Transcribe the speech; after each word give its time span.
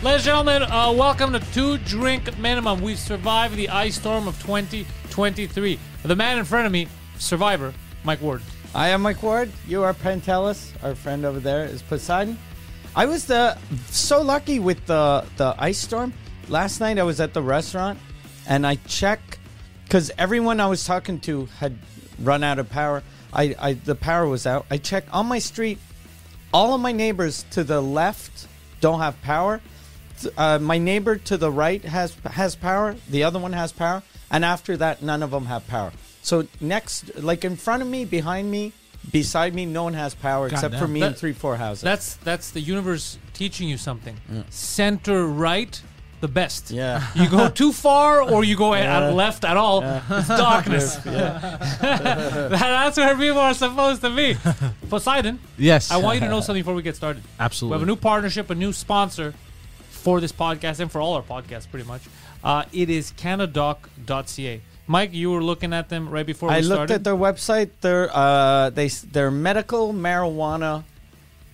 Ladies 0.00 0.28
and 0.28 0.46
gentlemen, 0.46 0.62
uh, 0.62 0.92
welcome 0.92 1.32
to 1.32 1.40
Two 1.52 1.76
Drink 1.78 2.38
Minimum. 2.38 2.82
We've 2.82 2.96
survived 2.96 3.56
the 3.56 3.68
ice 3.68 3.96
storm 3.96 4.28
of 4.28 4.40
2023. 4.42 5.76
The 6.04 6.14
man 6.14 6.38
in 6.38 6.44
front 6.44 6.66
of 6.66 6.72
me, 6.72 6.86
survivor, 7.18 7.74
Mike 8.04 8.22
Ward. 8.22 8.40
I 8.76 8.90
am 8.90 9.02
Mike 9.02 9.20
Ward. 9.24 9.50
You 9.66 9.82
are 9.82 9.92
Pantelis. 9.92 10.70
Our 10.84 10.94
friend 10.94 11.24
over 11.24 11.40
there 11.40 11.64
is 11.64 11.82
Poseidon. 11.82 12.38
I 12.94 13.06
was 13.06 13.26
the 13.26 13.58
so 13.88 14.22
lucky 14.22 14.60
with 14.60 14.86
the 14.86 15.24
the 15.36 15.56
ice 15.58 15.78
storm. 15.78 16.12
Last 16.48 16.78
night 16.78 16.96
I 17.00 17.02
was 17.02 17.18
at 17.18 17.34
the 17.34 17.42
restaurant 17.42 17.98
and 18.46 18.64
I 18.64 18.76
check 18.86 19.40
because 19.82 20.12
everyone 20.16 20.60
I 20.60 20.68
was 20.68 20.86
talking 20.86 21.18
to 21.22 21.46
had 21.58 21.76
run 22.20 22.44
out 22.44 22.60
of 22.60 22.70
power. 22.70 23.02
I, 23.32 23.56
I 23.58 23.72
the 23.72 23.96
power 23.96 24.28
was 24.28 24.46
out. 24.46 24.64
I 24.70 24.78
check 24.78 25.06
on 25.12 25.26
my 25.26 25.40
street. 25.40 25.80
All 26.54 26.72
of 26.72 26.80
my 26.80 26.92
neighbors 26.92 27.44
to 27.50 27.64
the 27.64 27.80
left 27.80 28.46
don't 28.80 29.00
have 29.00 29.20
power. 29.22 29.60
Uh, 30.36 30.58
my 30.58 30.78
neighbor 30.78 31.16
to 31.16 31.36
the 31.36 31.50
right 31.50 31.84
has 31.84 32.14
has 32.24 32.54
power. 32.56 32.96
The 33.08 33.24
other 33.24 33.38
one 33.38 33.52
has 33.52 33.72
power, 33.72 34.02
and 34.30 34.44
after 34.44 34.76
that, 34.76 35.02
none 35.02 35.22
of 35.22 35.30
them 35.30 35.46
have 35.46 35.66
power. 35.68 35.92
So 36.22 36.46
next, 36.60 37.16
like 37.22 37.44
in 37.44 37.56
front 37.56 37.82
of 37.82 37.88
me, 37.88 38.04
behind 38.04 38.50
me, 38.50 38.72
beside 39.12 39.54
me, 39.54 39.64
no 39.66 39.84
one 39.84 39.94
has 39.94 40.14
power 40.14 40.46
except 40.48 40.74
for 40.74 40.80
Goddamn. 40.80 40.92
me 40.92 41.02
and 41.02 41.16
three, 41.16 41.32
four 41.32 41.56
houses. 41.56 41.82
That's 41.82 42.14
that's 42.16 42.50
the 42.50 42.60
universe 42.60 43.18
teaching 43.32 43.68
you 43.68 43.78
something. 43.78 44.16
Center 44.50 45.26
right, 45.26 45.80
the 46.20 46.28
best. 46.28 46.70
Yeah. 46.70 47.06
You 47.14 47.28
go 47.30 47.48
too 47.62 47.72
far 47.72 48.20
or 48.22 48.42
you 48.44 48.56
go 48.56 48.74
Yeah. 48.74 49.06
at 49.08 49.14
left 49.14 49.44
at 49.44 49.56
all, 49.56 49.82
it's 50.10 50.28
darkness. 50.28 50.96
That's 51.80 52.96
where 52.96 53.16
people 53.16 53.38
are 53.38 53.54
supposed 53.54 54.02
to 54.02 54.10
be. 54.14 54.36
Poseidon, 54.88 55.38
Yes. 55.56 55.90
I 55.90 55.96
want 55.98 56.16
you 56.16 56.20
to 56.22 56.28
know 56.28 56.40
something 56.40 56.62
before 56.62 56.74
we 56.74 56.82
get 56.82 56.96
started. 56.96 57.22
Absolutely. 57.38 57.76
We 57.76 57.80
have 57.80 57.88
a 57.88 57.90
new 57.90 57.96
partnership, 57.96 58.50
a 58.50 58.54
new 58.54 58.72
sponsor 58.72 59.34
for 59.98 60.20
this 60.20 60.32
podcast 60.32 60.80
and 60.80 60.90
for 60.90 61.00
all 61.00 61.14
our 61.14 61.22
podcasts, 61.22 61.68
pretty 61.70 61.86
much. 61.86 62.02
Uh, 62.42 62.64
it 62.72 62.88
is 62.88 63.12
cannadoc.ca. 63.12 64.60
Mike, 64.86 65.12
you 65.12 65.30
were 65.30 65.42
looking 65.42 65.72
at 65.74 65.88
them 65.90 66.08
right 66.08 66.24
before 66.24 66.48
we 66.48 66.54
I 66.54 66.60
looked 66.60 66.76
started. 66.88 66.94
at 66.94 67.04
their 67.04 67.14
website. 67.16 67.70
They're 67.82 68.08
uh, 68.14 68.70
they 68.70 68.88
they're 68.88 69.30
medical 69.30 69.92
marijuana, 69.92 70.84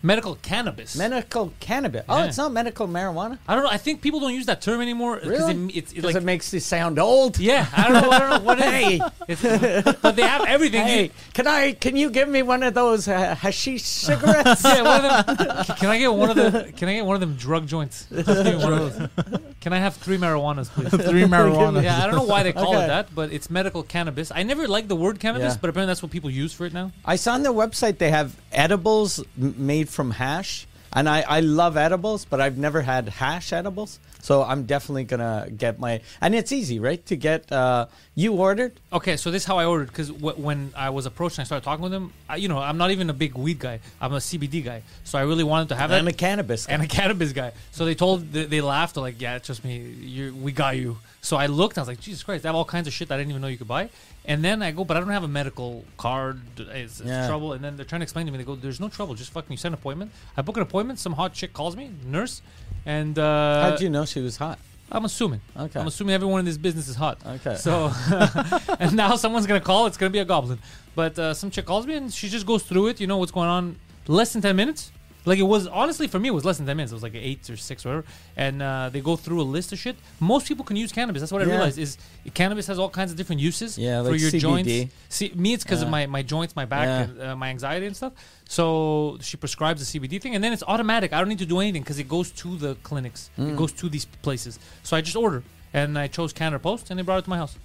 medical 0.04 0.36
cannabis. 0.42 0.96
medical 0.96 1.52
cannabis. 1.58 2.04
Oh, 2.08 2.18
Yeah. 2.18 2.26
it's 2.26 2.36
not 2.36 2.52
medical 2.52 2.86
marijuana. 2.86 3.38
I 3.48 3.54
don't 3.54 3.64
know. 3.64 3.70
I 3.70 3.78
think 3.78 4.02
people 4.02 4.20
don't 4.20 4.34
use 4.34 4.46
that 4.46 4.60
term 4.60 4.80
anymore 4.80 5.16
because 5.16 5.30
Really? 5.48 5.64
it, 5.64 5.76
it's, 5.76 5.76
it's 5.76 5.92
Because 5.94 6.14
like 6.14 6.22
it 6.22 6.24
makes 6.24 6.52
you 6.52 6.60
sound 6.60 6.98
old. 6.98 7.38
yeah. 7.38 7.66
I 7.76 7.88
don't 7.88 8.02
know. 8.02 8.10
I 8.10 8.18
don't 8.18 8.30
know 8.30 8.40
what 8.40 8.58
it 8.58 8.64
Hey. 8.64 9.00
It's- 9.28 9.96
but 10.02 10.14
they 10.16 10.22
have 10.22 10.44
everything. 10.46 10.84
hey, 10.86 11.10
can 11.32 11.46
I? 11.46 11.72
Can 11.72 11.96
you 11.96 12.10
give 12.10 12.28
me 12.28 12.42
one 12.42 12.62
of 12.62 12.74
those 12.74 13.08
uh, 13.08 13.34
hashish 13.34 13.82
cigarettes? 13.82 14.62
yeah, 14.64 14.82
one 14.82 15.04
of 15.04 15.26
them. 15.26 15.76
Can 15.76 15.88
I 15.88 15.98
get 15.98 16.12
one 16.12 16.30
of 16.30 16.36
the? 16.36 16.72
Can 16.76 16.88
I 16.88 16.94
get 16.94 17.06
one 17.06 17.14
of 17.16 17.20
them 17.20 17.34
drug 17.36 17.66
joints? 17.66 18.06
Just 18.14 18.26
give 18.26 18.44
me 18.44 18.62
one 18.62 18.72
of 18.74 18.98
those. 18.98 19.40
Can 19.60 19.72
I 19.72 19.78
have 19.78 19.94
three 19.96 20.18
marijuanas, 20.18 20.68
please? 20.68 20.90
Three 21.10 21.22
marijuana. 21.24 21.82
Yeah, 21.82 22.02
I 22.02 22.06
don't 22.06 22.16
know 22.16 22.24
why 22.24 22.42
they 22.42 22.52
call 22.52 22.74
it 22.74 22.76
Okay. 22.76 22.86
that, 22.88 23.14
but 23.14 23.32
it's 23.32 23.48
medical 23.48 23.82
cannabis. 23.82 24.30
I 24.34 24.42
never 24.42 24.68
liked 24.68 24.88
the 24.88 24.96
word 24.96 25.18
cannabis, 25.20 25.54
Yeah. 25.54 25.58
but 25.60 25.70
apparently 25.70 25.90
that's 25.90 26.02
what 26.02 26.10
people 26.12 26.28
use 26.30 26.52
for 26.52 26.66
it 26.66 26.74
now. 26.74 26.92
I 27.04 27.16
saw 27.16 27.32
on 27.32 27.42
their 27.44 27.52
website 27.52 27.96
they 27.96 28.10
have 28.10 28.36
edibles 28.52 29.20
m- 29.40 29.54
made 29.56 29.88
from 29.94 30.10
hash, 30.10 30.66
and 30.92 31.08
I, 31.08 31.22
I 31.22 31.40
love 31.40 31.76
edibles, 31.76 32.24
but 32.24 32.40
I've 32.40 32.58
never 32.58 32.82
had 32.82 33.08
hash 33.08 33.52
edibles. 33.52 33.98
So 34.24 34.42
I'm 34.42 34.64
definitely 34.64 35.04
gonna 35.04 35.48
get 35.54 35.78
my. 35.78 36.00
And 36.22 36.34
it's 36.34 36.50
easy, 36.50 36.80
right? 36.80 37.04
To 37.06 37.14
get. 37.14 37.52
Uh, 37.52 37.86
you 38.14 38.32
ordered. 38.32 38.72
Okay, 38.90 39.16
so 39.18 39.30
this 39.30 39.42
is 39.42 39.46
how 39.46 39.58
I 39.58 39.66
ordered 39.66 39.88
because 39.88 40.08
w- 40.08 40.36
when 40.42 40.72
I 40.74 40.88
was 40.88 41.04
approached 41.04 41.36
and 41.36 41.42
I 41.42 41.44
started 41.44 41.62
talking 41.64 41.82
with 41.82 41.92
him, 41.92 42.10
I, 42.26 42.36
you 42.36 42.48
know, 42.48 42.58
I'm 42.58 42.78
not 42.78 42.90
even 42.90 43.10
a 43.10 43.12
big 43.12 43.34
weed 43.34 43.58
guy. 43.58 43.80
I'm 44.00 44.14
a 44.14 44.22
CBD 44.28 44.64
guy, 44.64 44.80
so 45.04 45.18
I 45.18 45.22
really 45.22 45.44
wanted 45.44 45.68
to 45.70 45.74
have 45.76 45.90
it. 45.92 45.96
I'm 45.96 46.08
a 46.08 46.12
cannabis. 46.12 46.64
guy. 46.64 46.72
and 46.72 46.82
a 46.82 46.86
cannabis 46.86 47.32
guy. 47.34 47.52
So 47.72 47.84
they 47.84 47.94
told 47.94 48.32
they, 48.32 48.46
they 48.46 48.60
laughed. 48.62 48.96
Like, 48.96 49.20
"Yeah, 49.20 49.38
trust 49.40 49.62
me, 49.62 49.76
you 49.78 50.34
we 50.34 50.52
got 50.52 50.76
you." 50.78 50.96
So 51.20 51.36
I 51.36 51.46
looked. 51.46 51.76
I 51.76 51.82
was 51.82 51.88
like, 51.88 52.00
"Jesus 52.00 52.22
Christ!" 52.22 52.44
They 52.44 52.48
have 52.48 52.56
all 52.56 52.64
kinds 52.64 52.86
of 52.86 52.94
shit 52.94 53.08
that 53.08 53.16
I 53.16 53.18
didn't 53.18 53.30
even 53.32 53.42
know 53.42 53.48
you 53.48 53.58
could 53.58 53.68
buy. 53.68 53.90
And 54.24 54.42
then 54.42 54.62
I 54.62 54.70
go, 54.70 54.84
"But 54.86 54.96
I 54.96 55.00
don't 55.00 55.10
have 55.10 55.24
a 55.24 55.28
medical 55.28 55.84
card. 55.98 56.40
It's, 56.56 56.98
it's 57.00 57.08
Yeah. 57.10 57.28
trouble." 57.28 57.52
And 57.52 57.62
then 57.62 57.76
they're 57.76 57.84
trying 57.84 58.00
to 58.00 58.04
explain 58.04 58.24
to 58.24 58.32
me. 58.32 58.38
They 58.38 58.44
go, 58.44 58.54
"There's 58.54 58.80
no 58.80 58.88
trouble. 58.88 59.14
Just 59.14 59.32
fucking 59.32 59.50
you 59.52 59.58
set 59.58 59.68
an 59.68 59.74
appointment." 59.74 60.12
I 60.34 60.40
book 60.40 60.56
an 60.56 60.62
appointment. 60.62 60.98
Some 60.98 61.12
hot 61.12 61.34
chick 61.34 61.52
calls 61.52 61.76
me, 61.76 61.90
nurse, 62.06 62.40
and 62.86 63.18
uh, 63.18 63.70
How'd 63.70 63.80
you 63.80 63.90
know 63.90 64.04
she 64.14 64.20
was 64.20 64.36
hot? 64.36 64.58
I'm 64.92 65.04
assuming. 65.04 65.40
Okay. 65.56 65.80
I'm 65.80 65.86
assuming 65.88 66.14
everyone 66.14 66.40
in 66.40 66.44
this 66.46 66.56
business 66.56 66.88
is 66.88 66.94
hot. 66.94 67.18
Okay. 67.26 67.56
So, 67.56 67.92
and 68.78 68.94
now 68.94 69.16
someone's 69.16 69.46
gonna 69.46 69.60
call. 69.60 69.86
It's 69.86 69.96
gonna 69.96 70.10
be 70.10 70.20
a 70.20 70.24
goblin. 70.24 70.60
But 70.94 71.18
uh, 71.18 71.34
some 71.34 71.50
chick 71.50 71.66
calls 71.66 71.86
me 71.86 71.94
and 71.94 72.12
she 72.12 72.28
just 72.28 72.46
goes 72.46 72.62
through 72.62 72.88
it. 72.88 73.00
You 73.00 73.08
know 73.08 73.16
what's 73.16 73.32
going 73.32 73.48
on? 73.48 73.76
Less 74.06 74.32
than 74.32 74.42
ten 74.42 74.54
minutes. 74.54 74.92
Like 75.26 75.38
it 75.38 75.42
was 75.44 75.66
honestly 75.66 76.06
for 76.06 76.18
me, 76.18 76.28
it 76.28 76.32
was 76.32 76.44
less 76.44 76.58
than 76.58 76.66
ten 76.66 76.76
minutes. 76.76 76.92
It 76.92 76.96
was 76.96 77.02
like 77.02 77.14
eight 77.14 77.48
or 77.48 77.56
six, 77.56 77.84
or 77.86 77.88
whatever. 77.88 78.06
And 78.36 78.60
uh, 78.62 78.90
they 78.92 79.00
go 79.00 79.16
through 79.16 79.40
a 79.40 79.48
list 79.56 79.72
of 79.72 79.78
shit. 79.78 79.96
Most 80.20 80.46
people 80.46 80.64
can 80.64 80.76
use 80.76 80.92
cannabis. 80.92 81.20
That's 81.22 81.32
what 81.32 81.40
I 81.42 81.46
Yeah. 81.46 81.52
realized 81.52 81.78
is 81.78 81.96
cannabis 82.34 82.66
has 82.66 82.78
all 82.78 82.90
kinds 82.90 83.10
of 83.10 83.16
different 83.16 83.40
uses 83.40 83.78
Yeah, 83.78 84.02
for 84.02 84.10
like 84.10 84.20
your 84.20 84.30
CBD. 84.30 84.40
joints. 84.40 84.94
See, 85.08 85.32
me, 85.34 85.54
it's 85.54 85.64
because 85.64 85.80
of 85.82 85.88
my, 85.88 86.06
my 86.06 86.22
joints, 86.22 86.54
my 86.54 86.66
back, 86.66 86.86
Yeah. 86.86 87.00
and 87.02 87.22
uh, 87.22 87.36
my 87.36 87.48
anxiety 87.48 87.86
and 87.86 87.96
stuff. 87.96 88.12
So 88.48 89.18
she 89.22 89.36
prescribes 89.36 89.80
the 89.80 89.98
CBD 89.98 90.20
thing, 90.20 90.34
and 90.34 90.44
then 90.44 90.52
it's 90.52 90.62
automatic. 90.68 91.12
I 91.12 91.18
don't 91.20 91.28
need 91.28 91.38
to 91.38 91.46
do 91.46 91.60
anything 91.60 91.82
because 91.82 91.98
it 91.98 92.08
goes 92.08 92.30
to 92.42 92.56
the 92.56 92.74
clinics. 92.82 93.30
Mm. 93.38 93.50
It 93.52 93.56
goes 93.56 93.72
to 93.72 93.88
these 93.88 94.04
places. 94.04 94.58
So 94.82 94.96
I 94.96 95.00
just 95.00 95.16
order, 95.16 95.42
and 95.72 95.98
I 95.98 96.06
chose 96.08 96.32
Canada 96.32 96.58
Post, 96.58 96.90
and 96.90 96.98
they 96.98 97.02
brought 97.02 97.18
it 97.20 97.22
to 97.24 97.30
my 97.30 97.38
house. 97.38 97.56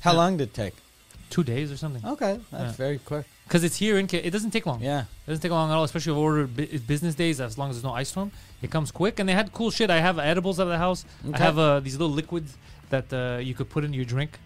How 0.00 0.14
long 0.14 0.36
did 0.36 0.48
it 0.50 0.54
take? 0.54 0.74
Two 1.30 1.42
days 1.42 1.72
or 1.72 1.76
something. 1.76 2.04
Okay, 2.04 2.38
that's 2.50 2.72
Yeah. 2.78 2.84
very 2.84 2.98
quick. 2.98 3.26
Because 3.44 3.64
it's 3.64 3.76
here 3.76 3.98
in 3.98 4.06
Ca- 4.06 4.22
it 4.24 4.30
doesn't 4.30 4.50
take 4.52 4.64
long. 4.66 4.80
Yeah. 4.80 5.00
It 5.02 5.30
doesn't 5.30 5.42
take 5.42 5.50
long 5.50 5.70
at 5.70 5.74
all, 5.74 5.84
especially 5.84 6.12
if 6.12 6.18
order 6.18 6.46
bu- 6.46 6.78
business 6.80 7.14
days. 7.14 7.40
As 7.40 7.58
long 7.58 7.68
as 7.70 7.76
there's 7.76 7.84
no 7.84 7.92
ice 7.92 8.08
storm, 8.08 8.30
it 8.62 8.70
comes 8.70 8.90
quick. 8.90 9.18
And 9.18 9.28
they 9.28 9.34
had 9.34 9.52
cool 9.52 9.70
shit. 9.70 9.90
I 9.90 10.00
have 10.00 10.18
edibles 10.18 10.58
at 10.60 10.64
the 10.66 10.78
house. 10.78 11.04
I 11.24 11.28
Okay. 11.28 11.42
have 11.44 11.58
uh, 11.58 11.80
these 11.80 11.98
little 11.98 12.14
liquids 12.14 12.56
that 12.90 13.12
uh, 13.12 13.38
you 13.40 13.54
could 13.54 13.68
put 13.68 13.84
in 13.84 13.92
your 13.92 14.04
drink, 14.04 14.38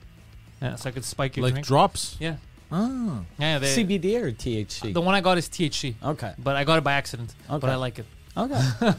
yeah, 0.63 0.75
so 0.77 0.89
I 0.89 0.93
could 0.93 1.05
spike 1.05 1.37
your 1.37 1.45
like 1.45 1.55
drink. 1.55 1.67
drops. 1.67 2.17
yeah, 2.21 2.37
Ah. 2.73 3.21
yeah. 3.39 3.59
They, 3.59 3.75
CBD 3.77 4.21
or 4.23 4.33
THC? 4.33 4.93
the 4.93 5.01
one 5.01 5.15
I 5.15 5.21
got 5.21 5.37
is 5.39 5.49
THC, 5.49 5.95
okay. 6.03 6.33
but 6.39 6.55
I 6.57 6.65
got 6.65 6.79
it 6.79 6.85
by 6.85 6.93
accident. 6.95 7.35
Okay. 7.51 7.59
But 7.61 7.71
I 7.71 7.77
like 7.77 7.99
it. 7.99 8.07
Okay. 8.37 8.61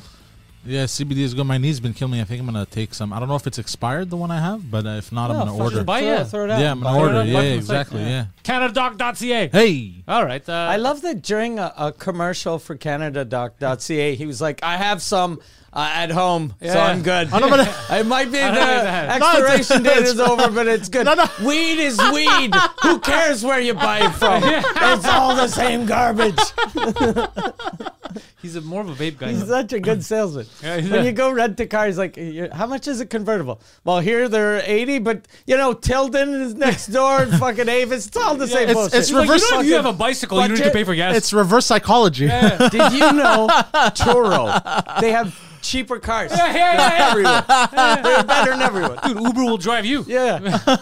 Yeah, 0.67 0.83
CBD 0.83 1.19
is 1.19 1.33
good. 1.33 1.45
My 1.45 1.57
knee's 1.57 1.79
been 1.79 1.93
killing 1.93 2.11
me. 2.13 2.21
I 2.21 2.23
think 2.25 2.39
I'm 2.41 2.45
gonna 2.45 2.65
take 2.65 2.93
some. 2.93 3.13
I 3.13 3.19
don't 3.19 3.27
know 3.27 3.35
if 3.35 3.47
it's 3.47 3.57
expired, 3.57 4.09
the 4.09 4.17
one 4.17 4.31
I 4.31 4.39
have, 4.39 4.69
but 4.69 4.85
uh, 4.85 4.89
if 4.91 5.11
not, 5.11 5.29
Well, 5.29 5.39
I'm 5.41 5.47
gonna 5.47 5.57
fuck 5.57 5.65
order. 5.65 5.79
it, 5.81 5.85
Buy 5.85 5.99
throw, 6.01 6.07
yeah. 6.09 6.23
throw 6.23 6.43
it 6.45 6.51
out. 6.51 6.59
Yeah, 6.59 6.71
I'm 6.71 6.81
gonna 6.81 6.97
it. 6.97 7.01
order. 7.01 7.15
up, 7.19 7.27
Yeah, 7.27 7.33
buy 7.33 7.39
from 7.39 7.49
the 7.49 7.49
site. 7.49 7.57
exactly. 7.57 8.01
Yeah. 8.01 8.07
Yeah. 8.09 8.25
cannadoc.ca. 8.43 9.47
Hey. 9.49 10.03
All 10.07 10.25
right. 10.25 10.47
Uh, 10.47 10.51
I 10.53 10.77
love 10.77 11.01
that 11.03 11.21
during 11.21 11.59
a, 11.59 11.73
a 11.77 11.91
commercial 11.93 12.59
for 12.59 12.75
cannadoc.ca, 12.77 14.15
he 14.15 14.25
was 14.25 14.41
like, 14.41 14.61
I 14.63 14.77
have 14.77 15.01
some 15.01 15.39
uh, 15.77 15.91
at 15.93 16.09
home, 16.09 16.55
so 16.59 16.69
I'm 16.79 17.03
good. 17.03 17.29
No, 17.31 17.49
but- 17.49 17.59
it 17.91 18.07
might 18.07 18.25
be 18.25 18.31
the 18.31 18.39
don't 18.39 18.55
think 18.55 18.83
that- 18.83 19.19
No, 19.19 19.27
expiration 19.27 19.83
date 19.83 20.03
is 20.03 20.19
over, 20.19 20.49
but 20.49 20.65
it's 20.65 20.89
good. 20.89 21.05
No, 21.05 21.13
no. 21.13 21.25
Weed 21.45 21.79
is 21.79 21.99
weed. 22.11 22.51
Who 22.81 22.97
cares 22.99 23.43
where 23.43 23.59
you 23.59 23.75
buy 23.75 24.07
it 24.07 24.11
from? 24.13 24.41
It's 24.97 25.05
all 25.05 25.35
the 25.35 25.47
same 25.47 25.85
garbage. 25.85 26.39
he's 28.41 28.55
a, 28.55 28.61
more 28.61 28.81
of 28.81 28.89
a 28.89 28.95
vape 28.95 29.19
guy. 29.19 29.29
He's 29.31 29.45
such 29.45 29.73
a 29.73 29.79
good 29.79 30.03
salesman. 30.03 30.47
Yeah, 30.63 30.77
when 30.77 30.93
a- 30.95 31.03
you 31.03 31.11
go 31.11 31.29
rent 31.31 31.59
a 31.59 31.67
car, 31.67 31.85
he's 31.85 31.97
like, 31.99 32.17
"How 32.53 32.65
much 32.65 32.87
is 32.87 32.99
a 32.99 33.05
convertible?" 33.05 33.61
Well, 33.83 33.99
here 33.99 34.27
they're 34.29 34.61
eighty, 34.65 34.97
but 34.97 35.27
you 35.45 35.57
know, 35.57 35.73
Tilden 35.73 36.33
is 36.41 36.55
next 36.55 36.87
door, 36.87 37.21
and 37.21 37.33
fucking 37.33 37.69
Avis. 37.69 38.07
It's 38.07 38.17
all 38.17 38.35
the 38.35 38.47
same 38.47 38.69
it's- 38.69 38.73
bullshit. 38.75 38.99
it's 38.99 39.09
He's 39.09 39.17
like, 39.17 39.41
you 39.41 39.51
know, 39.51 39.61
you 39.61 39.75
have 39.75 39.85
a 39.85 39.93
bicycle, 39.93 40.41
you 40.41 40.47
don't 40.47 40.57
need 40.57 40.63
to 40.63 40.71
pay 40.71 40.83
for 40.83 40.95
gas. 40.95 41.15
It's 41.15 41.33
reverse 41.33 41.65
psychology. 41.67 42.27
Did 42.27 42.93
you 42.93 43.11
know 43.13 43.47
Turo? 43.93 45.01
They 45.01 45.11
have 45.11 45.35
cheaper 45.67 45.99
cars. 45.99 46.31
yeah, 46.31 46.53
yeah, 46.55 46.73
yeah. 46.73 47.09
everywhere. 47.09 48.01
They're 48.03 48.23
better 48.23 48.51
than 48.51 48.61
everyone. 48.61 48.97
Dude, 49.05 49.19
Uber 49.21 49.43
will 49.43 49.57
drive 49.57 49.85
you. 49.85 50.03
Yeah. 50.07 50.57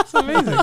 It's 0.00 0.14
amazing. 0.14 0.58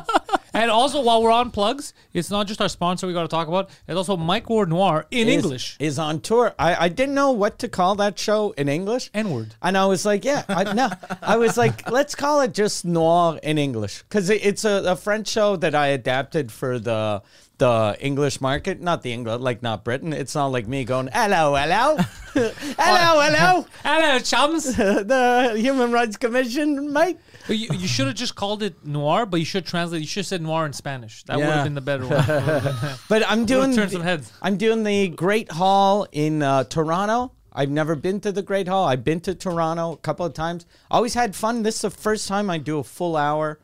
and 0.55 0.71
also, 0.71 1.01
while 1.01 1.21
we're 1.21 1.29
on 1.31 1.51
plugs, 1.51 1.93
it's 2.13 2.31
not 2.31 2.47
just 2.47 2.59
our 2.61 2.69
sponsor 2.69 3.05
we 3.05 3.13
got 3.13 3.21
to 3.21 3.27
talk 3.27 3.47
about. 3.47 3.69
It's 3.87 3.95
also 3.95 4.17
Mike 4.17 4.49
Ward 4.49 4.69
Noir 4.69 5.05
in 5.11 5.27
is- 5.27 5.43
English. 5.43 5.77
is 5.79 5.99
on 5.99 6.19
tour. 6.21 6.55
I, 6.57 6.85
I 6.85 6.89
didn't 6.89 7.13
know 7.13 7.31
what 7.31 7.59
to 7.59 7.67
call 7.67 7.93
that 7.95 8.17
show 8.17 8.51
in 8.57 8.67
English. 8.67 9.11
N-word. 9.13 9.53
And 9.61 9.77
I 9.77 9.85
was 9.85 10.03
like, 10.03 10.25
yeah, 10.25 10.43
I, 10.49 10.73
no. 10.73 10.89
I 11.21 11.37
was 11.37 11.57
like, 11.57 11.91
let's 11.91 12.15
call 12.15 12.41
it 12.41 12.53
just 12.55 12.85
Noir 12.85 13.39
in 13.43 13.59
English 13.59 14.01
because 14.03 14.31
it, 14.31 14.43
it's 14.43 14.65
a, 14.65 14.83
a 14.87 14.95
French 14.95 15.27
show 15.27 15.55
that 15.57 15.75
I 15.75 15.87
adapted 15.87 16.51
for 16.51 16.79
the 16.79 17.21
the 17.57 17.95
English 17.99 18.41
market, 18.41 18.81
not 18.81 19.01
the 19.01 19.13
England, 19.13 19.43
like 19.43 19.61
not 19.61 19.83
Britain. 19.83 20.13
It's 20.13 20.35
not 20.35 20.47
like 20.47 20.67
me 20.67 20.83
going, 20.83 21.09
hello, 21.13 21.55
hello, 21.55 21.97
hello, 22.33 23.21
hello, 23.21 23.65
Hello, 23.83 24.19
chums. 24.19 24.63
the 24.75 25.53
Human 25.57 25.91
Rights 25.91 26.17
Commission, 26.17 26.91
mate. 26.91 27.17
You, 27.47 27.69
you 27.73 27.87
should 27.87 28.07
have 28.07 28.15
just 28.15 28.35
called 28.35 28.63
it 28.63 28.85
noir, 28.85 29.25
but 29.25 29.37
you 29.39 29.45
should 29.45 29.65
translate. 29.65 30.01
You 30.01 30.07
should 30.07 30.21
have 30.21 30.27
said 30.27 30.41
noir 30.41 30.65
in 30.65 30.73
Spanish. 30.73 31.23
That 31.23 31.37
would 31.37 31.45
have 31.45 31.63
been 31.63 31.75
the 31.75 31.81
better 31.81 32.07
one. 32.07 32.97
But 33.07 33.23
I'm 33.29 33.45
doing 33.45 33.73
turn 33.75 33.89
some 33.89 34.01
heads. 34.01 34.31
I'm 34.41 34.57
doing 34.57 34.83
the 34.83 35.09
Great 35.09 35.51
Hall 35.51 36.07
in 36.11 36.41
uh, 36.41 36.63
Toronto. 36.65 37.31
I've 37.53 37.69
never 37.69 37.95
been 37.95 38.19
to 38.21 38.31
the 38.33 38.41
Great 38.41 38.67
Hall. 38.67 38.85
I've 38.85 39.03
been 39.05 39.21
to 39.21 39.33
Toronto 39.33 39.93
a 39.93 39.97
couple 39.97 40.25
of 40.25 40.33
times. 40.33 40.65
Always 40.91 41.13
had 41.13 41.35
fun. 41.35 41.63
This 41.63 41.75
is 41.75 41.81
the 41.81 41.89
first 41.89 42.27
time 42.27 42.49
I 42.49 42.57
do 42.57 42.79
a 42.79 42.83
full 42.83 43.15
hour 43.15 43.59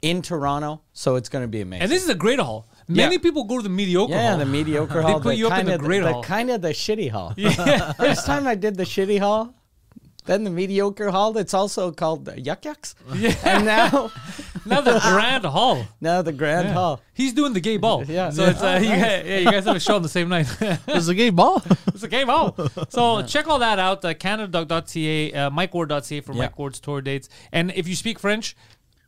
in 0.00 0.22
Toronto, 0.22 0.82
so 0.92 1.16
it's 1.16 1.28
going 1.28 1.42
to 1.44 1.48
be 1.48 1.60
amazing. 1.60 1.82
and 1.82 1.90
this 1.90 2.02
is 2.02 2.08
a 2.08 2.14
great 2.14 2.38
hall. 2.38 2.68
Many 2.88 3.14
Yeah. 3.16 3.20
people 3.20 3.44
go 3.44 3.56
to 3.56 3.62
the 3.62 3.68
mediocre 3.68 4.12
hall. 4.14 4.22
yeah, 4.22 4.28
hall. 4.30 4.38
the 4.38 4.46
mediocre 4.46 5.02
hall. 5.06 5.18
They 5.18 5.22
put 5.22 5.28
the 5.30 5.36
you 5.36 5.48
up 5.48 5.58
in 5.58 5.66
the 5.66 5.74
of 5.74 5.80
great 5.80 6.00
the 6.00 6.12
hall. 6.12 6.22
kind 6.22 6.50
of 6.50 6.62
the 6.62 6.68
shitty 6.70 7.10
hall. 7.10 7.34
Yeah. 7.36 7.92
First 8.04 8.26
time 8.26 8.46
I 8.46 8.54
did 8.54 8.76
the 8.76 8.84
shitty 8.84 9.18
hall, 9.18 9.54
then 10.26 10.44
the 10.44 10.50
mediocre 10.50 11.10
hall. 11.10 11.32
That's 11.32 11.54
also 11.54 11.90
called 11.92 12.24
the 12.26 12.40
Yuk 12.40 12.64
Yuk's. 12.64 12.94
Yeah. 13.14 13.34
And 13.44 13.64
now, 13.64 14.10
now 14.64 14.80
the 14.80 14.98
grand 15.00 15.44
hall. 15.44 15.84
now 16.00 16.22
the 16.22 16.32
grand 16.32 16.68
hall. 16.68 17.00
He's 17.14 17.32
doing 17.32 17.52
the 17.54 17.60
gay 17.60 17.76
ball. 17.76 18.04
Yeah. 18.04 18.30
So 18.30 18.44
it's 18.44 18.62
uh, 18.62 18.78
you 18.82 18.88
guys, 18.88 19.24
yeah, 19.26 19.38
you 19.38 19.44
guys 19.50 19.64
have 19.64 19.76
a 19.76 19.80
show 19.80 19.96
on 19.96 20.02
the 20.02 20.08
same 20.08 20.28
night. 20.28 20.46
it's 20.60 21.08
a 21.08 21.14
gay 21.14 21.30
ball. 21.30 21.62
it's 21.88 22.02
a 22.02 22.08
gay 22.08 22.24
ball. 22.24 22.56
So 22.88 23.22
check 23.22 23.46
all 23.48 23.58
that 23.60 23.78
out. 23.78 24.04
Uh, 24.04 24.14
cannadoc.ca, 24.14 25.32
uh, 25.32 25.50
MikeWard.ca 25.50 26.20
for 26.20 26.32
Yeah. 26.32 26.38
Mike 26.42 26.58
Ward's 26.58 26.80
tour 26.80 27.00
dates. 27.00 27.28
And 27.52 27.72
if 27.74 27.86
you 27.88 27.94
speak 27.96 28.18
French, 28.18 28.56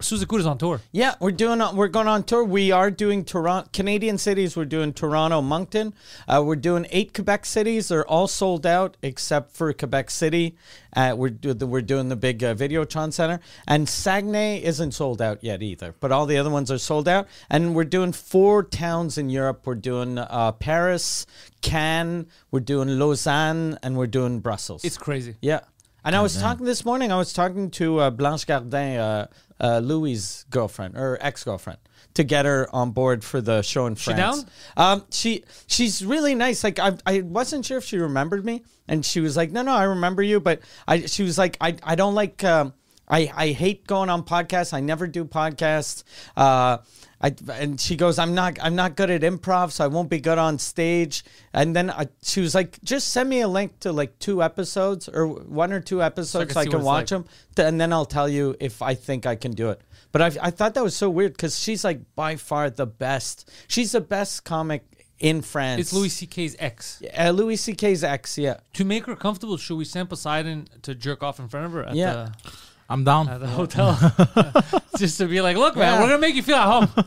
Sous 0.01 0.25
Écoute's 0.25 0.47
on 0.47 0.59
tour. 0.59 0.81
Yeah, 0.93 1.15
we're 1.19 1.33
doing. 1.33 1.61
We're 1.75 1.89
going 1.89 2.07
on 2.07 2.23
tour. 2.23 2.45
We 2.45 2.71
are 2.71 2.89
doing 2.89 3.25
Toronto, 3.25 3.69
Canadian 3.73 4.17
cities. 4.17 4.57
We're 4.57 4.65
doing 4.65 4.93
Toronto, 4.93 5.43
Moncton. 5.43 5.93
Uh, 6.29 6.43
we're 6.45 6.55
doing 6.55 6.87
eight 6.91 7.13
Quebec 7.13 7.45
cities. 7.45 7.89
They're 7.89 8.07
all 8.07 8.29
sold 8.29 8.65
out 8.65 8.97
except 9.03 9.57
for 9.57 9.73
Quebec 9.73 10.11
City. 10.11 10.57
Uh, 10.95 11.15
we're 11.17 11.31
do 11.31 11.53
the, 11.53 11.67
we're 11.67 11.83
doing 11.83 12.09
the 12.11 12.17
big 12.17 12.45
uh, 12.45 12.55
Videotron 12.55 13.13
Center, 13.13 13.41
and 13.67 13.89
Saguenay 13.89 14.63
isn't 14.63 14.93
sold 14.93 15.21
out 15.21 15.43
yet 15.43 15.63
either. 15.63 15.95
But 15.99 16.13
all 16.13 16.27
the 16.27 16.39
other 16.39 16.51
ones 16.51 16.71
are 16.71 16.79
sold 16.79 17.09
out. 17.09 17.27
And 17.51 17.75
we're 17.75 17.85
doing 17.85 18.13
four 18.13 18.63
towns 18.63 19.19
in 19.19 19.31
Europe. 19.31 19.63
We're 19.65 19.75
doing 19.75 20.19
uh, 20.19 20.53
Paris, 20.53 21.27
Cannes. 21.61 22.27
We're 22.53 22.61
doing 22.61 23.01
Lausanne, 23.01 23.79
and 23.83 23.97
we're 23.97 24.07
doing 24.07 24.39
Brussels. 24.39 24.85
It's 24.85 24.99
crazy. 24.99 25.35
Yeah. 25.43 25.61
And 26.05 26.15
I 26.17 26.23
was 26.23 26.41
talking 26.41 26.65
this 26.65 26.85
morning, 26.87 27.13
I 27.13 27.17
was 27.17 27.35
talking 27.35 27.71
to 27.73 27.99
uh, 27.99 28.11
Blanche 28.11 28.47
Gardin, 28.47 28.99
uh, 28.99 29.27
uh, 29.61 29.79
Louis' 29.79 30.45
girlfriend 30.51 30.97
or 30.97 31.19
ex 31.21 31.45
girlfriend, 31.45 31.79
to 32.15 32.25
get 32.25 32.45
her 32.45 32.69
on 32.75 32.91
board 32.93 33.25
for 33.25 33.41
the 33.41 33.63
show 33.63 33.87
in 33.87 33.95
She 33.95 34.13
France. 34.13 34.45
Um, 34.77 35.05
she 35.11 35.45
she's 35.67 36.05
really 36.05 36.35
nice. 36.35 36.65
Like 36.65 36.79
I, 36.79 36.97
I 37.07 37.21
wasn't 37.21 37.65
sure 37.65 37.79
if 37.79 37.85
she 37.85 37.99
remembered 37.99 38.45
me, 38.45 38.63
and 38.87 39.05
she 39.05 39.21
was 39.21 39.37
like, 39.37 39.51
"No, 39.53 39.63
no, 39.63 39.73
I 39.73 39.85
remember 39.85 40.23
you." 40.23 40.41
But 40.41 40.61
I, 40.87 41.07
she 41.07 41.23
was 41.23 41.39
like, 41.39 41.57
"I, 41.61 41.77
I 41.83 41.95
don't 41.95 42.15
like." 42.15 42.43
Um, 42.45 42.75
I, 43.11 43.33
I 43.35 43.49
hate 43.53 43.87
going 43.87 44.11
on 44.11 44.23
podcasts. 44.23 44.75
I 44.75 44.81
never 44.81 45.07
do 45.07 45.25
podcasts. 45.25 46.05
Uh, 46.37 46.79
I, 47.21 47.35
and 47.53 47.81
she 47.81 47.97
goes, 47.97 48.19
I'm 48.19 48.35
not 48.35 48.59
I'm 48.63 48.77
not 48.77 48.95
good 48.97 49.11
at 49.11 49.23
improv, 49.23 49.73
so 49.73 49.85
I 49.85 49.89
won't 49.89 50.09
be 50.09 50.21
good 50.21 50.39
on 50.39 50.59
stage. 50.59 51.25
And 51.53 51.75
then 51.75 51.91
I, 51.91 52.07
she 52.23 52.41
was 52.41 52.55
like, 52.55 52.81
just 52.85 53.09
send 53.11 53.29
me 53.29 53.41
a 53.41 53.49
link 53.49 53.81
to 53.81 53.91
like 53.93 54.19
two 54.21 54.43
episodes 54.43 55.09
or 55.09 55.27
one 55.27 55.73
or 55.73 55.81
two 55.81 56.01
episodes 56.03 56.53
so 56.55 56.61
I 56.61 56.65
can, 56.65 56.73
what 56.73 56.79
it's 56.79 56.85
watch 56.87 57.11
like. 57.13 57.25
them, 57.57 57.67
and 57.67 57.81
then 57.81 57.93
I'll 57.93 58.05
tell 58.07 58.29
you 58.29 58.55
if 58.61 58.83
I 58.83 58.95
think 58.95 59.27
I 59.27 59.35
can 59.35 59.53
do 59.53 59.71
it. 59.71 59.81
But 60.13 60.23
I, 60.23 60.27
I 60.47 60.51
thought 60.53 60.75
that 60.75 60.85
was 60.85 60.97
so 60.97 61.11
weird 61.11 61.33
because 61.33 61.59
she's 61.59 61.83
like 61.85 62.01
by 62.15 62.37
far 62.37 62.71
the 62.71 62.87
best. 62.87 63.51
She's 63.67 63.93
the 63.93 64.01
best 64.01 64.45
comic 64.45 64.85
in 65.19 65.43
France. 65.43 65.81
It's 65.81 65.93
Louis 65.93 66.09
C.K.'s 66.11 66.55
ex. 66.61 67.03
uh, 67.19 67.31
Louis 67.31 67.57
C.K.'s 67.57 68.05
ex. 68.05 68.39
Yeah, 68.39 68.59
To 68.75 68.85
make 68.85 69.07
her 69.07 69.17
comfortable, 69.17 69.57
should 69.57 69.77
we 69.77 69.85
send 69.85 70.09
Poseidon 70.09 70.69
to 70.83 70.95
jerk 70.95 71.25
off 71.25 71.41
in 71.41 71.49
front 71.49 71.67
of 71.67 71.73
her 71.73 71.83
at, 71.85 71.97
Yeah. 71.97 72.13
the, 72.45 72.53
I'm 72.89 73.05
down. 73.05 73.29
at 73.29 73.41
the 73.41 73.47
hotel? 73.49 73.97
Just 74.99 75.19
to 75.19 75.27
be 75.27 75.41
like, 75.41 75.57
look, 75.57 75.77
man, 75.77 75.95
Yeah. 75.95 76.01
we're 76.01 76.09
going 76.09 76.21
to 76.21 76.27
make 76.27 76.35
you 76.35 76.43
feel 76.43 76.57
at 76.57 76.89
home. 76.89 77.05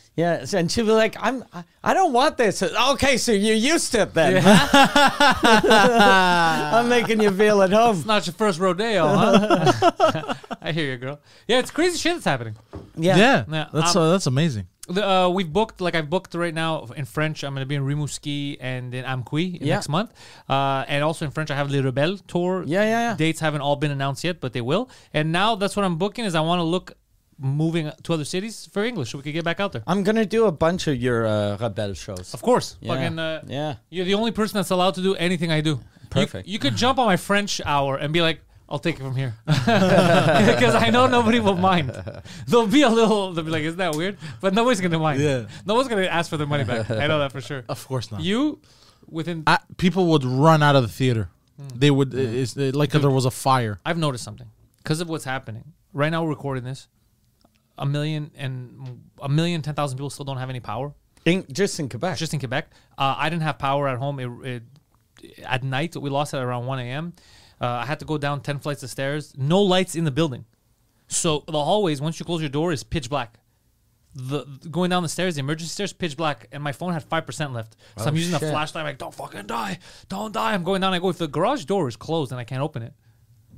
yeah. 0.16 0.44
So- 0.44 0.58
And 0.58 0.70
she'll 0.70 0.84
be 0.86 0.92
like, 0.92 1.16
I'm 1.18 1.42
I, 1.52 1.64
I 1.82 1.94
don't 1.94 2.12
want 2.12 2.36
this. 2.36 2.62
Okay, 2.62 3.16
so 3.16 3.32
you're 3.32 3.54
used 3.54 3.92
to 3.92 4.02
it 4.02 4.12
then. 4.14 4.42
I'm 6.76 6.88
making 6.88 7.20
you 7.20 7.30
feel 7.30 7.62
at 7.62 7.70
home. 7.72 7.96
It's 7.96 8.06
not 8.06 8.26
your 8.26 8.34
first 8.34 8.58
rodeo, 8.58 9.06
huh? 9.08 10.34
I 10.60 10.72
hear 10.72 10.92
you, 10.92 10.96
girl. 10.98 11.20
Yeah, 11.46 11.58
it's 11.60 11.70
crazy 11.70 11.96
shit 11.98 12.14
that's 12.14 12.24
happening. 12.24 12.56
Yeah. 12.96 13.16
Yeah, 13.16 13.44
Yeah, 13.50 13.68
that's 13.72 13.96
um, 13.96 14.02
uh, 14.02 14.10
that's 14.12 14.26
amazing. 14.26 14.66
The, 14.88 15.04
uh, 15.08 15.28
we've 15.28 15.52
booked, 15.52 15.80
like 15.80 15.94
I've 15.94 16.08
booked 16.08 16.34
right 16.34 16.54
now 16.54 16.84
in 16.96 17.04
French. 17.04 17.42
I'm 17.42 17.54
going 17.54 17.62
to 17.62 17.66
be 17.66 17.74
in 17.74 17.82
Rimouski 17.82 18.56
and 18.60 18.94
in 18.94 19.04
Amqui 19.04 19.58
Yeah. 19.60 19.74
next 19.76 19.88
month. 19.88 20.12
Uh, 20.48 20.84
and 20.86 21.02
also 21.02 21.24
in 21.24 21.30
French, 21.32 21.50
I 21.50 21.56
have 21.56 21.70
Le 21.70 21.82
Rebelle 21.82 22.20
tour. 22.28 22.62
Yeah, 22.66 22.82
yeah, 22.82 23.10
yeah. 23.10 23.16
Dates 23.16 23.40
haven't 23.40 23.62
all 23.62 23.76
been 23.76 23.90
announced 23.90 24.22
yet, 24.24 24.40
but 24.40 24.52
they 24.52 24.60
will. 24.60 24.88
And 25.12 25.32
now 25.32 25.56
that's 25.56 25.74
what 25.76 25.84
I'm 25.84 25.96
booking 25.96 26.24
is 26.24 26.34
I 26.34 26.40
want 26.40 26.60
to 26.60 26.64
look 26.64 26.92
moving 27.38 27.90
to 28.02 28.12
other 28.14 28.24
cities 28.24 28.66
for 28.72 28.82
English 28.84 29.10
so 29.10 29.18
we 29.18 29.22
can 29.24 29.32
get 29.32 29.44
back 29.44 29.60
out 29.60 29.72
there. 29.72 29.82
I'm 29.86 30.02
gonna 30.04 30.24
do 30.24 30.46
a 30.46 30.52
bunch 30.52 30.86
of 30.86 30.96
your 30.96 31.26
uh, 31.26 31.58
Rebelle 31.60 31.94
shows. 31.94 32.32
Of 32.32 32.40
course. 32.40 32.76
Yeah. 32.80 32.94
Fucking, 32.94 33.18
uh, 33.18 33.42
Yeah. 33.46 33.74
You're 33.90 34.06
the 34.06 34.14
only 34.14 34.30
person 34.30 34.56
that's 34.56 34.70
allowed 34.70 34.94
to 34.94 35.02
do 35.02 35.14
anything 35.16 35.50
I 35.52 35.60
do. 35.60 35.70
You- 35.70 35.80
Perfect. 36.08 36.48
You, 36.48 36.58
could 36.58 36.76
jump 36.76 36.98
on 36.98 37.04
my 37.06 37.16
French 37.18 37.60
hour 37.66 37.96
and 37.96 38.12
be 38.12 38.22
like, 38.22 38.40
I'll 38.68 38.78
take 38.78 38.96
it 38.96 39.02
from 39.02 39.14
here. 39.14 39.34
Because 39.46 40.74
I 40.74 40.90
know 40.90 41.06
nobody 41.06 41.40
will 41.40 41.56
mind. 41.56 41.90
There'll 42.46 42.66
be 42.66 42.82
a 42.82 42.88
little, 42.88 43.32
they'll 43.32 43.44
be 43.44 43.50
like, 43.50 43.62
isn't 43.62 43.78
that 43.78 43.94
weird? 43.94 44.18
But 44.40 44.54
nobody's 44.54 44.80
going 44.80 44.92
to 44.92 44.98
mind. 44.98 45.20
Yeah. 45.20 45.46
No 45.64 45.74
one's 45.74 45.88
going 45.88 46.02
to 46.02 46.12
ask 46.12 46.30
for 46.30 46.36
their 46.36 46.46
money 46.46 46.64
back. 46.64 46.90
I 46.90 47.06
know 47.06 47.18
that 47.20 47.32
for 47.32 47.40
sure. 47.40 47.64
Of 47.68 47.86
course 47.86 48.10
not. 48.10 48.22
You, 48.22 48.60
within, 49.08 49.44
I, 49.46 49.58
people 49.76 50.06
would 50.08 50.24
run 50.24 50.62
out 50.62 50.76
of 50.76 50.82
the 50.82 50.88
theater. 50.88 51.30
Hmm. 51.56 51.68
They 51.74 51.90
would. 51.90 52.12
It's 52.14 52.56
uh, 52.56 52.72
like 52.74 52.90
there 52.90 53.10
was 53.10 53.24
a 53.24 53.30
fire. 53.30 53.80
I've 53.84 53.98
noticed 53.98 54.24
something 54.24 54.48
because 54.82 55.00
of 55.00 55.08
what's 55.08 55.24
happening. 55.24 55.72
Right 55.92 56.10
now, 56.10 56.22
we're 56.22 56.30
recording 56.30 56.64
this. 56.64 56.88
A 57.78 57.86
million 57.86 58.30
and 58.36 59.00
a 59.22 59.28
million, 59.28 59.62
ten 59.62 59.74
thousand 59.74 59.96
people 59.96 60.10
still 60.10 60.24
don't 60.24 60.38
have 60.38 60.50
any 60.50 60.60
power. 60.60 60.92
In, 61.24 61.44
just 61.50 61.80
in 61.80 61.88
Quebec. 61.88 62.16
just 62.18 62.32
in 62.34 62.38
Quebec. 62.38 62.70
Uh, 62.96 63.14
I 63.18 63.28
didn't 63.28 63.42
have 63.42 63.58
power 63.58 63.88
at 63.88 63.98
home. 63.98 64.20
It, 64.20 64.30
it, 64.46 64.62
at 65.44 65.64
night, 65.64 65.96
we 65.96 66.08
lost 66.08 66.34
it 66.34 66.38
around 66.38 66.66
1 66.66 66.78
a.m. 66.78 67.14
Uh, 67.60 67.66
I 67.66 67.86
had 67.86 67.98
to 68.00 68.04
go 68.04 68.18
down 68.18 68.40
10 68.42 68.58
flights 68.58 68.82
of 68.82 68.90
stairs. 68.90 69.32
No 69.36 69.62
lights 69.62 69.94
in 69.94 70.04
the 70.04 70.10
building. 70.10 70.44
So 71.08 71.44
the 71.46 71.52
hallways, 71.62 72.00
once 72.00 72.18
you 72.20 72.26
close 72.26 72.40
your 72.40 72.50
door, 72.50 72.72
is 72.72 72.82
pitch 72.82 73.08
black. 73.08 73.38
The 74.14 74.44
going 74.70 74.88
down 74.90 75.02
the 75.02 75.08
stairs, 75.10 75.34
the 75.34 75.40
emergency 75.40 75.68
stairs, 75.70 75.92
pitch 75.92 76.16
black, 76.16 76.48
and 76.50 76.62
my 76.62 76.72
phone 76.72 76.94
had 76.94 77.02
five 77.04 77.26
percent 77.26 77.52
left. 77.52 77.76
So 77.98 78.06
I'm 78.06 78.16
using 78.16 78.32
the 78.32 78.38
shit. 78.38 78.50
flashlight. 78.50 78.80
I'm 78.82 78.88
like, 78.88 78.98
don't 78.98 79.12
fucking 79.14 79.46
die, 79.46 79.78
don't 80.08 80.32
die. 80.32 80.54
I'm 80.54 80.64
going 80.64 80.80
down. 80.80 80.94
I 80.94 80.98
go 80.98 81.10
if 81.10 81.18
the 81.18 81.28
garage 81.28 81.66
door 81.66 81.86
is 81.86 81.96
closed 81.96 82.32
and 82.32 82.40
I 82.40 82.44
can't 82.44 82.62
open 82.62 82.82
it, 82.82 82.94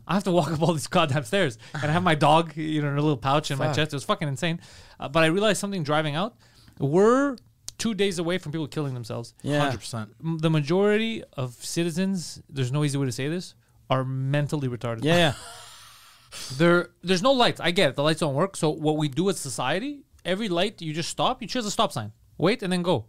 I 0.09 0.15
have 0.15 0.25
to 0.25 0.33
walk 0.33 0.51
up 0.53 0.61
all 0.61 0.73
these 0.73 0.89
goddamn 0.89 1.23
stairs. 1.23 1.59
And 1.75 1.85
I 1.85 1.93
have 1.93 2.03
my 2.03 2.17
dog, 2.17 2.57
you 2.57 2.83
know, 2.83 2.89
in 2.89 2.95
a 2.99 3.01
little 3.01 3.17
pouch 3.17 3.53
in 3.53 3.59
my 3.59 3.73
chest. 3.73 3.93
It 3.93 3.97
was 3.97 4.03
fucking 4.05 4.27
insane. 4.27 4.61
Uh, 4.99 5.09
but 5.09 5.23
I 5.23 5.27
realized 5.27 5.61
something 5.61 5.85
driving 5.85 6.17
out. 6.17 6.35
We're 6.81 7.37
two 7.79 7.95
days 7.95 8.19
away 8.19 8.39
from 8.39 8.51
people 8.51 8.67
killing 8.67 8.95
themselves. 8.95 9.35
yeah. 9.43 9.61
Hundred 9.61 9.79
percent. 9.79 10.11
The 10.43 10.51
majority 10.51 11.23
of 11.35 11.55
citizens, 11.55 12.43
there's 12.49 12.73
no 12.73 12.83
easy 12.85 12.99
way 12.99 13.07
to 13.07 13.13
say 13.13 13.29
this, 13.29 13.55
are 13.91 14.05
mentally 14.05 14.69
retarded. 14.69 15.05
Yeah, 15.05 15.17
yeah. 15.17 15.33
There, 16.59 16.91
there's 17.03 17.23
no 17.23 17.33
lights. 17.33 17.59
I 17.59 17.71
get 17.71 17.89
it. 17.89 17.97
The 17.97 18.03
lights 18.03 18.21
don't 18.21 18.35
work. 18.35 18.55
So 18.55 18.69
what 18.69 18.99
we 18.99 19.09
do 19.09 19.31
as 19.31 19.41
society, 19.41 20.03
every 20.27 20.51
light 20.51 20.83
you 20.83 20.93
just 20.93 21.09
stop. 21.09 21.41
You 21.41 21.49
choose 21.49 21.65
a 21.65 21.71
stop 21.71 21.91
sign. 21.91 22.13
Wait 22.37 22.63
and 22.63 22.71
then 22.71 22.83
go. 22.83 23.07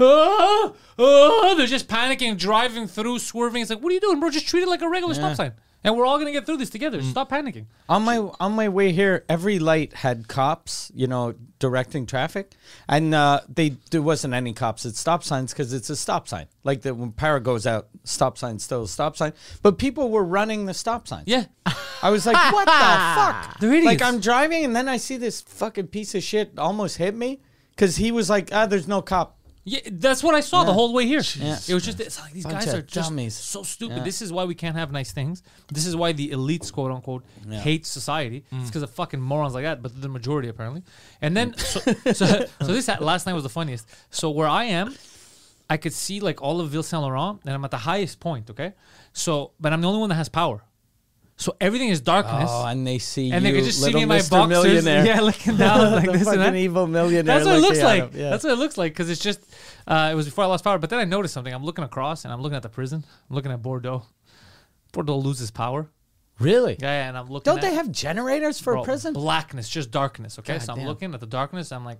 Ah, 0.00 0.72
ah, 0.98 1.54
they're 1.56 1.68
just 1.68 1.86
panicking, 1.86 2.36
driving 2.36 2.88
through, 2.88 3.20
swerving. 3.20 3.62
It's 3.62 3.70
like, 3.70 3.80
what 3.80 3.90
are 3.90 3.94
you 3.94 4.00
doing, 4.00 4.18
bro? 4.18 4.30
Just 4.30 4.48
treat 4.48 4.62
it 4.62 4.68
like 4.68 4.82
a 4.82 4.88
regular 4.88 5.14
stop 5.14 5.36
sign, 5.36 5.52
and 5.84 5.96
we're 5.96 6.06
all 6.06 6.18
gonna 6.18 6.32
get 6.32 6.46
through 6.46 6.56
this 6.56 6.70
together. 6.70 7.02
Stop 7.02 7.30
panicking. 7.30 7.66
on 7.88 8.02
my 8.02 8.18
on 8.40 8.52
my 8.52 8.68
way 8.68 8.90
here, 8.92 9.24
every 9.28 9.58
light 9.58 9.92
had 9.92 10.26
cops, 10.26 10.90
you 10.94 11.06
know, 11.06 11.34
directing 11.58 12.06
traffic, 12.06 12.52
and 12.88 13.14
uh, 13.14 13.40
they 13.48 13.76
there 13.90 14.02
wasn't 14.02 14.34
any 14.34 14.52
cops 14.54 14.86
at 14.86 14.96
stop 14.96 15.22
signs 15.22 15.52
because 15.52 15.72
it's 15.72 15.90
a 15.90 15.96
stop 15.96 16.26
sign. 16.26 16.46
Like 16.64 16.82
the 16.82 16.94
when 16.94 17.12
power 17.12 17.38
goes 17.38 17.66
out, 17.66 17.88
stop 18.02 18.38
sign 18.38 18.58
still 18.58 18.84
a 18.84 18.88
stop 18.88 19.16
sign, 19.16 19.34
but 19.62 19.78
people 19.78 20.10
were 20.10 20.24
running 20.24 20.64
the 20.66 20.74
stop 20.74 21.06
sign. 21.06 21.24
Yeah, 21.26 21.44
I 22.02 22.10
was 22.10 22.26
like, 22.26 22.52
what 22.52 22.64
the 22.64 22.72
fuck? 23.52 23.60
They're 23.60 23.70
idiots. 23.74 23.86
Like 23.86 24.02
I'm 24.02 24.20
driving 24.20 24.64
and 24.64 24.74
then 24.74 24.88
I 24.88 24.96
see 24.96 25.18
this 25.18 25.42
fucking 25.42 25.88
piece 25.88 26.14
of 26.14 26.22
shit 26.22 26.58
almost 26.58 26.96
hit 26.96 27.14
me 27.14 27.40
because 27.70 27.96
he 27.96 28.10
was 28.10 28.30
like, 28.30 28.48
ah, 28.52 28.66
there's 28.66 28.88
no 28.88 29.02
cop. 29.02 29.33
Yeah, 29.66 29.80
that's 29.90 30.22
what 30.22 30.34
I 30.34 30.40
saw 30.40 30.64
the 30.64 30.74
whole 30.74 30.92
way 30.92 31.06
here. 31.06 31.22
Yeah. 31.36 31.58
It 31.66 31.72
was 31.72 31.84
just 31.84 31.98
it's 31.98 32.20
like 32.20 32.32
these 32.32 32.44
Bunch 32.44 32.66
guys 32.66 32.74
are 32.74 32.82
just 32.82 33.08
dummies. 33.08 33.34
so 33.34 33.62
stupid. 33.62 33.98
Yeah. 33.98 34.04
This 34.04 34.20
is 34.20 34.30
why 34.30 34.44
we 34.44 34.54
can't 34.54 34.76
have 34.76 34.92
nice 34.92 35.10
things. 35.12 35.42
This 35.72 35.86
is 35.86 35.96
why 35.96 36.12
the 36.12 36.30
elites, 36.30 36.70
quote 36.70 36.90
unquote, 36.90 37.24
Yeah. 37.48 37.60
hate 37.60 37.86
society. 37.86 38.44
Mm. 38.52 38.60
It's 38.60 38.70
because 38.70 38.82
of 38.82 38.90
fucking 38.90 39.20
morons 39.20 39.54
like 39.54 39.64
that. 39.64 39.80
But 39.82 40.00
the 40.00 40.08
majority 40.08 40.48
apparently. 40.48 40.82
And 41.22 41.34
then 41.34 41.56
so 41.56 41.80
so, 42.12 42.26
so 42.60 42.66
this 42.66 42.88
last 43.00 43.26
night 43.26 43.32
was 43.32 43.42
the 43.42 43.48
funniest. 43.48 43.88
So 44.10 44.28
where 44.30 44.48
I 44.48 44.64
am, 44.64 44.94
I 45.70 45.78
could 45.78 45.94
see 45.94 46.20
like 46.20 46.42
all 46.42 46.60
of 46.60 46.68
Ville 46.68 46.82
Saint 46.82 47.00
Laurent, 47.02 47.40
and 47.46 47.54
I'm 47.54 47.64
at 47.64 47.70
the 47.70 47.78
highest 47.78 48.20
point. 48.20 48.50
Okay, 48.50 48.74
so 49.14 49.52
but 49.58 49.72
I'm 49.72 49.80
the 49.80 49.88
only 49.88 50.00
one 50.00 50.10
that 50.10 50.16
has 50.16 50.28
power. 50.28 50.62
So 51.36 51.56
everything 51.60 51.88
is 51.88 52.00
darkness. 52.00 52.48
Oh, 52.52 52.66
and 52.66 52.86
they 52.86 52.98
see 52.98 53.32
and 53.32 53.44
you, 53.44 53.50
they 53.52 53.58
could 53.58 53.64
just 53.66 53.82
see 53.82 53.92
me 53.92 54.02
in 54.02 54.08
my 54.08 54.18
Mr. 54.18 54.30
boxers, 54.30 54.84
yeah, 54.86 55.20
looking 55.20 55.56
down 55.56 55.92
like 55.92 56.12
this 56.12 56.28
and 56.28 56.40
that. 56.40 56.54
evil 56.54 56.86
millionaire. 56.86 57.24
That's 57.24 57.44
what 57.44 57.56
it 57.56 57.60
looks 57.60 57.82
like. 57.82 58.14
Yeah. 58.14 58.30
That's 58.30 58.44
what 58.44 58.52
it 58.52 58.58
looks 58.58 58.78
like 58.78 58.92
because 58.92 59.10
it's 59.10 59.20
just. 59.20 59.40
Uh, 59.86 60.10
it 60.12 60.14
was 60.14 60.26
before 60.26 60.44
I 60.44 60.46
lost 60.46 60.62
power, 60.62 60.78
but 60.78 60.90
then 60.90 61.00
I 61.00 61.04
noticed 61.04 61.34
something. 61.34 61.52
I'm 61.52 61.64
looking 61.64 61.84
across 61.84 62.24
and 62.24 62.32
I'm 62.32 62.40
looking 62.40 62.56
at 62.56 62.62
the 62.62 62.68
prison. 62.68 63.04
I'm 63.28 63.34
looking 63.34 63.50
at 63.50 63.62
Bordeaux. 63.62 64.04
Bordeaux 64.92 65.18
loses 65.18 65.50
power. 65.50 65.90
really. 66.38 66.76
Yeah, 66.80 67.02
yeah, 67.02 67.08
and 67.08 67.18
I'm 67.18 67.26
looking. 67.28 67.52
Don't 67.52 67.60
they 67.60 67.74
have 67.74 67.90
generators 67.90 68.60
for 68.60 68.74
bro, 68.74 68.82
a 68.82 68.84
prison? 68.84 69.12
Blackness, 69.12 69.68
just 69.68 69.90
darkness. 69.90 70.38
Okay, 70.38 70.54
God 70.54 70.62
so 70.62 70.72
I'm 70.72 70.78
damn. 70.78 70.88
looking 70.88 71.14
at 71.14 71.20
the 71.20 71.26
darkness. 71.26 71.72
I'm 71.72 71.84
like, 71.84 71.98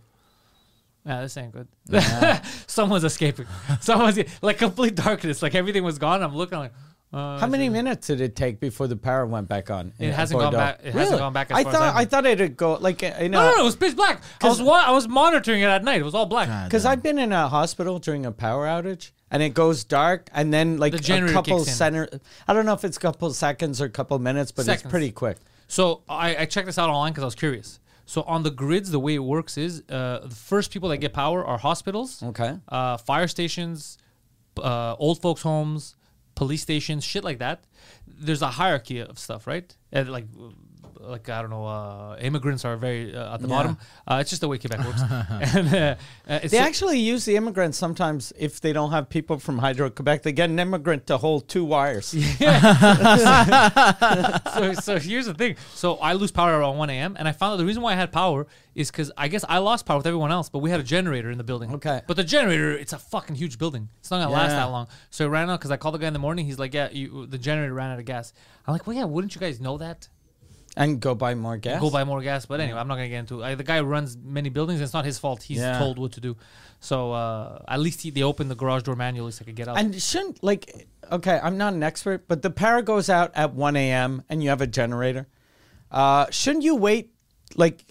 yeah, 1.04 1.22
this 1.22 1.36
ain't 1.36 1.52
good. 1.52 1.68
Someone's 2.66 3.04
escaping. 3.04 3.46
Someone's 3.80 4.18
like 4.40 4.58
complete 4.58 4.94
darkness. 4.94 5.42
Like 5.42 5.56
everything 5.56 5.82
was 5.82 5.98
gone. 5.98 6.22
I'm 6.22 6.36
looking 6.36 6.58
like. 6.58 6.72
Uh, 7.14 7.38
How 7.38 7.46
many 7.46 7.68
minutes 7.68 8.08
did 8.08 8.20
it 8.20 8.34
take 8.34 8.58
before 8.58 8.88
the 8.88 8.96
power 8.96 9.24
went 9.24 9.48
back 9.48 9.70
on? 9.70 9.92
It 10.00 10.12
hasn't 10.12 10.40
gone 10.40 10.50
Bordeaux? 10.52 10.56
back- 10.66 10.80
it 10.82 10.92
hasn't 10.94 11.20
gone 11.20 11.32
back 11.32 11.50
as 11.52 11.58
I 11.58 11.62
far 11.62 11.72
thought 11.72 11.94
I 11.94 12.00
I 12.00 12.04
thought 12.06 12.26
it'd 12.26 12.56
go 12.56 12.74
like 12.74 13.02
uh, 13.04 13.12
you 13.20 13.28
No, 13.28 13.40
no, 13.42 13.54
no, 13.54 13.60
it 13.60 13.64
was 13.64 13.76
pitch 13.76 13.94
black. 13.94 14.20
I 14.42 14.48
was 14.48 14.60
wa- 14.60 14.82
I 14.84 14.90
was 14.90 15.06
monitoring 15.06 15.60
it 15.60 15.66
at 15.66 15.84
night. 15.84 16.00
It 16.00 16.04
was 16.04 16.14
all 16.14 16.26
black. 16.26 16.48
Because. 16.68 16.84
I've 16.84 17.02
been 17.02 17.18
in 17.18 17.30
a 17.32 17.48
hospital 17.48 17.98
during 18.00 18.26
a 18.26 18.32
power 18.32 18.66
outage 18.66 19.12
and 19.30 19.42
it 19.42 19.54
goes 19.54 19.84
dark 19.84 20.28
and 20.34 20.52
then 20.52 20.78
like 20.78 20.92
The 20.92 21.24
a 21.28 21.32
couple 21.32 21.58
kicks 21.58 21.68
in. 21.68 21.74
center. 21.74 22.08
I 22.48 22.52
don't 22.52 22.66
know 22.66 22.74
if 22.74 22.84
it's 22.84 22.96
a 22.96 23.00
couple 23.00 23.32
seconds 23.32 23.80
or 23.80 23.84
a 23.84 23.90
couple 23.90 24.18
minutes, 24.18 24.50
but 24.50 24.64
Seconds. 24.64 24.82
it's 24.84 24.90
pretty 24.90 25.12
quick. 25.12 25.36
So 25.68 26.02
I, 26.08 26.36
I 26.36 26.44
checked 26.46 26.66
this 26.66 26.78
out 26.78 26.90
online 26.90 27.12
because 27.12 27.22
I 27.22 27.26
was 27.26 27.34
curious. 27.36 27.78
So 28.06 28.22
on 28.22 28.42
the 28.42 28.50
grids, 28.50 28.90
the 28.90 28.98
way 29.00 29.14
it 29.14 29.24
works 29.24 29.56
is 29.56 29.82
uh, 29.88 30.20
the 30.24 30.34
first 30.34 30.70
people 30.72 30.88
that 30.90 30.98
get 30.98 31.12
power 31.14 31.44
are 31.44 31.56
hospitals, 31.58 32.22
Okay. 32.22 32.58
uh, 32.68 32.96
fire 32.98 33.28
stations, 33.28 33.96
uh, 34.62 34.94
old 34.98 35.22
folks' 35.22 35.42
homes, 35.42 35.96
police 36.34 36.62
stations, 36.62 37.04
shit 37.04 37.24
like 37.24 37.38
that. 37.38 37.64
There's 38.06 38.42
a 38.42 38.48
hierarchy 38.48 39.00
of 39.00 39.18
stuff, 39.18 39.46
right? 39.46 39.74
Like, 39.92 40.26
like 41.06 41.28
I 41.28 41.40
don't 41.42 41.50
know, 41.50 41.66
uh, 41.66 42.16
immigrants 42.20 42.64
are 42.64 42.76
very 42.76 43.14
uh, 43.14 43.34
at 43.34 43.40
the 43.40 43.48
Yeah. 43.48 43.54
bottom. 43.56 43.78
Uh, 44.06 44.18
it's 44.20 44.30
just 44.30 44.40
the 44.40 44.48
way 44.48 44.58
Quebec 44.58 44.84
works. 44.84 45.02
and, 45.56 45.74
uh, 45.74 45.94
uh, 46.28 46.38
They 46.40 46.48
so- 46.48 46.58
actually 46.58 46.98
use 47.00 47.24
the 47.24 47.36
immigrants 47.36 47.78
sometimes 47.78 48.32
if 48.38 48.60
they 48.60 48.72
don't 48.72 48.90
have 48.90 49.08
people 49.08 49.38
from 49.38 49.58
Hydro 49.58 49.90
Quebec. 49.90 50.22
They 50.22 50.32
get 50.32 50.50
an 50.50 50.58
immigrant 50.58 51.06
to 51.08 51.18
hold 51.18 51.48
two 51.48 51.64
wires. 51.64 52.06
so, 54.54 54.72
so 54.74 54.98
here's 54.98 55.26
the 55.26 55.34
thing. 55.36 55.56
So 55.74 55.96
I 55.96 56.14
lose 56.14 56.30
power 56.30 56.58
around 56.58 56.78
1 56.78 56.90
a.m. 56.90 57.16
and 57.18 57.28
I 57.28 57.32
found 57.32 57.54
out 57.54 57.56
the 57.56 57.66
reason 57.66 57.82
why 57.82 57.92
I 57.92 57.96
had 57.96 58.12
power 58.12 58.46
is 58.74 58.90
because 58.90 59.10
I 59.16 59.28
guess 59.28 59.44
I 59.48 59.58
lost 59.58 59.86
power 59.86 59.98
with 59.98 60.06
everyone 60.06 60.32
else, 60.32 60.48
but 60.48 60.58
we 60.60 60.70
had 60.70 60.80
a 60.80 60.84
generator 60.84 61.30
in 61.30 61.38
the 61.38 61.44
building. 61.44 61.72
Okay. 61.74 62.02
But 62.06 62.16
the 62.16 62.24
generator, 62.24 62.72
it's 62.72 62.92
a 62.92 62.98
fucking 62.98 63.36
huge 63.36 63.58
building. 63.58 63.88
It's 64.00 64.10
not 64.10 64.18
gonna 64.18 64.30
last 64.32 64.50
that 64.50 64.64
long. 64.64 64.88
So 65.10 65.26
it 65.26 65.28
ran 65.28 65.50
out 65.50 65.60
because 65.60 65.70
I 65.70 65.76
called 65.76 65.94
the 65.94 65.98
guy 65.98 66.06
in 66.08 66.12
the 66.12 66.18
morning. 66.18 66.46
He's 66.46 66.58
like, 66.58 66.74
"Yeah, 66.74 66.88
you, 66.90 67.26
the 67.26 67.38
generator 67.38 67.74
ran 67.74 67.90
out 67.92 67.98
of 67.98 68.04
gas." 68.04 68.32
I'm 68.66 68.72
like, 68.72 68.86
"Well, 68.86 68.96
yeah, 68.96 69.04
wouldn't 69.04 69.34
you 69.34 69.40
guys 69.40 69.60
know 69.60 69.78
that? 69.78 70.08
And 70.76 71.00
go 71.00 71.14
buy 71.14 71.34
more 71.34 71.56
gas. 71.56 71.80
Go 71.80 71.90
buy 71.90 72.04
more 72.04 72.20
gas." 72.22 72.46
But 72.46 72.60
anyway, 72.60 72.78
I'm 72.78 72.88
not 72.88 72.96
gonna 72.96 73.08
get 73.08 73.18
into. 73.20 73.42
I, 73.44 73.54
the 73.54 73.64
guy 73.64 73.80
runs 73.80 74.16
many 74.16 74.48
buildings. 74.50 74.80
It's 74.80 74.92
not 74.92 75.04
his 75.04 75.18
fault. 75.18 75.42
He's 75.42 75.58
Yeah. 75.58 75.78
told 75.78 75.98
what 75.98 76.12
to 76.12 76.20
do. 76.20 76.36
So 76.80 77.12
uh, 77.12 77.62
at 77.66 77.80
least 77.80 78.02
he, 78.02 78.10
they 78.10 78.22
opened 78.22 78.50
the 78.50 78.54
garage 78.54 78.82
door 78.82 78.94
manually 78.96 79.32
so 79.32 79.42
I 79.42 79.44
could 79.46 79.54
get 79.56 79.68
out. 79.68 79.78
And 79.78 80.00
shouldn't 80.02 80.42
like 80.42 80.86
okay, 81.12 81.38
I'm 81.42 81.56
not 81.58 81.74
an 81.74 81.82
expert, 81.82 82.26
but 82.28 82.42
the 82.42 82.50
power 82.50 82.82
goes 82.82 83.08
out 83.10 83.30
at 83.34 83.52
1 83.54 83.76
a.m. 83.76 84.22
and 84.28 84.42
you 84.42 84.48
have 84.48 84.60
a 84.62 84.66
generator. 84.66 85.26
Uh, 85.90 86.26
shouldn't 86.30 86.64
you 86.64 86.74
wait? 86.76 87.12
Like, 87.56 87.84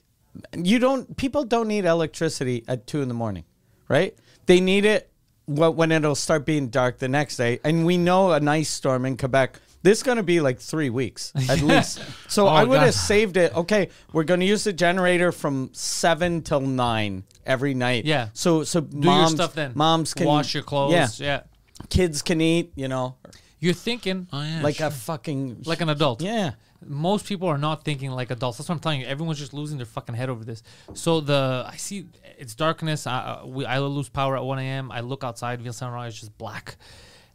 you 0.57 0.79
don't. 0.79 1.15
People 1.15 1.43
don't 1.45 1.67
need 1.67 1.85
electricity 1.85 2.63
at 2.67 2.85
two 2.87 3.01
in 3.01 3.07
the 3.07 3.13
morning, 3.13 3.45
right? 3.87 4.15
They 4.47 4.59
need 4.59 4.83
it 4.83 5.09
wh- 5.45 5.71
when 5.75 5.91
it'll 5.91 6.15
start 6.15 6.45
being 6.45 6.67
dark 6.69 6.97
the 6.99 7.07
next 7.07 7.37
day. 7.37 7.59
And 7.63 7.85
we 7.85 7.97
know 7.97 8.31
an 8.33 8.47
ice 8.47 8.69
storm 8.69 9.05
in 9.05 9.15
Quebec. 9.15 9.59
This 9.83 9.99
is 9.99 10.03
going 10.03 10.17
to 10.17 10.23
be 10.23 10.39
like 10.41 10.59
three 10.59 10.89
weeks 10.89 11.31
at 11.49 11.61
least. 11.61 12.01
So 12.29 12.47
I 12.47 12.63
would 12.63 12.77
God. 12.77 12.85
have 12.85 12.95
saved 12.95 13.37
it. 13.37 13.55
Okay, 13.55 13.89
we're 14.13 14.23
going 14.23 14.39
to 14.39 14.45
use 14.45 14.63
the 14.63 14.73
generator 14.73 15.31
from 15.31 15.69
seven 15.73 16.41
till 16.41 16.61
nine 16.61 17.23
every 17.45 17.73
night. 17.73 18.05
Yeah. 18.05 18.29
So 18.33 18.63
so 18.63 18.81
do 18.81 18.97
moms, 19.05 19.31
your 19.31 19.37
stuff 19.37 19.53
then. 19.53 19.73
Moms 19.75 20.13
can 20.13 20.25
wash 20.25 20.53
your 20.53 20.63
clothes. 20.63 20.93
Yeah 20.93 21.07
yeah. 21.19 21.41
kids 21.89 22.21
can 22.21 22.41
eat, 22.41 22.71
you 22.75 22.87
know, 22.87 23.15
You're 23.59 23.73
thinking 23.73 24.27
Oh, 24.31 24.41
yeah, 24.41 24.61
like 24.61 24.75
sure. 24.75 24.87
a 24.87 24.91
fucking 24.91 25.63
like 25.65 25.81
an 25.81 25.89
adult. 25.89 26.21
yeah. 26.21 26.51
most 26.85 27.25
people 27.25 27.47
are 27.47 27.57
not 27.57 27.83
thinking 27.83 28.11
like 28.11 28.31
adults. 28.31 28.57
That's 28.57 28.69
what 28.69 28.75
I'm 28.75 28.81
telling 28.81 29.01
you. 29.01 29.07
Everyone's 29.07 29.39
just 29.39 29.53
losing 29.53 29.77
their 29.77 29.85
fucking 29.85 30.15
head 30.15 30.29
over 30.29 30.43
this. 30.43 30.63
So 30.93 31.21
the 31.21 31.65
I 31.67 31.77
see 31.77 32.07
it's 32.37 32.55
darkness. 32.55 33.07
I 33.07 33.17
uh, 33.41 33.45
we, 33.45 33.65
I 33.65 33.79
lose 33.79 34.09
power 34.09 34.35
at 34.37 34.43
1 34.43 34.59
a.m. 34.59 34.91
I 34.91 34.99
look 35.01 35.23
outside. 35.23 35.61
Ville 35.61 35.73
Saint 35.73 35.91
Laurent 35.91 36.07
is 36.13 36.19
just 36.19 36.37
black. 36.37 36.75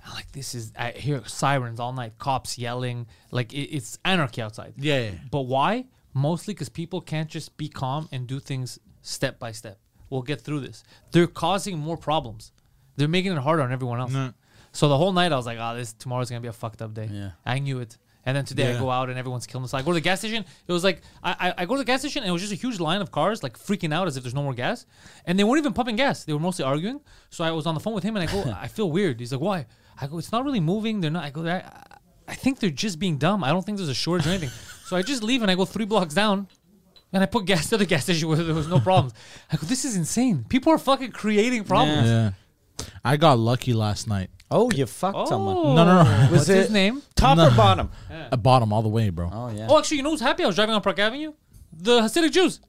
I'm 0.06 0.14
like 0.14 0.32
this 0.32 0.54
is. 0.54 0.72
I 0.78 0.90
hear 0.92 1.22
sirens 1.26 1.80
all 1.80 1.92
night. 1.92 2.18
Cops 2.18 2.58
yelling. 2.58 3.06
Like 3.30 3.52
it, 3.52 3.74
it's 3.74 3.98
anarchy 4.04 4.42
outside. 4.42 4.74
Yeah, 4.76 4.98
yeah. 5.00 5.10
But 5.30 5.42
why? 5.42 5.86
Mostly 6.14 6.54
because 6.54 6.68
people 6.68 7.00
can't 7.00 7.28
just 7.28 7.56
be 7.56 7.68
calm 7.68 8.08
and 8.10 8.26
do 8.26 8.40
things 8.40 8.78
step 9.02 9.38
by 9.38 9.52
step. 9.52 9.78
We'll 10.10 10.22
get 10.22 10.40
through 10.40 10.60
this. 10.60 10.84
They're 11.12 11.26
causing 11.26 11.78
more 11.78 11.96
problems. 11.96 12.52
They're 12.96 13.08
making 13.08 13.32
it 13.32 13.38
harder 13.38 13.62
on 13.62 13.72
everyone 13.72 14.00
else. 14.00 14.12
No. 14.12 14.32
So 14.72 14.88
the 14.88 14.96
whole 14.96 15.12
night 15.12 15.32
I 15.32 15.36
was 15.36 15.46
like, 15.46 15.58
oh, 15.60 15.76
this 15.76 15.92
tomorrow's 15.92 16.30
gonna 16.30 16.40
be 16.40 16.48
a 16.48 16.52
fucked 16.52 16.82
up 16.82 16.94
day. 16.94 17.08
Yeah. 17.12 17.30
I 17.44 17.58
knew 17.58 17.80
it. 17.80 17.98
And 18.26 18.36
then 18.36 18.44
today 18.44 18.74
I 18.74 18.78
go 18.78 18.90
out 18.90 19.08
and 19.08 19.18
everyone's 19.18 19.46
killing 19.46 19.64
us. 19.64 19.72
I 19.72 19.80
go 19.80 19.90
to 19.90 19.94
the 19.94 20.00
gas 20.02 20.18
station. 20.18 20.44
It 20.66 20.72
was 20.72 20.84
like 20.84 21.00
I, 21.22 21.52
I, 21.56 21.62
I 21.62 21.64
go 21.64 21.74
to 21.74 21.78
the 21.78 21.84
gas 21.84 22.00
station 22.00 22.22
and 22.22 22.28
it 22.28 22.32
was 22.32 22.42
just 22.42 22.52
a 22.52 22.56
huge 22.56 22.78
line 22.78 23.00
of 23.00 23.10
cars 23.10 23.42
like 23.42 23.58
freaking 23.58 23.94
out 23.94 24.06
as 24.06 24.16
if 24.18 24.22
there's 24.22 24.34
no 24.34 24.42
more 24.42 24.52
gas, 24.52 24.84
and 25.24 25.38
they 25.38 25.44
weren't 25.44 25.60
even 25.60 25.72
pumping 25.72 25.96
gas. 25.96 26.24
They 26.24 26.34
were 26.34 26.38
mostly 26.38 26.64
arguing. 26.64 27.00
So 27.30 27.42
I 27.42 27.52
was 27.52 27.66
on 27.66 27.72
the 27.74 27.80
phone 27.80 27.94
with 27.94 28.04
him 28.04 28.16
and 28.16 28.28
I 28.28 28.32
go, 28.32 28.54
I 28.60 28.68
feel 28.68 28.90
weird. 28.90 29.18
He's 29.20 29.32
like, 29.32 29.40
why? 29.40 29.66
I 30.00 30.06
go, 30.06 30.18
it's 30.18 30.32
not 30.32 30.44
really 30.44 30.60
moving. 30.60 31.00
They're 31.00 31.10
not. 31.10 31.24
I 31.24 31.30
go, 31.30 31.46
I, 31.46 31.62
I 32.26 32.34
think 32.34 32.60
they're 32.60 32.70
just 32.70 32.98
being 32.98 33.18
dumb. 33.18 33.42
I 33.44 33.48
don't 33.50 33.64
think 33.64 33.78
there's 33.78 33.88
a 33.88 33.94
shortage 33.94 34.26
or 34.26 34.30
anything. 34.30 34.50
so 34.86 34.96
I 34.96 35.02
just 35.02 35.22
leave 35.22 35.42
and 35.42 35.50
I 35.50 35.54
go 35.54 35.64
three 35.64 35.84
blocks 35.86 36.14
down. 36.14 36.46
And 37.12 37.22
I 37.22 37.26
put 37.26 37.46
gas 37.46 37.70
to 37.70 37.78
the 37.78 37.86
gas 37.86 38.02
station 38.04 38.28
where 38.28 38.36
there 38.36 38.54
was 38.54 38.68
no 38.68 38.80
problems. 38.80 39.14
I 39.50 39.56
go, 39.56 39.66
this 39.66 39.84
is 39.86 39.96
insane. 39.96 40.44
People 40.48 40.72
are 40.74 40.78
fucking 40.78 41.12
creating 41.12 41.64
problems. 41.64 42.06
Yeah. 42.06 42.30
I 43.02 43.16
got 43.16 43.38
lucky 43.38 43.72
last 43.72 44.06
night. 44.06 44.28
Oh, 44.50 44.70
you 44.70 44.84
fucked 44.86 45.16
Oh, 45.16 45.24
someone. 45.26 45.74
No, 45.74 45.84
no, 45.84 46.02
no. 46.02 46.20
Was 46.30 46.30
What's 46.32 46.46
his 46.46 46.70
name? 46.70 47.02
Top 47.16 47.36
No. 47.38 47.48
or 47.48 47.50
bottom? 47.50 47.90
Uh, 48.10 48.28
I 48.32 48.36
bought 48.36 48.60
them 48.60 48.72
all 48.74 48.82
the 48.82 48.88
way, 48.90 49.08
bro. 49.10 49.28
Oh 49.32 49.48
yeah. 49.50 49.66
Oh, 49.70 49.78
actually, 49.78 49.98
you 49.98 50.02
know 50.02 50.10
who's 50.10 50.20
happy? 50.20 50.42
I 50.44 50.46
was 50.46 50.54
driving 50.56 50.74
on 50.74 50.80
Park 50.82 50.98
Avenue. 50.98 51.32
The 51.72 52.00
Hasidic 52.02 52.32
Jews. 52.32 52.60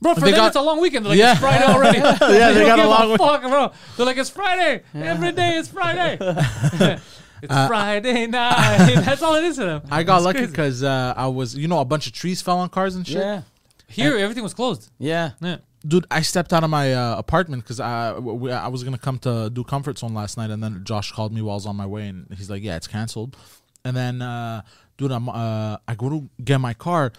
Bro, 0.00 0.14
for 0.14 0.20
They 0.20 0.30
them 0.32 0.36
got- 0.40 0.46
it's 0.48 0.56
a 0.56 0.60
long 0.62 0.80
weekend. 0.80 1.04
They're 1.06 1.10
like, 1.10 1.18
Yeah. 1.18 1.32
it's 1.32 1.40
Friday 1.40 1.64
already. 1.64 1.98
yeah, 2.38 2.52
they 2.52 2.64
got 2.66 2.78
a 2.78 2.88
long 2.88 3.10
week- 3.10 3.18
fuck, 3.18 3.42
bro. 3.42 3.72
They're 3.96 4.06
like, 4.06 4.16
it's 4.18 4.30
Friday. 4.30 4.82
Every 4.94 5.32
day 5.32 5.54
is 5.56 5.68
Friday. 5.68 6.18
it's 7.42 7.52
Friday 7.66 8.26
night. 8.26 8.94
That's 9.04 9.22
all 9.22 9.34
it 9.36 9.44
is 9.44 9.56
to 9.56 9.64
them. 9.64 9.82
I 9.90 10.02
got 10.02 10.16
It's 10.18 10.24
lucky 10.26 10.46
because 10.46 10.82
uh, 10.82 11.14
I 11.16 11.26
was, 11.28 11.56
you 11.56 11.66
know, 11.68 11.80
a 11.80 11.84
bunch 11.84 12.06
of 12.06 12.12
trees 12.12 12.42
fell 12.42 12.58
on 12.58 12.68
cars 12.68 12.94
and 12.96 13.06
shit. 13.06 13.16
yeah. 13.18 13.42
Here, 13.88 14.16
everything 14.18 14.42
was 14.42 14.52
closed. 14.54 14.90
Yeah. 14.98 15.30
Yeah. 15.40 15.58
Dude, 15.86 16.06
I 16.10 16.22
stepped 16.22 16.52
out 16.52 16.64
of 16.64 16.70
my 16.70 16.92
uh, 16.92 17.16
apartment 17.16 17.62
because 17.62 17.78
I, 17.78 18.08
w- 18.14 18.32
w- 18.34 18.52
I 18.52 18.66
was 18.66 18.82
gonna 18.82 18.98
come 18.98 19.20
to 19.20 19.48
do 19.50 19.62
comfort 19.62 19.98
zone 19.98 20.14
last 20.14 20.36
night, 20.36 20.50
and 20.50 20.60
then 20.60 20.82
Josh 20.82 21.12
called 21.12 21.32
me 21.32 21.40
while 21.42 21.52
I 21.52 21.54
was 21.54 21.66
on 21.66 21.76
my 21.76 21.86
way, 21.86 22.08
and 22.08 22.26
he's 22.36 22.50
like, 22.50 22.64
"Yeah, 22.64 22.74
it's 22.74 22.88
canceled." 22.88 23.36
And 23.84 23.96
then, 23.96 24.20
uh, 24.20 24.62
dude, 24.96 25.12
I'm 25.12 25.28
uh, 25.28 25.76
I 25.86 25.94
go 25.96 26.08
to 26.10 26.28
get 26.42 26.58
my 26.60 26.74
car. 26.74 27.12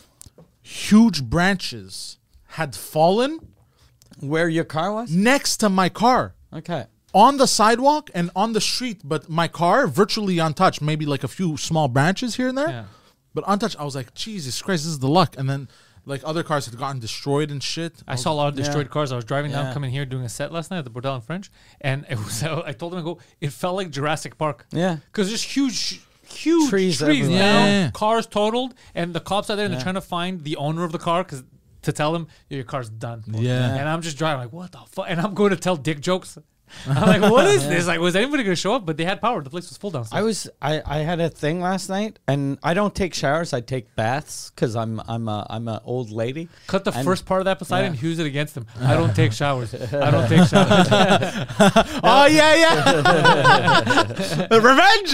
Huge 0.62 1.24
branches 1.24 2.17
had 2.48 2.76
fallen 2.76 3.40
Where 4.20 4.50
your 4.50 4.64
car 4.64 4.94
was? 4.94 5.12
next 5.12 5.58
to 5.58 5.70
my 5.70 5.90
car 5.90 6.34
Okay. 6.54 6.86
on 7.14 7.38
the 7.38 7.48
sidewalk 7.48 8.10
and 8.14 8.30
on 8.36 8.54
the 8.54 8.62
street, 8.62 9.02
but 9.04 9.30
my 9.30 9.48
car 9.48 9.88
virtually 9.88 10.40
untouched. 10.40 10.82
Maybe 10.82 11.06
like 11.06 11.24
a 11.24 11.28
few 11.28 11.58
small 11.58 11.88
branches 11.88 12.36
here 12.36 12.48
and 12.48 12.58
there, 12.58 12.70
Yeah. 12.70 12.84
but 13.34 13.44
untouched. 13.48 13.80
I 13.80 13.84
was 13.84 13.96
like, 13.96 14.14
Jesus 14.14 14.62
Christ, 14.62 14.84
this 14.84 14.92
is 14.94 15.00
the 15.00 15.10
luck. 15.10 15.36
And 15.38 15.50
then 15.50 15.68
like 16.06 16.22
other 16.24 16.42
cars 16.42 16.66
had 16.66 16.78
gotten 16.78 17.00
destroyed 17.02 17.52
and 17.52 17.62
shit. 17.62 18.02
I 18.08 18.16
saw 18.16 18.32
a 18.32 18.36
lot 18.36 18.48
of 18.48 18.56
destroyed 18.56 18.86
Yeah. 18.88 18.92
cars. 18.94 19.12
I 19.12 19.16
was 19.18 19.26
driving 19.26 19.52
down, 19.52 19.74
coming 19.74 19.92
here, 19.92 20.06
doing 20.06 20.24
a 20.24 20.30
set 20.30 20.54
last 20.54 20.72
night 20.72 20.78
at 20.80 20.86
the 20.86 20.90
Bordel 20.92 21.16
in 21.16 21.22
French, 21.22 21.52
and 21.82 22.06
it 22.10 22.18
was. 22.18 22.42
I 22.70 22.72
told 22.72 22.94
him, 22.94 23.00
I 23.00 23.02
go. 23.04 23.18
It 23.42 23.52
felt 23.52 23.76
like 23.76 23.90
Jurassic 23.92 24.38
Park. 24.38 24.66
Yeah. 24.72 24.98
because 25.12 25.28
there's 25.28 25.44
huge, 25.44 26.00
huge 26.30 26.70
Trees 26.70 27.00
trees, 27.00 27.28
down, 27.28 27.36
Yeah. 27.36 27.92
cars 27.92 28.26
totaled, 28.26 28.74
and 28.96 29.14
the 29.14 29.20
cops 29.20 29.50
are 29.50 29.56
there 29.58 29.66
and 29.66 29.74
Yeah. 29.74 29.80
they're 29.80 29.84
trying 29.84 29.96
to 29.96 30.02
find 30.02 30.44
the 30.46 30.56
owner 30.56 30.84
of 30.86 30.92
the 30.94 30.98
car 31.00 31.24
because 31.26 31.44
to 31.84 31.92
tell 31.92 32.16
him 32.16 32.28
your 32.50 32.64
car's 32.64 32.90
done. 32.90 33.24
Yeah. 33.28 33.76
and 33.76 33.88
I'm 33.88 34.02
just 34.02 34.18
driving 34.18 34.42
like, 34.42 34.54
what 34.54 34.72
the 34.72 34.80
fuck? 34.90 35.06
And 35.10 35.20
I'm 35.22 35.34
going 35.34 35.52
to 35.52 35.56
tell 35.58 35.76
dick 35.76 36.00
jokes 36.00 36.38
I'm 36.86 37.22
like, 37.22 37.32
what 37.32 37.48
is 37.48 37.66
this? 37.70 37.88
Like, 37.88 38.02
was 38.02 38.14
anybody 38.18 38.44
gonna 38.44 38.54
show 38.58 38.74
up? 38.76 38.86
But 38.86 38.98
they 38.98 39.06
had 39.06 39.22
power. 39.22 39.42
The 39.42 39.50
place 39.50 39.70
was 39.70 39.78
full 39.78 39.90
downstairs. 39.90 40.20
I 40.20 40.22
was 40.24 40.50
I, 40.62 40.82
I 40.86 40.98
had 40.98 41.22
a 41.22 41.30
thing 41.30 41.62
last 41.62 41.88
night, 41.88 42.20
and 42.28 42.60
I 42.62 42.74
don't 42.74 42.94
take 42.94 43.14
showers. 43.14 43.54
I 43.54 43.62
take 43.62 43.96
baths 43.96 44.52
because 44.54 44.76
I'm 44.76 45.00
I'm 45.08 45.30
a 45.30 45.48
I'm 45.50 45.70
a 45.70 45.82
old 45.86 46.12
lady. 46.12 46.50
Cut 46.68 46.84
the 46.84 46.92
and- 46.92 47.06
first 47.06 47.26
part 47.26 47.40
of 47.40 47.46
that 47.46 47.60
Poseidon, 47.60 47.94
Yeah. 47.94 48.02
use 48.02 48.20
it 48.20 48.26
against 48.26 48.58
him. 48.58 48.66
I 48.82 48.96
don't 48.96 49.16
take 49.16 49.32
showers. 49.32 49.74
I 49.74 50.12
don't 50.12 50.28
take 50.28 50.46
showers. 50.50 50.88
oh 52.04 52.26
yeah, 52.30 52.56
yeah. 52.56 54.48
Revenge. 54.52 55.14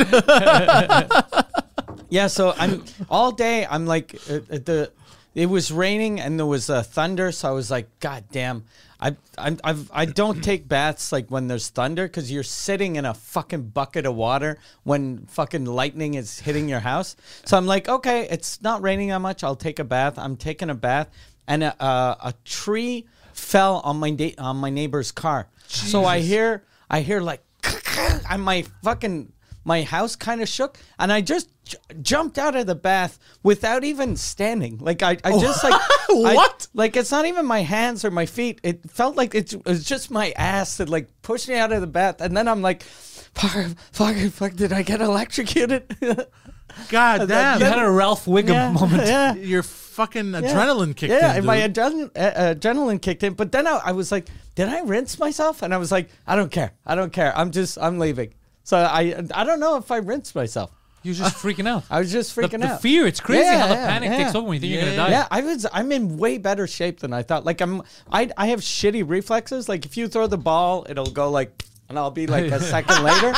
Yeah, 2.10 2.28
so 2.28 2.54
I'm 2.58 2.84
all 3.10 3.32
day. 3.32 3.66
I'm 3.70 3.86
like 3.86 4.16
uh, 4.30 4.34
uh, 4.36 4.40
the. 4.50 4.92
It 5.36 5.48
was 5.48 5.72
raining 5.72 6.20
and 6.20 6.38
there 6.38 6.46
was 6.46 6.70
uh, 6.70 6.84
thunder, 6.84 7.32
so 7.32 7.50
I 7.50 7.52
was 7.52 7.72
like, 7.72 7.88
God 8.00 8.26
damn! 8.32 8.66
I 9.00 9.16
I'm, 9.38 9.60
I've 9.64 9.92
I 9.92 10.06
don't 10.06 10.44
take 10.44 10.68
baths 10.68 11.12
like 11.12 11.32
when 11.32 11.48
there's 11.48 11.70
thunder 11.70 12.08
because 12.08 12.32
you're 12.32 12.44
sitting 12.44 12.96
in 12.96 13.06
a 13.06 13.14
fucking 13.14 13.70
bucket 13.70 14.06
of 14.06 14.16
water 14.16 14.60
when 14.84 15.26
fucking 15.26 15.66
lightning 15.66 16.14
is 16.14 16.40
hitting 16.40 16.70
your 16.70 16.80
house. 16.80 17.16
So 17.46 17.58
I'm 17.58 17.66
like, 17.66 17.90
okay, 17.90 18.28
it's 18.30 18.62
not 18.62 18.84
raining 18.84 19.10
that 19.10 19.20
much. 19.20 19.44
I'll 19.44 19.56
take 19.56 19.80
a 19.80 19.84
bath. 19.84 20.20
I'm 20.20 20.38
taking 20.38 20.70
a 20.70 20.76
bath, 20.76 21.10
and 21.48 21.64
a 21.64 21.84
a, 21.84 22.18
a 22.26 22.34
tree 22.46 23.08
fell 23.34 23.82
on 23.84 23.98
my 23.98 24.12
da- 24.12 24.36
on 24.38 24.58
my 24.58 24.70
neighbor's 24.70 25.12
car. 25.12 25.48
So 25.68 26.06
I 26.06 26.20
hear 26.20 26.64
I 26.90 27.02
hear 27.02 27.22
like, 27.22 27.44
and 28.30 28.44
my 28.44 28.66
fucking 28.84 29.33
my 29.66 29.84
house 29.84 30.16
kind 30.16 30.42
of 30.42 30.48
shook 30.50 30.78
and 31.00 31.12
i 31.12 31.22
just 31.22 31.50
j- 31.66 31.78
jumped 32.02 32.38
out 32.38 32.56
of 32.56 32.66
the 32.66 32.76
bath 32.76 33.18
without 33.44 33.84
even 33.84 34.16
standing 34.16 34.78
like 34.80 35.02
i, 35.02 35.18
I 35.24 35.40
just 35.40 35.64
like 35.64 35.74
I- 35.80 36.34
What? 36.36 36.68
like 36.74 36.96
it's 36.98 37.12
not 37.12 37.26
even 37.26 37.46
my 37.46 37.62
hands 37.62 38.04
or 38.06 38.12
my 38.12 38.26
feet 38.26 38.60
it 38.64 38.90
felt 38.92 39.16
like 39.16 39.34
it's, 39.36 39.54
it 39.54 39.66
was 39.66 39.84
just 39.86 40.12
my 40.12 40.32
ass 40.38 40.78
that 40.78 40.90
like 40.90 41.08
pushed 41.22 41.48
me 41.48 41.56
out 41.56 41.72
of 41.72 41.82
the 41.82 41.88
bath 41.88 42.22
and 42.22 42.36
then 42.36 42.48
i'm 42.48 42.62
like 42.62 42.84
fuck 42.84 43.66
fuck 43.92 44.16
fuck 44.32 44.54
did 44.54 44.72
i 44.74 44.82
get 44.84 45.02
electrocuted 45.02 45.96
God 46.90 47.28
damn. 47.28 47.60
you 47.60 47.66
had 47.66 47.78
a 47.78 47.90
Ralph 47.90 48.26
Wiggum 48.26 48.50
yeah, 48.50 48.72
moment. 48.72 49.04
yeah 49.06 49.34
Your 49.54 49.62
fucking 49.62 50.32
yeah. 50.32 50.42
adrenaline 50.42 50.96
kicked 50.96 51.12
yeah, 51.14 51.32
in. 51.32 51.38
and 51.38 51.46
my 51.46 51.68
dude. 51.68 51.76
adrenaline, 51.76 52.12
uh, 52.16 52.56
adrenaline 52.56 53.00
kicked 53.00 53.22
in. 53.22 53.34
But 53.34 53.52
then 53.52 53.68
I, 53.68 53.80
I 53.86 53.92
was 53.92 54.12
like, 54.12 54.28
did 54.56 54.70
I 54.70 54.82
rinse 54.82 55.20
myself? 55.20 55.62
And 55.62 55.72
I 55.72 55.78
was 55.78 55.92
like, 55.92 56.10
I 56.26 56.36
don't 56.36 56.52
care. 56.52 56.72
I 56.84 56.96
don't 56.96 57.14
care. 57.14 57.36
I'm 57.38 57.52
just, 57.52 57.78
I'm 57.80 58.00
leaving. 58.00 58.34
So 58.64 58.78
I, 58.78 59.24
I 59.34 59.44
don't 59.44 59.60
know 59.60 59.78
if 59.78 59.92
I 59.92 59.98
rinsed 59.98 60.36
myself. 60.36 60.72
You're 61.04 61.16
just 61.16 61.36
freaking 61.36 61.68
out. 61.68 61.84
I 61.90 62.00
was 62.00 62.12
just 62.14 62.34
freaking 62.34 62.62
the 62.62 62.68
out. 62.68 62.82
The 62.82 62.88
fear, 62.88 63.06
it's 63.06 63.20
crazy 63.20 63.44
Yeah, 63.44 63.58
how 63.60 63.68
the 63.68 63.74
yeah, 63.74 63.88
panic 63.88 64.10
yeah. 64.10 64.18
takes 64.24 64.36
over 64.36 64.48
when 64.48 64.56
you 64.56 64.60
think 64.62 64.72
you're 64.74 64.82
gonna 64.84 64.96
die. 64.96 65.10
Yeah, 65.10 65.28
I 65.30 65.42
was. 65.42 65.66
I'm 65.74 65.92
in 65.92 66.18
way 66.18 66.38
better 66.38 66.66
shape 66.66 67.00
than 67.02 67.12
I 67.12 67.24
thought. 67.24 67.44
Like 67.44 67.60
I'm. 67.60 67.82
I 68.10 68.30
I 68.38 68.48
have 68.48 68.62
shitty 68.62 69.04
reflexes. 69.08 69.68
Like 69.68 69.86
if 69.86 69.98
you 69.98 70.08
throw 70.08 70.28
the 70.28 70.38
ball, 70.38 70.86
it'll 70.88 71.08
go 71.12 71.30
like, 71.30 71.66
and 71.90 72.00
I'll 72.00 72.10
be 72.10 72.26
like 72.26 72.46
a 72.46 72.60
second 72.76 73.04
later. 73.04 73.34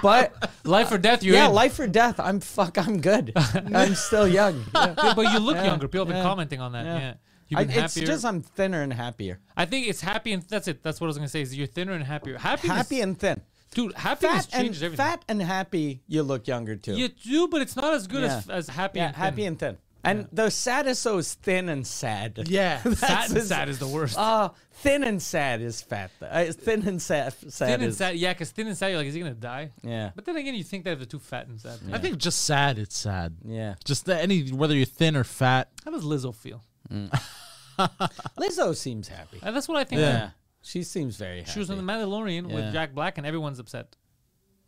But 0.00 0.48
Life 0.62 0.92
or 0.92 0.98
death, 0.98 1.24
you're 1.24 1.34
yeah, 1.34 1.48
in. 1.48 1.54
life 1.54 1.76
or 1.80 1.88
death. 1.88 2.20
I'm 2.20 2.38
fuck. 2.38 2.78
I'm 2.78 3.00
good. 3.00 3.32
I'm 3.36 3.96
still 3.96 4.28
young. 4.28 4.64
Yeah. 4.74 4.94
Yeah, 4.96 5.14
but 5.14 5.32
you 5.32 5.40
look 5.40 5.56
Yeah, 5.56 5.64
younger. 5.64 5.88
People 5.88 6.06
have 6.06 6.14
been 6.14 6.22
commenting 6.22 6.60
on 6.60 6.70
that. 6.72 6.84
Yeah. 6.86 7.14
I, 7.58 7.62
it's 7.62 7.94
just 7.94 8.24
I'm 8.24 8.42
thinner 8.42 8.82
and 8.82 8.92
happier. 8.92 9.40
I 9.56 9.64
think 9.64 9.88
it's 9.88 10.02
happy 10.02 10.32
and 10.34 10.42
that's 10.44 10.68
it. 10.68 10.84
That's 10.84 11.00
what 11.00 11.06
I 11.06 11.08
was 11.08 11.16
gonna 11.16 11.28
say. 11.28 11.40
Is 11.40 11.56
you're 11.56 11.66
thinner 11.66 11.94
and 11.94 12.04
happier. 12.04 12.38
Happiness, 12.38 12.76
Happy 12.76 13.00
and 13.00 13.18
thin. 13.18 13.40
Dude. 13.78 13.94
Happiness 13.94 14.46
Fat 14.46 14.58
and 14.60 14.68
everything. 14.74 14.96
fat 14.96 15.24
and 15.28 15.40
happy. 15.42 16.02
You 16.06 16.22
look 16.22 16.46
younger 16.48 16.76
too. 16.76 16.94
You 16.94 17.08
do, 17.08 17.48
but 17.48 17.62
it's 17.62 17.76
not 17.76 17.94
as 17.94 18.06
good 18.06 18.22
Yeah. 18.22 18.36
as, 18.38 18.48
as 18.50 18.68
happy. 18.68 18.98
yeah, 18.98 19.06
and 19.08 19.16
happy 19.16 19.36
thin. 19.42 19.46
and 19.48 19.58
thin. 19.58 19.78
And 20.04 20.28
the 20.32 20.48
saddest 20.50 21.02
so 21.02 21.18
is 21.18 21.34
thin 21.34 21.68
and 21.68 21.86
sad. 21.86 22.44
yeah. 22.46 22.78
Fat 22.94 23.30
and 23.30 23.42
sad 23.42 23.68
is 23.68 23.78
the 23.78 23.88
worst. 23.88 24.16
Oh, 24.18 24.54
thin 24.74 25.02
and 25.04 25.20
sad 25.20 25.60
is 25.60 25.82
fat. 25.82 26.10
Uh, 26.22 26.44
thin 26.44 26.86
and 26.88 27.02
sad. 27.02 27.34
sad 27.52 27.68
thin 27.80 27.82
and 27.82 27.94
sad, 27.94 28.16
yeah, 28.16 28.32
because 28.32 28.50
thin 28.52 28.68
and 28.68 28.76
sad, 28.76 28.88
you're 28.88 28.98
like, 28.98 29.08
is 29.08 29.14
he 29.14 29.20
gonna 29.20 29.34
die? 29.34 29.72
Yeah. 29.82 30.12
But 30.14 30.24
then 30.24 30.36
again, 30.36 30.54
you 30.54 30.64
think 30.64 30.84
that 30.84 30.92
if 30.92 30.98
they're 31.00 31.06
too 31.06 31.18
fat 31.18 31.48
and 31.48 31.60
sad, 31.60 31.80
I 31.92 31.98
think 31.98 32.16
just 32.18 32.44
sad. 32.44 32.78
It's 32.78 32.96
sad. 32.96 33.36
Yeah. 33.44 33.74
Just 33.84 34.06
the, 34.06 34.18
any 34.18 34.48
whether 34.50 34.74
you're 34.74 34.86
thin 34.86 35.16
or 35.16 35.24
fat. 35.24 35.68
how 35.84 35.90
does 35.90 36.04
Lizzo 36.04 36.34
feel? 36.34 36.62
Lizzo 38.38 38.74
seems 38.74 39.08
happy. 39.08 39.40
And 39.42 39.54
that's 39.54 39.68
what 39.68 39.76
I 39.78 39.84
think. 39.84 40.00
Yeah. 40.00 40.30
She 40.62 40.82
seems 40.82 41.16
very 41.16 41.38
happy. 41.40 41.50
She 41.52 41.58
was 41.58 41.70
in 41.70 41.76
the 41.76 41.82
Mandalorian 41.82 42.48
Yeah. 42.48 42.54
with 42.56 42.72
Jack 42.72 42.94
Black, 42.94 43.16
and 43.18 43.26
everyone's 43.26 43.58
upset. 43.58 43.96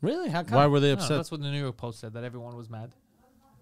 Really? 0.01 0.29
How 0.31 0.43
come? 0.43 0.57
Why 0.57 0.67
were 0.67 0.81
they 0.81 0.89
I 0.89 0.95
don't 0.95 0.99
know, 1.01 1.05
upset? 1.05 1.19
that's 1.19 1.31
what 1.31 1.43
the 1.43 1.51
New 1.51 1.61
York 1.61 1.77
Post 1.77 2.01
said. 2.01 2.15
That 2.15 2.25
everyone 2.25 2.57
was 2.57 2.71
mad. 2.71 2.93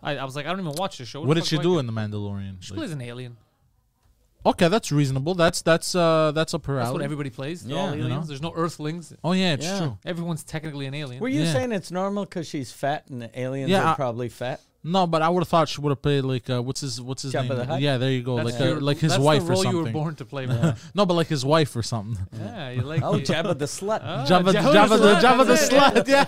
I, 0.03 0.19
I 0.19 0.25
was 0.25 0.37
like, 0.37 0.47
I 0.47 0.51
don't 0.51 0.61
even 0.61 0.75
watch 0.77 0.99
the 0.99 1.05
show. 1.05 1.21
What 1.21 1.29
the 1.29 1.35
did 1.37 1.41
fuck 1.41 1.49
she 1.49 1.59
I 1.59 1.63
do 1.63 1.73
care? 1.73 1.81
in 1.81 1.87
the 1.87 1.93
Mandalorian? 1.93 2.59
She 2.63 2.73
Like- 2.73 2.79
plays 2.79 2.93
an 2.93 3.01
alien. 3.01 3.37
okay, 4.47 4.69
that's 4.69 4.93
reasonable. 4.93 5.35
That's 5.35 5.63
that's 5.63 5.95
uh 5.97 6.31
that's 6.33 6.55
up 6.55 6.67
her 6.67 6.77
That's 6.77 6.89
what 6.91 6.97
alley. 6.97 7.05
everybody 7.05 7.31
plays. 7.31 7.65
They're 7.65 7.75
Yeah. 7.77 7.83
all 7.83 7.95
You 7.97 8.03
aliens. 8.05 8.21
know? 8.21 8.27
There's 8.29 8.43
no 8.43 8.53
Earthlings. 8.55 9.13
Oh 9.25 9.33
yeah, 9.33 9.55
it's 9.55 9.65
Yeah. 9.67 9.79
true. 9.79 9.99
Everyone's 10.05 10.45
technically 10.45 10.87
an 10.87 10.95
alien. 10.95 11.21
Were 11.21 11.29
you 11.29 11.43
Yeah. 11.43 11.53
saying 11.53 11.73
it's 11.73 11.91
normal 11.91 12.25
because 12.25 12.47
she's 12.47 12.71
fat 12.71 13.09
and 13.09 13.23
the 13.23 13.39
aliens 13.41 13.71
Yeah, 13.71 13.83
are 13.83 13.93
I- 13.93 13.97
probably 13.97 14.29
fat? 14.29 14.61
No, 14.85 15.07
but 15.09 15.23
I 15.23 15.29
would 15.29 15.41
have 15.41 15.49
thought 15.49 15.69
she 15.69 15.81
would 15.81 15.91
have 15.91 16.01
played 16.01 16.23
like 16.25 16.49
uh, 16.49 16.63
what's 16.63 16.81
his 16.81 17.01
what's 17.01 17.23
his 17.23 17.33
Jabba 17.35 17.49
name? 17.49 17.59
the 17.59 17.65
Hutt? 17.67 17.81
Yeah, 17.81 17.99
there 17.99 18.11
you 18.13 18.23
go. 18.23 18.37
That's 18.37 18.59
like 18.59 18.77
uh, 18.77 18.81
like 18.81 18.99
his 18.99 19.11
that's 19.13 19.23
wife 19.23 19.43
the 19.45 19.49
or 19.49 19.51
role 19.51 19.63
something. 19.65 19.79
you 19.79 19.85
were 19.85 19.91
born 19.91 20.15
to 20.15 20.25
play. 20.25 20.47
man. 20.47 20.77
No, 20.95 21.05
but 21.05 21.15
like 21.15 21.27
his 21.27 21.45
wife 21.45 21.75
or 21.75 21.83
something. 21.83 22.17
yeah, 22.41 22.71
you 22.71 22.83
like. 22.83 23.03
Oh, 23.03 23.17
it. 23.17 23.25
Jabba 23.25 23.59
the 23.59 23.65
slut. 23.65 24.01
Ah, 24.03 24.25
Jabba, 24.27 24.53
Jabba 24.53 24.73
Jabba, 24.73 24.89
the 24.89 24.97
the 24.97 25.15
Slut, 25.15 25.21
Jabba 25.21 25.39
the 25.39 25.45
that's 25.45 25.69
it, 25.69 25.73
yeah. 25.73 25.91
slut. 25.91 26.09
Yeah. 26.09 26.25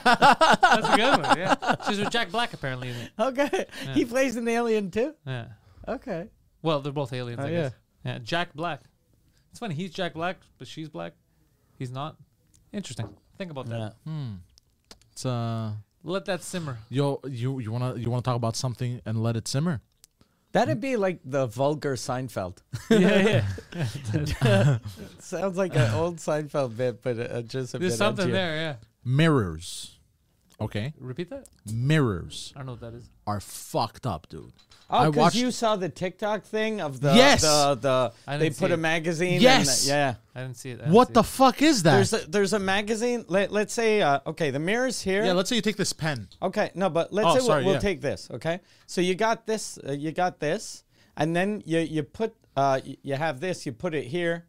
That's 0.60 0.88
a 0.88 0.96
good 0.96 1.26
one. 1.26 1.38
Yeah, 1.38 1.76
she's 1.88 1.98
with 2.00 2.10
Jack 2.10 2.30
Black 2.32 2.52
apparently. 2.52 2.88
In 2.88 2.96
it. 2.96 3.10
Okay. 3.18 3.66
He 3.94 4.04
plays 4.04 4.36
an 4.36 4.48
alien 4.48 4.90
too? 4.90 5.14
Yeah. 5.24 5.46
Okay. 5.86 6.28
Well, 6.62 6.80
they're 6.80 6.92
both 6.92 7.12
aliens. 7.12 7.40
Oh, 7.40 7.46
I 7.46 7.50
yeah. 7.50 7.62
guess. 7.62 7.72
Yeah. 8.04 8.18
Jack 8.18 8.52
Black. 8.54 8.82
It's 9.50 9.60
funny. 9.60 9.74
He's 9.76 9.92
Jack 9.92 10.14
Black, 10.14 10.38
but 10.58 10.66
she's 10.66 10.88
black. 10.88 11.12
He's 11.78 11.90
not. 11.90 12.16
Interesting. 12.72 13.08
Think 13.38 13.50
about 13.52 13.68
that. 13.68 13.94
Yeah. 14.04 14.12
It's 15.12 15.24
uh, 15.24 15.72
Let 16.02 16.24
that 16.26 16.42
simmer. 16.42 16.78
yo, 16.88 17.20
you 17.28 17.58
you 17.60 17.70
wanna 17.72 17.96
you 17.96 18.10
wanna 18.10 18.22
talk 18.22 18.36
about 18.36 18.56
something 18.56 19.00
and 19.04 19.22
let 19.22 19.36
it 19.36 19.46
simmer? 19.48 19.80
That'd 20.52 20.80
be 20.80 20.96
like 20.96 21.20
the 21.24 21.46
vulgar 21.46 21.94
Seinfeld. 21.94 22.58
yeah, 22.90 23.44
yeah. 24.42 24.78
Sounds 25.20 25.56
like 25.56 25.76
an 25.76 25.94
old 25.94 26.16
Seinfeld 26.16 26.76
bit, 26.76 27.02
but 27.02 27.18
uh, 27.20 27.42
just 27.42 27.74
a 27.74 27.78
There's 27.78 27.92
bit 27.92 27.98
something 27.98 28.28
edgier. 28.28 28.32
there. 28.32 28.56
Yeah. 28.56 28.74
Mirrors. 29.04 29.96
Okay, 30.60 30.92
Repeat 30.98 31.30
that. 31.30 31.46
mirrors 31.72 32.52
I 32.54 32.58
don't 32.58 32.66
know 32.66 32.72
what 32.72 32.80
that 32.82 32.94
is. 32.94 33.08
are 33.26 33.40
fucked 33.40 34.06
up, 34.06 34.28
dude. 34.28 34.52
Oh, 34.92 35.10
because 35.10 35.34
you 35.36 35.50
saw 35.50 35.76
the 35.76 35.88
TikTok 35.88 36.42
thing 36.44 36.80
of 36.80 37.00
the 37.00 37.14
Yes! 37.14 37.42
the, 37.42 37.76
the 37.80 38.12
I 38.26 38.36
they 38.38 38.50
put 38.50 38.72
a 38.72 38.76
magazine. 38.76 39.34
and 39.34 39.42
Yes! 39.42 39.84
the- 39.84 39.90
yeah. 39.90 40.14
I 40.34 40.40
didn't 40.42 40.56
see 40.56 40.70
it. 40.70 40.78
Didn't 40.78 40.92
What 40.92 41.08
see 41.08 41.14
the 41.14 41.20
it. 41.20 41.26
fuck 41.26 41.62
is 41.62 41.82
that? 41.84 41.92
There's 41.94 42.12
a, 42.12 42.30
there's 42.30 42.52
a 42.52 42.58
magazine. 42.58 43.24
Let, 43.28 43.52
let's 43.52 43.72
say 43.72 44.02
uh, 44.02 44.20
okay, 44.26 44.50
the 44.50 44.58
mirrors 44.58 45.00
here. 45.02 45.24
yeah, 45.24 45.32
let's 45.32 45.48
say 45.48 45.56
you 45.56 45.62
take 45.62 45.76
this 45.76 45.92
pen. 45.92 46.28
Okay, 46.42 46.70
no, 46.74 46.90
but 46.90 47.12
let's 47.12 47.28
Oh, 47.28 47.34
say 47.38 47.40
sorry, 47.46 47.58
we'll, 47.62 47.66
we'll 47.66 47.74
yeah. 47.74 47.80
take 47.80 48.00
this. 48.00 48.28
Okay, 48.32 48.60
so 48.86 49.00
you 49.00 49.14
got 49.14 49.46
this, 49.46 49.78
uh, 49.88 49.92
you 49.92 50.12
got 50.12 50.40
this, 50.40 50.84
and 51.16 51.34
then 51.36 51.62
you 51.64 51.78
you 51.80 52.02
put 52.02 52.34
uh 52.56 52.80
you 53.02 53.14
have 53.14 53.40
this, 53.40 53.64
you 53.66 53.72
put 53.72 53.94
it 53.94 54.06
here, 54.06 54.46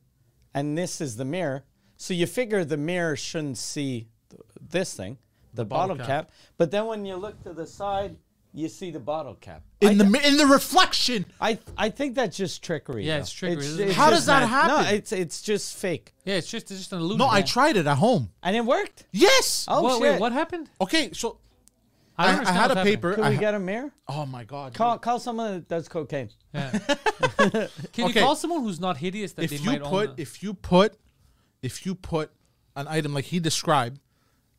and 0.54 0.78
this 0.78 1.02
is 1.02 1.18
the 1.18 1.26
mirror. 1.26 1.66
So 1.98 2.14
you 2.16 2.26
figure 2.26 2.66
the 2.66 2.78
mirror 2.78 3.16
shouldn't 3.16 3.58
see 3.60 4.08
th- 4.32 4.42
this 4.60 4.94
thing, 4.96 5.20
the, 5.54 5.66
bottle 5.66 5.96
bottle, 5.96 5.98
cap. 5.98 6.28
cap. 6.28 6.32
But 6.58 6.72
then 6.72 6.88
when 6.88 7.06
you 7.06 7.16
look 7.16 7.44
to 7.44 7.54
the 7.54 7.68
side, 7.68 8.16
you 8.54 8.68
see 8.70 8.92
the 8.92 9.00
bottle 9.00 9.36
cap. 9.36 9.64
In 9.80 9.90
I 9.90 9.94
the 10.04 10.28
in 10.28 10.38
the 10.38 10.46
reflection. 10.46 11.26
I 11.40 11.58
I 11.78 11.90
think 11.90 12.16
that's 12.16 12.36
just 12.38 12.64
trickery. 12.64 13.06
Yeah, 13.06 13.16
though. 13.16 13.22
it's 13.22 13.32
trickery, 13.32 13.66
isn't 13.66 13.90
it? 13.90 13.96
How 13.96 14.10
does 14.10 14.26
that 14.26 14.42
ma- 14.42 14.48
happen? 14.48 14.84
No, 14.86 14.90
it's 14.92 15.12
it's 15.12 15.42
just 15.42 15.76
fake, 15.78 16.14
Yeah, 16.26 16.36
it's 16.36 16.50
just 16.50 16.70
it's 16.72 16.80
just 16.82 16.94
an 16.94 17.00
illusion. 17.00 17.20
No, 17.20 17.28
I 17.30 17.42
tried 17.42 17.78
it 17.78 17.88
at 17.88 17.98
home. 17.98 18.30
and 18.44 18.56
it 18.56 18.66
worked. 18.66 19.06
Yes. 19.12 19.66
Oh 19.68 19.82
What, 19.82 19.94
shit! 19.94 20.02
wait, 20.02 20.20
what 20.20 20.32
happened? 20.34 20.70
Okay, 20.82 21.12
so 21.14 21.38
I, 22.18 22.38
I, 22.40 22.50
I 22.50 22.52
had 22.52 22.72
a 22.72 22.84
paper. 22.84 23.14
Can 23.16 23.24
I 23.24 23.30
we 23.32 23.38
get 23.38 23.54
a 23.56 23.60
mirror? 23.60 23.92
oh 24.08 24.26
my 24.26 24.44
god. 24.44 24.74
Call 24.74 24.98
call 25.00 25.20
someone 25.20 25.54
that 25.54 25.68
does 25.68 25.88
cocaine. 25.88 26.30
Yeah. 26.54 26.72
Can 27.38 27.70
you 27.98 28.06
Okay. 28.06 28.20
call 28.22 28.36
someone 28.36 28.62
who's 28.64 28.80
not 28.80 28.98
hideous 28.98 29.32
that 29.34 29.48
they 29.50 29.56
if 29.56 29.62
you 29.64 29.72
might 29.72 29.84
put 29.84 30.10
own 30.10 30.16
if 30.18 30.44
you 30.44 30.54
put 30.54 30.98
if 31.62 31.86
you 31.86 31.96
put 31.96 32.32
an 32.76 32.88
item 32.88 33.14
like 33.14 33.26
he 33.26 33.40
described 33.40 34.00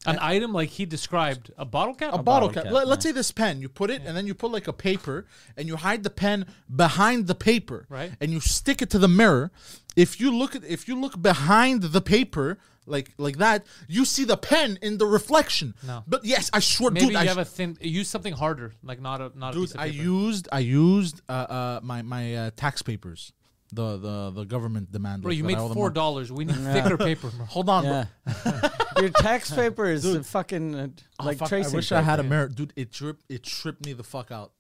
an 0.07 0.19
item 0.21 0.53
like 0.53 0.69
he 0.71 0.85
described 0.85 1.53
a 1.57 1.65
bottle 1.65 1.95
cap? 1.95 2.09
a, 2.09 2.19
bottle, 2.19 2.25
bottle 2.25 2.49
cap. 2.51 2.65
cap, 2.65 2.73
Let, 2.73 2.88
us 2.88 3.03
say 3.05 3.12
this 3.12 3.31
pen 3.33 3.61
you 3.61 3.69
put 3.69 3.91
it 3.91 4.03
and 4.05 4.17
then 4.17 4.27
you 4.27 4.35
put 4.35 4.51
like 4.51 4.69
a 4.69 4.73
paper 4.73 5.27
and 5.57 5.69
you 5.69 5.77
hide 5.77 6.03
the 6.03 6.11
pen 6.11 6.47
behind 6.75 7.27
the 7.27 7.35
paper 7.35 7.87
Right. 7.88 8.12
and 8.21 8.33
you 8.33 8.41
stick 8.41 8.83
it 8.83 8.91
to 8.91 8.99
the 8.99 9.09
mirror 9.09 9.51
if 9.97 10.21
you 10.21 10.35
look 10.35 10.57
at 10.57 10.65
if 10.65 10.88
you 10.88 10.99
look 11.01 11.21
behind 11.21 11.83
the 11.83 12.01
paper 12.01 12.59
like 12.87 13.12
like 13.17 13.37
that 13.37 13.65
you 13.87 14.05
see 14.05 14.25
the 14.25 14.37
pen 14.37 14.79
in 14.83 14.99
the 14.99 15.07
reflection 15.07 15.75
No. 15.87 16.03
but 16.07 16.25
yes 16.25 16.51
i 16.53 16.59
swear 16.59 16.91
Maybe 16.91 17.07
dude 17.07 17.12
you 17.15 17.19
I, 17.21 17.25
have 17.27 17.38
a 17.38 17.45
thin. 17.45 17.77
Use 17.81 18.09
something 18.09 18.33
harder, 18.33 18.73
like 18.83 19.01
not 19.01 19.21
a 19.21 19.31
not 19.38 19.51
a 19.51 19.55
dude 19.55 19.62
piece 19.69 19.75
of 19.75 19.81
i 19.81 19.85
used 19.87 20.49
i 20.51 20.59
used 20.59 21.21
uh, 21.29 21.33
uh 21.33 21.81
my 21.83 22.03
my 22.03 22.35
uh, 22.35 22.51
tax 22.57 22.83
papers 22.83 23.33
the 23.73 23.97
the 23.97 24.31
the 24.31 24.45
government 24.45 24.93
demand 24.93 25.23
Bro, 25.23 25.31
like, 25.31 25.37
you 25.39 25.43
that 25.45 25.47
made 25.49 25.57
I 25.57 25.61
owe 25.61 25.69
them 25.69 25.75
four 25.75 25.91
dollars. 25.91 26.31
We 26.31 26.45
need 26.45 26.57
thicker 26.75 26.97
paper. 26.99 27.29
bro. 27.31 27.47
hold 27.47 27.69
on 27.69 27.85
bro. 27.85 28.05
Yeah. 28.37 28.71
Your 29.01 29.09
tax 29.11 29.51
paper 29.51 29.87
is 29.87 30.05
a 30.05 30.23
fucking 30.23 30.75
uh, 30.75 30.89
Oh, 31.19 31.25
like 31.25 31.39
fuck, 31.39 31.49
tracing. 31.49 31.73
I 31.75 31.77
wish 31.77 31.91
I 31.93 32.03
had 32.03 32.19
a 32.19 32.23
paper. 32.23 32.35
mirror, 32.35 32.49
dude. 32.49 32.73
It 32.77 32.93
tripped. 32.93 33.25
It 33.31 33.43
tripped 33.43 33.85
me 33.87 33.93
the 33.95 34.05
fuck 34.05 34.31
out. 34.31 34.53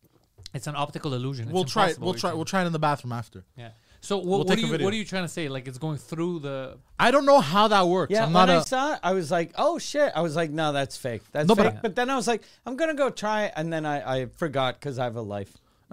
It's 0.54 0.66
an 0.66 0.74
optical 0.76 1.12
illusion. 1.14 1.44
It's 1.48 1.52
we'll 1.54 1.64
try. 1.64 1.84
it. 1.84 1.98
impossible 1.98 2.04
We'll 2.06 2.12
what 2.14 2.20
try. 2.20 2.30
you're 2.30 2.36
We'll 2.36 2.44
try 2.46 2.62
it 2.62 2.66
in 2.66 2.72
the 2.72 2.78
bathroom 2.78 3.12
after. 3.12 3.44
Yeah. 3.56 3.70
So 4.00 4.16
what, 4.16 4.26
We'll 4.26 4.38
what, 4.38 4.48
take 4.48 4.56
are 4.56 4.60
a 4.60 4.62
you, 4.64 4.70
video. 4.72 4.84
what 4.86 4.94
are 4.94 4.96
you 4.96 5.04
trying 5.04 5.22
to 5.24 5.28
say? 5.28 5.48
Like 5.48 5.68
it's 5.68 5.78
going 5.78 5.96
through 5.98 6.40
the. 6.40 6.78
I 6.98 7.10
don't 7.12 7.24
know 7.26 7.40
how 7.40 7.68
that 7.68 7.86
works. 7.86 8.10
Yeah, 8.10 8.24
I'm 8.24 8.32
when 8.32 8.48
not 8.48 8.50
I 8.50 8.54
a. 8.60 8.64
saw 8.64 8.94
it, 8.94 9.00
I 9.02 9.12
was 9.12 9.30
like, 9.30 9.52
"Oh 9.56 9.78
shit!" 9.78 10.10
I 10.16 10.22
was 10.22 10.34
like, 10.34 10.50
"No, 10.50 10.72
that's 10.72 10.96
fake. 10.96 11.22
That's 11.30 11.46
No, 11.48 11.54
but 11.54 11.66
fake." 11.66 11.74
I- 11.76 11.80
But, 11.82 11.94
then 11.96 12.10
I 12.10 12.16
was 12.16 12.26
like, 12.26 12.42
"I'm 12.66 12.76
gonna 12.76 12.94
go 12.94 13.10
try," 13.10 13.44
it, 13.44 13.52
and 13.56 13.72
then 13.72 13.86
I, 13.86 14.22
I 14.22 14.26
forgot 14.26 14.80
because 14.80 14.98
I 14.98 15.04
have 15.04 15.14
a 15.16 15.22
life. 15.22 15.56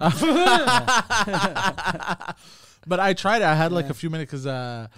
But 2.86 3.00
I 3.00 3.12
tried 3.14 3.42
it. 3.42 3.44
I 3.44 3.54
had 3.54 3.72
like 3.72 3.90
a 3.90 3.94
few 3.94 4.10
minutes 4.10 4.30
because 4.30 4.46
uh, 4.46 4.88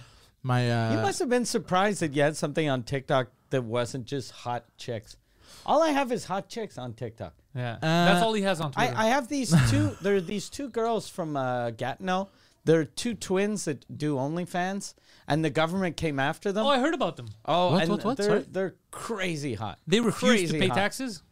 my 0.43 0.71
uh, 0.71 0.93
You 0.95 0.99
must 0.99 1.19
have 1.19 1.29
been 1.29 1.45
surprised 1.45 2.01
that 2.01 2.15
you 2.15 2.23
had 2.23 2.37
something 2.37 2.69
on 2.69 2.83
TikTok 2.83 3.29
that 3.51 3.65
wasn't 3.65 4.07
just 4.07 4.31
hot 4.31 4.65
chicks. 4.77 5.17
All 5.67 5.83
I 5.83 5.91
have 5.91 6.11
is 6.13 6.25
hot 6.25 6.49
chicks 6.49 6.79
on 6.79 6.95
TikTok. 6.95 7.35
Yeah, 7.55 7.77
that's 7.81 8.23
all 8.23 8.33
he 8.33 8.43
has 8.43 8.61
on 8.61 8.73
I, 8.77 8.87
Twitter. 8.87 9.01
I 9.03 9.07
have 9.09 9.29
these 9.29 9.55
two. 9.71 9.97
there 10.01 10.17
are 10.17 10.21
these 10.21 10.49
two 10.49 10.69
girls 10.71 11.09
from 11.09 11.37
uh, 11.37 11.71
Gatineau. 11.71 12.29
They're 12.65 12.85
two 12.85 13.15
twins 13.15 13.65
that 13.67 13.85
do 13.99 14.15
OnlyFans, 14.17 14.95
and 15.29 15.45
the 15.45 15.51
government 15.51 15.97
came 15.97 16.19
after 16.21 16.53
them. 16.53 16.65
oh, 16.65 16.69
I 16.69 16.79
heard 16.79 16.95
about 16.95 17.17
them. 17.17 17.27
Oh, 17.45 17.73
What, 17.73 17.83
and 17.83 17.91
what, 17.91 18.05
what? 18.05 18.17
they're 18.17 18.27
Sorry? 18.27 18.47
they're 18.51 18.75
crazy 18.93 19.55
hot. 19.55 19.79
They 19.87 20.01
refused 20.01 20.53
to 20.53 20.59
pay 20.59 20.69
hot. 20.69 20.77
taxes. 20.77 21.23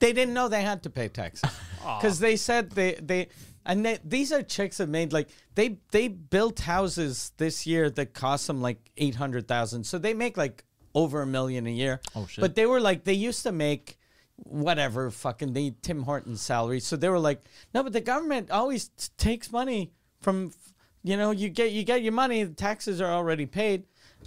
They 0.00 0.12
didn't 0.12 0.34
know 0.34 0.48
they 0.48 0.62
had 0.62 0.82
to 0.84 0.90
pay 0.90 1.08
taxes 1.08 1.50
because 1.78 2.18
they 2.18 2.36
said 2.36 2.70
they 2.72 2.94
they 2.94 3.28
and 3.66 3.84
they, 3.84 3.98
these 4.04 4.32
are 4.32 4.42
chicks 4.42 4.78
that 4.78 4.88
made 4.88 5.12
like 5.12 5.28
they 5.54 5.78
they 5.90 6.08
built 6.08 6.60
houses 6.60 7.32
this 7.38 7.66
year 7.66 7.90
that 7.90 8.14
cost 8.14 8.46
them 8.46 8.60
like 8.60 8.90
eight 8.96 9.14
hundred 9.14 9.48
thousand. 9.48 9.84
So 9.84 9.98
they 9.98 10.14
make 10.14 10.36
like 10.36 10.64
over 10.94 11.22
a 11.22 11.26
million 11.26 11.66
a 11.66 11.70
year. 11.70 12.00
Oh, 12.14 12.26
shit. 12.26 12.42
But 12.42 12.54
they 12.54 12.66
were 12.66 12.80
like 12.80 13.04
they 13.04 13.14
used 13.14 13.42
to 13.44 13.52
make 13.52 13.98
whatever 14.36 15.10
fucking 15.10 15.52
they 15.52 15.74
Tim 15.82 16.02
Hortons 16.02 16.40
salary. 16.40 16.80
So 16.80 16.96
they 16.96 17.08
were 17.08 17.18
like, 17.18 17.42
no, 17.72 17.82
but 17.82 17.92
the 17.92 18.00
government 18.00 18.50
always 18.50 18.88
t- 18.88 19.08
takes 19.16 19.50
money 19.52 19.92
from 20.20 20.52
you 21.02 21.16
know 21.16 21.30
you 21.30 21.48
get 21.48 21.72
you 21.72 21.84
get 21.84 22.02
your 22.02 22.12
money. 22.12 22.44
The 22.44 22.54
taxes 22.54 23.00
are 23.00 23.10
already 23.10 23.46
paid. 23.46 23.84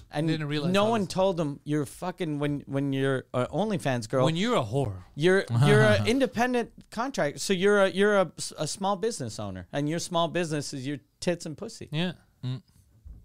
And 0.10 0.28
Didn't 0.30 0.48
realize 0.48 0.72
no 0.72 0.86
one 0.86 1.06
told 1.06 1.36
them 1.38 1.60
you're 1.66 1.86
fucking 1.86 2.40
when 2.40 2.64
when 2.66 2.94
you're 2.94 3.26
uh, 3.34 3.48
OnlyFans 3.48 4.08
girl 4.10 4.24
When 4.26 4.38
you're 4.38 4.56
a 4.56 4.64
whore, 4.64 5.04
you're 5.16 5.44
you're 5.66 5.82
an 5.84 6.08
independent 6.14 6.72
contractor, 6.92 7.40
so 7.40 7.52
you're 7.54 7.84
a 7.84 7.90
you're 7.90 8.16
a 8.58 8.68
small 8.68 8.96
business 8.96 9.38
owner, 9.40 9.68
and 9.74 9.90
your 9.90 10.00
small 10.00 10.28
business 10.30 10.74
is 10.74 10.88
your 10.88 11.00
tits 11.20 11.46
and 11.46 11.58
pussy. 11.58 11.90
yeah. 11.92 12.14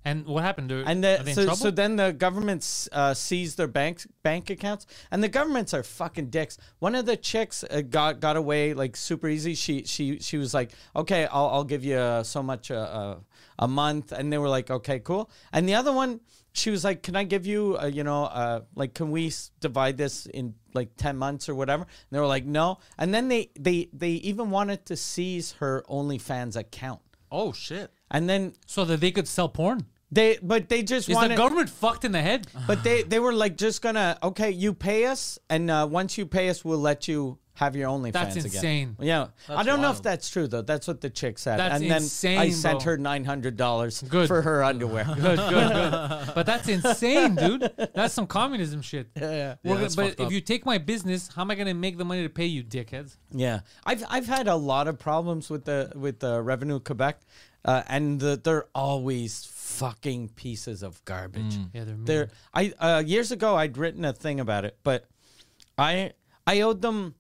And 0.04 0.26
what 0.26 0.42
happened? 0.42 0.68
They're- 0.68 0.82
And 0.84 1.04
are 1.04 1.22
the, 1.22 1.32
so, 1.32 1.44
trouble? 1.44 1.56
so 1.56 1.70
then 1.70 1.94
the 1.94 2.12
government 2.12 2.62
s- 2.62 2.88
uh, 2.90 3.14
seized 3.14 3.56
their 3.56 3.68
bank 3.68 4.04
bank 4.24 4.50
accounts, 4.50 4.84
and 5.12 5.22
the 5.22 5.28
governments 5.28 5.72
are 5.72 5.84
fucking 5.84 6.26
dicks. 6.30 6.58
One 6.80 6.96
of 6.96 7.06
the 7.06 7.16
chicks 7.16 7.62
uh, 7.62 7.82
got 7.82 8.18
got 8.18 8.36
away 8.36 8.74
like 8.74 8.96
super 8.96 9.28
easy. 9.28 9.54
She 9.54 9.84
she 9.84 10.18
she 10.18 10.38
was 10.38 10.52
like, 10.54 10.72
okay, 10.96 11.26
I'll 11.26 11.46
I'll 11.50 11.62
give 11.64 11.84
you 11.84 11.98
uh, 11.98 12.24
so 12.24 12.42
much 12.42 12.72
uh, 12.72 12.74
uh, 12.74 13.16
a 13.60 13.68
month, 13.68 14.10
and 14.10 14.32
they 14.32 14.38
were 14.38 14.48
like, 14.48 14.72
okay, 14.72 14.98
cool. 14.98 15.30
And 15.52 15.68
the 15.68 15.74
other 15.76 15.92
one, 15.92 16.18
she 16.52 16.70
was 16.70 16.84
like, 16.84 17.02
can 17.02 17.16
I 17.16 17.24
give 17.24 17.46
you, 17.46 17.78
uh, 17.80 17.86
you 17.86 18.04
know, 18.04 18.24
uh, 18.24 18.60
like, 18.74 18.92
can 18.94 19.10
we 19.10 19.32
divide 19.60 19.96
this 19.96 20.26
in 20.26 20.54
like 20.74 20.96
ten 20.96 21.16
months 21.16 21.48
or 21.48 21.54
whatever? 21.54 21.82
And 21.84 22.10
they 22.10 22.20
were 22.20 22.26
like, 22.26 22.44
no. 22.44 22.78
And 22.98 23.12
then 23.14 23.28
they 23.28 23.50
they 23.58 23.88
they 23.92 24.10
even 24.10 24.50
wanted 24.50 24.84
to 24.86 24.96
seize 24.96 25.52
her 25.60 25.82
OnlyFans 25.88 26.56
account, 26.56 27.00
oh 27.30 27.52
shit. 27.52 27.90
and 28.10 28.28
then 28.28 28.52
so 28.66 28.84
that 28.84 29.00
they 29.00 29.10
could 29.10 29.26
sell 29.28 29.48
porn. 29.48 29.86
they 30.10 30.38
but 30.42 30.68
they 30.68 30.82
just 30.82 31.08
Is 31.08 31.14
wanted 31.14 31.30
the 31.32 31.36
government 31.36 31.70
fucked 31.70 32.04
in 32.04 32.12
the 32.12 32.20
head? 32.20 32.46
but 32.66 32.84
they 32.84 33.02
they 33.02 33.18
were 33.18 33.32
like 33.32 33.56
just 33.56 33.80
gonna 33.80 34.18
okay, 34.22 34.50
you 34.50 34.74
pay 34.74 35.06
us, 35.06 35.38
and 35.48 35.70
uh, 35.70 35.86
once 35.90 36.18
you 36.18 36.26
pay 36.26 36.50
us, 36.50 36.64
we'll 36.64 36.78
let 36.78 37.08
you 37.08 37.38
have 37.54 37.76
your 37.76 37.88
OnlyFans 37.90 38.12
That's 38.12 38.36
again. 38.36 38.44
insane. 38.46 38.96
Yeah, 39.00 39.26
I 39.48 39.62
don't 39.62 39.82
know 39.82 39.90
if 39.90 40.02
that's 40.02 40.30
true 40.30 40.46
though. 40.48 40.62
That's 40.62 40.88
what 40.88 41.00
the 41.02 41.10
chick 41.10 41.38
said. 41.38 41.58
That's 41.58 41.74
and 41.82 41.90
then 41.90 42.02
insane, 42.02 42.38
I 42.38 42.48
sent 42.50 42.78
bro. 42.78 42.92
her 42.92 42.96
nine 42.98 43.24
hundred 43.24 43.56
dollars 43.56 44.00
Good. 44.02 44.26
for 44.28 44.40
her 44.42 44.64
underwear. 44.64 45.04
good, 45.14 45.16
good, 45.38 45.38
good. 45.38 45.90
But 46.34 46.46
that's 46.46 46.66
insane, 46.68 47.34
dude. 47.34 47.70
That's 47.94 48.14
some 48.14 48.26
communism 48.26 48.80
shit. 48.80 49.08
yeah, 49.14 49.56
We're 49.62 49.74
Yeah, 49.74 49.88
gonna- 49.88 49.90
but 49.96 50.06
if 50.14 50.20
up. 50.26 50.32
you 50.32 50.40
take 50.40 50.64
my 50.64 50.78
business, 50.78 51.28
how 51.34 51.42
am 51.42 51.50
I 51.50 51.54
gonna 51.54 51.74
make 51.74 51.98
the 51.98 52.04
money 52.06 52.22
to 52.22 52.30
pay 52.30 52.46
you, 52.46 52.62
dickheads? 52.64 53.16
yeah. 53.30 53.60
I've 53.84 54.02
I've 54.08 54.26
had 54.26 54.48
a 54.48 54.56
lot 54.56 54.88
of 54.88 54.98
problems 54.98 55.50
with 55.50 55.64
the 55.66 55.92
with 55.94 56.20
the 56.20 56.40
Revenue 56.42 56.80
Quebec, 56.80 57.20
uh, 57.66 57.82
and 57.86 58.18
the, 58.18 58.40
they're 58.42 58.66
always 58.74 59.44
fucking 59.44 60.30
pieces 60.30 60.82
of 60.82 61.04
garbage. 61.04 61.56
Yeah, 61.74 61.84
they're 61.84 61.96
mean. 61.96 62.04
There, 62.06 62.28
I 62.54 62.72
uh, 62.78 63.02
years 63.04 63.30
ago 63.30 63.56
I'd 63.56 63.76
written 63.76 64.04
a 64.06 64.12
thing 64.14 64.40
about 64.40 64.64
it, 64.64 64.78
but 64.82 65.04
I 65.76 66.12
I 66.46 66.60
owed 66.62 66.80
them 66.82 67.14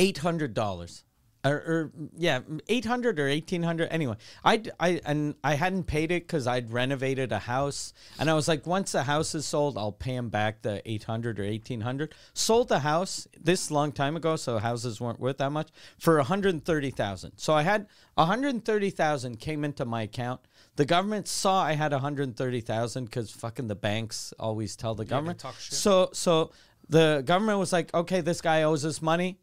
eight 0.00 0.18
hundred 0.18 0.54
dollars, 0.54 1.04
or, 1.44 1.52
or 1.52 1.92
yeah, 2.16 2.40
eight 2.68 2.84
hundred 2.86 3.20
or 3.20 3.28
eighteen 3.28 3.62
hundred. 3.62 3.88
Anyway, 3.92 4.16
I 4.44 4.62
I 4.80 5.00
and 5.04 5.34
I 5.44 5.54
hadn't 5.54 5.84
paid 5.84 6.10
it 6.10 6.24
because 6.26 6.46
I'd 6.46 6.72
renovated 6.72 7.32
a 7.32 7.38
house, 7.38 7.92
and 8.18 8.28
I 8.30 8.34
was 8.34 8.48
like, 8.48 8.66
once 8.66 8.92
the 8.92 9.04
house 9.04 9.34
is 9.34 9.46
sold, 9.46 9.78
I'll 9.78 9.92
pay 9.92 10.14
him 10.14 10.30
back 10.30 10.62
the 10.62 10.82
eight 10.90 11.04
hundred 11.04 11.38
or 11.38 11.44
eighteen 11.44 11.82
hundred. 11.82 12.14
Sold 12.34 12.68
the 12.68 12.80
house 12.80 13.28
this 13.38 13.70
long 13.70 13.92
time 13.92 14.16
ago, 14.16 14.36
so 14.36 14.58
houses 14.58 15.00
weren't 15.00 15.20
worth 15.20 15.38
that 15.38 15.52
much 15.52 15.68
for 15.98 16.16
one 16.16 16.26
hundred 16.26 16.64
thirty 16.64 16.90
thousand. 16.90 17.32
So 17.36 17.52
I 17.52 17.62
had 17.62 17.86
one 18.14 18.26
hundred 18.26 18.64
thirty 18.64 18.90
thousand 18.90 19.38
came 19.38 19.64
into 19.64 19.84
my 19.84 20.02
account. 20.02 20.40
The 20.76 20.86
government 20.86 21.28
saw 21.28 21.62
I 21.62 21.72
had 21.74 21.92
130,000 21.92 23.04
because 23.04 23.30
fucking 23.30 23.66
the 23.66 23.74
banks 23.74 24.32
always 24.38 24.76
tell 24.76 24.94
the 24.94 25.04
government. 25.04 25.40
talk 25.40 25.58
shit. 25.58 25.74
So 25.74 26.08
so 26.14 26.52
the 26.88 27.22
government 27.26 27.58
was 27.58 27.72
like, 27.72 27.92
okay, 27.92 28.20
this 28.22 28.40
guy 28.40 28.62
owes 28.62 28.84
us 28.84 29.02
money. 29.02 29.38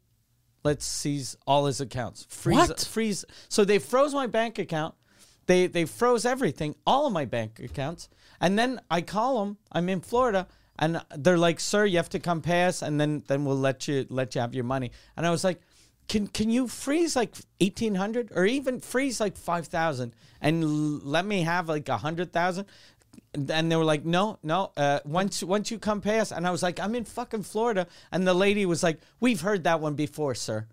Let's 0.67 0.85
seize 0.85 1.37
all 1.49 1.65
his 1.65 1.79
accounts. 1.87 2.25
Freeze 2.29 2.57
What? 2.69 2.81
freeze. 2.81 3.25
So 3.47 3.63
they 3.63 3.79
froze 3.79 4.13
my 4.13 4.27
bank 4.27 4.59
account. 4.59 4.93
They 5.45 5.67
they 5.67 5.85
froze 5.85 6.25
everything, 6.25 6.75
all 6.85 7.07
of 7.07 7.13
my 7.13 7.25
bank 7.25 7.59
accounts. 7.69 8.09
And 8.41 8.59
then 8.59 8.71
I 8.97 9.01
call 9.01 9.31
them. 9.39 9.57
I'm 9.71 9.87
in 9.89 10.01
Florida, 10.01 10.41
and 10.77 10.91
they're 11.23 11.37
like, 11.47 11.59
"Sir, 11.61 11.85
you 11.85 11.97
have 11.97 12.09
to 12.09 12.19
come 12.19 12.41
pay 12.41 12.65
us, 12.69 12.81
and 12.81 12.99
then 12.99 13.23
then 13.27 13.45
we'll 13.45 13.61
let 13.69 13.87
you 13.87 14.05
let 14.09 14.35
you 14.35 14.41
have 14.41 14.53
your 14.53 14.65
money." 14.75 14.91
And 15.15 15.25
I 15.25 15.31
was 15.31 15.43
like, 15.43 15.59
"Can 16.09 16.27
can 16.27 16.49
you 16.49 16.67
freeze 16.67 17.15
like 17.15 17.33
eighteen 17.65 17.95
hundred, 17.95 18.31
or 18.35 18.45
even 18.45 18.81
freeze 18.81 19.21
like 19.23 19.37
five 19.37 19.67
thousand, 19.67 20.11
and 20.41 21.01
let 21.03 21.25
me 21.25 21.43
have 21.43 21.69
like 21.69 21.87
a 21.89 21.97
hundred 21.97 22.33
thousand? 22.33 22.65
And 23.37 23.71
they 23.71 23.75
were 23.75 23.85
like, 23.85 24.03
"No, 24.03 24.39
no. 24.41 24.71
Uh, 24.75 24.99
once 25.05 25.43
once 25.43 25.69
you 25.69 25.77
come 25.77 26.01
past, 26.01 26.31
and 26.31 26.47
I 26.47 26.51
was 26.51 26.63
like, 26.63 26.79
"I'm 26.79 26.95
in 26.95 27.05
fucking 27.05 27.43
Florida," 27.43 27.87
and 28.11 28.27
the 28.27 28.33
lady 28.33 28.65
was 28.65 28.81
like, 28.81 28.99
"We've 29.19 29.41
heard 29.41 29.63
that 29.65 29.79
one 29.79 29.93
before, 29.93 30.33
sir." 30.33 30.67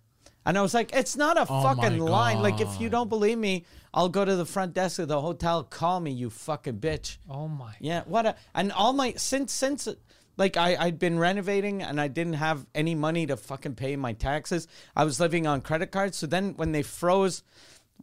And 0.46 0.56
I 0.58 0.62
was 0.62 0.74
like, 0.74 0.94
"It's 0.94 1.16
not 1.16 1.36
a 1.36 1.46
Oh 1.48 1.62
fucking 1.62 1.98
line. 1.98 2.40
Like, 2.40 2.60
if 2.60 2.80
you 2.80 2.88
don't 2.88 3.08
believe 3.08 3.38
me, 3.38 3.64
I'll 3.92 4.08
go 4.08 4.24
to 4.24 4.36
the 4.36 4.46
front 4.46 4.74
desk 4.74 4.98
of 4.98 5.08
the 5.08 5.20
hotel. 5.20 5.62
Call 5.62 6.00
me, 6.00 6.10
you 6.10 6.30
fucking 6.30 6.78
bitch." 6.78 7.18
Oh 7.28 7.48
my. 7.48 7.74
Yeah, 7.80 8.02
what 8.06 8.26
a 8.26 8.34
and 8.54 8.72
all 8.72 8.92
my 8.92 9.12
since 9.16 9.52
since 9.52 9.88
like 10.36 10.56
I 10.56 10.76
I'd 10.76 10.98
been 10.98 11.18
renovating 11.18 11.82
and 11.82 12.00
I 12.00 12.08
didn't 12.08 12.34
have 12.34 12.66
any 12.74 12.94
money 12.94 13.26
to 13.26 13.36
fucking 13.36 13.74
pay 13.74 13.96
my 13.96 14.12
taxes. 14.12 14.68
I 14.96 15.04
was 15.04 15.20
living 15.20 15.46
on 15.46 15.60
credit 15.60 15.90
cards. 15.90 16.16
So 16.18 16.26
then 16.26 16.54
when 16.56 16.72
they 16.72 16.82
froze 16.82 17.42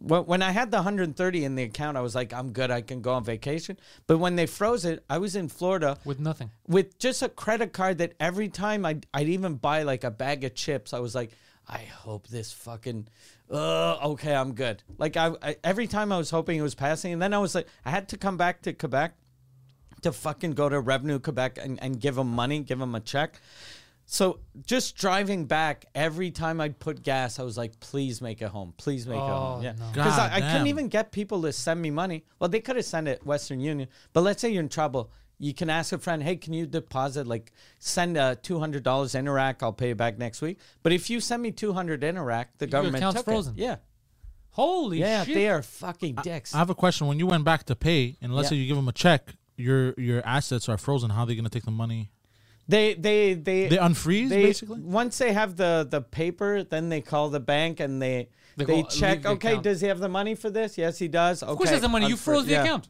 when 0.02 0.26
when 0.26 0.42
I 0.42 0.52
had 0.52 0.72
the 0.72 0.78
130 0.78 1.46
in 1.46 1.56
the 1.56 1.64
account, 1.64 1.96
I 1.98 2.02
was 2.02 2.16
like, 2.16 2.34
I'm 2.34 2.52
good. 2.52 2.72
I 2.72 2.82
can 2.82 3.02
go 3.02 3.14
on 3.14 3.24
vacation. 3.24 3.78
But 4.08 4.18
when 4.18 4.36
they 4.36 4.46
froze 4.48 4.84
it, 4.86 5.04
I 5.10 5.18
was 5.20 5.36
in 5.36 5.48
Florida 5.48 5.98
With 6.06 6.20
nothing. 6.20 6.52
with 6.68 6.98
just 7.00 7.22
a 7.22 7.30
credit 7.30 7.72
card 7.74 8.00
that 8.00 8.14
every 8.20 8.50
time 8.50 8.86
I'd, 8.86 9.06
I'd 9.14 9.30
even 9.30 9.56
buy 9.56 9.84
like 9.84 10.04
a 10.04 10.12
bag 10.12 10.44
of 10.44 10.56
chips, 10.56 10.94
I 10.94 11.00
was 11.00 11.14
like, 11.16 11.32
I 11.70 11.80
hope 11.84 12.28
this 12.28 12.52
fucking, 12.52 13.08
uh, 13.52 13.98
okay, 14.14 14.34
I'm 14.36 14.54
good. 14.54 14.82
Like 14.98 15.16
I, 15.16 15.34
I, 15.42 15.56
every 15.64 15.88
time 15.88 16.12
I 16.12 16.18
was 16.18 16.30
hoping 16.32 16.58
it 16.58 16.64
was 16.64 16.76
passing, 16.76 17.14
and 17.14 17.22
then 17.22 17.34
I 17.34 17.38
was 17.38 17.54
like, 17.56 17.68
I 17.86 17.92
had 17.92 18.10
to 18.10 18.18
come 18.18 18.36
back 18.38 18.64
to 18.64 18.74
Quebec 18.74 19.14
to 20.02 20.12
fucking 20.12 20.54
go 20.54 20.68
to 20.68 20.80
Revenue 20.80 21.20
Quebec 21.20 21.60
and, 21.62 21.82
and 21.82 22.00
give 22.00 22.16
them 22.16 22.30
money, 22.32 22.60
give 22.62 22.80
them 22.80 22.96
a 22.96 23.00
check. 23.00 23.40
So 24.14 24.42
just 24.68 24.98
driving 24.98 25.46
back, 25.46 25.86
every 25.96 26.32
time 26.32 26.60
I'd 26.60 26.78
put 26.80 27.02
gas, 27.02 27.40
I 27.40 27.44
was 27.44 27.58
like, 27.58 27.80
please 27.80 28.22
make 28.22 28.42
it 28.42 28.50
home. 28.50 28.74
Please 28.76 29.08
make 29.08 29.16
it 29.16 29.22
home. 29.22 29.60
Oh, 29.60 29.62
Yeah. 29.64 29.72
no. 29.80 29.88
Because 29.94 30.20
I, 30.20 30.36
I 30.36 30.42
couldn't 30.42 30.68
even 30.68 30.90
get 30.90 31.14
people 31.14 31.42
to 31.44 31.54
send 31.54 31.82
me 31.82 31.92
money. 31.92 32.26
Well, 32.38 32.50
they 32.50 32.60
could 32.60 32.76
have 32.76 32.84
sent 32.84 33.08
it 33.08 33.26
Western 33.26 33.62
Union. 33.62 33.88
But 34.12 34.24
let's 34.24 34.42
say 34.42 34.50
you're 34.50 34.64
in 34.64 34.68
trouble. 34.68 35.14
You 35.40 35.54
can 35.54 35.70
ask 35.70 35.94
a 35.94 35.98
friend, 35.98 36.22
hey, 36.22 36.36
can 36.36 36.52
you 36.52 36.66
deposit, 36.68 37.26
like, 37.26 37.54
send 37.80 38.18
uh, 38.18 38.36
$200 38.36 38.82
Interac? 38.84 39.64
I'll 39.64 39.72
pay 39.72 39.88
you 39.88 39.96
back 39.96 40.18
next 40.18 40.42
week. 40.42 40.60
But 40.84 40.92
if 40.92 41.10
you 41.10 41.22
send 41.22 41.42
me 41.42 41.52
200 41.52 42.02
Interac, 42.02 42.48
the 42.58 42.68
government 42.68 42.98
account's 42.98 43.20
took 43.20 43.26
frozen. 43.28 43.54
it. 43.54 43.60
Yeah. 43.62 43.78
Holy 44.50 45.00
Yeah, 45.00 45.24
shit. 45.24 45.36
they 45.36 45.48
are 45.48 45.62
fucking 45.62 46.16
dicks. 46.16 46.54
I 46.54 46.58
have 46.58 46.70
a 46.70 46.76
question. 46.76 47.08
When 47.08 47.18
you 47.18 47.28
went 47.28 47.46
back 47.46 47.64
to 47.68 47.78
pay, 47.78 48.18
and 48.22 48.36
let's 48.36 48.48
Yeah. 48.48 48.50
say 48.50 48.56
you 48.58 48.68
give 48.68 48.76
them 48.76 48.90
a 48.90 48.92
check, 48.92 49.36
your 49.56 49.94
your 49.98 50.22
assets 50.26 50.68
are 50.68 50.78
frozen. 50.78 51.12
How 51.12 51.22
are 51.22 51.26
they 51.28 51.36
going 51.36 51.46
to 51.46 51.50
take 51.50 51.64
the 51.64 51.72
money? 51.72 52.12
They, 52.72 52.94
they, 52.96 53.34
they, 53.36 53.68
They 53.68 53.78
unfreeze 53.78 54.30
they 54.30 54.44
basically. 54.44 54.80
once 54.82 55.18
they 55.18 55.34
have 55.34 55.56
the 55.58 55.88
the 55.90 56.02
paper, 56.02 56.64
then 56.64 56.90
they 56.90 57.02
call 57.02 57.30
the 57.30 57.40
bank 57.40 57.80
and 57.80 58.02
they 58.02 58.30
They 58.58 58.66
they, 58.66 58.82
go, 58.84 58.88
check. 58.88 59.22
the 59.24 59.30
Okay, 59.32 59.50
account. 59.52 59.64
does 59.64 59.82
he 59.82 59.88
have 59.88 60.00
the 60.00 60.10
money 60.10 60.36
for 60.36 60.50
this? 60.50 60.78
Yes, 60.78 60.98
he 61.00 61.08
does. 61.08 61.44
Okay, 61.44 61.52
Of 61.52 61.58
course, 61.58 61.70
he 61.70 61.74
has 61.74 61.82
the 61.82 61.90
money. 61.90 62.08
You 62.08 62.18
froze 62.18 62.46
the 62.46 62.54
yeah. 62.54 62.64
account. 62.64 62.90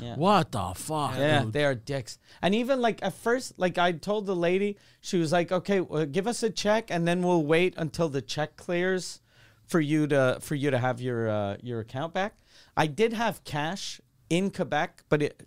Yeah. 0.00 0.16
What 0.16 0.50
the 0.52 0.72
fuck? 0.76 1.14
Yeah, 1.16 1.42
dude? 1.42 1.52
they 1.52 1.64
are 1.64 1.74
dicks. 1.74 2.18
And 2.40 2.54
even 2.54 2.80
like 2.80 2.98
at 3.02 3.12
first, 3.12 3.58
like 3.58 3.76
I 3.76 3.92
told 3.92 4.24
the 4.26 4.36
lady, 4.36 4.78
she 5.02 5.18
was 5.18 5.30
like, 5.30 5.52
"Okay, 5.52 5.80
well, 5.80 6.06
give 6.06 6.26
us 6.26 6.42
a 6.42 6.48
check, 6.50 6.90
and 6.90 7.06
then 7.06 7.22
we'll 7.22 7.44
wait 7.44 7.74
until 7.76 8.08
the 8.08 8.22
check 8.22 8.56
clears 8.56 9.20
for 9.66 9.78
you 9.80 10.06
to 10.06 10.38
for 10.40 10.54
you 10.54 10.70
to 10.70 10.78
have 10.78 11.00
your 11.02 11.28
uh, 11.28 11.56
your 11.62 11.80
account 11.80 12.14
back. 12.14 12.32
I 12.76 12.86
did 12.86 13.12
have 13.12 13.44
cash 13.44 14.00
in 14.30 14.50
Quebec, 14.50 15.02
but 15.08 15.22
it 15.22 15.46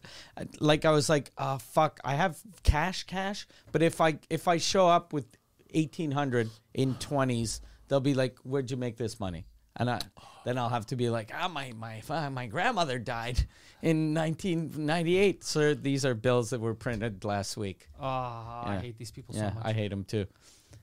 like 0.60 0.86
I 0.86 0.91
was 0.91 1.10
like, 1.10 1.32
oh 1.38 1.58
fuck, 1.58 2.00
I 2.04 2.15
have 2.15 2.38
cash, 2.63 3.04
cash. 3.06 3.48
But 3.72 3.82
if 3.82 4.00
I 4.00 4.19
if 4.30 4.48
I 4.48 4.58
show 4.58 4.88
up 4.88 5.13
with 5.13 5.26
eighteen 5.74 6.12
hundred 6.12 6.50
in 6.74 6.96
twenties, 6.96 7.62
they'll 7.88 8.00
be 8.02 8.13
like, 8.13 8.38
where'd 8.43 8.69
you 8.69 8.78
make 8.78 8.98
this 8.98 9.19
money? 9.19 9.46
And 9.76 9.89
I 9.89 10.00
then 10.46 10.58
I'll 10.58 10.69
have 10.69 10.86
to 10.88 10.96
be 10.96 11.10
like, 11.10 11.32
ah, 11.34 11.48
my 11.48 11.74
my 11.76 12.04
uh, 12.08 12.30
my 12.30 12.46
grandmother 12.46 13.00
died 13.00 13.48
in 13.82 14.13
1998. 14.13 15.43
Sir, 15.43 15.74
these 15.74 16.06
are 16.06 16.13
bills 16.13 16.52
that 16.52 16.60
were 16.62 16.76
printed 16.76 17.24
last 17.26 17.58
week. 17.58 17.88
Oh, 18.00 18.06
I 18.06 18.80
hate 18.82 18.98
these 18.98 19.12
people 19.12 19.36
Yeah, 19.36 19.50
so 19.50 19.56
much. 19.56 19.65
I 19.65 19.74
hate 19.74 19.89
them 19.89 20.04
too. 20.04 20.28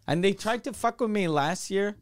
And 0.09 0.25
they 0.25 0.33
tried 0.33 0.65
to 0.65 0.73
fuck 0.73 1.01
with 1.01 1.11
me 1.11 1.29
last 1.29 1.71
year. 1.71 1.97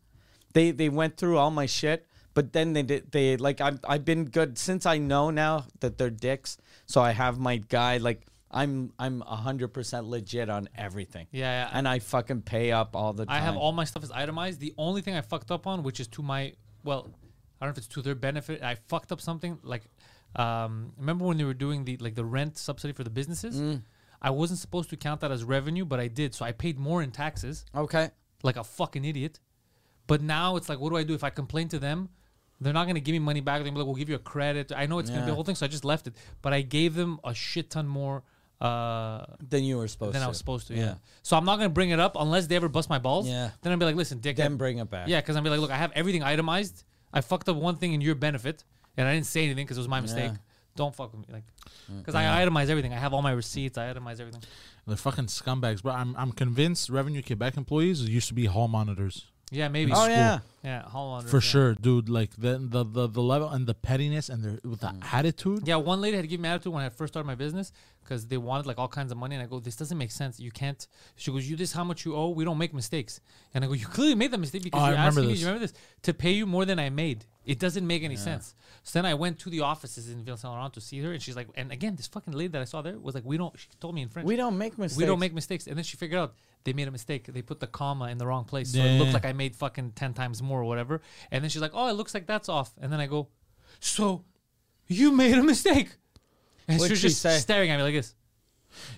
They 0.54 0.70
they 0.70 0.88
went 0.88 1.16
through 1.18 1.37
all 1.37 1.50
my 1.50 1.66
shit, 1.66 2.06
but 2.38 2.53
then 2.53 2.72
they 2.72 2.85
did 2.85 3.11
they 3.11 3.37
like 3.37 3.61
I've 3.61 3.81
I've 3.92 4.05
been 4.05 4.24
good 4.27 4.59
since 4.59 4.87
I 4.87 4.98
know 4.98 5.31
now 5.31 5.66
that 5.81 5.98
they're 5.98 6.09
dicks. 6.29 6.57
So 6.87 7.01
I 7.01 7.11
have 7.11 7.37
my 7.40 7.57
guy 7.57 7.96
like 7.96 8.20
I'm 8.48 8.92
I'm 8.96 9.22
hundred 9.22 9.70
percent 9.77 10.07
legit 10.07 10.48
on 10.48 10.68
everything. 10.77 11.27
Yeah, 11.33 11.64
yeah. 11.64 11.70
And 11.72 11.88
I 11.88 11.98
fucking 11.98 12.42
pay 12.42 12.70
up 12.70 12.94
all 12.94 13.12
the 13.12 13.27
time. 13.27 13.35
I 13.35 13.40
have 13.40 13.57
all 13.57 13.72
my 13.72 13.83
stuff 13.83 14.05
is 14.05 14.12
itemized. 14.12 14.61
The 14.61 14.72
only 14.79 15.03
thing 15.03 15.16
I 15.16 15.20
fucked 15.20 15.51
up 15.51 15.66
on, 15.66 15.83
which 15.83 15.98
is 15.98 16.07
to 16.16 16.22
my 16.22 16.53
well, 16.85 17.09
I 17.61 17.66
don't 17.66 17.70
know 17.70 17.72
if 17.72 17.79
it's 17.79 17.88
to 17.88 18.03
their 18.03 18.14
benefit. 18.14 18.62
I 18.62 18.77
fucked 18.87 19.11
up 19.11 19.20
something 19.20 19.59
like, 19.64 19.83
um, 20.37 20.92
remember 20.96 21.24
when 21.24 21.38
they 21.38 21.44
were 21.44 21.55
doing 21.66 21.85
the 21.85 21.96
like 21.96 22.14
the 22.14 22.24
rent 22.24 22.57
subsidy 22.57 22.92
for 22.92 23.03
the 23.03 23.11
businesses? 23.11 23.61
Mm. 23.61 23.83
I 24.22 24.31
wasn't 24.31 24.61
supposed 24.61 24.90
to 24.90 24.96
count 24.96 25.22
that 25.22 25.33
as 25.33 25.42
revenue, 25.42 25.85
but 25.85 25.98
I 25.98 26.07
did. 26.07 26.37
So 26.37 26.44
I 26.44 26.53
paid 26.53 26.79
more 26.79 27.03
in 27.03 27.11
taxes, 27.11 27.64
Okay. 27.74 28.11
like 28.44 28.57
a 28.57 28.62
fucking 28.62 29.05
idiot. 29.05 29.40
But 30.07 30.22
now 30.22 30.55
it's 30.55 30.68
like, 30.68 30.79
what 30.79 30.90
do 30.90 30.96
I 30.96 31.03
do 31.03 31.14
if 31.14 31.24
I 31.24 31.31
complain 31.31 31.66
to 31.70 31.81
them? 31.81 32.11
They're 32.61 32.73
not 32.73 32.87
gonna 32.87 33.01
give 33.01 33.12
me 33.12 33.18
money 33.21 33.40
back. 33.40 33.57
They're 33.59 33.64
gonna 33.64 33.75
be 33.75 33.79
like, 33.79 33.87
"We'll 33.87 33.94
give 33.97 34.09
you 34.09 34.16
a 34.16 34.21
credit." 34.21 34.73
I 34.75 34.87
know 34.87 34.99
it's 34.99 35.11
gonna 35.11 35.25
be 35.25 35.31
a 35.31 35.35
whole 35.35 35.44
thing, 35.44 35.55
so 35.55 35.64
I 35.64 35.68
just 35.68 35.85
left 35.85 36.07
it. 36.07 36.16
But 36.42 36.53
I 36.53 36.62
gave 36.62 36.94
them 36.94 37.21
a 37.25 37.35
shit 37.35 37.71
ton 37.71 37.87
more 37.87 38.25
uh, 38.61 39.25
Then 39.40 39.62
you 39.62 39.79
were 39.79 39.87
supposed 39.87 40.14
than 40.14 40.21
to. 40.21 40.25
I 40.27 40.29
was 40.29 40.38
supposed 40.38 40.66
to. 40.68 40.75
Yeah. 40.75 40.81
Yeah. 40.81 40.94
So 41.23 41.37
I'm 41.37 41.44
not 41.44 41.57
gonna 41.57 41.68
bring 41.68 41.90
it 41.90 42.01
up 42.01 42.16
unless 42.18 42.49
they 42.49 42.57
ever 42.57 42.68
bust 42.68 42.90
my 42.90 42.99
balls. 42.99 43.29
Yeah. 43.29 43.51
Then 43.62 43.73
I'll 43.73 43.79
be 43.79 43.85
like, 43.85 43.94
"Listen, 43.94 44.18
dick." 44.18 44.37
Then 44.37 44.57
bring 44.57 44.79
it 44.79 44.90
back. 44.90 45.09
Yeah, 45.09 45.21
because 45.21 45.37
I'm 45.37 45.44
be 45.44 45.51
like, 45.51 45.61
look, 45.61 45.71
I 45.71 45.77
have 45.77 45.92
everything 45.94 46.23
itemized. 46.23 46.85
I 47.12 47.21
fucked 47.21 47.49
up 47.49 47.57
one 47.57 47.77
thing 47.77 47.92
in 47.92 48.01
your 48.01 48.14
benefit, 48.16 48.64
and 48.97 49.07
I 49.07 49.14
didn't 49.14 49.27
say 49.27 49.44
anything 49.44 49.64
because 49.64 49.77
it 49.77 49.81
was 49.81 49.88
my 49.88 50.01
mistake. 50.01 50.33
Yeah. 50.33 50.38
Don't 50.75 50.94
fuck 50.94 51.12
with 51.12 51.27
me, 51.27 51.35
like, 51.35 51.44
because 51.99 52.14
I 52.14 52.23
itemize 52.44 52.68
everything. 52.68 52.92
I 52.92 52.99
have 52.99 53.12
all 53.12 53.23
my 53.23 53.33
receipts. 53.33 53.77
I 53.79 53.92
itemize 53.92 54.21
everything. 54.21 54.42
They're 54.87 54.97
fucking 54.97 55.27
scumbags, 55.27 55.83
bro. 55.83 55.92
I'm 55.92 56.14
I'm 56.16 56.33
convinced 56.33 56.88
Revenue 56.88 57.23
Quebec 57.23 57.57
employees 57.57 58.03
used 58.09 58.29
to 58.29 58.35
be 58.35 58.47
hall 58.47 58.68
monitors. 58.68 59.27
Yeah, 59.50 59.68
maybe. 59.68 59.92
Oh 59.92 59.96
School. 59.96 60.08
yeah. 60.11 60.38
yeah. 60.62 60.82
Hold 60.82 61.14
on. 61.24 61.26
For 61.26 61.37
yeah. 61.38 61.40
sure, 61.40 61.74
dude. 61.74 62.08
Like 62.08 62.30
the, 62.37 62.58
the 62.58 62.84
the 62.84 63.06
the 63.08 63.22
level 63.22 63.48
and 63.48 63.66
the 63.66 63.74
pettiness 63.74 64.28
and 64.28 64.42
the 64.42 64.68
with 64.68 64.80
the 64.80 64.88
Mm. 64.88 65.12
attitude. 65.12 65.66
Yeah, 65.66 65.76
one 65.76 66.00
lady 66.00 66.16
had 66.16 66.22
to 66.22 66.28
give 66.28 66.40
me 66.40 66.48
attitude 66.48 66.72
when 66.72 66.84
I 66.84 66.90
first 66.90 67.12
started 67.14 67.26
my 67.26 67.34
business 67.34 67.72
because 68.02 68.26
they 68.26 68.37
wanted 68.38 68.66
like 68.66 68.78
all 68.78 68.88
kinds 68.88 69.11
of 69.12 69.16
money, 69.18 69.34
and 69.37 69.42
I 69.42 69.46
go, 69.46 69.58
"This 69.61 69.76
doesn't 69.76 69.96
make 69.96 70.11
sense. 70.11 70.38
You 70.38 70.50
can't." 70.50 70.87
She 71.16 71.30
goes, 71.30 71.48
"You 71.48 71.56
this 71.56 71.72
how 71.72 71.84
much 71.84 72.04
you 72.04 72.14
owe. 72.14 72.28
We 72.30 72.44
don't 72.44 72.58
make 72.58 72.74
mistakes." 72.74 73.20
And 73.54 73.64
I 73.64 73.68
go, 73.68 73.72
"You 73.74 73.87
clearly 73.87 74.14
made 74.14 74.32
the 74.32 74.38
mistake 74.38 74.62
because 74.64 74.82
Oh, 74.82 74.90
remember 74.90 75.20
asking 75.20 75.26
me. 75.28 75.32
You 75.34 75.46
remember 75.46 75.66
this 75.66 75.74
to 76.02 76.12
pay 76.14 76.32
you 76.32 76.44
more 76.46 76.64
than 76.66 76.78
I 76.78 76.90
made. 76.90 77.24
It 77.46 77.58
doesn't 77.58 77.87
make 77.87 78.02
any 78.02 78.16
sense." 78.16 78.54
So 78.84 78.98
then 78.98 79.06
I 79.06 79.14
went 79.14 79.38
to 79.40 79.50
the 79.50 79.61
offices 79.61 80.11
in 80.11 80.24
Ville 80.24 80.37
Saint 80.37 80.52
Laurent 80.52 80.72
to 80.74 80.80
see 80.80 81.00
her, 81.02 81.12
and 81.12 81.20
she's 81.22 81.37
like, 81.37 81.48
and 81.56 81.70
again, 81.72 81.96
this 81.96 82.06
fucking 82.06 82.32
lady 82.32 82.48
that 82.48 82.62
I 82.62 82.64
saw 82.64 82.80
there 82.82 82.98
was 82.98 83.14
like, 83.14 83.24
"We 83.24 83.37
don't." 83.38 83.58
She 83.58 83.68
told 83.80 83.94
me 83.94 84.02
in 84.02 84.08
French, 84.11 84.26
We 84.26 84.37
don't 84.37 84.56
make 84.58 84.78
mistakes. 84.78 84.98
we 84.98 85.04
don't 85.06 85.18
make 85.20 85.34
mistakes. 85.34 85.66
And 85.66 85.76
then 85.76 85.84
she 85.84 85.96
figured 85.96 86.18
out 86.20 86.34
they 86.64 86.73
made 86.73 86.88
a 86.88 86.90
mistake. 86.90 87.27
They 87.27 87.42
put 87.42 87.61
the 87.61 87.66
comma 87.66 88.07
in 88.09 88.18
the 88.18 88.27
wrong 88.27 88.44
place. 88.44 88.73
So 88.73 88.79
it 88.79 88.99
looked 88.99 89.12
like 89.14 89.25
I 89.25 89.33
made 89.33 89.57
fucking 89.57 89.92
10 89.92 90.14
times 90.14 90.42
more 90.42 90.61
or 90.61 90.64
whatever. 90.64 91.01
And 91.31 91.42
then 91.42 91.51
she's 91.51 91.62
like, 91.62 91.73
oh, 91.75 91.88
it 91.88 91.94
looks 91.94 92.14
like 92.14 92.27
that's 92.27 92.49
off. 92.49 92.73
And 92.81 92.92
then 92.92 93.01
I 93.01 93.07
go, 93.07 93.29
so 93.81 94.25
you 94.87 95.12
made 95.12 95.35
a 95.35 95.42
mistake. 95.42 95.90
And 96.66 96.79
What'd 96.79 96.88
she 96.88 96.92
was 96.92 97.01
she 97.01 97.09
just 97.09 97.23
say? 97.23 97.38
staring 97.38 97.71
at 97.71 97.79
me 97.79 97.83
like 97.83 97.94
this. 97.94 98.14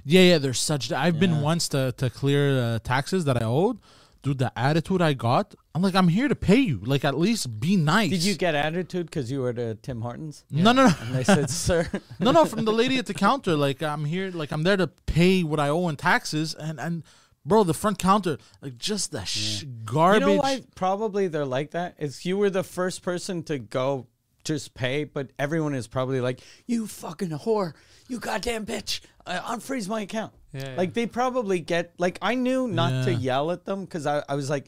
Yeah, 0.05 0.23
yeah. 0.23 0.38
There's 0.38 0.59
such. 0.59 0.90
I've 0.90 1.20
been 1.20 1.40
once 1.40 1.68
to 1.68 1.92
to 1.99 2.11
clear 2.11 2.59
uh, 2.61 2.79
taxes 2.81 3.25
that 3.27 3.40
I 3.40 3.46
owed. 3.46 3.79
Dude, 4.23 4.38
the 4.38 4.53
attitude 4.59 5.01
I 5.01 5.14
got, 5.14 5.55
I'm 5.75 5.81
like, 5.81 5.94
I'm 5.94 6.09
here 6.09 6.29
to 6.29 6.35
pay 6.35 6.59
you. 6.59 6.81
Like, 6.85 7.07
at 7.07 7.16
least 7.16 7.59
be 7.59 7.77
nice. 7.77 8.11
Did 8.11 8.23
you 8.23 8.35
get 8.35 8.55
attitude 8.55 9.07
because 9.07 9.33
you 9.33 9.40
were 9.40 9.49
at 9.49 9.83
Tim 9.83 10.03
Hortons? 10.03 10.44
No, 10.51 10.73
no, 10.73 10.88
no, 10.88 10.94
And 11.01 11.14
they 11.14 11.25
said, 11.25 11.49
"Sir." 11.66 11.88
no, 12.18 12.31
no. 12.31 12.44
From 12.44 12.66
the 12.66 12.73
lady 12.73 12.99
at 12.99 13.07
the 13.07 13.14
counter, 13.14 13.57
like, 13.57 13.83
I'm 13.83 14.05
here, 14.05 14.31
like, 14.31 14.51
I'm 14.53 14.62
there 14.62 14.77
to 14.77 14.88
pay 14.88 15.42
what 15.42 15.59
I 15.59 15.68
owe 15.70 15.88
in 15.88 15.96
taxes, 15.96 16.55
and 16.55 16.79
and, 16.79 17.03
bro, 17.50 17.64
the 17.64 17.74
front 17.74 17.98
counter, 17.98 18.38
like, 18.62 18.78
just 18.78 19.12
the 19.12 19.24
sh- 19.24 19.64
garbage. 19.84 20.22
You 20.22 20.26
know 20.36 20.40
why 20.40 20.62
probably 20.74 21.28
they're 21.28 21.44
like 21.44 21.72
that? 21.72 21.96
Is 21.98 22.24
you 22.24 22.38
were 22.38 22.48
the 22.48 22.62
first 22.62 23.02
person 23.02 23.42
to 23.44 23.58
go 23.58 24.06
just 24.44 24.72
pay, 24.72 25.04
but 25.04 25.30
everyone 25.38 25.74
is 25.74 25.86
probably 25.86 26.20
like, 26.22 26.40
you 26.66 26.86
fucking 26.86 27.28
whore, 27.28 27.74
you 28.08 28.18
goddamn 28.18 28.64
bitch, 28.64 29.00
uh, 29.26 29.38
unfreeze 29.40 29.86
my 29.88 30.00
account. 30.00 30.32
Yeah, 30.52 30.74
Like 30.76 30.94
they 30.94 31.06
probably 31.06 31.60
get 31.60 31.92
like 31.98 32.18
I 32.22 32.34
knew 32.34 32.66
not 32.66 33.04
to 33.04 33.12
yell 33.14 33.52
at 33.52 33.64
them 33.64 33.84
because 33.84 34.06
I, 34.06 34.22
I 34.28 34.34
was 34.34 34.50
like, 34.50 34.66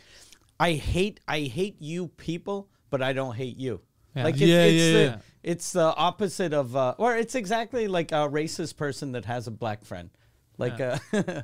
I 0.61 0.73
hate 0.75 1.19
I 1.27 1.41
hate 1.41 1.81
you 1.81 2.09
people, 2.09 2.69
but 2.91 3.03
I 3.03 3.13
don't 3.15 3.35
hate 3.35 3.57
you. 3.57 3.81
Yeah. 4.15 4.25
Like 4.25 4.35
it's, 4.35 4.43
Yeah, 4.43 4.65
it's 4.65 4.83
yeah, 4.83 4.93
the 4.93 5.05
yeah. 5.05 5.17
it's 5.43 5.73
the 5.73 5.95
opposite 5.97 6.53
of 6.53 6.77
uh, 6.77 6.95
or 6.99 7.17
it's 7.17 7.35
exactly 7.35 7.89
like 7.89 8.13
a 8.13 8.29
racist 8.29 8.77
person 8.77 9.13
that 9.13 9.25
has 9.25 9.49
a 9.49 9.51
black 9.51 9.85
friend. 9.85 10.11
Like 10.59 10.81
uh, 10.81 10.99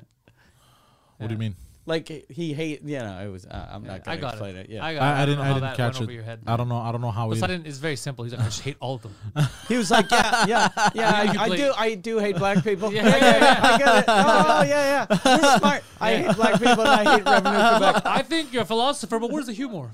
What 1.18 1.28
do 1.28 1.34
you 1.34 1.38
mean? 1.38 1.54
like 1.88 2.06
he 2.28 2.52
hate 2.52 2.82
you 2.82 2.98
know 2.98 3.18
it 3.24 3.28
was 3.28 3.46
uh, 3.46 3.68
I'm 3.72 3.82
not 3.82 4.02
I 4.06 4.16
gonna 4.16 4.20
got 4.20 4.34
explain 4.34 4.56
it. 4.56 4.66
it. 4.66 4.70
Yeah. 4.74 4.84
I 4.84 4.94
got 4.94 5.00
it. 5.00 5.02
I, 5.02 5.10
I 5.10 5.16
don't 5.16 5.26
didn't. 5.26 5.38
know 5.38 5.50
I 5.50 5.54
didn't 5.54 5.76
catch 5.76 6.00
it. 6.02 6.10
your 6.10 6.22
head. 6.22 6.40
I 6.46 6.56
don't 6.56 6.68
know. 6.68 6.76
I 6.76 6.92
don't 6.92 7.00
know 7.00 7.10
how. 7.10 7.26
But 7.28 7.38
Either. 7.38 7.40
sudden 7.40 7.66
it's 7.66 7.78
very 7.78 7.96
simple. 7.96 8.24
He's 8.24 8.34
like, 8.34 8.42
I 8.42 8.44
just 8.44 8.60
hate 8.60 8.76
all 8.80 8.96
of 8.96 9.02
them. 9.02 9.14
He 9.68 9.76
was 9.76 9.90
like, 9.90 10.10
yeah, 10.10 10.46
yeah, 10.46 10.68
yeah. 10.94 11.10
I, 11.38 11.44
I 11.44 11.56
do, 11.56 11.72
I 11.76 11.94
do 11.94 12.18
hate 12.18 12.36
black 12.36 12.62
people. 12.62 12.92
Yeah, 12.98 13.06
I 13.06 13.08
yeah, 13.08 13.36
it. 13.36 13.40
yeah. 13.40 13.60
I 13.62 13.78
get 13.78 13.98
it. 13.98 14.04
Oh, 14.08 14.62
yeah, 14.62 15.06
yeah. 15.10 15.36
You're 15.36 15.58
smart. 15.58 15.82
I 16.00 16.16
hate 16.16 16.36
black 16.36 16.52
people 16.54 16.80
and 16.80 16.88
I 16.88 17.16
hate 17.16 17.24
revenue 17.24 17.78
Quebec. 17.78 18.02
I 18.06 18.22
think 18.22 18.52
you're 18.52 18.62
a 18.62 18.66
philosopher, 18.66 19.18
but 19.18 19.30
where's 19.30 19.46
the 19.46 19.52
humor? 19.52 19.90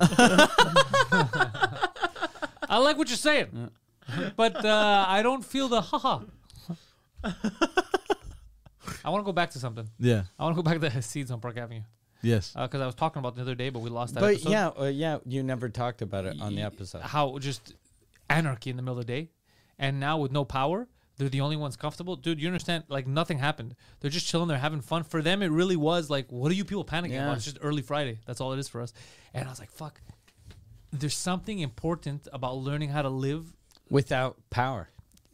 I 2.69 2.79
like 2.79 2.97
what 2.99 3.09
you're 3.09 3.17
saying, 3.17 3.71
but 4.37 4.65
uh, 4.65 5.05
I 5.09 5.23
don't 5.23 5.45
feel 5.45 5.69
the 5.69 5.81
haha. 5.81 6.21
I 9.05 9.11
want 9.11 9.23
to 9.23 9.27
go 9.27 9.33
back 9.33 9.51
to 9.51 9.59
something. 9.59 9.89
yeah. 9.99 10.23
I 10.39 10.45
want 10.45 10.57
to 10.57 10.63
go 10.63 10.69
back 10.69 10.81
to 10.81 10.89
the 10.97 11.03
seeds 11.13 11.31
on 11.31 11.41
Park 11.41 11.57
Avenue 11.59 11.83
Yes. 12.23 12.55
because 12.59 12.81
I 12.81 12.87
was 12.87 12.95
talking 12.95 13.21
about 13.21 13.33
it 13.35 13.37
the 13.37 13.43
other 13.43 13.55
day, 13.55 13.69
but 13.69 13.81
we 13.81 13.91
lost 13.91 14.15
that. 14.15 14.21
But 14.21 14.35
episode. 14.37 14.51
yeah, 14.51 14.69
uh, 14.69 14.85
yeah, 14.85 15.19
you 15.27 15.43
never 15.43 15.69
talked 15.69 16.01
about 16.03 16.25
it 16.25 16.41
on 16.41 16.55
the 16.55 16.63
episode. 16.63 17.03
how 17.03 17.37
just 17.39 17.75
anarchy 18.31 18.71
in 18.71 18.77
the 18.77 18.83
middle 18.83 18.99
of 18.99 19.07
the 19.07 19.13
day, 19.13 19.31
and 19.79 20.01
now 20.01 20.17
with 20.19 20.33
no 20.33 20.45
power, 20.45 20.89
they're 21.19 21.29
the 21.29 21.43
only 21.43 21.57
ones 21.57 21.77
comfortable. 21.77 22.17
Dude, 22.17 22.41
you 22.41 22.49
understand? 22.49 22.85
Like 22.89 23.07
nothing 23.07 23.39
happened. 23.39 23.75
They're 24.01 24.11
just 24.11 24.27
chilling. 24.27 24.49
They're 24.49 24.59
having 24.59 24.81
fun. 24.81 25.03
For 25.05 25.21
them, 25.23 25.43
it 25.43 25.51
really 25.51 25.77
was 25.77 26.09
like, 26.11 26.33
what 26.33 26.51
are 26.51 26.55
you 26.55 26.65
people 26.65 26.85
panicking 26.85 27.11
Yeah. 27.11 27.25
about? 27.25 27.37
It's 27.37 27.45
just 27.45 27.59
early 27.61 27.83
Friday. 27.83 28.19
That's 28.27 28.41
all 28.41 28.53
it 28.55 28.59
is 28.59 28.69
for 28.69 28.81
us. 28.81 28.93
And 29.35 29.47
I 29.47 29.51
was 29.51 29.61
like, 29.61 29.71
fuck. 29.71 30.01
There's 30.93 31.17
something 31.17 31.59
important 31.59 32.27
about 32.33 32.57
learning 32.57 32.89
how 32.89 33.03
to 33.03 33.11
live 33.11 33.45
Without 33.91 34.39
power. 34.51 34.89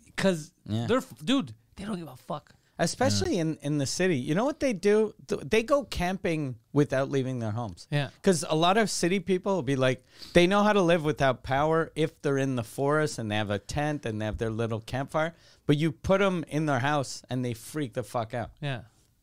because 0.07 0.53
Yeah. 0.67 0.87
they're 0.87 1.03
dude. 1.25 1.55
They 1.77 1.85
don't 1.85 1.99
give 1.99 2.09
a 2.09 2.17
fuck. 2.17 2.53
Especially 2.83 3.39
in, 3.39 3.59
in 3.63 3.77
the 3.79 3.87
city. 3.87 4.17
You 4.17 4.35
know 4.35 4.45
what 4.47 4.59
they 4.59 4.73
do? 4.73 5.15
They 5.27 5.63
go 5.63 5.85
camping 5.85 6.57
without 6.73 7.11
leaving 7.11 7.39
their 7.39 7.51
homes. 7.51 7.87
Yeah. 7.91 8.09
Because 8.17 8.45
a 8.49 8.57
lot 8.57 8.79
of 8.79 8.89
city 8.89 9.21
people 9.21 9.55
will 9.55 9.63
be 9.63 9.77
like, 9.77 10.03
they 10.33 10.47
know 10.47 10.63
how 10.63 10.73
to 10.73 10.81
live 10.81 11.05
without 11.05 11.43
power 11.43 11.93
if 11.95 12.21
they're 12.23 12.39
in 12.39 12.57
the 12.57 12.65
forest 12.65 13.19
and 13.19 13.31
they 13.31 13.37
have 13.37 13.51
a 13.51 13.59
tent 13.59 14.07
and 14.07 14.21
they 14.21 14.25
have 14.25 14.39
their 14.39 14.51
little 14.51 14.81
campfire. 14.81 15.35
But 15.67 15.77
you 15.77 15.93
put 15.93 16.21
them 16.21 16.45
in 16.49 16.65
their 16.67 16.79
house 16.79 17.23
and 17.29 17.45
they 17.45 17.53
freak 17.55 17.93
the 17.93 18.03
fuck 18.03 18.33
out. 18.35 18.51
Yeah. 18.63 18.81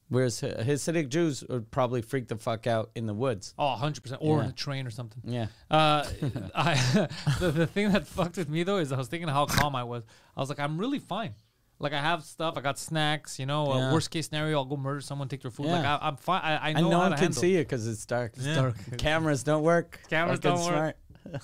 Whereas 0.09 0.39
Hasidic 0.39 1.09
Jews 1.09 1.43
would 1.49 1.69
probably 1.69 2.01
freak 2.01 2.29
the 2.29 2.37
fuck 2.37 2.65
out 2.67 2.91
in 2.95 3.07
the 3.07 3.13
woods. 3.13 3.53
Oh, 3.59 3.71
100 3.71 4.01
percent. 4.03 4.21
Or 4.23 4.37
in 4.39 4.45
Yeah. 4.45 4.49
a 4.51 4.53
train 4.53 4.87
or 4.87 4.91
something. 4.91 5.21
Yeah. 5.25 5.47
Uh, 5.69 6.07
I 6.55 6.75
the, 7.39 7.51
the 7.51 7.67
thing 7.67 7.91
that 7.91 8.07
fucked 8.07 8.37
with 8.37 8.47
me 8.49 8.63
though 8.63 8.77
is 8.77 8.91
I 8.93 8.97
was 8.97 9.07
thinking 9.09 9.27
how 9.27 9.45
calm 9.47 9.75
I 9.75 9.83
was. 9.83 10.03
I 10.35 10.39
was 10.39 10.47
like, 10.47 10.59
I'm 10.59 10.77
really 10.77 10.99
fine. 10.99 11.33
Like 11.79 11.93
I 11.93 11.99
have 12.01 12.23
stuff. 12.23 12.55
I 12.57 12.61
got 12.61 12.79
snacks. 12.79 13.37
You 13.39 13.45
know, 13.45 13.71
uh, 13.71 13.93
worst 13.93 14.09
case 14.11 14.27
scenario, 14.27 14.57
I'll 14.57 14.65
go 14.65 14.77
murder 14.77 15.01
someone, 15.01 15.27
take 15.27 15.41
their 15.43 15.51
food. 15.51 15.67
Like 15.67 15.83
Yeah. 15.83 15.97
I, 15.97 16.07
I'm 16.07 16.17
fine. 16.17 16.41
I, 16.43 16.69
I 16.69 16.73
know 16.73 16.79
And 16.79 16.89
no 16.89 16.97
how 16.97 17.01
one 17.03 17.11
to 17.11 17.15
can 17.17 17.23
handle. 17.25 17.41
see 17.41 17.51
you 17.53 17.59
because 17.59 17.87
it's 17.87 18.05
dark. 18.05 18.33
Yeah. 18.39 18.55
dark. 18.55 18.75
Cameras 18.97 19.43
don't 19.43 19.63
work. 19.63 19.99
Cameras 20.09 20.39
Fucking 20.39 20.57
don't 20.65 20.73
work. 20.73 20.95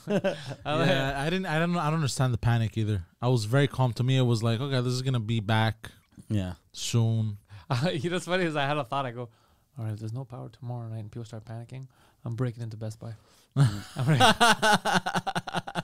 smart. 0.05 0.37
I 0.65 0.85
yeah, 0.85 1.21
I 1.21 1.29
didn't. 1.29 1.45
I 1.45 1.59
don't. 1.59 1.75
I 1.77 1.85
don't 1.85 1.95
understand 1.95 2.33
the 2.33 2.37
panic 2.37 2.77
either. 2.77 3.03
I 3.21 3.27
was 3.27 3.43
very 3.45 3.67
calm. 3.67 3.91
To 3.93 4.03
me, 4.03 4.15
it 4.17 4.21
was 4.21 4.41
like, 4.41 4.61
okay, 4.61 4.79
this 4.81 4.93
is 4.93 5.01
gonna 5.01 5.19
be 5.19 5.39
back 5.41 5.91
Yeah. 6.29 6.53
soon. 6.71 7.37
Uh, 7.69 7.89
you 7.91 8.09
know, 8.09 8.17
what's 8.17 8.25
funny 8.25 8.43
is 8.43 8.55
I 8.55 8.65
had 8.67 8.77
a 8.77 8.83
thought. 8.83 9.05
I 9.05 9.11
go, 9.11 9.29
all 9.79 9.85
right, 9.85 9.93
if 9.93 9.99
there's 9.99 10.13
no 10.13 10.25
power 10.25 10.49
tomorrow 10.49 10.87
night 10.89 10.99
and 10.99 11.11
people 11.11 11.25
start 11.25 11.43
panicking, 11.45 11.87
I'm 12.23 12.35
breaking 12.35 12.61
into 12.61 12.77
Best 12.77 12.99
Buy. 12.99 13.13
I'm 13.55 14.05
breaking- 14.05 14.21
I 14.21 15.81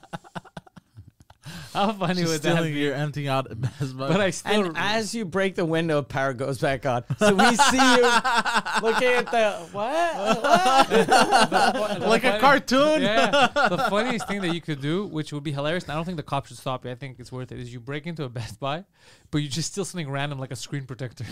How 1.80 1.94
funny 1.94 2.22
Just 2.22 2.34
would 2.34 2.42
that 2.42 2.52
stealing 2.56 2.74
be? 2.74 2.80
your 2.80 2.94
emptying 2.94 3.28
out 3.28 3.50
at 3.52 3.62
Best 3.62 3.98
Buy. 3.98 4.10
But 4.10 4.20
I 4.20 4.30
still. 4.32 4.66
And 4.66 4.78
as 4.78 5.16
you 5.16 5.24
break 5.26 5.56
the 5.56 5.64
window, 5.66 6.02
power 6.02 6.34
goes 6.34 6.60
back 6.60 6.86
on. 6.86 7.04
So 7.18 7.34
we 7.34 7.56
see 7.56 7.78
you 7.78 8.02
looking 8.84 9.08
at 9.08 9.32
the 9.32 9.68
what? 9.72 10.16
what? 10.44 12.02
like 12.02 12.24
a 12.24 12.38
cartoon. 12.40 13.02
Yeah. 13.02 13.48
the 13.70 13.88
funniest 13.90 14.28
thing 14.28 14.42
that 14.42 14.54
you 14.54 14.62
could 14.62 14.82
do, 14.82 15.06
which 15.08 15.32
would 15.34 15.44
be 15.44 15.52
hilarious, 15.52 15.84
and 15.84 15.92
I 15.94 15.96
don't 15.96 16.06
think 16.06 16.18
the 16.18 16.24
cops 16.24 16.50
should 16.50 16.58
stop 16.58 16.86
you. 16.86 16.92
I 16.92 16.96
think 16.96 17.20
it's 17.20 17.32
worth 17.32 17.52
it. 17.52 17.60
Is 17.60 17.72
you 17.74 17.80
break 17.80 18.08
into 18.08 18.24
a 18.24 18.30
Best 18.30 18.60
Buy, 18.60 18.84
but 19.32 19.40
you 19.40 19.48
just 19.48 19.72
steal 19.72 19.86
something 19.86 20.10
random 20.10 20.40
like 20.40 20.52
a 20.52 20.56
screen 20.56 20.86
protector, 20.86 21.24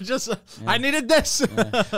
Just 0.00 0.30
uh, 0.30 0.36
I 0.66 0.78
needed 0.78 1.08
this. 1.08 1.42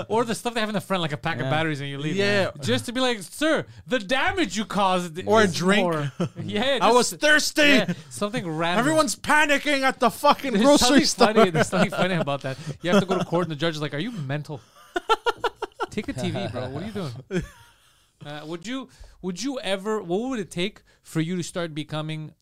or 0.09 0.25
the 0.25 0.35
stuff 0.35 0.55
they 0.55 0.61
have 0.61 0.69
in 0.69 0.75
the 0.75 0.81
front, 0.81 1.03
like 1.03 1.13
a 1.13 1.17
pack 1.17 1.37
of 1.41 1.45
batteries, 1.51 1.81
and 1.81 1.89
you 1.91 1.99
leave. 1.99 2.17
Yeah. 2.17 2.51
Just 2.61 2.87
to 2.87 2.93
be 2.93 3.01
like, 3.01 3.23
sir, 3.23 3.67
the 3.87 3.99
damage 3.99 4.57
you 4.57 4.65
caused, 4.65 5.21
Or 5.27 5.41
a 5.41 5.45
is 5.45 5.55
drink. 5.55 5.83
more." 5.83 6.13
yeah. 6.43 6.79
I 6.81 6.93
was 6.93 7.13
thirsty. 7.13 7.74
Yeah, 7.77 7.93
something 8.11 8.47
random. 8.49 8.79
Everyone's 8.81 9.17
panicking 9.17 9.83
at 9.83 10.01
the 10.01 10.11
fucking 10.11 10.53
There's 10.53 10.65
grocery 10.65 11.05
store. 11.05 11.35
funny. 11.35 11.51
There's 11.51 11.69
something 11.69 11.91
funny 11.91 12.15
about 12.15 12.43
that. 12.43 12.57
You 12.83 12.91
have 12.91 13.01
to 13.01 13.07
go 13.07 13.19
to 13.19 13.25
court, 13.25 13.45
and 13.47 13.53
the 13.53 13.57
judge 13.57 13.75
is 13.75 13.81
like, 13.83 13.95
"Are 13.95 13.99
you 13.99 14.13
mental? 14.13 14.61
Take 15.91 16.09
a 16.09 16.13
TV, 16.13 16.51
bro. 16.51 16.69
What 16.71 16.83
are 16.83 16.87
you 16.87 16.93
doing?" 16.93 17.43
Uh, 18.25 18.41
would 18.47 18.67
you? 18.67 18.89
Would 19.21 19.43
you 19.43 19.61
ever? 19.61 20.01
What 20.03 20.31
would 20.31 20.39
it 20.41 20.51
take 20.51 20.81
for 21.03 21.21
you 21.21 21.37
to 21.37 21.43
start 21.43 21.75
becoming 21.75 22.33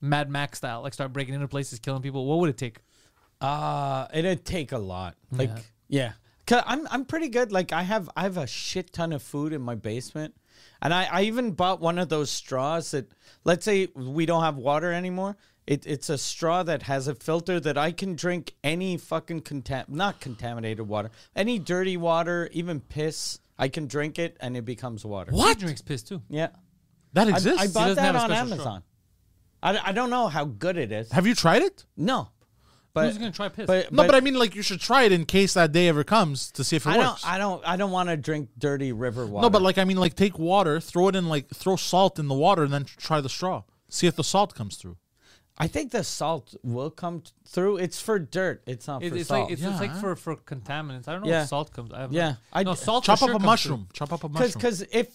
Mad 0.00 0.30
Max 0.30 0.58
style, 0.58 0.82
like 0.82 0.94
start 0.94 1.12
breaking 1.12 1.34
into 1.34 1.48
places, 1.48 1.80
killing 1.80 2.00
people? 2.00 2.26
What 2.26 2.38
would 2.38 2.50
it 2.50 2.56
take? 2.58 2.78
Uh, 3.40 4.06
it'd 4.14 4.44
take 4.44 4.70
a 4.70 4.78
lot. 4.78 5.16
Like, 5.32 5.48
Yeah. 5.48 5.58
yeah. 5.88 6.12
Cause 6.46 6.62
I'm 6.64 6.86
I'm 6.92 7.04
pretty 7.06 7.28
good. 7.28 7.50
Like 7.50 7.72
I 7.72 7.82
have 7.82 8.08
I 8.16 8.22
have 8.22 8.36
a 8.36 8.46
shit 8.46 8.92
ton 8.92 9.12
of 9.12 9.20
food 9.20 9.52
in 9.52 9.62
my 9.62 9.74
basement, 9.74 10.36
and 10.82 10.92
I 10.92 11.04
I 11.10 11.22
even 11.22 11.52
bought 11.52 11.80
one 11.80 11.98
of 11.98 12.08
those 12.10 12.30
straws 12.30 12.90
that 12.90 13.10
let's 13.44 13.64
say 13.64 13.88
we 13.94 14.26
don't 14.26 14.42
have 14.42 14.56
water 14.56 14.92
anymore. 14.92 15.36
It, 15.64 15.86
it's 15.86 16.10
a 16.10 16.18
straw 16.18 16.64
that 16.64 16.82
has 16.82 17.06
a 17.06 17.14
filter 17.14 17.60
that 17.60 17.78
I 17.78 17.92
can 17.92 18.16
drink 18.16 18.54
any 18.64 18.96
fucking 18.96 19.42
contam 19.42 19.88
not 19.88 20.20
contaminated 20.20 20.86
water, 20.88 21.12
any 21.36 21.58
dirty 21.60 21.96
water, 21.96 22.48
even 22.52 22.80
piss. 22.80 23.38
I 23.58 23.68
can 23.68 23.86
drink 23.86 24.18
it 24.18 24.36
and 24.40 24.56
it 24.56 24.64
becomes 24.64 25.04
water. 25.04 25.30
He 25.30 25.54
drinks 25.54 25.80
piss 25.80 26.02
too. 26.02 26.20
Yeah, 26.28 26.48
That 27.12 27.28
I, 27.28 27.30
exists. 27.30 27.60
I 27.62 27.66
bought 27.68 27.88
doesn't 27.88 27.96
that 27.96 28.02
have 28.02 28.14
a 28.16 28.18
on 28.18 28.30
special 28.30 28.46
straw. 28.58 28.72
Amazon. 28.72 28.82
I, 29.62 29.90
I 29.90 29.92
don't 29.92 30.10
know 30.10 30.26
how 30.26 30.46
good 30.46 30.76
it 30.76 30.90
is. 30.90 31.12
Have 31.12 31.28
you 31.28 31.34
tried 31.36 31.62
it? 31.62 31.84
No, 31.96 32.30
but 32.94 33.06
Who's 33.06 33.18
gonna 33.18 33.30
try 33.32 33.48
piss? 33.48 33.66
but, 33.66 33.90
No, 33.92 34.04
but 34.06 34.14
I 34.14 34.20
mean, 34.20 34.34
like, 34.34 34.54
you 34.54 34.62
should 34.62 34.80
try 34.80 35.04
it 35.04 35.12
in 35.12 35.24
case 35.24 35.54
that 35.54 35.72
day 35.72 35.88
ever 35.88 36.04
comes 36.04 36.50
to 36.52 36.64
see 36.64 36.76
if 36.76 36.86
it 36.86 36.90
I 36.90 36.98
works. 36.98 37.22
don't 37.22 37.32
I 37.32 37.38
don't 37.38 37.66
I 37.66 37.76
don't 37.76 37.90
want 37.90 38.08
to 38.10 38.16
drink 38.16 38.50
dirty 38.58 38.92
river 38.92 39.26
water. 39.26 39.42
no, 39.42 39.50
but 39.50 39.62
like, 39.62 39.78
I 39.78 39.84
mean, 39.84 39.96
like, 39.96 40.14
take 40.16 40.38
water, 40.38 40.80
throw 40.80 41.08
it 41.08 41.16
in, 41.16 41.28
like, 41.28 41.48
throw 41.48 41.76
salt 41.76 42.18
in 42.18 42.28
the 42.28 42.34
water, 42.34 42.64
and 42.64 42.72
then 42.72 42.84
try 42.84 43.20
the 43.20 43.28
straw. 43.28 43.62
See 43.88 44.06
if 44.06 44.16
the 44.16 44.24
salt 44.24 44.54
comes 44.54 44.76
through. 44.76 44.96
I 45.58 45.68
think 45.68 45.92
the 45.92 46.02
salt 46.02 46.54
will 46.62 46.90
come 46.90 47.20
t- 47.20 47.30
through. 47.46 47.76
It's 47.76 48.00
for 48.00 48.18
dirt. 48.18 48.62
It's 48.66 48.86
not 48.88 49.02
It- 49.02 49.10
for 49.10 49.16
it's 49.16 49.28
salt. 49.28 49.42
like 49.44 49.52
it's, 49.52 49.62
it's 49.62 49.80
like 49.80 49.94
for 49.96 50.16
for 50.16 50.34
contaminants. 50.36 51.08
I 51.08 51.12
don't 51.12 51.22
know 51.24 51.28
Yeah. 51.30 51.42
if 51.42 51.48
salt 51.48 51.72
comes. 51.72 51.92
I 51.92 52.00
have 52.00 52.12
Yeah. 52.12 52.36
I 52.52 52.62
no 52.62 52.72
d- 52.74 52.80
salt. 52.80 53.04
Chop 53.04 53.22
up 53.22 53.28
sure 53.28 53.36
a 53.36 53.38
mushroom. 53.38 53.80
through. 53.86 53.92
Chop 53.92 54.12
up 54.14 54.24
a 54.24 54.28
mushroom. 54.30 54.52
Because 54.54 54.82
if 54.90 55.08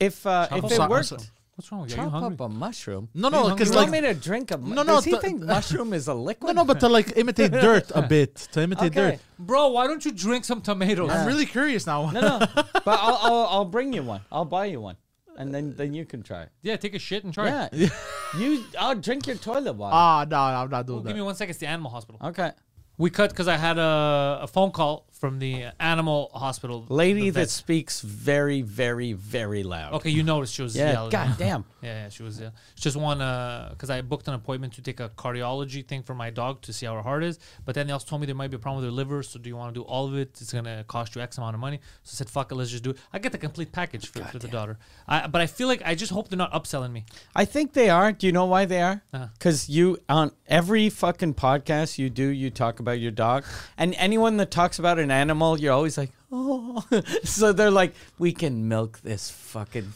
if 0.00 0.26
uh, 0.26 0.48
if 0.52 0.64
it 0.64 0.76
a 0.78 0.80
worked, 0.88 0.90
mushroom. 1.12 1.20
What's 1.56 1.70
wrong? 1.70 1.82
Are 1.82 1.88
you 1.88 1.94
chop 1.94 2.10
hungry? 2.10 2.34
up 2.34 2.40
a 2.40 2.48
mushroom. 2.48 3.08
No, 3.14 3.28
no, 3.28 3.46
you 3.48 3.54
because 3.54 3.70
You 3.70 3.78
hungry? 3.78 4.00
want 4.00 4.06
me 4.08 4.14
to 4.14 4.20
drink 4.20 4.50
a? 4.50 4.58
mu- 4.58 4.74
No, 4.74 4.82
no, 4.82 4.94
Does 4.96 5.04
he 5.04 5.12
the- 5.12 5.18
think 5.20 5.40
mushroom 5.42 5.92
is 5.92 6.08
a 6.08 6.14
liquid? 6.28 6.54
no, 6.56 6.62
no, 6.62 6.66
but 6.66 6.80
to 6.80 6.88
like 6.88 7.16
imitate 7.16 7.52
dirt 7.66 7.92
a 7.94 8.02
bit, 8.02 8.34
to 8.52 8.62
imitate 8.62 8.92
Okay. 8.96 9.10
dirt. 9.12 9.20
Bro, 9.38 9.68
why 9.68 9.86
don't 9.86 10.04
you 10.04 10.10
drink 10.10 10.44
some 10.44 10.60
tomatoes? 10.60 11.10
I'm 11.10 11.26
really 11.26 11.46
curious 11.46 11.86
now. 11.86 12.10
No, 12.10 12.20
no. 12.20 12.38
but 12.54 12.86
I'll, 12.86 13.18
I'll 13.22 13.46
I'll 13.50 13.64
bring 13.64 13.92
you 13.92 14.02
one. 14.02 14.22
I'll 14.32 14.44
buy 14.44 14.64
you 14.66 14.80
one, 14.80 14.96
and 15.36 15.54
then 15.54 15.74
then 15.76 15.94
you 15.94 16.04
can 16.04 16.22
try 16.24 16.42
it. 16.42 16.48
Yeah, 16.62 16.74
take 16.76 16.94
a 16.94 16.98
shit 16.98 17.22
and 17.22 17.32
try. 17.32 17.66
it. 17.66 17.72
Yeah, 17.72 17.88
you. 18.36 18.64
I'll 18.78 18.96
drink 18.96 19.28
your 19.28 19.36
toilet 19.36 19.74
water. 19.74 19.94
Ah, 19.94 20.26
no, 20.28 20.36
I'm 20.38 20.70
not 20.70 20.86
doing 20.86 21.02
that. 21.04 21.08
Give 21.10 21.14
me 21.16 21.20
that. 21.20 21.24
one 21.26 21.34
second. 21.36 21.50
It's 21.50 21.60
the 21.60 21.66
animal 21.68 21.90
hospital. 21.92 22.20
okay, 22.30 22.50
We 22.98 23.10
cut 23.10 23.30
because 23.30 23.46
I 23.46 23.56
had 23.56 23.78
a, 23.78 24.40
a 24.42 24.46
phone 24.48 24.72
call 24.72 25.06
from 25.18 25.38
the 25.38 25.66
animal 25.80 26.30
hospital. 26.34 26.84
lady 26.88 27.30
that 27.30 27.48
speaks 27.50 28.00
very 28.00 28.62
very 28.62 29.12
very 29.12 29.62
loud. 29.62 29.94
Okay, 29.94 30.10
you 30.10 30.22
noticed 30.22 30.54
she 30.54 30.62
was 30.62 30.76
Yeah. 30.76 30.92
yelling. 30.92 31.10
God 31.10 31.36
damn. 31.38 31.64
Yeah, 31.82 32.04
yeah, 32.04 32.08
she 32.08 32.22
was. 32.22 32.40
Yeah, 32.40 32.50
she 32.74 32.82
just 32.82 32.96
want 32.96 33.20
to 33.20 33.68
because 33.70 33.90
I 33.90 34.00
booked 34.02 34.28
an 34.28 34.34
appointment 34.34 34.72
to 34.74 34.82
take 34.82 35.00
a 35.00 35.08
cardiology 35.10 35.86
thing 35.86 36.02
for 36.02 36.14
my 36.14 36.30
dog 36.30 36.62
to 36.62 36.72
see 36.72 36.86
how 36.86 36.94
her 36.94 37.02
heart 37.02 37.22
is. 37.24 37.38
But 37.64 37.74
then 37.74 37.86
they 37.86 37.92
also 37.92 38.06
told 38.06 38.20
me 38.20 38.26
there 38.26 38.34
might 38.34 38.50
be 38.50 38.56
a 38.56 38.58
problem 38.58 38.82
with 38.82 38.90
her 38.90 38.94
liver. 38.96 39.22
So 39.22 39.38
do 39.38 39.48
you 39.48 39.56
want 39.56 39.74
to 39.74 39.80
do 39.80 39.84
all 39.84 40.06
of 40.06 40.14
it? 40.16 40.38
It's 40.40 40.52
gonna 40.52 40.84
cost 40.88 41.14
you 41.14 41.22
X 41.22 41.38
amount 41.38 41.54
of 41.54 41.60
money. 41.60 41.80
So 42.02 42.14
I 42.14 42.16
said, 42.16 42.30
fuck 42.30 42.50
it, 42.52 42.54
let's 42.56 42.70
just 42.70 42.82
do 42.84 42.90
it. 42.90 42.96
I 43.12 43.18
get 43.18 43.32
the 43.32 43.38
complete 43.38 43.72
package 43.72 44.08
for, 44.08 44.22
for 44.24 44.38
the 44.38 44.48
daughter. 44.48 44.78
I, 45.06 45.26
but 45.26 45.40
I 45.40 45.46
feel 45.46 45.68
like 45.68 45.82
I 45.84 45.94
just 45.94 46.12
hope 46.12 46.28
they're 46.28 46.36
not 46.36 46.52
upselling 46.52 46.92
me. 46.92 47.04
I 47.34 47.44
think 47.44 47.72
they 47.72 47.88
are. 47.90 48.12
Do 48.12 48.26
you 48.26 48.32
know 48.32 48.46
why 48.46 48.64
they 48.64 48.82
are? 48.82 49.02
Uh-huh. 49.12 49.28
Because 49.34 49.68
you 49.68 49.98
on 50.08 50.32
every 50.48 50.88
fucking 50.90 51.34
podcast 51.34 51.98
you 51.98 52.10
do, 52.10 52.26
you 52.28 52.50
talk 52.50 52.80
about 52.80 52.98
your 53.00 53.10
dog, 53.10 53.44
and 53.78 53.94
anyone 53.96 54.36
that 54.38 54.50
talks 54.50 54.78
about 54.78 54.98
an 54.98 55.10
animal, 55.14 55.58
you're 55.58 55.72
always 55.72 55.96
like, 55.96 56.10
oh. 56.32 56.84
so 57.24 57.52
they're 57.52 57.70
like, 57.70 57.94
we 58.18 58.32
can 58.32 58.68
milk 58.68 59.00
this 59.02 59.30
fucking. 59.30 59.92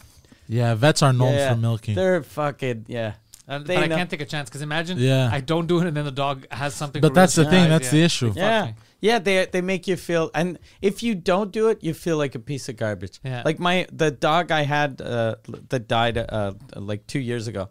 Yeah, 0.47 0.73
vets 0.75 1.03
are 1.03 1.13
known 1.13 1.33
yeah. 1.33 1.53
for 1.53 1.59
milking. 1.59 1.95
They're 1.95 2.23
fucking 2.23 2.85
yeah. 2.87 3.13
And, 3.47 3.65
They 3.65 3.75
but 3.75 3.83
I 3.83 3.87
can't 3.87 4.09
take 4.09 4.21
a 4.21 4.25
chance 4.25 4.47
because 4.47 4.61
imagine 4.61 4.99
Yeah. 4.99 5.29
I 5.31 5.41
don't 5.41 5.65
do 5.65 5.79
it 5.79 5.87
and 5.87 5.97
then 5.97 6.05
the 6.05 6.11
dog 6.11 6.45
has 6.51 6.75
something. 6.75 7.01
But 7.01 7.15
that's 7.15 7.35
the 7.35 7.45
thing. 7.45 7.63
Yeah, 7.63 7.67
That's 7.69 7.89
the 7.89 8.03
issue. 8.03 8.29
Fuck 8.29 8.37
Yeah. 8.37 8.73
Yeah, 9.01 9.19
they 9.19 9.45
they 9.45 9.61
make 9.61 9.87
you 9.87 9.95
feel, 9.95 10.29
and 10.35 10.59
if 10.81 11.01
you 11.03 11.15
don't 11.15 11.53
do 11.53 11.69
it, 11.69 11.81
you 11.81 11.93
feel 11.93 12.17
like 12.17 12.35
a 12.35 12.39
piece 12.39 12.67
of 12.67 12.75
garbage. 12.75 13.21
Yeah. 13.23 13.43
Like 13.45 13.57
my 13.57 13.87
the 13.93 14.11
dog 14.11 14.51
I 14.51 14.63
had 14.63 15.01
uh, 15.01 15.35
that 15.69 15.87
died 15.87 16.17
uh, 16.17 16.53
like 16.75 17.07
two 17.07 17.19
years 17.19 17.47
ago. 17.47 17.69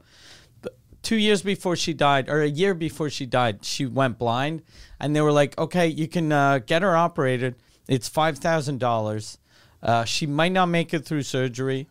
Two 1.08 1.16
years 1.16 1.40
before 1.40 1.74
she 1.74 1.94
died, 1.94 2.28
or 2.28 2.42
a 2.42 2.46
year 2.46 2.74
before 2.74 3.08
she 3.08 3.24
died, 3.24 3.64
she 3.64 3.86
went 3.86 4.18
blind, 4.18 4.60
and 5.00 5.16
they 5.16 5.22
were 5.22 5.32
like, 5.32 5.56
"Okay, 5.56 5.86
you 5.86 6.06
can 6.06 6.30
uh, 6.30 6.58
get 6.58 6.82
her 6.82 6.94
operated. 6.94 7.54
It's 7.88 8.10
five 8.10 8.36
thousand 8.36 8.78
dollars. 8.78 9.38
Uh, 9.82 10.04
she 10.04 10.26
might 10.26 10.52
not 10.52 10.66
make 10.66 10.92
it 10.92 11.06
through 11.06 11.22
surgery." 11.22 11.86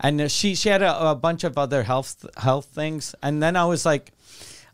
And 0.00 0.20
uh, 0.20 0.26
she 0.26 0.56
she 0.56 0.68
had 0.68 0.82
a, 0.82 1.10
a 1.10 1.14
bunch 1.14 1.44
of 1.44 1.56
other 1.56 1.84
health 1.84 2.26
health 2.38 2.66
things, 2.66 3.14
and 3.22 3.40
then 3.40 3.54
I 3.54 3.66
was 3.66 3.86
like, 3.86 4.10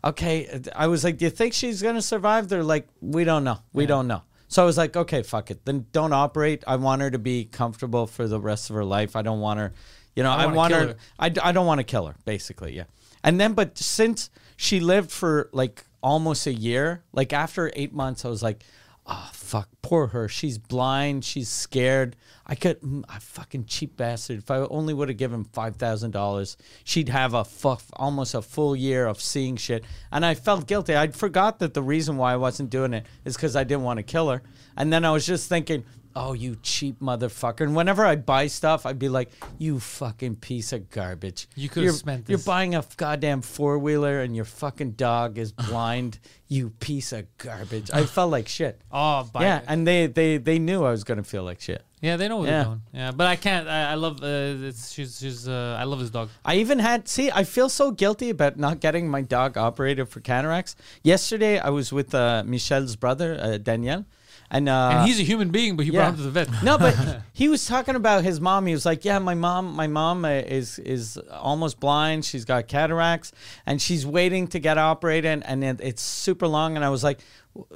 okay, 0.03 0.59
I 0.75 0.87
was 0.87 1.03
like, 1.03 1.17
do 1.17 1.25
you 1.25 1.31
think 1.31 1.53
she's 1.53 1.83
gonna 1.83 2.01
survive? 2.01 2.49
They're 2.49 2.63
like, 2.63 2.87
we 2.99 3.23
don't 3.25 3.43
know, 3.43 3.59
we 3.73 3.85
don't 3.85 4.07
know. 4.07 4.23
So 4.47 4.63
I 4.63 4.65
was 4.65 4.75
like, 4.75 4.97
okay, 4.97 5.21
fuck 5.21 5.51
it, 5.51 5.65
then 5.65 5.85
don't 5.91 6.13
operate. 6.13 6.63
I 6.65 6.77
want 6.77 7.03
her 7.03 7.11
to 7.11 7.19
be 7.19 7.45
comfortable 7.45 8.07
for 8.07 8.27
the 8.27 8.39
rest 8.39 8.71
of 8.71 8.75
her 8.75 8.85
life. 8.85 9.15
I 9.15 9.21
don't 9.21 9.39
want 9.39 9.59
her, 9.59 9.71
you 10.15 10.23
know, 10.23 10.31
I, 10.31 10.45
wanna 10.45 10.57
want 10.57 10.73
kill 10.73 10.87
her. 10.87 10.95
I, 11.19 11.27
I, 11.27 11.33
I 11.43 11.51
don't 11.51 11.67
want 11.67 11.77
to 11.77 11.83
kill 11.83 12.07
her, 12.07 12.15
basically, 12.25 12.75
yeah. 12.75 12.85
And 13.23 13.39
then, 13.39 13.53
but 13.53 13.77
since 13.77 14.29
she 14.55 14.79
lived 14.79 15.11
for 15.11 15.49
like 15.53 15.85
almost 16.01 16.47
a 16.47 16.53
year, 16.53 17.03
like 17.13 17.33
after 17.33 17.71
eight 17.75 17.93
months, 17.93 18.25
I 18.25 18.29
was 18.29 18.43
like, 18.43 18.63
oh 19.05 19.29
fuck, 19.33 19.69
poor 19.81 20.07
her. 20.07 20.27
She's 20.27 20.57
blind. 20.57 21.25
She's 21.25 21.49
scared. 21.49 22.15
I 22.45 22.55
could, 22.55 22.81
mm, 22.81 23.03
a 23.07 23.19
fucking 23.19 23.65
cheap 23.65 23.95
bastard. 23.97 24.39
If 24.39 24.51
I 24.51 24.57
only 24.57 24.93
would 24.93 25.09
have 25.09 25.17
given 25.17 25.43
five 25.45 25.77
thousand 25.77 26.11
dollars, 26.11 26.57
she'd 26.83 27.09
have 27.09 27.33
a 27.33 27.43
fuck, 27.43 27.81
almost 27.93 28.33
a 28.33 28.41
full 28.41 28.75
year 28.75 29.05
of 29.05 29.21
seeing 29.21 29.55
shit. 29.55 29.83
And 30.11 30.25
I 30.25 30.35
felt 30.35 30.67
guilty. 30.67 30.95
I 30.95 31.07
forgot 31.07 31.59
that 31.59 31.73
the 31.73 31.83
reason 31.83 32.17
why 32.17 32.33
I 32.33 32.37
wasn't 32.37 32.69
doing 32.69 32.93
it 32.93 33.05
is 33.25 33.35
because 33.35 33.55
I 33.55 33.63
didn't 33.63 33.83
want 33.83 33.97
to 33.97 34.03
kill 34.03 34.29
her. 34.29 34.41
And 34.75 34.91
then 34.91 35.05
I 35.05 35.11
was 35.11 35.25
just 35.25 35.47
thinking, 35.47 35.85
oh, 36.15 36.33
you 36.33 36.57
cheap 36.61 36.99
motherfucker. 36.99 37.61
And 37.61 37.75
whenever 37.75 38.05
I 38.05 38.15
buy 38.15 38.47
stuff, 38.47 38.85
I'd 38.85 38.99
be 38.99 39.09
like, 39.09 39.31
you 39.57 39.79
fucking 39.79 40.37
piece 40.37 40.71
of 40.73 40.89
garbage. 40.89 41.47
You 41.55 41.69
could've 41.69 41.83
You're- 41.85 41.95
spent 41.97 42.29
You're 42.29 42.37
this. 42.37 42.45
buying 42.45 42.75
a 42.75 42.83
goddamn 42.97 43.41
four 43.41 43.77
wheeler 43.79 44.21
and 44.21 44.35
your 44.35 44.45
fucking 44.45 44.91
dog 44.91 45.37
is 45.37 45.51
blind. 45.69 46.19
you 46.49 46.69
piece 46.69 47.11
of 47.13 47.25
garbage. 47.39 47.89
I 47.91 48.05
felt 48.05 48.29
like 48.31 48.47
shit. 48.47 48.79
Oh, 48.91 49.27
by 49.33 49.41
Yeah, 49.43 49.61
and 49.67 49.87
they, 49.87 50.05
they 50.05 50.37
they 50.37 50.59
knew 50.59 50.83
I 50.83 50.91
was 50.91 51.03
gonna 51.03 51.23
feel 51.23 51.43
like 51.43 51.59
shit. 51.61 51.81
yeah, 51.99 52.15
they 52.15 52.27
know 52.27 52.37
what 52.37 52.47
Yeah. 52.49 52.51
they're 52.57 52.63
doing. 52.65 52.81
Yeah, 52.93 53.11
but 53.11 53.25
I 53.25 53.35
can't. 53.37 53.67
I, 53.67 53.91
I 53.93 53.95
love. 53.95 54.21
Uh, 54.21 54.67
it's, 54.69 54.91
she's 54.91 55.17
she's. 55.19 55.47
Uh, 55.47 55.75
I 55.79 55.85
love 55.85 55.99
this 55.99 56.11
dog. 56.11 56.29
I 56.45 56.57
even 56.57 56.77
had 56.77 57.07
see. 57.07 57.31
I 57.31 57.43
feel 57.43 57.69
so 57.69 57.89
guilty 57.89 58.29
about 58.29 58.57
not 58.57 58.81
getting 58.81 59.09
my 59.09 59.21
dog 59.23 59.57
operated 59.57 60.09
for 60.09 60.19
cataracts. 60.19 60.75
Yesterday, 61.01 61.57
I 61.57 61.69
was 61.69 61.91
with 61.91 62.13
uh, 62.13 62.43
Michelle's 62.45 62.95
brother, 62.97 63.35
uh, 63.41 63.57
Danielle, 63.57 64.05
and 64.53 64.69
uh, 64.69 64.89
and 64.93 65.07
he's 65.07 65.19
a 65.19 65.23
human 65.23 65.49
being, 65.49 65.75
but 65.75 65.85
he 65.85 65.91
yeah. 65.91 65.99
brought 65.99 66.09
him 66.11 66.17
to 66.17 66.23
the 66.23 66.31
vet. 66.31 66.63
no, 66.63 66.77
but 66.77 66.95
he 67.33 67.49
was 67.49 67.65
talking 67.65 67.95
about 67.95 68.23
his 68.23 68.39
mom. 68.39 68.67
He 68.67 68.73
was 68.73 68.85
like, 68.85 69.03
"Yeah, 69.03 69.17
my 69.17 69.33
mom, 69.33 69.73
my 69.73 69.87
mom 69.87 70.23
uh, 70.23 70.29
is 70.29 70.77
is 70.79 71.17
almost 71.31 71.79
blind. 71.79 72.23
She's 72.23 72.45
got 72.45 72.67
cataracts, 72.67 73.31
and 73.65 73.81
she's 73.81 74.05
waiting 74.05 74.47
to 74.49 74.59
get 74.59 74.77
operated, 74.77 75.41
and 75.43 75.63
it, 75.63 75.81
it's 75.81 76.03
super 76.03 76.47
long." 76.47 76.75
And 76.75 76.85
I 76.85 76.89
was 76.89 77.03
like, 77.03 77.19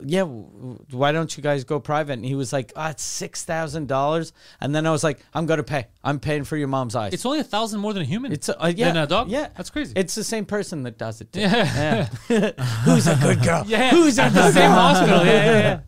"Yeah, 0.06 0.24
why 0.24 1.12
don't 1.12 1.36
you 1.36 1.42
guys 1.42 1.64
go 1.64 1.80
private?" 1.80 2.14
And 2.14 2.26
he 2.26 2.36
was 2.36 2.54
like, 2.54 2.72
"Ah, 2.76 2.92
it's 2.92 3.04
six 3.04 3.44
thousand 3.44 3.88
dollars." 3.88 4.32
And 4.62 4.76
then 4.76 4.86
I 4.86 4.92
was 4.92 5.04
like, 5.04 5.20
"I'm 5.34 5.48
gonna 5.48 5.64
pay. 5.64 5.88
I'm 6.04 6.20
paying 6.20 6.44
for 6.44 6.58
your 6.58 6.68
mom's 6.68 6.96
eyes." 6.96 7.12
It's 7.12 7.26
only 7.26 7.40
a 7.40 7.44
thousand 7.44 7.80
more 7.80 7.94
than 7.94 8.04
a 8.04 8.06
human. 8.06 8.32
It's 8.32 8.50
a, 8.50 8.64
uh, 8.64 8.68
yeah, 8.68 8.90
than 8.90 8.98
a 8.98 9.08
dog. 9.08 9.32
Yeah, 9.32 9.48
that's 9.58 9.72
crazy. 9.72 9.94
It's 9.96 10.14
the 10.14 10.24
same 10.24 10.46
person 10.46 10.84
that 10.84 11.00
does 11.00 11.22
it. 11.22 11.34
Too. 11.34 11.40
Yeah. 11.40 12.08
Yeah. 12.30 12.52
Who's 12.86 13.08
a 13.08 13.16
good 13.16 13.42
girl? 13.42 13.64
yeah, 13.66 13.90
Who's 13.90 14.20
at 14.20 14.30
the 14.30 14.52
same 14.52 14.70
hospital? 14.70 15.26
Yeah, 15.26 15.46
yeah, 15.46 15.60
yeah. 15.60 15.80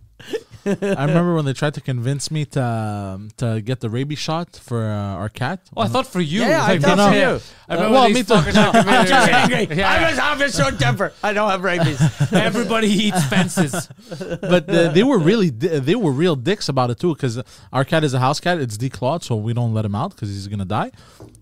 I 0.81 1.05
remember 1.05 1.35
when 1.35 1.45
they 1.45 1.53
tried 1.53 1.73
to 1.75 1.81
convince 1.81 2.29
me 2.31 2.45
to 2.45 2.63
um, 2.63 3.29
to 3.37 3.61
get 3.61 3.79
the 3.79 3.89
rabies 3.89 4.19
shot 4.19 4.55
for 4.55 4.83
uh, 4.83 5.21
our 5.21 5.29
cat. 5.29 5.59
Oh, 5.75 5.81
I 5.81 5.87
thought 5.87 6.07
for 6.07 6.21
you. 6.21 6.41
Yeah, 6.41 6.63
I 6.63 6.67
Like, 6.73 6.81
thought 6.81 6.97
no, 6.97 7.09
for 7.09 7.15
you. 7.15 7.41
I 7.67 7.73
remember 7.75 7.93
well, 7.93 8.07
these 8.07 8.15
me 8.15 8.23
too. 8.23 8.33
I'm 8.59 9.05
just 9.07 9.29
angry. 9.31 9.77
Yeah. 9.77 9.89
I 9.91 10.09
was 10.09 10.19
having 10.19 10.47
a 10.47 10.51
short 10.51 10.79
temper. 10.79 11.13
I 11.23 11.33
don't 11.33 11.49
have 11.49 11.63
rabies. 11.63 11.99
Everybody 12.33 12.87
eats 12.87 13.23
fences. 13.25 13.87
but 14.41 14.69
uh, 14.69 14.89
they 14.89 15.03
were 15.03 15.19
really 15.19 15.51
di- 15.51 15.79
they 15.79 15.95
were 15.95 16.11
real 16.11 16.35
dicks 16.35 16.69
about 16.69 16.89
it 16.89 16.99
too 16.99 17.13
because 17.15 17.41
our 17.73 17.83
cat 17.85 18.03
is 18.03 18.13
a 18.13 18.19
house 18.19 18.39
cat 18.39 18.59
it's 18.59 18.77
declawed 18.77 19.23
so 19.23 19.35
we 19.35 19.53
don't 19.53 19.73
let 19.73 19.85
him 19.85 19.95
out 19.95 20.11
because 20.11 20.29
he's 20.29 20.47
gonna 20.47 20.65
die 20.65 20.91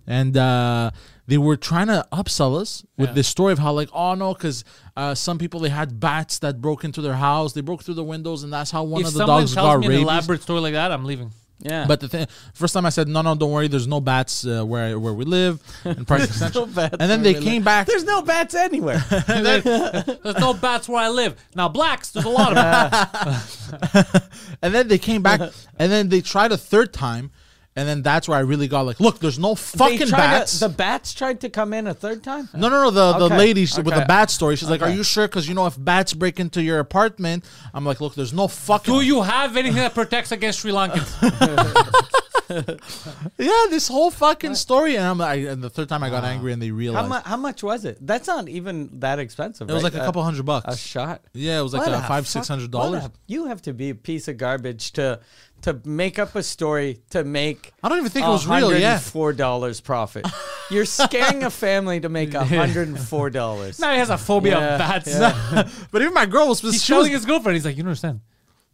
and 0.06 0.36
uh, 0.38 0.92
they 1.28 1.38
were 1.38 1.58
trying 1.58 1.88
to 1.88 2.06
upsell 2.12 2.60
us 2.60 2.86
with 2.98 3.10
Yeah. 3.10 3.14
this 3.16 3.28
story 3.28 3.52
of 3.54 3.60
how 3.60 3.74
like 3.74 3.90
oh 3.94 4.16
no 4.16 4.34
because 4.34 4.64
uh, 4.96 5.14
some 5.14 5.38
people 5.38 5.60
they 5.60 5.70
had 5.70 6.00
bats 6.00 6.40
that 6.40 6.62
broke 6.62 6.84
into 6.84 7.02
their 7.02 7.16
house 7.16 7.54
they 7.54 7.62
broke 7.62 7.84
through 7.84 7.96
the 7.96 8.04
windows 8.04 8.44
and 8.44 8.52
that's 8.52 8.72
how 8.72 8.84
one 8.84 9.02
if 9.02 9.08
of 9.08 9.14
the 9.14 9.26
dogs 9.26 9.54
tells 9.54 9.66
got 9.68 9.80
me 9.80 9.86
an 9.88 9.92
rabies 9.92 10.04
elaborate 10.04 10.42
story 10.42 10.60
like 10.62 10.74
that, 10.74 10.92
I'm 10.92 11.06
leaving. 11.06 11.32
Yeah. 11.60 11.86
but 11.88 12.00
the 12.00 12.08
thing, 12.08 12.28
first 12.54 12.76
time 12.76 12.86
I 12.86 12.90
said 12.92 13.08
no, 13.08 13.24
no, 13.24 13.34
don't 13.34 13.52
worry. 13.52 13.68
There's 13.68 13.88
no 13.88 14.00
bats 14.00 14.46
uh, 14.46 14.64
where 14.64 15.00
where 15.00 15.14
we 15.14 15.26
live 15.26 15.60
in 15.86 16.06
Park 16.06 16.22
Extension. 16.30 16.72
bats 16.72 16.96
and 17.00 17.10
then 17.10 17.24
they 17.24 17.34
we 17.34 17.42
came 17.42 17.64
back. 17.64 17.88
There's 17.88 18.04
no 18.04 18.22
bats 18.22 18.54
anywhere. 18.54 19.04
There's 19.28 20.38
no 20.40 20.54
bats 20.54 20.88
where 20.88 21.02
I 21.04 21.10
live. 21.10 21.36
Now 21.56 21.68
blacks, 21.68 22.12
there's 22.12 22.26
a 22.28 22.30
lot 22.30 22.56
of 22.56 22.58
them. 22.58 24.22
And 24.62 24.74
then 24.74 24.88
they 24.88 24.98
came 25.00 25.22
back, 25.24 25.42
and 25.80 25.92
then 25.92 26.10
they 26.10 26.22
tried 26.22 26.52
a 26.52 26.58
third 26.58 26.94
time, 26.94 27.32
and 27.78 27.88
then 27.88 28.02
that's 28.02 28.28
where 28.28 28.38
I 28.38 28.42
really 28.42 28.68
got 28.68 28.82
like, 28.86 29.00
look, 29.00 29.20
there's 29.20 29.40
no 29.40 29.52
They 29.54 29.62
fucking 29.78 29.98
tried 30.00 30.10
to- 30.10 30.16
bats. 30.40 30.60
the 30.60 30.68
bats 30.70 31.14
tried 31.14 31.40
to 31.42 31.50
come 31.50 31.72
in 31.74 31.88
a 31.88 31.94
third 31.94 32.24
time. 32.24 32.50
no, 32.54 32.68
no, 32.68 32.84
no. 32.84 32.92
The 32.92 33.30
the 33.30 33.36
lady 33.38 33.66
sh- 33.66 33.78
with 33.78 33.96
the 33.96 34.06
bat 34.08 34.30
story. 34.30 34.56
She's 34.58 34.70
like, 34.70 34.82
"Are 34.82 34.90
you 34.90 35.04
sure? 35.04 35.28
Because 35.28 35.48
you 35.48 35.54
know, 35.56 35.66
if 35.68 35.76
bats 35.82 36.14
break 36.14 36.40
into 36.40 36.62
your 36.62 36.80
apartment, 36.80 37.46
I'm 37.74 37.86
like, 37.86 38.02
look, 38.02 38.16
there's 38.16 38.34
no 38.34 38.48
fucking. 38.50 38.94
Do 38.94 39.02
you 39.02 39.22
have 39.22 39.56
anything 39.56 39.78
that 39.80 39.94
protects 39.94 40.32
against 40.34 40.60
Sri 40.60 40.72
Lankans? 40.72 41.08
Yeah, 42.50 43.66
this 43.70 43.90
whole 43.90 44.10
fucking 44.10 44.56
story. 44.56 44.96
And 44.96 45.06
I'm 45.06 45.18
like, 45.18 45.44
and 45.46 45.62
the 45.62 45.70
third 45.70 45.90
time 45.90 46.02
I 46.02 46.10
got 46.10 46.24
angry, 46.24 46.54
and 46.54 46.62
they 46.62 46.72
realized 46.72 47.10
How, 47.12 47.18
mu- 47.18 47.22
how 47.26 47.36
much 47.38 47.62
was 47.62 47.84
it? 47.84 47.98
That's 48.00 48.26
not 48.28 48.48
even 48.48 49.02
that 49.02 49.20
expensive. 49.20 49.70
it 49.70 49.74
was 49.74 49.84
like 49.84 49.96
a 49.96 50.00
couple 50.00 50.24
hundred 50.24 50.46
bucks. 50.46 50.74
A 50.74 50.78
shot. 50.78 51.22
yeah, 51.34 51.60
it 51.60 51.64
was 51.64 51.74
like 51.74 51.86
What 51.86 51.94
uh, 51.94 52.00
a 52.00 52.08
five 52.08 52.26
six 52.28 52.48
hundred 52.48 52.72
dollars. 52.72 53.04
You 53.28 53.48
have 53.48 53.62
to 53.64 53.74
be 53.74 53.90
a 53.90 53.96
piece 53.96 54.28
of 54.30 54.38
garbage 54.38 54.94
to 54.94 55.20
to 55.64 55.80
make 55.86 56.20
up 56.20 56.36
a 56.36 56.44
story 56.44 57.00
to 57.10 57.24
make. 57.24 57.74
I 57.84 57.90
don't 57.90 57.98
even 58.00 58.10
think 58.12 58.26
it 58.26 58.30
was 58.30 58.48
real. 58.48 58.78
Yeah, 58.78 59.00
four 59.00 59.34
dollars 59.34 59.82
profit. 59.82 60.26
You're 60.70 60.86
scaring 60.86 61.44
a 61.44 61.50
family 61.50 62.00
to 62.02 62.10
make 62.10 62.34
hundred 62.34 62.88
and 62.88 63.00
four 63.00 63.30
dollars. 63.30 63.80
now 63.80 63.92
he 63.92 63.98
has 64.00 64.10
a 64.10 64.18
phobia 64.18 64.58
Yeah, 64.60 64.74
of 64.74 64.80
bats. 64.80 65.08
yeah. 65.08 65.70
but 65.92 66.02
even 66.02 66.14
my 66.14 66.26
girl 66.26 66.48
was. 66.48 66.62
He's 66.62 66.84
she 66.84 66.94
was 66.94 67.00
telling 67.06 67.12
his 67.12 67.26
girlfriend. 67.26 67.56
He's 67.56 67.66
like, 67.66 67.76
you 67.78 67.84
don't 67.84 67.90
understand. 67.90 68.22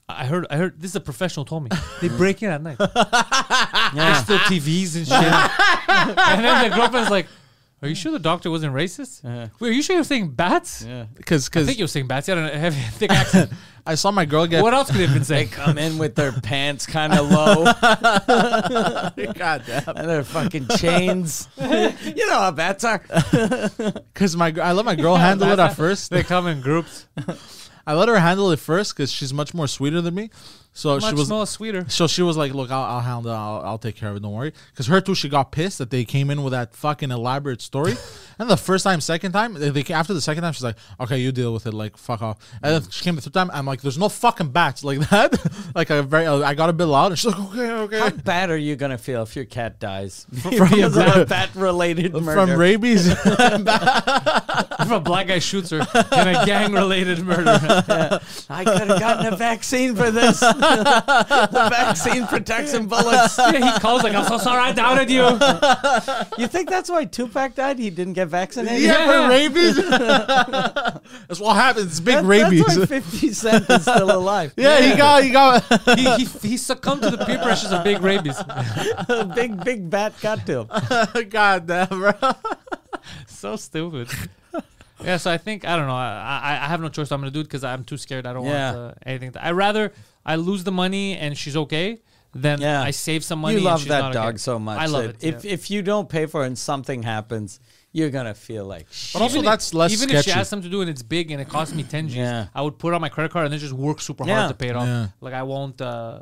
I 0.10 0.26
heard. 0.26 0.46
I 0.50 0.58
heard. 0.58 0.80
This 0.82 0.92
is 0.92 0.96
a 0.98 1.02
professional 1.02 1.46
told 1.46 1.64
me. 1.64 1.70
They 2.02 2.10
break 2.10 2.44
in 2.44 2.50
at 2.50 2.62
night. 2.62 2.78
They 3.94 4.14
steal 4.16 4.38
TVs 4.40 4.96
and 4.98 5.08
shit. 5.08 5.18
and 5.18 6.44
then 6.46 6.70
the 6.70 6.76
girlfriend's 6.76 7.10
like, 7.10 7.28
"Are 7.82 7.88
you 7.88 7.96
sure 7.96 8.12
the 8.12 8.20
doctor 8.20 8.50
wasn't 8.52 8.74
racist? 8.74 9.24
Wait, 9.60 9.70
are 9.70 9.72
you 9.72 9.82
sure 9.82 9.96
you're 9.96 10.04
saying 10.04 10.32
bats? 10.32 10.84
Yeah. 10.84 11.06
because 11.16 11.46
I 11.46 11.50
because 11.50 11.66
think 11.68 11.78
you 11.80 11.84
were 11.84 11.88
saying 11.88 12.08
bats. 12.08 12.28
You 12.28 12.36
had 12.36 12.54
a 12.54 12.58
heavy, 12.58 12.82
thick 12.98 13.12
accent. 13.12 13.52
I 13.86 13.96
saw 13.96 14.12
my 14.12 14.24
girl 14.26 14.48
get. 14.48 14.64
what 14.64 14.74
else 14.74 14.88
could 14.90 14.98
they 15.00 15.06
have 15.08 15.14
been 15.14 15.24
They 15.24 15.46
saying? 15.46 15.50
come 15.50 15.78
in 15.78 15.98
with 15.98 16.16
their 16.16 16.32
pants 16.32 16.86
kind 16.86 17.14
of 17.14 17.30
low 17.30 17.66
God 19.34 19.64
damn. 19.66 19.98
and 19.98 20.10
their 20.10 20.24
fucking 20.24 20.68
chains. 20.78 21.48
you 21.58 22.28
know 22.28 22.40
how 22.40 22.52
bats 22.52 22.84
are. 22.84 23.00
Because 24.14 24.36
my 24.38 24.52
gr- 24.52 24.62
I 24.62 24.72
let 24.72 24.86
my 24.86 24.96
girl 24.96 25.16
handle 25.16 25.52
it 25.52 25.60
at 25.60 25.76
first. 25.76 26.12
They 26.12 26.24
come 26.24 26.48
in 26.48 26.62
groups. 26.62 27.08
I 27.86 27.94
let 27.96 28.08
her 28.08 28.20
handle 28.20 28.52
it 28.52 28.60
first 28.60 28.96
because 28.96 29.12
she's 29.12 29.34
much 29.34 29.54
more 29.54 29.68
sweeter 29.68 30.00
than 30.02 30.16
me. 30.16 30.30
So 30.76 30.96
Much 31.00 31.10
she 31.10 31.16
was. 31.16 31.30
more 31.30 31.46
sweeter. 31.46 31.86
So 31.88 32.08
she 32.08 32.24
was 32.24 32.36
like, 32.36 32.52
"Look, 32.54 32.72
I'll, 32.72 32.82
I'll 32.84 33.00
handle. 33.02 33.32
it. 33.32 33.36
I'll, 33.36 33.62
I'll 33.64 33.78
take 33.78 33.96
care 33.96 34.10
of 34.10 34.16
it. 34.16 34.24
Don't 34.24 34.34
worry." 34.34 34.54
Because 34.72 34.88
her 34.88 35.00
too, 35.02 35.14
she 35.14 35.30
got 35.30 35.52
pissed 35.52 35.78
that 35.78 35.92
they 35.92 36.04
came 36.04 36.32
in 36.32 36.42
with 36.44 36.52
that 36.52 36.76
fucking 36.76 37.12
elaborate 37.12 37.62
story. 37.62 37.94
and 38.40 38.50
the 38.50 38.58
first 38.58 38.84
time, 38.84 39.00
second 39.00 39.34
time, 39.34 39.54
they, 39.54 39.70
they 39.70 39.94
after 39.94 40.16
the 40.16 40.22
second 40.22 40.42
time, 40.42 40.52
she's 40.52 40.64
like, 40.64 40.78
"Okay, 41.00 41.20
you 41.20 41.32
deal 41.32 41.54
with 41.54 41.68
it. 41.68 41.76
Like, 41.76 41.96
fuck 41.96 42.24
off." 42.24 42.40
And 42.64 42.74
then 42.84 42.90
she 42.90 43.04
came 43.04 43.14
the 43.14 43.22
third 43.22 43.34
time. 43.34 43.52
I'm 43.54 43.68
like, 43.68 43.82
"There's 43.82 44.00
no 44.00 44.10
fucking 44.10 44.50
bats 44.50 44.84
like 44.84 44.98
that." 45.10 45.36
like 45.76 45.92
a 45.92 46.02
very, 46.02 46.26
I 46.26 46.56
got 46.56 46.72
a 46.72 46.74
bit 46.74 46.86
loud, 46.86 47.12
and 47.12 47.20
she's 47.20 47.32
like, 47.36 47.52
"Okay, 47.52 47.72
okay." 47.72 48.00
How 48.00 48.10
bad 48.10 48.50
are 48.50 48.58
you 48.58 48.76
gonna 48.76 48.98
feel 48.98 49.22
if 49.22 49.36
your 49.36 49.46
cat 49.46 49.80
dies 49.80 50.26
because 50.32 50.98
of 50.98 51.18
a 51.18 51.26
bat-related 51.28 52.14
murder? 52.14 52.48
From 52.48 52.60
rabies. 52.60 53.06
If 53.06 54.92
a 54.92 55.00
black 55.00 55.28
guy 55.28 55.40
shoots 55.40 55.70
her 55.70 55.80
in 55.80 56.28
a 56.28 56.46
gang-related 56.46 57.20
murder, 57.24 57.60
I 58.50 58.64
could 58.66 58.88
have 58.90 59.00
gotten 59.00 59.32
a 59.34 59.36
vaccine 59.38 59.96
for 59.96 60.10
this. 60.12 60.44
The 60.64 61.68
vaccine 61.70 62.26
protects 62.28 62.74
from 62.74 62.88
bullets. 62.88 63.38
yeah, 63.38 63.74
he 63.74 63.80
calls 63.80 64.04
like, 64.04 64.14
"I'm 64.16 64.26
so 64.26 64.38
sorry, 64.38 64.62
I 64.62 64.72
doubted 64.72 65.10
you." 65.10 65.24
You 66.38 66.48
think 66.48 66.70
that's 66.70 66.90
why 66.90 67.06
Tupac 67.06 67.56
died? 67.56 67.80
He 67.80 67.90
didn't 67.90 68.14
get 68.14 68.28
vaccinated. 68.30 68.82
yeah, 68.82 69.06
Yeah. 69.06 69.24
for 69.24 69.30
rabies. 69.30 69.76
that's 71.28 71.40
what 71.40 71.56
happens. 71.56 71.88
It's 71.88 72.00
big 72.00 72.16
That- 72.16 72.26
rabies. 72.26 72.66
That's 72.66 72.78
why 72.80 72.86
Fifty 72.86 73.34
Cent 73.34 73.70
is 73.70 73.82
still 73.84 74.12
alive. 74.12 74.54
yeah, 74.58 74.82
he 74.82 74.96
got, 74.98 75.24
he 75.24 75.30
got. 75.32 75.64
he, 75.98 76.16
he, 76.24 76.48
he 76.50 76.58
succumbed 76.58 77.02
to 77.04 77.12
the 77.12 77.24
peer 77.26 77.40
pressures 77.40 77.72
of 77.72 77.84
big 77.84 78.02
rabies. 78.02 78.38
big 79.36 79.64
big 79.64 79.90
bat 79.90 80.14
got 80.22 80.46
to 80.48 80.62
him. 80.62 81.30
God 81.30 81.68
damn, 81.68 81.88
bro. 81.88 82.14
so 83.28 83.56
stupid. 83.56 84.10
Yeah, 85.04 85.18
so 85.18 85.32
I 85.32 85.38
think 85.38 85.66
I 85.66 85.76
don't 85.76 85.88
know. 85.88 85.96
I 85.96 86.40
I, 86.42 86.52
I 86.66 86.68
have 86.68 86.80
no 86.80 86.88
choice. 86.90 87.12
I'm 87.12 87.20
gonna 87.20 87.32
do 87.32 87.42
it 87.42 87.44
because 87.44 87.64
I'm 87.64 87.84
too 87.84 87.98
scared. 87.98 88.26
I 88.26 88.32
don't 88.34 88.46
Yeah. 88.46 88.74
want 88.74 88.92
uh, 88.92 88.94
anything. 89.06 89.34
I 89.40 89.52
rather 89.52 89.92
I 90.26 90.36
lose 90.36 90.64
the 90.64 90.72
money 90.72 91.18
and 91.18 91.38
she's 91.38 91.58
okay 91.58 92.00
then 92.36 92.62
Yeah. 92.62 92.82
I 92.82 92.90
save 92.90 93.24
some 93.24 93.40
money. 93.40 93.54
You 93.54 93.58
and 93.60 93.66
love 93.66 93.80
she's 93.82 93.90
that 93.90 94.00
not 94.00 94.14
dog 94.14 94.30
okay. 94.30 94.38
so 94.38 94.58
much. 94.58 94.80
I 94.80 94.88
love 94.88 95.06
it. 95.06 95.18
If 95.22 95.46
yeah. 95.46 95.52
if 95.54 95.70
you 95.70 95.84
don't 95.84 96.10
pay 96.10 96.26
for 96.26 96.44
it 96.44 96.48
and 96.48 96.58
something 96.58 97.04
happens, 97.04 97.60
you're 97.92 98.10
gonna 98.10 98.34
feel 98.34 98.66
like 98.66 98.88
shit. 98.92 99.14
But 99.14 99.22
also, 99.22 99.36
Even 99.36 99.46
if- 99.46 99.52
that's 99.52 99.72
less 99.76 99.94
Even 99.94 100.10
if 100.10 100.16
she 100.16 100.22
sketchy. 100.24 100.38
has 100.40 100.50
something 100.50 100.68
to 100.68 100.76
do 100.76 100.82
and 100.82 100.90
it's 100.90 101.04
big 101.04 101.30
and 101.30 101.40
it 101.40 101.48
costs 101.48 101.76
me 101.76 101.84
10 101.84 102.08
G's, 102.08 102.16
Yeah. 102.18 102.48
I 102.56 102.64
would 102.64 102.80
put 102.80 102.92
it 102.92 102.96
on 102.96 103.02
my 103.02 103.10
credit 103.10 103.32
card 103.32 103.46
and 103.46 103.54
then 103.54 103.60
just 103.60 103.74
work 103.74 104.02
super 104.02 104.26
Yeah. 104.26 104.36
hard 104.36 104.50
to 104.50 104.56
pay 104.56 104.70
it 104.70 104.76
off. 104.76 104.88
Yeah. 104.88 105.08
Like 105.22 105.36
I 105.36 105.44
won't. 105.44 105.80
Uh, 105.80 106.22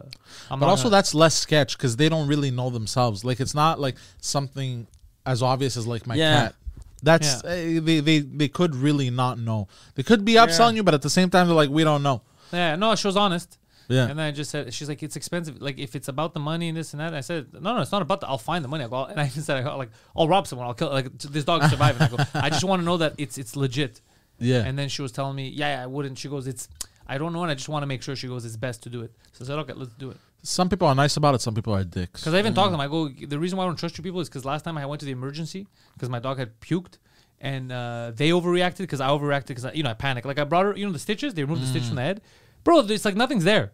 I'm 0.49 0.59
But 0.59 0.65
not 0.65 0.71
also, 0.71 0.83
gonna- 0.83 0.97
that's 0.97 1.13
less 1.13 1.35
sketch 1.35 1.77
because 1.77 1.95
they 1.95 2.09
don't 2.09 2.27
really 2.27 2.51
know 2.51 2.69
themselves. 2.69 3.23
Like, 3.23 3.39
it's 3.39 3.55
not 3.55 3.79
like 3.79 3.95
something 4.19 4.87
as 5.25 5.41
obvious 5.41 5.77
as 5.77 5.87
like 5.87 6.05
my 6.07 6.15
Yeah. 6.15 6.41
cat. 6.41 6.55
That's 7.03 7.41
uh, 7.43 7.79
they, 7.81 8.01
they 8.01 8.19
they 8.19 8.47
could 8.49 8.75
really 8.75 9.09
not 9.09 9.39
know. 9.39 9.69
They 9.95 10.03
could 10.03 10.25
be 10.25 10.33
upselling 10.33 10.75
you, 10.75 10.83
but 10.83 10.93
at 10.93 11.01
the 11.03 11.09
same 11.09 11.29
time, 11.29 11.47
they're 11.47 11.55
like, 11.55 11.69
we 11.69 11.85
don't 11.85 12.03
know. 12.03 12.21
yeah. 12.51 12.75
No, 12.75 12.95
she 12.95 13.07
was 13.07 13.15
honest. 13.15 13.57
Yeah. 13.91 14.07
And 14.07 14.17
then 14.17 14.25
I 14.25 14.31
just 14.31 14.49
said, 14.51 14.73
she's 14.73 14.87
like, 14.87 15.03
it's 15.03 15.15
expensive. 15.15 15.61
Like, 15.61 15.77
if 15.77 15.95
it's 15.95 16.07
about 16.07 16.33
the 16.33 16.39
money 16.39 16.69
and 16.69 16.77
this 16.77 16.93
and 16.93 16.99
that, 16.99 17.13
I 17.13 17.21
said, 17.21 17.53
no, 17.53 17.75
no, 17.75 17.81
it's 17.81 17.91
not 17.91 18.01
about 18.01 18.21
the. 18.21 18.27
I'll 18.27 18.37
find 18.37 18.63
the 18.63 18.69
money. 18.69 18.83
I 18.83 18.87
go, 18.87 19.05
and 19.05 19.19
I 19.19 19.27
just 19.27 19.45
said, 19.45 19.57
I 19.57 19.63
go, 19.63 19.77
like, 19.77 19.91
I'll 20.15 20.27
rob 20.27 20.47
someone. 20.47 20.67
I'll 20.67 20.73
kill. 20.73 20.89
Like, 20.89 21.17
this 21.17 21.43
dog 21.43 21.63
is 21.63 21.69
surviving. 21.69 22.01
I 22.01 22.07
go, 22.07 22.17
I 22.33 22.49
just 22.49 22.63
want 22.63 22.81
to 22.81 22.85
know 22.85 22.97
that 22.97 23.15
it's 23.17 23.37
it's 23.37 23.55
legit. 23.55 24.01
Yeah. 24.39 24.63
And 24.65 24.77
then 24.79 24.89
she 24.89 25.01
was 25.01 25.11
telling 25.11 25.35
me, 25.35 25.49
yeah, 25.49 25.77
yeah, 25.77 25.83
I 25.83 25.87
wouldn't. 25.87 26.17
She 26.17 26.29
goes, 26.29 26.47
it's. 26.47 26.67
I 27.07 27.17
don't 27.17 27.33
know, 27.33 27.41
and 27.43 27.51
I 27.51 27.55
just 27.55 27.69
want 27.69 27.83
to 27.83 27.87
make 27.87 28.01
sure. 28.01 28.15
She 28.15 28.27
goes, 28.27 28.45
it's 28.45 28.55
best 28.57 28.83
to 28.83 28.89
do 28.89 29.01
it. 29.01 29.11
So 29.33 29.43
I 29.43 29.47
said, 29.47 29.59
okay, 29.59 29.73
let's 29.73 29.93
do 29.95 30.11
it. 30.11 30.17
Some 30.43 30.69
people 30.69 30.87
are 30.87 30.95
nice 30.95 31.17
about 31.17 31.35
it. 31.35 31.41
Some 31.41 31.53
people 31.53 31.75
are 31.75 31.83
dicks. 31.83 32.21
Because 32.21 32.33
I 32.33 32.39
even 32.39 32.53
talked 32.53 32.67
to 32.67 32.71
them. 32.71 32.81
I 32.81 32.87
go, 32.87 33.09
the 33.09 33.37
reason 33.37 33.57
why 33.57 33.65
I 33.65 33.67
don't 33.67 33.77
trust 33.77 33.97
you 33.97 34.03
people 34.03 34.21
is 34.21 34.29
because 34.29 34.45
last 34.45 34.63
time 34.63 34.77
I 34.77 34.85
went 34.85 34.99
to 35.01 35.05
the 35.05 35.11
emergency 35.11 35.67
because 35.93 36.09
my 36.09 36.19
dog 36.19 36.39
had 36.39 36.59
puked. 36.61 36.97
And 37.43 37.71
uh, 37.71 38.11
they 38.15 38.29
overreacted 38.29 38.77
because 38.77 39.01
I 39.01 39.07
overreacted 39.09 39.47
because 39.47 39.65
you 39.73 39.81
know 39.81 39.89
I 39.89 39.95
panicked. 39.95 40.27
Like 40.27 40.37
I 40.37 40.43
brought 40.43 40.65
her, 40.65 40.77
you 40.77 40.85
know, 40.85 40.91
the 40.91 40.99
stitches. 40.99 41.33
They 41.33 41.43
removed 41.43 41.63
the 41.63 41.65
stitch 41.65 41.85
from 41.85 41.95
the 41.95 42.03
head, 42.03 42.21
bro. 42.63 42.81
It's 42.81 43.03
like 43.03 43.15
nothing's 43.15 43.43
there. 43.43 43.71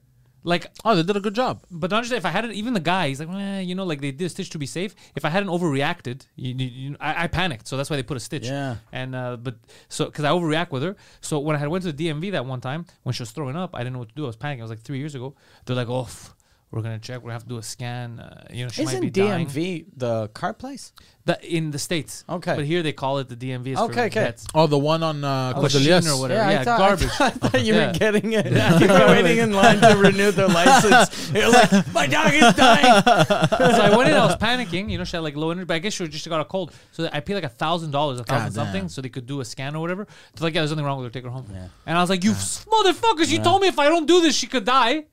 Like 0.53 0.63
Oh, 0.85 0.95
they 0.95 1.03
did 1.03 1.17
a 1.17 1.19
good 1.19 1.35
job. 1.35 1.55
but 1.69 1.91
not 1.91 2.03
just 2.03 2.13
if 2.13 2.25
I 2.25 2.29
hadn't, 2.37 2.53
even 2.61 2.73
the 2.73 2.79
guy, 2.93 3.09
he's 3.09 3.19
like, 3.23 3.29
you 3.67 3.75
know, 3.75 3.83
like 3.91 3.99
they 4.01 4.11
did 4.11 4.25
a 4.25 4.29
stitch 4.29 4.49
to 4.51 4.57
be 4.57 4.65
safe. 4.65 4.95
If 5.15 5.25
I 5.25 5.29
hadn't 5.35 5.49
overreacted, 5.49 6.25
you, 6.35 6.51
you, 6.57 6.67
you- 6.83 6.97
I, 6.99 7.23
I 7.23 7.27
panicked, 7.27 7.67
so 7.67 7.75
that's 7.77 7.89
why 7.89 7.97
they 7.97 8.03
put 8.03 8.17
a 8.17 8.19
stitch. 8.29 8.47
Yeah. 8.47 8.77
And 8.93 9.13
uh, 9.13 9.35
but 9.45 9.55
so 9.89 10.05
because 10.05 10.23
I 10.23 10.29
overreact 10.29 10.71
with 10.71 10.83
her, 10.83 10.95
so 11.21 11.39
when 11.39 11.55
I 11.57 11.59
had 11.59 11.67
went 11.67 11.83
to 11.83 11.91
the 11.91 12.07
DMV 12.07 12.31
that 12.31 12.45
one 12.45 12.61
time 12.61 12.85
when 13.03 13.13
she 13.13 13.21
was 13.23 13.31
throwing 13.31 13.57
up, 13.57 13.71
I 13.75 13.79
didn't 13.79 13.93
know 13.93 13.99
what 13.99 14.09
to 14.09 14.15
do. 14.15 14.23
I 14.23 14.27
was 14.27 14.37
panicking. 14.37 14.59
It 14.59 14.67
was 14.69 14.71
like 14.75 14.81
three 14.87 14.99
years 14.99 15.15
ago. 15.15 15.35
They're 15.65 15.75
like, 15.75 15.89
oh, 15.89 16.03
f- 16.03 16.33
we're 16.71 16.81
gonna 16.81 16.99
check. 16.99 17.21
We're 17.23 17.31
have 17.31 17.43
to 17.43 17.49
do 17.49 17.57
a 17.57 17.63
scan. 17.63 18.19
Uh, 18.19 18.45
you 18.51 18.65
know, 18.65 18.69
she 18.69 18.83
might 18.83 18.99
be 18.99 19.07
Isn't 19.07 19.13
dying. 19.13 19.47
DMV 19.47 19.85
the 19.95 20.27
car 20.29 20.53
place? 20.53 20.91
The, 21.25 21.37
in 21.45 21.71
the 21.71 21.79
states. 21.79 22.23
Okay. 22.29 22.55
But 22.55 22.63
here 22.65 22.81
they 22.83 22.93
call 22.93 23.17
it 23.17 23.27
the 23.27 23.35
DMV. 23.35 23.67
Is 23.67 23.77
Okay, 23.79 24.05
okay. 24.05 24.19
vets. 24.21 24.47
Oh, 24.55 24.65
the 24.67 24.77
one 24.77 25.03
on 25.03 25.23
uh, 25.25 25.53
Oh, 25.57 25.61
Machine 25.61 25.81
Cordeliers. 25.81 26.15
or 26.15 26.21
whatever. 26.21 26.41
I 26.43 26.51
Yeah, 26.53 26.63
thought, 26.63 26.77
garbage. 26.79 27.09
I 27.19 27.29
thought 27.31 27.61
you 27.65 27.73
Yeah. 27.73 27.87
were 27.87 27.93
getting 27.93 28.31
it. 28.31 28.45
you 28.81 28.87
were 28.87 29.07
waiting 29.07 29.37
in 29.39 29.51
line 29.51 29.79
to 29.81 29.97
renew 29.97 30.31
their 30.31 30.47
license. 30.47 31.29
You're 31.33 31.49
like, 31.51 31.93
my 31.93 32.07
dog 32.07 32.33
is 32.33 32.53
dying. 32.53 33.03
so 33.05 33.81
I 33.81 33.93
went 33.97 34.09
in, 34.09 34.15
I 34.15 34.25
was 34.25 34.37
panicking. 34.37 34.89
You 34.89 34.97
know, 34.99 35.03
she 35.03 35.17
had 35.17 35.23
like 35.23 35.35
low 35.35 35.51
energy, 35.51 35.65
but 35.65 35.73
I 35.73 35.79
guess 35.79 35.93
she 35.93 36.07
just 36.07 36.27
got 36.29 36.39
a 36.39 36.45
cold. 36.45 36.71
So 36.93 37.09
I 37.11 37.19
paid 37.19 37.35
like 37.35 37.43
a 37.43 37.49
thousand 37.49 37.91
dollars, 37.91 38.19
a 38.21 38.23
thousand 38.23 38.53
damn. 38.53 38.65
something, 38.65 38.89
so 38.89 39.01
they 39.01 39.09
could 39.09 39.25
do 39.25 39.41
a 39.41 39.45
scan 39.45 39.75
or 39.75 39.79
whatever. 39.81 40.05
They're 40.35 40.45
like, 40.45 40.53
yeah, 40.53 40.61
there's 40.61 40.71
nothing 40.71 40.85
wrong 40.85 40.97
with 40.99 41.07
her. 41.07 41.11
Take 41.11 41.25
her 41.25 41.29
home. 41.29 41.45
And 41.85 41.97
I 41.97 42.01
was 42.01 42.09
like, 42.09 42.23
you 42.23 42.31
s- 42.31 42.65
motherfuckers! 42.71 43.29
You 43.29 43.39
told 43.39 43.61
me 43.61 43.67
if 43.67 43.79
I 43.79 43.89
don't 43.89 44.05
do 44.05 44.21
this, 44.21 44.35
she 44.35 44.47
could 44.47 44.63
die. 44.65 45.05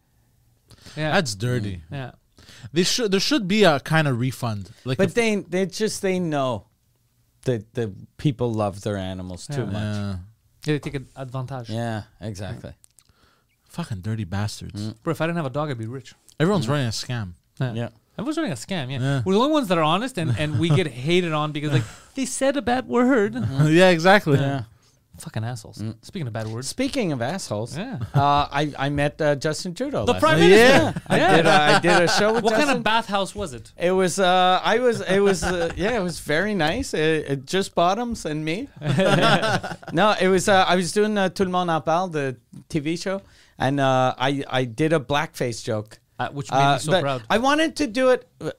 Yeah, 0.97 1.13
That's 1.13 1.35
dirty. 1.35 1.83
yeah. 1.91 2.13
They 2.73 2.83
should. 2.83 3.11
There 3.11 3.21
should 3.21 3.47
be 3.49 3.65
a 3.65 3.81
kind 3.81 4.07
of 4.09 4.19
refund. 4.19 4.71
Like, 4.85 4.99
But 4.99 5.15
they 5.15 5.37
they 5.37 5.67
just 5.67 6.03
they 6.03 6.19
know 6.19 6.67
that 7.45 7.75
the 7.75 7.93
people 8.17 8.53
love 8.53 8.83
their 8.83 8.97
animals 8.97 9.47
too 9.47 9.61
Yeah. 9.63 9.65
much. 9.67 9.75
Yeah. 9.97 10.17
Yeah, 10.67 10.75
they 10.75 10.79
take 10.79 10.95
ad- 10.95 11.07
advantage. 11.17 11.69
Yeah, 11.71 12.03
exactly. 12.21 12.73
Fucking 13.69 14.01
dirty 14.01 14.25
bastards. 14.25 14.81
Mm. 14.81 14.95
Bro, 15.03 15.11
if 15.13 15.21
I 15.21 15.27
didn't 15.27 15.37
have 15.37 15.47
a 15.47 15.51
dog, 15.51 15.71
I'd 15.71 15.79
be 15.79 15.87
rich. 15.87 16.15
Everyone's 16.41 16.69
running 16.69 16.87
a 16.87 16.91
scam. 16.91 17.33
Yeah. 17.61 17.89
Everyone's 18.17 18.37
running 18.37 18.53
a 18.53 18.57
scam, 18.57 18.91
yeah. 18.91 19.01
Yeah. 19.01 19.23
We're 19.25 19.35
the 19.35 19.41
only 19.41 19.53
ones 19.53 19.69
that 19.69 19.77
are 19.79 19.83
honest 19.83 20.17
and, 20.19 20.35
and 20.39 20.59
we 20.61 20.69
get 20.69 20.87
hated 21.07 21.33
on 21.33 21.51
because 21.53 21.73
like 21.73 21.83
they 22.15 22.25
said 22.27 22.57
a 22.57 22.63
bad 22.63 22.87
word. 22.89 23.35
yeah, 23.65 23.91
exactly. 23.91 24.39
Yeah. 24.39 24.65
Fucking 25.19 25.45
assholes. 25.45 25.81
Speaking 26.03 26.27
of 26.27 26.33
bad 26.33 26.49
words. 26.49 26.67
Speaking 26.67 27.12
of 27.12 27.23
assholes, 27.23 27.77
Yeah. 27.79 27.99
uh, 28.15 28.49
I 28.51 28.73
I 28.77 28.89
met 28.89 29.21
uh, 29.21 29.37
Justin 29.37 29.73
Trudeau. 29.73 30.05
The 30.07 30.12
last 30.15 30.21
Prime 30.21 30.41
night. 30.41 30.49
Minister. 30.49 31.03
I 31.07 31.19
did. 31.19 31.47
I 31.47 31.79
did 31.79 32.03
a 32.03 32.09
show 32.09 32.33
with 32.35 32.43
What 32.43 32.51
Justin. 32.51 32.67
kind 32.67 32.79
of 32.79 32.85
bathhouse 32.85 33.33
was 33.33 33.55
it? 33.55 33.73
It 33.79 33.93
was. 33.93 34.19
Uh, 34.19 34.61
I 34.62 34.81
was. 34.81 35.01
It 35.03 35.21
was. 35.21 35.45
Uh, 35.45 35.71
yeah, 35.77 35.97
it 35.97 36.03
was 36.03 36.19
very 36.19 36.55
nice. 36.55 36.95
It, 36.95 37.27
it 37.31 37.47
just 37.47 37.77
bottoms 37.77 38.25
and 38.27 38.45
me. 38.45 38.69
no, 39.93 40.15
it 40.21 40.29
was. 40.29 40.49
Uh, 40.49 40.65
I 40.67 40.75
was 40.77 40.93
doing 40.93 41.17
uh, 41.17 41.29
Tout 41.29 41.45
le 41.45 41.51
monde 41.51 41.71
en 41.71 41.81
parle, 41.81 42.09
the 42.09 42.37
TV 42.69 43.01
show, 43.01 43.21
and 43.59 43.79
uh, 43.81 44.15
I 44.19 44.43
I 44.49 44.65
did 44.65 44.93
a 44.93 44.99
blackface 44.99 45.62
joke. 45.65 45.99
Uh, 46.17 46.29
which 46.29 46.49
made 46.49 46.59
Uh, 46.59 46.75
me 46.75 46.79
so 46.79 47.01
proud. 47.01 47.23
I 47.29 47.39
wanted 47.39 47.75
to 47.77 47.89
do 47.89 48.11
it 48.11 48.29
uh, 48.41 48.53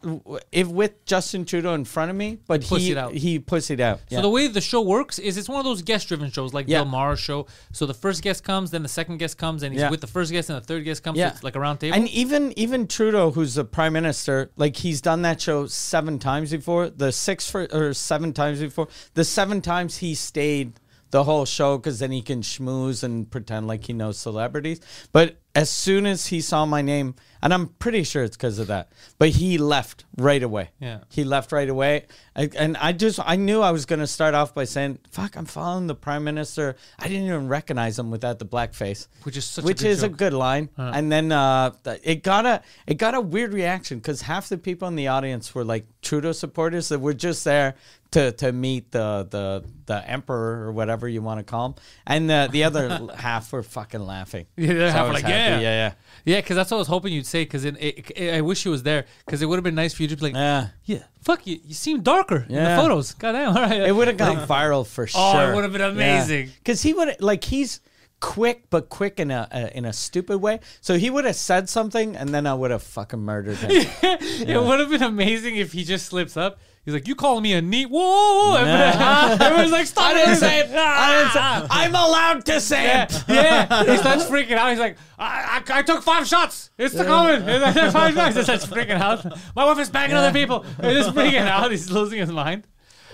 if 0.51 0.68
with 0.68 1.06
Justin 1.06 1.45
Trudeau 1.45 1.74
in 1.74 1.86
front 1.86 2.12
of 2.12 2.18
me, 2.18 2.39
but 2.47 2.64
he 2.64 2.76
Pussied 2.76 2.97
out. 2.97 3.14
he 3.14 3.39
pussied 3.39 3.80
out. 3.80 3.99
So 4.10 4.16
Yeah. 4.18 4.22
the 4.22 4.30
way 4.30 4.47
the 4.47 4.60
show 4.60 4.82
works 4.82 5.20
is 5.20 5.38
it's 5.38 5.47
one 5.47 5.60
of 5.60 5.64
those 5.64 5.82
guest-driven 5.82 6.32
shows, 6.32 6.53
like 6.53 6.66
Yeah. 6.68 6.80
Bill 6.80 6.91
Maher's 6.91 7.22
show. 7.22 7.47
So 7.72 7.86
the 7.86 7.93
first 7.93 8.22
guest 8.24 8.43
comes, 8.43 8.72
then 8.72 8.84
the 8.84 8.89
second 8.89 9.20
guest 9.20 9.38
comes, 9.38 9.64
and 9.64 9.72
he's 9.74 9.80
Yeah. 9.84 9.89
with 9.89 10.01
the 10.01 10.08
first 10.08 10.34
guest, 10.34 10.49
and 10.49 10.58
the 10.62 10.66
third 10.66 10.84
guest 10.84 11.01
comes. 11.01 11.18
Yeah. 11.18 11.30
So 11.30 11.36
it's 11.36 11.43
like 11.45 11.56
a 11.56 11.60
round 11.62 11.80
table. 11.80 11.95
And 11.95 12.10
even 12.10 12.51
even 12.60 12.88
Trudeau, 12.88 13.32
who's 13.32 13.53
the 13.56 13.64
prime 13.64 13.93
minister, 13.93 14.51
like 14.58 14.76
he's 14.76 14.99
done 14.99 15.22
that 15.22 15.39
show 15.39 15.66
seven 15.66 16.20
times 16.20 16.51
before. 16.51 16.89
The 16.89 17.14
six 17.14 17.49
for 17.49 17.68
or 17.72 17.93
seven 17.93 18.34
times 18.34 18.60
before. 18.60 18.89
The 19.14 19.24
seven 19.24 19.62
times 19.62 19.97
he 19.97 20.14
stayed 20.14 20.74
the 21.16 21.24
whole 21.24 21.45
show 21.45 21.78
because 21.78 21.99
then 21.99 22.11
he 22.11 22.22
can 22.22 22.41
schmooze 22.41 23.01
and 23.01 23.32
pretend 23.32 23.68
like 23.68 23.86
he 23.86 23.93
knows 23.93 24.18
celebrities. 24.18 24.82
But 25.13 25.38
as 25.55 25.70
soon 25.70 26.05
as 26.05 26.28
he 26.28 26.41
saw 26.41 26.66
my 26.66 26.82
name, 26.82 27.16
and 27.41 27.53
I'm 27.53 27.68
pretty 27.68 28.03
sure 28.03 28.26
it's 28.26 28.36
because 28.36 28.59
of 28.59 28.68
that, 28.68 28.91
but 29.18 29.30
he 29.30 29.57
left 29.57 30.03
right 30.18 30.43
away. 30.43 30.72
Yeah. 30.82 30.99
he 31.07 31.24
left 31.24 31.53
right 31.53 31.70
away, 31.70 32.07
I, 32.36 32.49
and 32.57 32.76
I 32.76 32.91
just 32.91 33.22
I 33.24 33.38
knew 33.38 33.61
I 33.61 33.72
was 33.72 33.86
gonna 33.86 34.07
start 34.07 34.34
off 34.34 34.53
by 34.53 34.66
saying, 34.66 34.99
"Fuck, 35.09 35.38
I'm 35.38 35.45
following 35.45 35.88
the 35.88 35.95
prime 35.95 36.26
minister." 36.26 36.76
I 36.99 37.07
didn't 37.07 37.28
even 37.28 37.47
recognize 37.47 37.97
him 37.97 38.11
without 38.11 38.39
the 38.39 38.45
blackface 38.45 39.07
Which 39.24 39.38
is 39.38 39.45
such 39.45 39.63
a 39.63 39.68
which 39.68 39.80
good 39.80 39.88
is 39.88 40.03
a 40.03 40.09
good 40.09 40.34
line. 40.34 40.70
And 40.78 41.09
then 41.09 41.32
uh, 41.32 41.72
it 42.03 42.24
got 42.24 42.45
a 42.45 42.61
it 42.88 42.95
got 42.95 43.16
a 43.16 43.22
weird 43.22 43.53
reaction 43.53 43.99
because 43.99 44.24
half 44.24 44.49
the 44.49 44.57
people 44.57 44.89
in 44.89 44.97
the 44.97 45.07
audience 45.07 45.55
were 45.55 45.63
like 45.63 45.86
Trudeau 46.01 46.34
supporters 46.34 46.89
that 46.89 46.99
were 46.99 47.13
just 47.13 47.45
there 47.45 47.76
to 48.16 48.32
to 48.34 48.51
meet 48.51 48.91
the 48.91 49.28
the 49.30 49.63
the 49.86 50.09
emperor 50.09 50.66
or 50.66 50.72
whatever 50.72 51.07
you 51.07 51.22
want 51.22 51.39
to 51.39 51.43
call 51.43 51.68
him, 51.68 51.76
and 52.07 52.30
the 52.30 52.49
the 52.51 52.63
other 52.63 53.07
half 53.16 53.51
were 53.53 53.61
fucking 53.63 53.99
laughing. 54.05 54.45
Yeah, 54.57 54.89
So 54.89 54.97
half 54.97 55.13
like, 55.13 55.24
yeah. 55.24 55.59
yeah, 55.59 55.59
yeah, 55.59 55.91
yeah, 56.26 56.41
because 56.41 56.55
that's 56.55 56.72
what 56.72 56.78
I 56.78 56.80
was 56.80 56.88
hoping 56.88 57.13
you'd 57.13 57.26
say. 57.28 57.43
Because 57.43 57.66
it, 57.66 57.76
it, 57.80 58.11
it- 58.16 58.34
I 58.34 58.41
wish 58.41 58.63
he 58.63 58.70
was 58.70 58.84
there. 58.84 59.05
Because 59.26 59.41
it 59.41 59.45
would 59.45 59.57
have 59.57 59.63
been 59.63 59.76
nice 59.76 59.93
for 59.93 60.01
you 60.03 60.07
to 60.09 60.16
be 60.16 60.24
like, 60.24 60.34
yeah. 60.34 60.70
yeah, 60.86 61.03
fuck 61.22 61.45
you. 61.45 61.59
You 61.63 61.74
seem 61.74 62.01
darker 62.01 62.45
in 62.49 62.55
the 62.55 62.76
photos. 62.76 63.13
Goddamn. 63.13 63.49
All 63.55 63.61
right. 63.63 63.82
It 63.82 63.95
would 63.95 64.07
have 64.07 64.18
gone 64.18 64.47
viral 64.47 64.86
for 64.88 65.05
sure. 65.07 65.22
Oh, 65.24 65.51
it 65.51 65.55
would've 65.55 65.72
been 65.74 65.82
amazing. 65.82 66.49
Because 66.57 66.82
he 66.82 66.93
would 66.93 67.22
like 67.22 67.43
he's 67.43 67.80
quick, 68.22 68.70
but 68.70 68.89
quick 68.89 69.20
in 69.20 69.30
a, 69.30 69.47
a 69.51 69.78
in 69.78 69.86
a 69.86 69.93
stupid 69.93 70.38
way. 70.39 70.59
So 70.82 70.97
he 70.97 71.09
would 71.09 71.26
have 71.26 71.36
said 71.36 71.70
something, 71.70 72.16
and 72.16 72.30
then 72.30 72.47
I 72.47 72.53
would 72.53 72.72
have 72.72 72.82
fucking 72.84 73.20
murdered 73.20 73.57
him. 73.57 73.70
It 73.72 74.61
would 74.63 74.80
have 74.80 74.89
been 74.89 75.03
amazing 75.03 75.57
if 75.57 75.74
he 75.74 75.84
just 75.84 76.05
slips 76.07 76.38
up. 76.38 76.57
He's 76.86 76.94
like, 76.94 77.08
"You 77.08 77.16
calling 77.16 77.42
me 77.42 77.54
a 77.54 77.62
neat? 77.64 77.88
Whoa!" 77.88 78.00
whoa, 78.00 78.54
whoa. 78.64 79.38
Everyone's 79.42 79.72
like, 79.72 79.88
"Stop 79.88 80.04
I 80.06 80.12
it!" 80.12 80.26
didn't 80.26 80.36
say 80.38 80.60
it. 80.60 80.70
I 80.76 81.18
didn't 81.18 81.32
say 81.34 81.66
it. 81.66 81.68
I'm 81.72 81.92
allowed 81.96 82.46
to 82.46 82.62
say 82.62 82.84
Yeah, 82.86 83.04
it. 83.06 83.24
yeah. 83.28 83.84
He 83.92 83.98
starts 83.98 84.26
freaking 84.26 84.52
out. 84.54 84.70
He's 84.70 84.80
like, 84.80 84.98
I, 85.18 85.62
I, 85.68 85.80
I 85.80 85.82
took 85.82 86.04
five 86.04 86.28
shots. 86.28 86.70
It's 86.78 86.94
the 86.94 87.04
comment. 87.06 87.44
It's 87.48 87.94
five 87.94 88.14
shots. 88.20 88.36
He 88.36 88.44
starts 88.44 88.66
freaking 88.68 89.00
out. 89.02 89.26
My 89.56 89.66
wife 89.66 89.80
is 89.80 89.90
banging 89.90 90.16
other 90.16 90.32
people. 90.32 90.62
He's 90.82 90.94
just 91.06 91.16
freaking 91.16 91.48
out. 91.48 91.72
He's 91.72 91.90
losing 91.92 92.20
his 92.20 92.32
mind. 92.32 92.68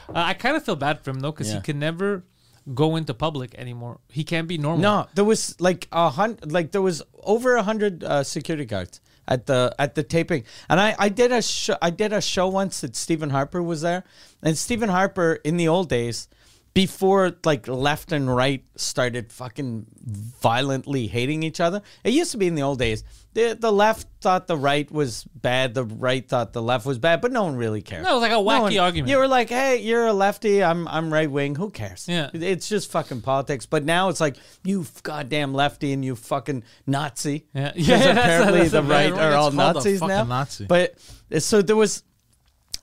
Uh, 0.09 0.13
I 0.15 0.33
kind 0.33 0.57
of 0.57 0.65
feel 0.65 0.75
bad 0.75 0.99
for 1.01 1.11
him 1.11 1.21
though, 1.21 1.31
because 1.31 1.47
Yeah. 1.49 1.55
he 1.55 1.61
can 1.61 1.79
never 1.79 2.25
go 2.75 2.95
into 2.97 3.13
public 3.13 3.55
anymore. 3.55 3.99
He 4.09 4.23
can't 4.25 4.47
be 4.49 4.57
normal. 4.57 4.81
No, 4.81 5.07
there 5.15 5.23
was 5.25 5.59
like 5.61 5.87
a 5.93 6.09
hundred, 6.09 6.51
like 6.51 6.71
there 6.73 6.81
was 6.81 7.01
over 7.23 7.55
a 7.55 7.63
hundred 7.63 8.03
uh, 8.03 8.23
security 8.23 8.65
guards 8.65 8.99
at 9.27 9.45
the 9.45 9.73
at 9.79 9.95
the 9.95 10.03
taping, 10.03 10.43
and 10.69 10.79
I 10.79 10.95
I 10.97 11.09
did 11.09 11.31
a 11.31 11.41
show 11.41 11.77
I 11.81 11.89
did 11.89 12.13
a 12.13 12.21
show 12.21 12.47
once 12.47 12.81
that 12.81 12.95
Stephen 12.95 13.29
Harper 13.29 13.61
was 13.61 13.81
there, 13.81 14.03
and 14.41 14.57
Stephen 14.57 14.89
Harper 14.89 15.39
in 15.43 15.57
the 15.57 15.67
old 15.67 15.89
days. 15.89 16.27
Before 16.73 17.33
like 17.43 17.67
left 17.67 18.13
and 18.13 18.33
right 18.33 18.63
started 18.77 19.31
fucking 19.33 19.87
violently 20.05 21.07
hating 21.07 21.43
each 21.43 21.59
other, 21.59 21.81
it 22.03 22.13
used 22.13 22.31
to 22.31 22.37
be 22.37 22.47
in 22.47 22.55
the 22.55 22.61
old 22.61 22.79
days. 22.79 23.03
The 23.33 23.57
the 23.59 23.71
left 23.71 24.07
thought 24.21 24.47
the 24.47 24.55
right 24.57 24.89
was 24.89 25.25
bad, 25.35 25.73
the 25.73 25.83
right 25.83 26.27
thought 26.27 26.53
the 26.53 26.61
left 26.61 26.85
was 26.85 26.97
bad, 26.97 27.21
but 27.21 27.31
no 27.33 27.43
one 27.43 27.55
really 27.55 27.81
cared. 27.81 28.03
No, 28.03 28.11
it 28.11 28.13
was 28.13 28.21
like 28.21 28.31
a 28.31 28.35
wacky 28.35 28.81
argument. 28.81 29.09
You 29.09 29.17
were 29.17 29.27
like, 29.27 29.49
"Hey, 29.49 29.77
you're 29.77 30.07
a 30.07 30.13
lefty. 30.13 30.63
I'm 30.63 30.87
I'm 30.87 31.11
right 31.11 31.29
wing. 31.29 31.55
Who 31.55 31.71
cares?" 31.71 32.07
Yeah. 32.07 32.29
it's 32.33 32.69
just 32.69 32.89
fucking 32.91 33.21
politics. 33.21 33.65
But 33.65 33.83
now 33.83 34.09
it's 34.09 34.21
like 34.21 34.37
you 34.63 34.85
goddamn 35.03 35.53
lefty 35.53 35.91
and 35.91 36.05
you 36.05 36.15
fucking 36.15 36.63
Nazi. 36.87 37.47
Yeah. 37.53 37.71
Yeah, 37.81 37.97
apparently 38.11 38.59
that's 38.59 38.73
a 38.73 38.81
the 38.81 38.83
right 38.83 39.11
are 39.11 39.33
all 39.33 39.51
Nazis 39.51 40.01
now. 40.01 40.23
Nazi. 40.23 40.65
But 40.65 40.95
so 41.39 41.61
there 41.61 41.75
was. 41.75 42.03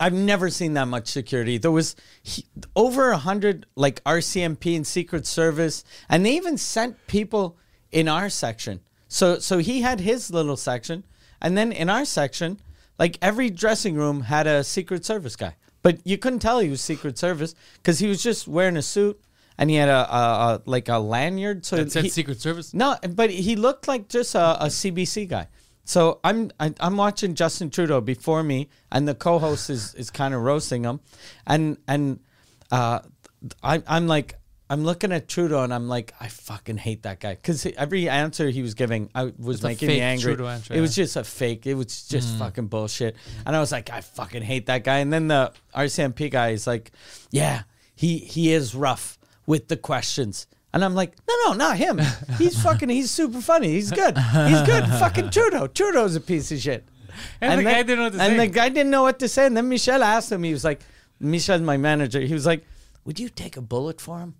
I've 0.00 0.12
never 0.12 0.48
seen 0.50 0.74
that 0.74 0.86
much 0.88 1.08
security. 1.08 1.58
There 1.58 1.70
was 1.70 1.96
he, 2.22 2.44
over 2.76 3.10
a 3.10 3.18
hundred 3.18 3.66
like 3.74 4.02
RCMP 4.04 4.76
and 4.76 4.86
Secret 4.86 5.26
Service, 5.26 5.84
and 6.08 6.24
they 6.24 6.36
even 6.36 6.56
sent 6.56 7.06
people 7.06 7.56
in 7.90 8.08
our 8.08 8.28
section. 8.28 8.80
So 9.08 9.38
so 9.38 9.58
he 9.58 9.80
had 9.82 10.00
his 10.00 10.30
little 10.30 10.56
section, 10.56 11.04
and 11.40 11.56
then 11.58 11.72
in 11.72 11.88
our 11.90 12.04
section, 12.04 12.60
like 12.98 13.18
every 13.22 13.50
dressing 13.50 13.94
room 13.96 14.22
had 14.22 14.46
a 14.46 14.62
Secret 14.62 15.04
Service 15.04 15.34
guy, 15.36 15.56
but 15.82 15.98
you 16.04 16.16
couldn't 16.18 16.40
tell 16.40 16.60
he 16.60 16.68
was 16.68 16.80
Secret 16.80 17.18
Service 17.18 17.54
because 17.76 17.98
he 17.98 18.06
was 18.06 18.22
just 18.22 18.46
wearing 18.46 18.76
a 18.76 18.82
suit 18.82 19.20
and 19.56 19.68
he 19.70 19.76
had 19.76 19.88
a, 19.88 20.14
a, 20.14 20.18
a 20.18 20.62
like 20.66 20.88
a 20.88 20.98
lanyard. 20.98 21.64
So 21.66 21.76
That 21.76 21.90
said 21.90 22.04
he- 22.04 22.10
Secret 22.10 22.40
Service. 22.40 22.72
no, 22.72 22.96
but 23.10 23.30
he 23.30 23.56
looked 23.56 23.88
like 23.88 24.08
just 24.08 24.34
a, 24.36 24.64
a 24.64 24.66
CBC 24.66 25.28
guy. 25.28 25.48
So 25.88 26.20
I'm 26.22 26.50
I, 26.60 26.74
I'm 26.80 26.98
watching 26.98 27.34
Justin 27.34 27.70
Trudeau 27.70 28.02
before 28.02 28.42
me, 28.42 28.68
and 28.92 29.08
the 29.08 29.14
co-host 29.14 29.70
is, 29.70 29.94
is 29.94 30.10
kind 30.10 30.34
of 30.34 30.42
roasting 30.42 30.84
him, 30.84 31.00
and 31.46 31.78
and 31.88 32.20
uh, 32.70 32.98
I, 33.62 33.82
I'm 33.86 34.06
like 34.06 34.34
I'm 34.68 34.84
looking 34.84 35.12
at 35.12 35.28
Trudeau 35.28 35.62
and 35.62 35.72
I'm 35.72 35.88
like 35.88 36.12
I 36.20 36.28
fucking 36.28 36.76
hate 36.76 37.04
that 37.04 37.20
guy 37.20 37.36
because 37.36 37.64
every 37.78 38.06
answer 38.06 38.50
he 38.50 38.60
was 38.60 38.74
giving 38.74 39.08
I 39.14 39.32
was 39.38 39.56
It's 39.56 39.62
making 39.62 39.88
me 39.88 40.02
angry. 40.02 40.36
Answer, 40.46 40.74
it 40.74 40.82
was 40.82 40.94
just 40.94 41.16
a 41.16 41.24
fake. 41.24 41.66
It 41.66 41.72
was 41.72 42.06
just 42.06 42.36
fucking 42.36 42.66
bullshit, 42.66 43.16
and 43.46 43.56
I 43.56 43.60
was 43.60 43.72
like 43.72 43.88
I 43.88 44.02
fucking 44.02 44.42
hate 44.42 44.66
that 44.66 44.84
guy. 44.84 44.98
And 44.98 45.10
then 45.10 45.28
the 45.28 45.54
RCMP 45.74 46.30
guy 46.30 46.50
is 46.50 46.66
like, 46.66 46.92
yeah, 47.30 47.62
he 47.94 48.18
he 48.18 48.52
is 48.52 48.74
rough 48.74 49.18
with 49.46 49.68
the 49.68 49.76
questions. 49.78 50.46
And 50.72 50.84
I'm 50.84 50.94
like, 50.94 51.14
no, 51.26 51.34
no, 51.46 51.52
not 51.54 51.76
him. 51.78 51.98
He's 52.36 52.60
fucking, 52.62 52.88
he's 52.90 53.10
super 53.10 53.40
funny. 53.40 53.68
He's 53.68 53.90
good. 53.90 54.16
He's 54.18 54.62
good. 54.62 54.84
fucking 55.00 55.30
Trudeau. 55.30 55.66
Trudeau's 55.66 56.14
a 56.14 56.20
piece 56.20 56.52
of 56.52 56.58
shit. 56.58 56.84
And 57.40 57.60
the 57.60 57.64
then- 57.64 57.74
guy 57.74 57.82
didn't 57.82 57.98
know 57.98 58.02
what 58.04 58.12
to 58.12 58.20
and 58.20 58.20
say. 58.20 58.30
And 58.30 58.40
the 58.40 58.46
guy 58.46 58.68
didn't 58.68 58.90
know 58.90 59.02
what 59.02 59.18
to 59.20 59.28
say. 59.28 59.46
And 59.46 59.56
then 59.56 59.68
Michelle 59.68 60.02
asked 60.02 60.30
him, 60.30 60.42
he 60.42 60.52
was 60.52 60.64
like, 60.64 60.80
Michelle's 61.20 61.62
my 61.62 61.76
manager. 61.76 62.20
He 62.20 62.34
was 62.34 62.46
like, 62.46 62.64
would 63.04 63.18
you 63.18 63.28
take 63.28 63.56
a 63.56 63.62
bullet 63.62 64.00
for 64.00 64.18
him? 64.18 64.34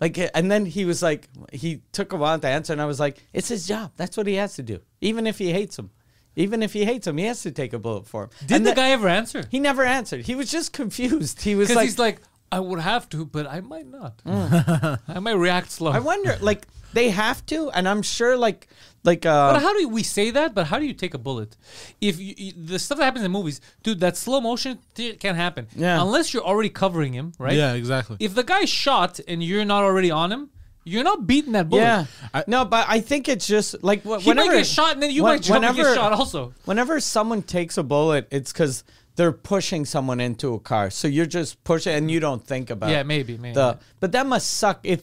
Like, 0.00 0.16
eh, 0.18 0.28
and 0.34 0.50
then 0.50 0.66
he 0.66 0.84
was 0.84 1.02
like, 1.02 1.28
he 1.52 1.82
took 1.92 2.12
a 2.12 2.16
while 2.16 2.38
to 2.38 2.46
answer. 2.46 2.72
And 2.72 2.80
I 2.80 2.86
was 2.86 3.00
like, 3.00 3.22
it's 3.32 3.48
his 3.48 3.66
job. 3.66 3.92
That's 3.96 4.16
what 4.16 4.26
he 4.26 4.34
has 4.34 4.54
to 4.54 4.62
do. 4.62 4.80
Even 5.00 5.26
if 5.26 5.38
he 5.38 5.52
hates 5.52 5.78
him. 5.78 5.90
Even 6.38 6.62
if 6.62 6.74
he 6.74 6.84
hates 6.84 7.06
him, 7.06 7.16
he 7.16 7.24
has 7.24 7.42
to 7.42 7.50
take 7.50 7.72
a 7.72 7.78
bullet 7.78 8.06
for 8.06 8.24
him. 8.24 8.30
Did 8.46 8.56
and 8.56 8.66
the 8.66 8.74
guy 8.74 8.90
ever 8.90 9.08
answer? 9.08 9.44
He 9.50 9.58
never 9.58 9.82
answered. 9.84 10.26
He 10.26 10.34
was 10.34 10.50
just 10.50 10.72
confused. 10.74 11.40
He 11.42 11.54
was 11.54 11.74
like, 11.74 11.86
he's 11.86 11.98
like, 11.98 12.20
I 12.52 12.60
would 12.60 12.80
have 12.80 13.08
to, 13.10 13.24
but 13.24 13.46
I 13.46 13.60
might 13.60 13.86
not. 13.86 14.20
I 14.26 15.18
might 15.20 15.32
react 15.32 15.70
slow. 15.70 15.90
I 15.92 15.98
wonder, 15.98 16.36
like, 16.40 16.66
they 16.92 17.10
have 17.10 17.44
to, 17.46 17.70
and 17.70 17.88
I'm 17.88 18.02
sure, 18.02 18.36
like, 18.36 18.68
like, 19.04 19.26
uh, 19.26 19.52
But 19.54 19.62
how 19.62 19.76
do 19.78 19.88
we 19.88 20.02
say 20.02 20.30
that? 20.30 20.54
But 20.54 20.66
how 20.66 20.78
do 20.78 20.84
you 20.86 20.94
take 20.94 21.14
a 21.14 21.18
bullet? 21.18 21.56
If 22.00 22.18
you, 22.20 22.34
you- 22.36 22.52
the 22.56 22.78
stuff 22.78 22.98
that 22.98 23.04
happens 23.04 23.24
in 23.24 23.30
movies, 23.32 23.60
dude, 23.82 24.00
that 24.00 24.16
slow 24.16 24.40
motion 24.40 24.78
th- 24.94 25.18
can't 25.18 25.36
happen. 25.36 25.66
Yeah. 25.76 26.00
Unless 26.02 26.32
you're 26.34 26.44
already 26.44 26.70
covering 26.70 27.12
him, 27.12 27.32
right? 27.38 27.52
Yeah, 27.56 27.74
exactly. 27.74 28.16
If 28.20 28.34
the 28.34 28.44
guy's 28.44 28.68
shot 28.70 29.20
and 29.28 29.42
you're 29.42 29.64
not 29.64 29.82
already 29.84 30.10
on 30.10 30.30
him, 30.32 30.50
you're 30.84 31.04
not 31.04 31.26
beating 31.26 31.52
that 31.52 31.68
bullet. 31.68 31.82
yeah, 31.82 32.04
I- 32.32 32.44
no, 32.46 32.64
but 32.64 32.86
I 32.88 33.00
think 33.00 33.28
it's 33.28 33.46
just 33.46 33.82
like 33.82 34.02
wh- 34.02 34.20
He 34.22 34.28
whenever 34.30 34.48
might 34.50 34.56
get 34.58 34.66
shot 34.66 34.92
and 34.94 35.02
then 35.02 35.10
you 35.10 35.24
when- 35.24 35.34
might 35.34 35.42
jump 35.42 35.64
and 35.64 35.76
get 35.76 35.94
shot 35.96 36.12
also. 36.12 36.54
Whenever 36.64 37.00
someone 37.00 37.42
takes 37.42 37.76
a 37.76 37.82
bullet, 37.82 38.28
it's 38.30 38.52
because 38.52 38.84
they're 39.16 39.32
pushing 39.32 39.84
someone 39.84 40.20
into 40.20 40.54
a 40.54 40.60
car. 40.60 40.90
So 40.90 41.08
you're 41.08 41.26
just 41.26 41.62
pushing, 41.64 41.94
and 41.94 42.10
you 42.10 42.20
don't 42.20 42.44
think 42.44 42.70
about. 42.70 42.90
Yeah, 42.90 43.02
maybe, 43.02 43.36
maybe. 43.36 43.54
The 43.54 43.78
but 44.00 44.12
that 44.12 44.26
must 44.26 44.48
suck 44.54 44.80
if, 44.84 45.02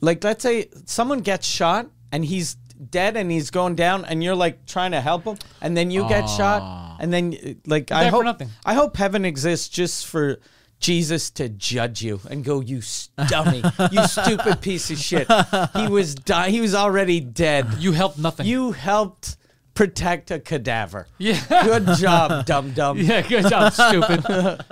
like, 0.00 0.24
let's 0.24 0.42
say 0.42 0.68
someone 0.86 1.20
gets 1.20 1.46
shot 1.46 1.86
and 2.10 2.24
he's 2.24 2.54
dead 2.90 3.16
and 3.16 3.30
he's 3.30 3.50
going 3.50 3.74
down, 3.74 4.04
and 4.04 4.22
you're 4.24 4.34
like 4.34 4.66
trying 4.66 4.92
to 4.92 5.00
help 5.00 5.24
him, 5.24 5.36
and 5.60 5.76
then 5.76 5.90
you 5.90 6.08
get 6.08 6.26
shot, 6.26 6.62
ah. 6.62 6.96
and 7.00 7.12
then 7.12 7.60
like 7.66 7.92
I 7.92 8.02
there 8.02 8.10
for 8.10 8.16
hope 8.16 8.24
nothing. 8.24 8.50
I 8.64 8.74
hope 8.74 8.96
heaven 8.96 9.24
exists 9.24 9.68
just 9.68 10.06
for 10.06 10.38
Jesus 10.80 11.30
to 11.30 11.48
judge 11.48 12.02
you 12.02 12.20
and 12.30 12.44
go, 12.44 12.60
you 12.60 12.78
s- 12.78 13.10
dummy, 13.28 13.64
you 13.90 14.06
stupid 14.06 14.60
piece 14.60 14.90
of 14.90 14.98
shit. 14.98 15.26
He 15.74 15.88
was 15.88 16.14
di- 16.14 16.50
He 16.50 16.60
was 16.60 16.74
already 16.74 17.18
dead. 17.18 17.66
You 17.78 17.90
helped 17.92 18.16
nothing. 18.18 18.46
You 18.46 18.70
helped 18.72 19.37
protect 19.78 20.32
a 20.32 20.40
cadaver. 20.40 21.06
yeah. 21.18 21.40
Good 21.48 21.86
job, 21.98 22.44
dum 22.46 22.72
dum. 22.72 22.98
Yeah, 22.98 23.22
good 23.22 23.48
job, 23.48 23.72
stupid. 23.88 24.24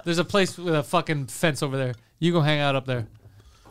There's 0.04 0.18
a 0.18 0.24
place 0.24 0.58
with 0.58 0.74
a 0.74 0.82
fucking 0.82 1.26
fence 1.26 1.62
over 1.62 1.76
there. 1.76 1.94
You 2.18 2.32
go 2.32 2.40
hang 2.40 2.58
out 2.58 2.74
up 2.74 2.86
there. 2.86 3.06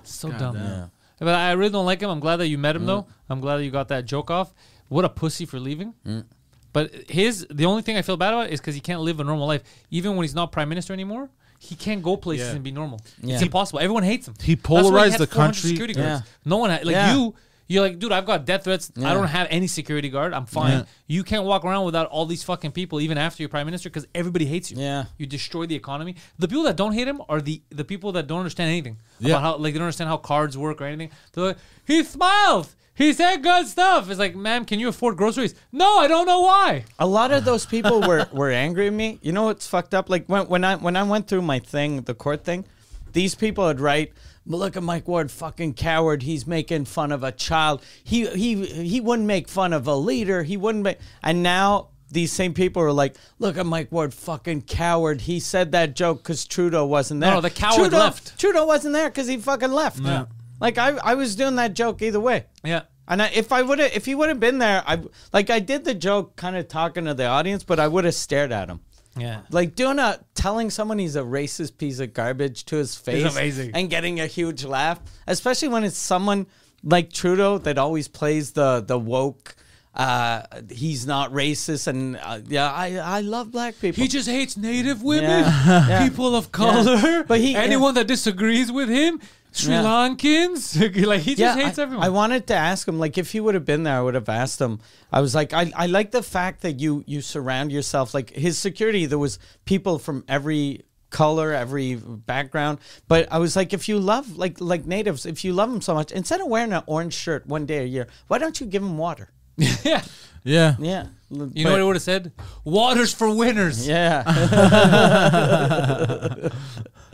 So 0.04 0.32
dumb. 0.32 0.56
damn. 0.56 0.92
But 1.20 1.36
I 1.36 1.52
really 1.52 1.72
don't 1.72 1.86
like 1.86 2.02
him. 2.02 2.10
I'm 2.10 2.22
glad 2.22 2.38
that 2.38 2.48
you 2.48 2.58
met 2.58 2.76
him 2.76 2.84
mm. 2.84 2.88
though. 2.88 3.08
I'm 3.30 3.42
glad 3.42 3.58
that 3.58 3.66
you 3.66 3.72
got 3.72 3.90
that 3.90 4.06
joke 4.06 4.32
off. 4.32 4.54
What 4.88 5.04
a 5.04 5.10
pussy 5.10 5.46
for 5.46 5.60
leaving. 5.60 5.94
Mm. 6.08 6.26
But 6.72 6.94
his 7.10 7.46
the 7.50 7.66
only 7.66 7.82
thing 7.82 7.98
I 7.98 8.02
feel 8.02 8.16
bad 8.18 8.34
about 8.34 8.50
is 8.50 8.62
because 8.62 8.76
he 8.76 8.82
can't 8.82 9.02
live 9.02 9.20
a 9.20 9.24
normal 9.26 9.48
life. 9.48 9.64
Even 9.92 10.16
when 10.16 10.24
he's 10.24 10.36
not 10.36 10.54
prime 10.54 10.70
minister 10.70 10.94
anymore, 10.94 11.30
he 11.60 11.76
can't 11.76 12.02
go 12.02 12.16
places 12.16 12.48
Yeah. 12.48 12.56
and 12.56 12.64
be 12.64 12.72
normal. 12.72 13.02
Yeah. 13.22 13.34
It's 13.34 13.44
impossible. 13.44 13.80
Everyone 13.80 14.04
hates 14.04 14.28
him. 14.28 14.36
He 14.42 14.56
That's 14.56 14.70
why 14.70 14.82
polarized 14.82 15.14
had 15.14 15.22
the 15.22 15.28
country. 15.28 15.70
Security 15.72 15.94
guards. 15.96 16.22
Yeah. 16.26 16.32
No 16.46 16.58
one 16.58 16.70
had, 16.70 16.86
like 16.86 16.94
Yeah. 16.94 17.16
you. 17.16 17.36
You're 17.68 17.82
like, 17.82 17.98
dude, 17.98 18.12
I've 18.12 18.26
got 18.26 18.46
death 18.46 18.66
threats. 18.66 18.92
I 18.98 19.14
don't 19.14 19.28
have 19.28 19.48
any 19.50 19.66
security 19.68 20.10
guard. 20.10 20.34
I'm 20.34 20.46
fine. 20.46 20.72
Yeah. 20.72 20.84
You 21.08 21.24
can't 21.24 21.46
walk 21.46 21.66
around 21.66 21.86
without 21.86 22.08
all 22.08 22.26
these 22.28 22.44
fucking 22.44 22.72
people, 22.74 23.02
even 23.02 23.18
after 23.18 23.42
you're 23.42 23.50
prime 23.50 23.66
minister, 23.66 23.90
because 23.90 24.06
everybody 24.14 24.46
hates 24.46 24.70
you. 24.70 24.78
Yeah. 24.78 25.06
You 25.18 25.26
destroy 25.26 25.66
the 25.66 25.76
economy. 25.76 26.16
The 26.38 26.48
people 26.48 26.64
that 26.66 26.76
don't 26.76 26.94
hate 26.94 27.08
him 27.08 27.22
are 27.28 27.42
the 27.42 27.62
the 27.72 27.84
people 27.84 28.12
that 28.14 28.28
don't 28.28 28.40
understand 28.40 28.70
anything 28.70 28.98
Yeah. 29.20 29.32
about 29.36 29.42
how 29.42 29.58
like 29.58 29.74
they 29.74 29.80
don't 29.80 29.86
understand 29.88 30.10
how 30.10 30.18
cards 30.18 30.56
work 30.58 30.80
or 30.82 30.86
anything. 30.86 31.10
They're 31.34 31.46
like, 31.46 31.58
he 31.88 32.04
smiled. 32.04 32.68
He 32.94 33.12
said 33.12 33.44
good 33.44 33.68
stuff. 33.68 34.10
It's 34.10 34.20
like, 34.20 34.36
ma'am, 34.38 34.64
can 34.64 34.80
you 34.80 34.88
afford 34.88 35.18
groceries? 35.18 35.54
No, 35.72 35.98
I 35.98 36.08
don't 36.08 36.26
know 36.28 36.42
why. 36.42 36.86
A 36.98 37.06
lot 37.06 37.32
of 37.32 37.44
those 37.44 37.66
people 37.66 38.00
were, 38.08 38.26
were 38.32 38.52
angry 38.52 38.88
at 38.88 38.94
me. 38.94 39.20
You 39.22 39.34
know 39.34 39.44
what's 39.44 39.68
fucked 39.68 39.94
up? 39.94 40.10
Like 40.10 40.28
when, 40.28 40.48
when 40.48 40.64
I 40.64 40.76
when 40.76 40.96
I 40.96 41.04
went 41.04 41.28
through 41.28 41.42
my 41.42 41.60
thing, 41.60 42.04
the 42.04 42.14
court 42.14 42.46
thing, 42.46 42.64
these 43.12 43.36
people 43.36 43.66
would 43.66 43.80
write, 43.82 44.14
"But 44.14 44.35
"Look 44.46 44.78
at 44.78 44.84
Mike 44.84 45.08
Ward, 45.08 45.32
fucking 45.32 45.74
coward. 45.74 46.24
He's 46.24 46.46
making 46.46 46.86
fun 46.86 47.12
of 47.12 47.24
a 47.24 47.32
child. 47.32 47.84
He 48.04 48.28
he 48.28 48.66
he 48.66 49.02
wouldn't 49.02 49.28
make 49.28 49.48
fun 49.48 49.74
of 49.74 49.88
a 49.88 49.96
leader. 49.96 50.44
He 50.44 50.58
wouldn't 50.58 50.84
make." 50.84 51.00
And 51.24 51.44
now 51.44 51.90
these 52.12 52.32
same 52.32 52.54
people 52.54 52.82
are 52.82 52.92
like, 52.92 53.16
"Look 53.40 53.58
at 53.58 53.66
Mike 53.66 53.92
Ward, 53.92 54.14
fucking 54.14 54.64
coward. 54.64 55.22
He 55.22 55.40
said 55.40 55.72
that 55.72 55.96
joke 55.96 56.24
because 56.24 56.46
Trudeau 56.46 56.86
wasn't 56.86 57.22
there. 57.22 57.34
No, 57.34 57.42
the 57.42 57.50
coward 57.50 57.76
Trudeau, 57.76 57.98
left. 57.98 58.40
Trudeau 58.40 58.66
wasn't 58.66 58.94
there 58.94 59.10
because 59.10 59.28
he 59.28 59.38
fucking 59.38 59.72
left. 59.72 60.00
Yeah. 60.00 60.26
Like 60.60 60.78
I 60.78 60.90
I 61.04 61.16
was 61.16 61.36
doing 61.36 61.56
that 61.56 61.74
joke 61.74 62.02
either 62.02 62.20
way. 62.20 62.46
Yeah. 62.64 62.84
And 63.08 63.22
I, 63.22 63.28
if 63.36 63.52
I 63.52 63.62
would 63.62 63.78
have, 63.80 63.92
if 63.94 64.06
he 64.06 64.16
would 64.16 64.30
have 64.30 64.40
been 64.40 64.58
there, 64.58 64.84
I 64.86 65.02
like 65.32 65.50
I 65.50 65.60
did 65.60 65.84
the 65.84 65.94
joke, 65.94 66.36
kind 66.36 66.56
of 66.56 66.68
talking 66.68 67.06
to 67.06 67.14
the 67.14 67.26
audience, 67.26 67.64
but 67.64 67.80
I 67.80 67.88
would 67.88 68.06
have 68.06 68.16
stared 68.16 68.52
at 68.52 68.68
him, 68.70 68.80
Yeah. 69.18 69.42
like 69.50 69.76
doing 69.76 69.98
a 70.00 70.20
telling 70.34 70.70
someone 70.70 71.00
he's 71.00 71.16
a 71.16 71.22
racist 71.22 71.78
piece 71.78 72.00
of 72.00 72.14
garbage 72.14 72.66
to 72.66 72.76
his 72.76 72.96
face, 72.96 73.32
amazing. 73.32 73.72
and 73.74 73.90
getting 73.90 74.20
a 74.20 74.28
huge 74.28 74.66
laugh, 74.66 75.00
especially 75.28 75.70
when 75.70 75.84
it's 75.86 75.98
someone 75.98 76.48
like 76.84 77.14
Trudeau 77.14 77.58
that 77.60 77.78
always 77.78 78.08
plays 78.08 78.52
the 78.52 78.82
the 78.86 79.00
woke. 79.00 79.56
Uh, 79.94 80.42
he's 80.70 81.08
not 81.08 81.32
racist, 81.32 81.88
and 81.88 82.18
uh, 82.22 82.40
yeah, 82.48 82.70
I 82.70 82.98
I 82.98 83.22
love 83.22 83.52
black 83.52 83.80
people. 83.80 84.02
He 84.04 84.10
just 84.10 84.28
hates 84.28 84.58
native 84.58 85.02
women, 85.02 85.30
Yeah. 85.30 85.88
Yeah. 85.88 86.04
people 86.10 86.36
of 86.36 86.52
color, 86.52 87.24
But 87.24 87.40
he- 87.40 87.56
anyone 87.56 87.94
that 87.94 88.06
disagrees 88.08 88.70
with 88.74 88.90
him, 88.90 89.22
Sri 89.56 89.74
Yeah. 89.74 89.84
Lankans. 89.84 91.06
like 91.06 91.22
he 91.22 91.36
just 91.36 91.58
hates 91.58 91.80
I, 91.80 91.84
everyone. 91.84 92.06
I 92.06 92.10
wanted 92.10 92.48
to 92.48 92.56
ask 92.56 92.88
him, 92.88 93.00
like, 93.00 93.18
if 93.18 93.32
he 93.32 93.40
would 93.40 93.56
have 93.56 93.66
been 93.66 93.84
there, 93.84 93.98
I 93.98 94.02
would 94.02 94.16
have 94.16 94.30
asked 94.30 94.60
him. 94.60 94.80
I 95.12 95.22
was 95.22 95.34
like, 95.34 95.54
I, 95.54 95.72
I 95.76 95.86
like 95.88 96.12
the 96.12 96.24
fact 96.24 96.62
that 96.62 96.80
you 96.80 97.04
you 97.08 97.22
surround 97.22 97.72
yourself, 97.72 98.14
like 98.14 98.32
his 98.32 98.58
security. 98.58 99.06
There 99.06 99.20
was 99.20 99.40
people 99.64 99.98
from 100.00 100.24
every 100.28 100.82
color, 101.10 101.54
every 101.54 101.96
background. 101.96 102.80
But 103.08 103.32
I 103.32 103.40
was 103.40 103.56
like, 103.56 103.72
if 103.72 103.88
you 103.88 104.00
love 104.00 104.38
like 104.38 104.60
like 104.60 104.86
natives, 104.86 105.26
if 105.26 105.46
you 105.46 105.54
love 105.54 105.72
them 105.72 105.82
so 105.82 105.94
much, 105.94 106.12
instead 106.12 106.42
of 106.42 106.48
wearing 106.48 106.74
an 106.74 106.84
orange 106.88 107.14
shirt 107.14 107.48
one 107.48 107.66
day 107.66 107.84
a 107.84 107.88
year, 107.88 108.08
why 108.28 108.38
don't 108.38 108.60
you 108.60 108.68
give 108.68 108.82
them 108.82 108.98
water? 108.98 109.32
yeah. 109.58 110.04
Yeah. 110.44 110.76
Yeah, 110.80 111.08
You 111.32 111.64
know 111.64 111.72
what 111.72 111.80
I 111.80 111.84
would 111.84 111.96
have 111.96 112.04
said? 112.04 112.32
Water's 112.66 113.12
for 113.12 113.34
winners. 113.34 113.88
Yeah, 113.88 114.22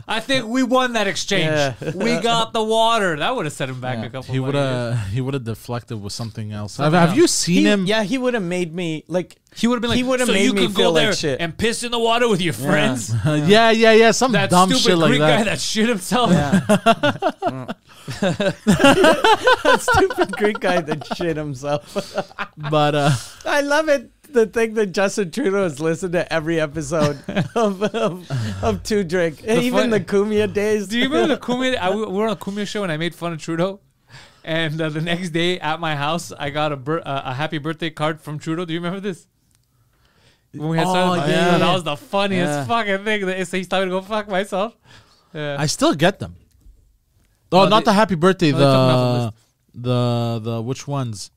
I 0.08 0.20
think 0.20 0.46
we 0.46 0.62
won 0.62 0.94
that 0.94 1.06
exchange. 1.06 1.44
Yeah. 1.52 1.74
we 1.94 2.18
got 2.20 2.52
the 2.52 2.62
water. 2.62 3.16
That 3.16 3.34
would 3.34 3.46
have 3.46 3.52
set 3.52 3.68
him 3.68 3.80
back 3.80 3.98
a 4.04 4.10
couple. 4.10 4.32
He 4.32 4.40
would 4.40 4.54
have 4.54 4.98
he 5.08 5.20
would 5.20 5.34
have 5.34 5.44
deflected 5.44 6.02
with 6.02 6.12
something 6.12 6.52
else. 6.52 6.76
Have, 6.76 6.86
Something 6.86 7.00
have 7.00 7.08
else. 7.10 7.18
you 7.18 7.26
seen 7.26 7.56
He- 7.56 7.66
him? 7.68 7.86
Yeah, 7.86 8.02
he 8.02 8.18
would 8.18 8.34
have 8.34 8.42
made 8.42 8.74
me 8.74 9.04
like. 9.08 9.36
He 9.54 9.66
would 9.66 9.74
have 9.76 9.82
been 9.82 9.90
like, 9.90 9.98
He 9.98 10.02
would 10.02 10.18
have 10.20 10.28
so 10.28 10.32
made 10.32 10.44
you 10.46 10.54
me 10.54 10.66
could 10.66 10.74
feel 10.76 10.92
go 10.92 10.96
there 10.98 11.10
like 11.10 11.18
shit. 11.18 11.38
and 11.40 11.56
piss 11.56 11.82
in 11.82 11.90
the 11.90 11.98
water 11.98 12.26
with 12.26 12.40
your 12.40 12.54
friends. 12.54 13.12
yeah, 13.26 13.70
yeah, 13.70 13.92
yeah. 13.92 14.10
Some 14.10 14.32
That 14.32 14.48
dumb 14.48 14.70
stupid 14.70 14.82
shit 14.82 14.96
like 14.98 15.18
that. 15.18 15.58
Stupid 15.60 15.92
Greek 15.98 16.20
that. 16.20 16.30
guy 16.30 16.40
that 16.40 16.50
shit 16.80 16.98
himself. 17.68 17.72
Stupid 19.82 20.32
Greek 20.36 20.60
guy 20.60 20.80
that 20.80 21.06
shit 21.16 21.36
himself. 21.36 22.14
but 22.56 22.94
uh, 22.94 23.10
I 23.44 23.60
love 23.60 23.88
it. 23.88 24.10
The 24.32 24.46
thing 24.46 24.74
that 24.74 24.86
Justin 24.92 25.30
Trudeau 25.30 25.62
has 25.64 25.78
listened 25.80 26.12
to 26.14 26.30
every 26.32 26.58
episode 26.60 27.18
of 27.54 27.82
of, 27.82 28.30
of 28.62 28.82
Two 28.82 29.04
Drink, 29.04 29.42
even 29.44 29.72
fun- 29.72 29.90
the 29.90 30.00
Cumia 30.00 30.52
days. 30.52 30.88
Do 30.88 30.98
you 30.98 31.04
remember 31.04 31.34
the 31.36 31.40
Cumia? 31.46 31.76
I, 31.78 31.94
we 31.94 32.04
were 32.06 32.26
on 32.26 32.32
a 32.32 32.36
Cumia 32.36 32.66
show 32.66 32.82
and 32.82 32.90
I 32.92 32.96
made 32.96 33.14
fun 33.14 33.32
of 33.32 33.40
Trudeau. 33.40 33.80
And 34.44 34.80
uh, 34.80 34.88
the 34.88 35.00
next 35.00 35.30
day 35.30 35.60
at 35.60 35.78
my 35.80 35.94
house, 35.94 36.32
I 36.32 36.50
got 36.50 36.72
a 36.72 36.76
bir- 36.76 37.02
uh, 37.06 37.22
a 37.26 37.34
happy 37.34 37.58
birthday 37.58 37.90
card 37.90 38.20
from 38.20 38.38
Trudeau. 38.38 38.64
Do 38.64 38.72
you 38.72 38.80
remember 38.80 39.00
this? 39.00 39.26
When 40.52 40.68
we 40.70 40.76
had 40.78 40.86
Oh, 40.86 40.90
started, 40.90 41.30
yeah, 41.30 41.50
that 41.52 41.60
yeah. 41.60 41.72
was 41.74 41.84
the 41.84 41.96
funniest 41.96 42.50
Yeah. 42.50 42.64
fucking 42.66 43.04
thing. 43.04 43.26
That 43.26 43.38
he's 43.48 43.68
telling 43.68 43.88
me 43.88 43.94
to 43.94 44.00
go 44.00 44.06
fuck 44.06 44.28
myself. 44.28 44.76
Yeah. 45.32 45.56
I 45.58 45.66
still 45.66 45.94
get 45.94 46.18
them. 46.18 46.36
Oh, 47.52 47.64
No, 47.64 47.68
not 47.68 47.80
they- 47.80 47.90
the 47.90 47.92
happy 47.92 48.14
birthday. 48.16 48.50
no, 48.52 48.58
they 48.58 48.64
took 48.64 48.72
them 48.72 48.96
off 48.96 49.34
the 49.74 50.40
the 50.42 50.50
the 50.50 50.62
which 50.62 50.86
ones? 50.88 51.30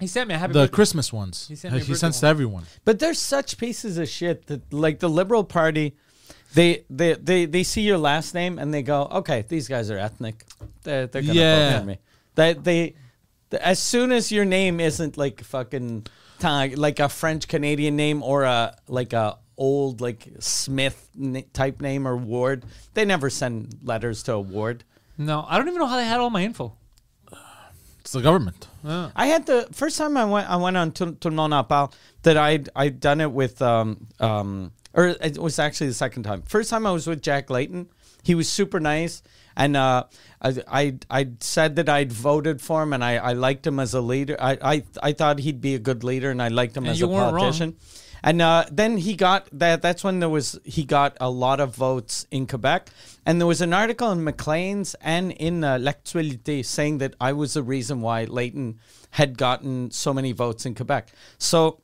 He 0.00 0.06
sent 0.06 0.28
me 0.28 0.34
a 0.34 0.38
happy 0.38 0.52
The 0.54 0.60
birthday. 0.60 0.74
Christmas 0.74 1.12
ones. 1.12 1.46
He 1.46 1.52
He, 1.52 1.56
sent 1.56 1.74
me 1.74 1.78
a 1.78 1.80
birthday 1.82 1.94
sends 1.94 2.20
to 2.20 2.26
one. 2.26 2.30
everyone. 2.30 2.64
But 2.84 2.98
they're 2.98 3.14
such 3.14 3.58
pieces 3.58 3.98
of 3.98 4.08
shit 4.08 4.46
that, 4.46 4.72
like 4.72 4.98
the 5.00 5.08
Liberal 5.08 5.44
Party, 5.44 5.96
they 6.54 6.84
they 6.90 7.14
they, 7.14 7.44
they 7.44 7.62
see 7.62 7.82
your 7.82 7.98
last 7.98 8.34
name 8.34 8.58
and 8.58 8.72
they 8.74 8.82
go, 8.82 9.02
okay, 9.12 9.44
these 9.48 9.68
guys 9.68 9.90
are 9.90 9.98
ethnic. 9.98 10.44
They're, 10.82 11.06
they're 11.06 11.22
gonna 11.22 11.34
Yeah. 11.34 11.70
vote 11.72 11.80
for 11.80 11.86
me. 11.86 11.98
They 12.34 12.52
they 12.54 12.94
as 13.60 13.78
soon 13.78 14.10
as 14.12 14.30
your 14.32 14.44
name 14.44 14.80
isn't 14.80 15.16
like 15.16 15.42
fucking 15.42 16.06
ti- 16.38 16.76
like 16.76 16.98
a 17.00 17.08
French 17.08 17.46
Canadian 17.48 17.96
name 17.96 18.22
or 18.22 18.44
a 18.44 18.76
like 18.88 19.12
a 19.12 19.38
old 19.56 20.00
like 20.00 20.28
Smith 20.38 21.10
n- 21.20 21.44
type 21.52 21.80
name 21.82 22.06
or 22.08 22.16
Ward, 22.16 22.64
they 22.94 23.04
never 23.04 23.28
send 23.28 23.76
letters 23.82 24.22
to 24.24 24.32
a 24.34 24.40
Ward. 24.40 24.84
No, 25.18 25.44
I 25.46 25.58
don't 25.58 25.68
even 25.68 25.78
know 25.80 25.86
how 25.86 25.96
they 25.96 26.06
had 26.06 26.18
all 26.20 26.30
my 26.30 26.42
info. 26.44 26.76
It's 28.10 28.14
the 28.16 28.22
government. 28.22 28.66
I 29.14 29.26
had 29.26 29.46
the 29.46 29.68
first 29.70 29.96
time 29.96 30.16
I 30.16 30.24
went 30.24 30.50
I 30.50 30.56
went 30.56 30.76
on 30.76 30.90
Tout 30.90 31.20
Tout 31.20 31.30
le 31.30 31.36
monde 31.36 31.52
en 31.52 31.62
parle 31.62 31.92
that 32.22 32.36
I'd 32.36 32.68
I'd 32.74 32.98
done 32.98 33.20
it 33.20 33.30
with 33.30 33.62
um 33.62 34.08
um 34.18 34.72
or 34.92 35.14
it 35.20 35.38
was 35.38 35.60
actually 35.60 35.86
the 35.86 35.94
second 35.94 36.24
time. 36.24 36.42
First 36.42 36.70
time 36.70 36.88
I 36.88 36.90
was 36.90 37.06
with 37.06 37.22
Jack 37.22 37.50
Layton. 37.50 37.86
He 38.24 38.34
was 38.34 38.48
super 38.48 38.80
nice 38.80 39.22
and 39.56 39.76
uh 39.76 40.06
I 40.42 40.54
I 40.66 40.94
I 41.08 41.28
said 41.38 41.76
that 41.76 41.88
I'd 41.88 42.12
voted 42.12 42.60
for 42.60 42.82
him 42.82 42.94
and 42.94 43.04
I, 43.04 43.14
I 43.18 43.32
liked 43.34 43.64
him 43.64 43.78
as 43.78 43.94
a 43.94 44.00
leader. 44.00 44.36
I, 44.40 44.58
I 44.60 44.82
I 45.00 45.12
thought 45.12 45.38
he'd 45.38 45.60
be 45.60 45.76
a 45.76 45.78
good 45.78 46.02
leader 46.02 46.32
and 46.32 46.42
I 46.42 46.48
liked 46.48 46.76
him 46.76 46.86
And 46.86 46.90
as 46.90 46.98
a 47.06 47.06
weren't 47.06 47.32
wrong. 47.32 47.74
And 48.22 48.42
uh, 48.42 48.66
then 48.70 48.98
he 48.98 49.14
got 49.14 49.48
that. 49.52 49.82
That's 49.82 50.04
when 50.04 50.20
there 50.20 50.28
was 50.28 50.58
he 50.64 50.84
got 50.84 51.16
a 51.20 51.30
lot 51.30 51.60
of 51.60 51.74
votes 51.74 52.26
in 52.30 52.46
Quebec, 52.46 52.90
and 53.24 53.40
there 53.40 53.46
was 53.46 53.60
an 53.60 53.72
article 53.72 54.10
in 54.12 54.24
Maclean's 54.24 54.94
and 55.00 55.32
in 55.32 55.64
uh, 55.64 55.78
L'Actualité 55.80 56.64
saying 56.64 56.98
that 56.98 57.14
I 57.20 57.32
was 57.32 57.54
the 57.54 57.62
reason 57.62 58.00
why 58.00 58.24
Layton 58.24 58.78
had 59.10 59.38
gotten 59.38 59.90
so 59.90 60.12
many 60.12 60.32
votes 60.32 60.66
in 60.66 60.74
Quebec. 60.74 61.08
So, 61.38 61.80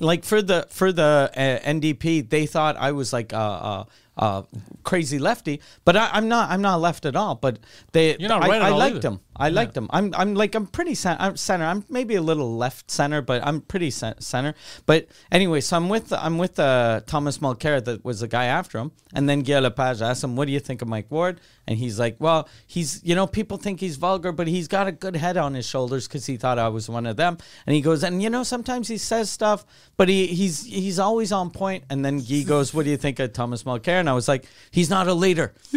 like 0.00 0.24
for 0.24 0.40
the 0.40 0.66
for 0.70 0.92
the 0.92 1.30
uh, 1.34 1.68
NDP, 1.68 2.30
they 2.30 2.46
thought 2.46 2.76
I 2.76 2.92
was 2.92 3.12
like 3.12 3.32
a, 3.32 3.36
a, 3.36 3.86
a 4.16 4.44
crazy 4.82 5.18
lefty, 5.18 5.60
but 5.84 5.96
I, 5.96 6.10
I'm 6.12 6.28
not. 6.28 6.50
I'm 6.50 6.62
not 6.62 6.80
left 6.80 7.04
at 7.04 7.16
all. 7.16 7.34
But 7.34 7.58
they, 7.92 8.16
You're 8.18 8.28
not 8.28 8.44
I, 8.44 8.48
right 8.48 8.62
I 8.62 8.70
liked 8.70 8.96
either. 8.96 9.08
him. 9.08 9.20
I 9.38 9.50
liked 9.50 9.76
him. 9.76 9.88
I'm 9.90 10.14
I'm 10.16 10.34
like 10.34 10.54
I'm 10.54 10.66
pretty 10.66 10.94
cen- 10.94 11.18
I'm 11.20 11.36
center. 11.36 11.66
I'm 11.66 11.84
maybe 11.90 12.14
a 12.14 12.22
little 12.22 12.56
left 12.56 12.90
center, 12.90 13.20
but 13.20 13.46
I'm 13.46 13.60
pretty 13.60 13.90
cen- 13.90 14.18
center. 14.20 14.54
But 14.86 15.08
anyway, 15.30 15.60
so 15.60 15.76
I'm 15.76 15.90
with 15.90 16.10
I'm 16.12 16.38
with 16.38 16.58
uh, 16.58 17.02
Thomas 17.06 17.38
Mulcair 17.38 17.84
that 17.84 18.02
was 18.04 18.20
the 18.20 18.28
guy 18.28 18.46
after 18.46 18.78
him, 18.78 18.92
and 19.12 19.28
then 19.28 19.40
Guy 19.40 19.58
Lepage 19.58 20.00
asked 20.00 20.24
him, 20.24 20.36
"What 20.36 20.46
do 20.46 20.52
you 20.52 20.60
think 20.60 20.80
of 20.80 20.88
Mike 20.88 21.10
Ward?" 21.10 21.42
And 21.66 21.78
he's 21.78 21.98
like, 21.98 22.16
"Well, 22.18 22.48
he's 22.66 23.02
you 23.04 23.14
know 23.14 23.26
people 23.26 23.58
think 23.58 23.80
he's 23.80 23.96
vulgar, 23.96 24.32
but 24.32 24.46
he's 24.48 24.68
got 24.68 24.86
a 24.86 24.92
good 24.92 25.16
head 25.16 25.36
on 25.36 25.52
his 25.52 25.66
shoulders 25.66 26.08
because 26.08 26.24
he 26.24 26.38
thought 26.38 26.58
I 26.58 26.68
was 26.68 26.88
one 26.88 27.04
of 27.04 27.18
them." 27.18 27.36
And 27.66 27.76
he 27.76 27.82
goes, 27.82 28.02
"And 28.02 28.22
you 28.22 28.30
know 28.30 28.42
sometimes 28.42 28.88
he 28.88 28.96
says 28.96 29.28
stuff, 29.28 29.66
but 29.98 30.08
he 30.08 30.28
he's 30.28 30.64
he's 30.64 30.98
always 30.98 31.32
on 31.32 31.50
point." 31.50 31.84
And 31.90 32.02
then 32.02 32.20
Guy 32.20 32.42
goes, 32.44 32.72
"What 32.72 32.86
do 32.86 32.90
you 32.90 32.96
think 32.96 33.18
of 33.18 33.34
Thomas 33.34 33.64
Mulcair?" 33.64 34.05
And 34.06 34.10
I 34.10 34.14
was 34.14 34.28
like, 34.28 34.46
"He's 34.70 34.88
not 34.88 35.08
a 35.08 35.14
leader. 35.14 35.52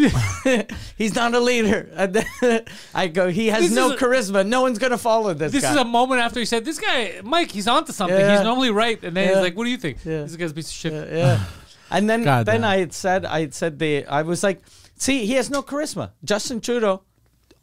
he's 0.97 1.15
not 1.15 1.33
a 1.33 1.39
leader." 1.39 1.89
And 1.95 2.13
then 2.41 2.65
I 2.93 3.07
go, 3.07 3.29
"He 3.29 3.47
has 3.47 3.63
This 3.63 3.71
no 3.71 3.87
is 3.91 4.01
a- 4.01 4.05
charisma. 4.05 4.45
No 4.45 4.61
one's 4.61 4.77
gonna 4.77 4.99
follow 4.99 5.33
this, 5.33 5.51
This 5.51 5.63
guy." 5.63 5.71
is 5.71 5.77
a 5.77 5.83
moment 5.85 6.21
after 6.21 6.39
he 6.39 6.45
said, 6.45 6.63
"This 6.63 6.79
guy, 6.79 7.21
Mike, 7.23 7.49
he's 7.51 7.67
onto 7.67 7.91
something. 7.91 8.19
Yeah. 8.19 8.35
He's 8.37 8.43
normally 8.43 8.69
right." 8.69 9.03
And 9.03 9.17
then 9.17 9.29
he's 9.29 9.37
like, 9.37 9.57
"What 9.57 9.63
do 9.63 9.71
you 9.71 9.77
think? 9.77 9.97
Yeah. 10.05 10.21
This 10.21 10.35
guy's 10.35 10.51
a 10.51 10.53
piece 10.53 10.69
of 10.69 10.73
shit." 10.75 10.93
yeah. 11.11 11.43
And 11.91 12.07
then 12.07 12.23
God 12.23 12.45
then 12.45 12.61
damn. 12.61 12.69
I 12.69 12.77
had 12.77 12.93
said 12.93 13.25
I 13.25 13.39
had 13.41 13.55
said 13.55 13.79
the 13.79 14.05
I 14.05 14.21
was 14.21 14.43
like 14.43 14.61
See, 14.95 15.25
he 15.25 15.33
has 15.35 15.49
no 15.49 15.63
charisma. 15.63 16.11
Justin 16.25 16.59
Trudeau, 16.59 17.01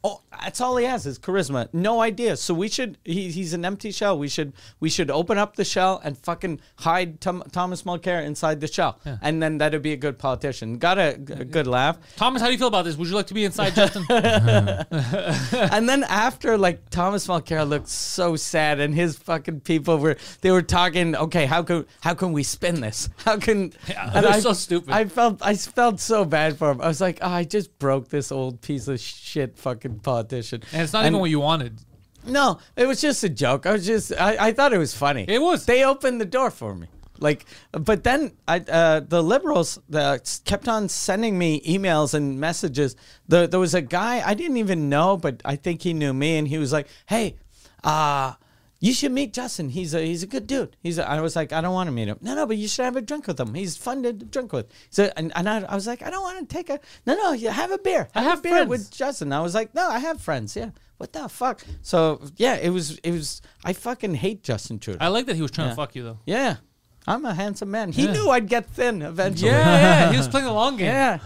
oh, 0.06 0.22
that's 0.30 0.60
all 0.60 0.76
he 0.76 0.84
has 0.84 1.06
is 1.06 1.18
charisma. 1.18 1.68
No 1.72 2.00
idea. 2.00 2.36
So 2.36 2.54
we 2.54 2.68
should. 2.68 2.98
He, 3.04 3.30
he's 3.30 3.52
an 3.52 3.64
empty 3.64 3.90
shell. 3.90 4.18
We 4.18 4.28
should. 4.28 4.52
We 4.80 4.88
should 4.88 5.10
open 5.10 5.38
up 5.38 5.56
the 5.56 5.64
shell 5.64 6.00
and 6.04 6.16
fucking 6.16 6.60
hide 6.76 7.20
Tom, 7.20 7.42
Thomas 7.52 7.82
Mulcair 7.82 8.24
inside 8.24 8.60
the 8.60 8.66
shell, 8.68 9.00
and 9.22 9.42
then 9.42 9.58
that'd 9.58 9.82
be 9.82 9.92
a 9.92 9.96
good 9.96 10.18
politician. 10.18 10.78
Got 10.78 10.98
a 10.98 11.16
good 11.16 11.66
laugh. 11.66 11.98
Thomas, 12.16 12.40
how 12.40 12.48
do 12.48 12.52
you 12.52 12.58
feel 12.58 12.68
about 12.68 12.84
this? 12.84 12.96
Would 12.96 13.08
you 13.08 13.14
like 13.14 13.26
to 13.28 13.34
be 13.34 13.44
inside, 13.44 13.74
Justin? 13.74 14.04
and 14.10 15.88
then 15.88 16.04
after, 16.04 16.56
like 16.56 16.88
Thomas 16.90 17.26
Mulcair 17.26 17.68
looked 17.68 17.88
so 17.88 18.36
sad, 18.36 18.78
and 18.80 18.94
his 18.94 19.18
fucking 19.18 19.60
people 19.60 19.98
were 19.98 20.16
they 20.42 20.50
were 20.50 20.62
talking. 20.62 21.16
Okay, 21.16 21.46
how 21.46 21.62
can 21.62 21.86
how 22.00 22.14
can 22.14 22.32
we 22.32 22.42
spin 22.42 22.80
this? 22.80 23.08
How 23.24 23.38
can? 23.38 23.56
and 23.88 24.24
they're 24.24 24.32
I- 24.32 24.40
so 24.40 24.52
stupid. 24.52 24.90
I 24.92 25.06
felt 25.06 25.40
I 25.42 25.54
felt 25.54 25.98
so 26.00 26.24
bad 26.24 26.56
for 26.56 26.70
him. 26.70 26.80
I 26.80 26.88
was 26.88 27.00
like, 27.00 27.18
oh, 27.22 27.28
I 27.28 27.44
just 27.44 27.78
broke 27.78 28.08
this 28.08 28.30
old 28.30 28.60
piece 28.60 28.86
of 28.88 29.00
shit 29.00 29.58
fucking 29.58 29.95
politician. 30.02 30.62
and 30.72 30.82
it's 30.82 30.92
not 30.92 31.06
even 31.06 31.18
what 31.18 31.30
you 31.30 31.40
wanted. 31.40 31.80
No, 32.26 32.58
it 32.76 32.86
was 32.86 33.00
just 33.00 33.22
a 33.24 33.28
joke. 33.28 33.66
I 33.66 33.72
was 33.72 33.86
just 33.86 34.12
I, 34.12 34.48
I 34.48 34.52
thought 34.52 34.72
it 34.72 34.78
was 34.78 34.94
funny. 34.94 35.24
It 35.28 35.40
was. 35.40 35.64
They 35.66 35.84
opened 35.84 36.20
the 36.20 36.26
door 36.26 36.50
for 36.50 36.74
me. 36.74 36.88
Like, 37.18 37.46
but 37.72 38.04
then 38.04 38.32
I 38.46 38.58
uh, 38.60 39.00
the 39.00 39.22
liberals 39.22 39.78
uh, 39.92 40.18
kept 40.44 40.68
on 40.68 40.88
sending 40.88 41.38
me 41.38 41.60
emails 41.62 42.14
and 42.14 42.38
messages. 42.38 42.96
There, 43.28 43.46
there 43.46 43.60
was 43.60 43.74
a 43.74 43.80
guy 43.80 44.22
I 44.26 44.34
didn't 44.34 44.58
even 44.58 44.88
know, 44.88 45.16
but 45.16 45.40
I 45.44 45.56
think 45.56 45.82
he 45.82 45.94
knew 45.94 46.12
me, 46.12 46.36
and 46.36 46.46
he 46.46 46.58
was 46.58 46.72
like, 46.72 46.88
"Hey, 47.06 47.36
uh, 47.84 48.34
you 48.80 48.92
should 48.92 49.12
meet 49.12 49.32
Justin. 49.32 49.70
He's 49.70 49.94
a 49.94 50.00
he's 50.04 50.22
a 50.22 50.26
good 50.26 50.46
dude. 50.46 50.76
He's 50.82 50.98
a, 50.98 51.08
I 51.08 51.20
was 51.20 51.34
like, 51.36 51.52
I 51.52 51.60
don't 51.60 51.72
want 51.72 51.88
to 51.88 51.92
meet 51.92 52.08
him. 52.08 52.18
No, 52.20 52.34
no, 52.34 52.46
but 52.46 52.56
you 52.56 52.68
should 52.68 52.84
have 52.84 52.96
a 52.96 53.00
drink 53.00 53.26
with 53.26 53.40
him. 53.40 53.54
He's 53.54 53.76
fun 53.76 54.02
to 54.02 54.12
drink 54.12 54.52
with. 54.52 54.66
So 54.90 55.10
and, 55.16 55.32
and 55.34 55.48
I, 55.48 55.62
I 55.62 55.74
was 55.74 55.86
like, 55.86 56.02
I 56.02 56.10
don't 56.10 56.22
want 56.22 56.48
to 56.48 56.54
take 56.54 56.68
a 56.70 56.78
no, 57.06 57.14
no. 57.14 57.32
You 57.32 57.48
have 57.50 57.70
a 57.72 57.78
beer. 57.78 58.08
I 58.14 58.20
Have, 58.22 58.30
have 58.30 58.38
a 58.40 58.42
beer 58.42 58.52
friends. 58.52 58.68
with 58.70 58.90
Justin. 58.90 59.32
I 59.32 59.40
was 59.40 59.54
like, 59.54 59.74
no, 59.74 59.88
I 59.88 59.98
have 59.98 60.20
friends. 60.20 60.54
Yeah. 60.56 60.70
What 60.98 61.12
the 61.12 61.28
fuck? 61.28 61.62
So 61.82 62.20
yeah, 62.36 62.56
it 62.56 62.70
was 62.70 62.98
it 62.98 63.10
was. 63.12 63.42
I 63.64 63.72
fucking 63.72 64.14
hate 64.14 64.42
Justin 64.42 64.78
Trudeau. 64.78 64.98
I 65.04 65.08
like 65.08 65.26
that 65.26 65.36
he 65.36 65.42
was 65.42 65.50
trying 65.50 65.68
Yeah. 65.68 65.72
to 65.72 65.76
fuck 65.76 65.94
you 65.94 66.02
though. 66.04 66.18
yeah, 66.26 66.56
I'm 67.06 67.24
a 67.24 67.34
handsome 67.34 67.70
man. 67.70 67.92
He 67.92 68.04
Yeah. 68.04 68.12
knew 68.12 68.30
I'd 68.30 68.48
get 68.48 68.66
thin 68.70 69.02
eventually. 69.02 69.50
Yeah, 69.50 69.80
yeah. 70.06 70.10
He 70.12 70.16
was 70.16 70.28
playing 70.32 70.46
the 70.46 70.52
long 70.52 70.76
game. 70.76 70.86
Yeah. 70.86 71.18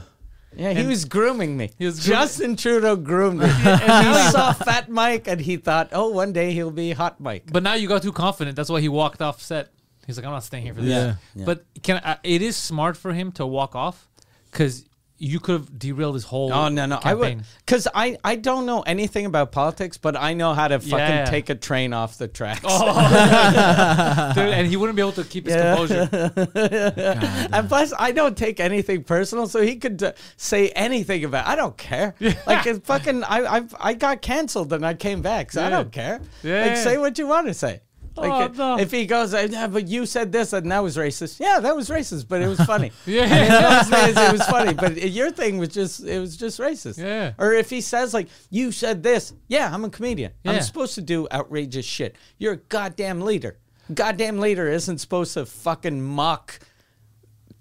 Yeah, 0.57 0.72
he 0.72 0.80
And- 0.80 0.88
was 0.88 1.05
grooming 1.05 1.57
me. 1.57 1.70
He 1.78 1.86
was 1.86 2.01
grooming- 2.05 2.20
Justin 2.22 2.57
Trudeau 2.57 2.96
groomed 2.96 3.40
me. 3.40 3.46
and 3.64 4.16
he 4.16 4.30
saw 4.30 4.53
Fat 4.68 4.88
Mike 4.88 5.28
and 5.28 5.40
he 5.40 5.57
thought, 5.57 5.90
oh, 5.92 6.09
one 6.11 6.32
day 6.32 6.53
he'll 6.53 6.70
be 6.72 6.92
Hot 6.92 7.20
Mike. 7.20 7.44
But 7.53 7.62
now 7.62 7.74
you 7.74 7.86
got 7.88 8.03
too 8.03 8.12
confident. 8.12 8.57
That's 8.57 8.68
why 8.70 8.80
he 8.80 8.88
walked 8.88 9.22
off 9.22 9.40
set. 9.40 9.70
He's 10.07 10.16
like, 10.16 10.26
I'm 10.26 10.32
not 10.32 10.42
staying 10.44 10.64
here 10.64 10.74
for 10.74 10.80
this. 10.80 10.90
Yeah. 10.90 11.14
Yeah. 11.36 11.44
But 11.44 11.64
can 11.82 12.01
I, 12.05 12.18
it 12.24 12.42
is 12.42 12.57
smart 12.57 12.96
for 12.96 13.12
him 13.12 13.30
to 13.32 13.46
walk 13.46 13.76
off 13.76 14.09
because 14.51 14.84
you 15.22 15.38
could 15.38 15.52
have 15.52 15.78
derailed 15.78 16.14
his 16.14 16.24
whole. 16.24 16.50
Oh 16.52 16.68
no 16.68 16.86
no! 16.86 16.98
I 17.02 17.12
would 17.14 17.44
because 17.66 17.86
I 17.94 18.16
I 18.24 18.36
don't 18.36 18.64
know 18.64 18.80
anything 18.80 19.26
about 19.26 19.52
politics, 19.52 19.98
but 19.98 20.16
I 20.16 20.32
know 20.34 20.54
how 20.54 20.66
to 20.68 20.80
fucking 20.80 20.98
Yeah. 20.98 21.24
take 21.26 21.50
a 21.50 21.54
train 21.54 21.92
off 21.92 22.16
the 22.18 22.26
tracks. 22.26 22.62
Dude, 24.34 24.48
and 24.48 24.66
he 24.66 24.76
wouldn't 24.76 24.96
be 24.96 25.02
able 25.02 25.12
to 25.12 25.24
keep 25.24 25.44
his 25.46 25.54
Yeah. 25.54 25.76
composure. 25.76 26.08
and 27.52 27.68
plus, 27.68 27.92
I 27.98 28.12
don't 28.12 28.36
take 28.36 28.60
anything 28.60 29.04
personal, 29.04 29.46
so 29.46 29.60
he 29.60 29.76
could 29.76 30.02
uh, 30.02 30.12
say 30.36 30.70
anything 30.70 31.24
about. 31.24 31.46
I 31.46 31.54
don't 31.56 31.76
care. 31.76 32.14
Like 32.46 32.66
it's 32.66 32.84
fucking, 32.86 33.22
I 33.24 33.58
I 33.58 33.62
I 33.78 33.94
got 33.94 34.22
canceled 34.22 34.72
and 34.72 34.84
I 34.86 34.94
came 34.94 35.20
back, 35.20 35.52
so 35.52 35.62
I 35.64 35.68
don't 35.70 35.92
care. 35.92 36.20
Yeah, 36.42 36.64
Like 36.66 36.76
say 36.78 36.96
what 36.98 37.18
you 37.18 37.26
want 37.26 37.46
to 37.48 37.54
say. 37.54 37.82
Like 38.20 38.50
Oh, 38.58 38.76
no. 38.76 38.78
if 38.82 38.90
he 38.90 39.06
goes, 39.06 39.32
yeah, 39.32 39.66
but 39.66 39.88
you 39.88 40.06
said 40.06 40.30
this 40.32 40.52
and 40.52 40.70
that 40.70 40.82
was 40.82 40.96
racist. 40.96 41.40
Yeah, 41.40 41.60
that 41.60 41.74
was 41.74 41.88
racist, 41.88 42.28
but 42.28 42.42
it 42.42 42.48
was 42.48 42.60
funny. 42.60 42.92
Yeah. 43.06 43.24
And 43.24 43.86
in 43.86 43.90
days, 43.90 44.16
it 44.16 44.32
was 44.32 44.42
funny, 44.46 44.74
but 44.74 44.96
your 45.10 45.30
thing 45.30 45.58
was 45.58 45.70
just 45.70 46.04
it 46.04 46.18
was 46.20 46.36
just 46.36 46.58
racist. 46.60 46.98
Yeah. 46.98 47.32
Or 47.38 47.52
if 47.52 47.70
he 47.70 47.80
says 47.80 48.12
like 48.14 48.28
you 48.50 48.72
said 48.72 49.02
this, 49.02 49.32
yeah, 49.48 49.70
I'm 49.72 49.84
a 49.84 49.90
comedian. 49.90 50.32
Yeah. 50.44 50.52
I'm 50.52 50.62
supposed 50.62 50.94
to 50.96 51.02
do 51.02 51.26
outrageous 51.32 51.86
shit. 51.86 52.16
You're 52.38 52.52
a 52.54 52.56
goddamn 52.58 53.20
leader. 53.22 53.58
Goddamn 53.92 54.38
leader 54.38 54.68
isn't 54.68 54.98
supposed 54.98 55.34
to 55.34 55.44
fucking 55.46 56.00
mock 56.00 56.60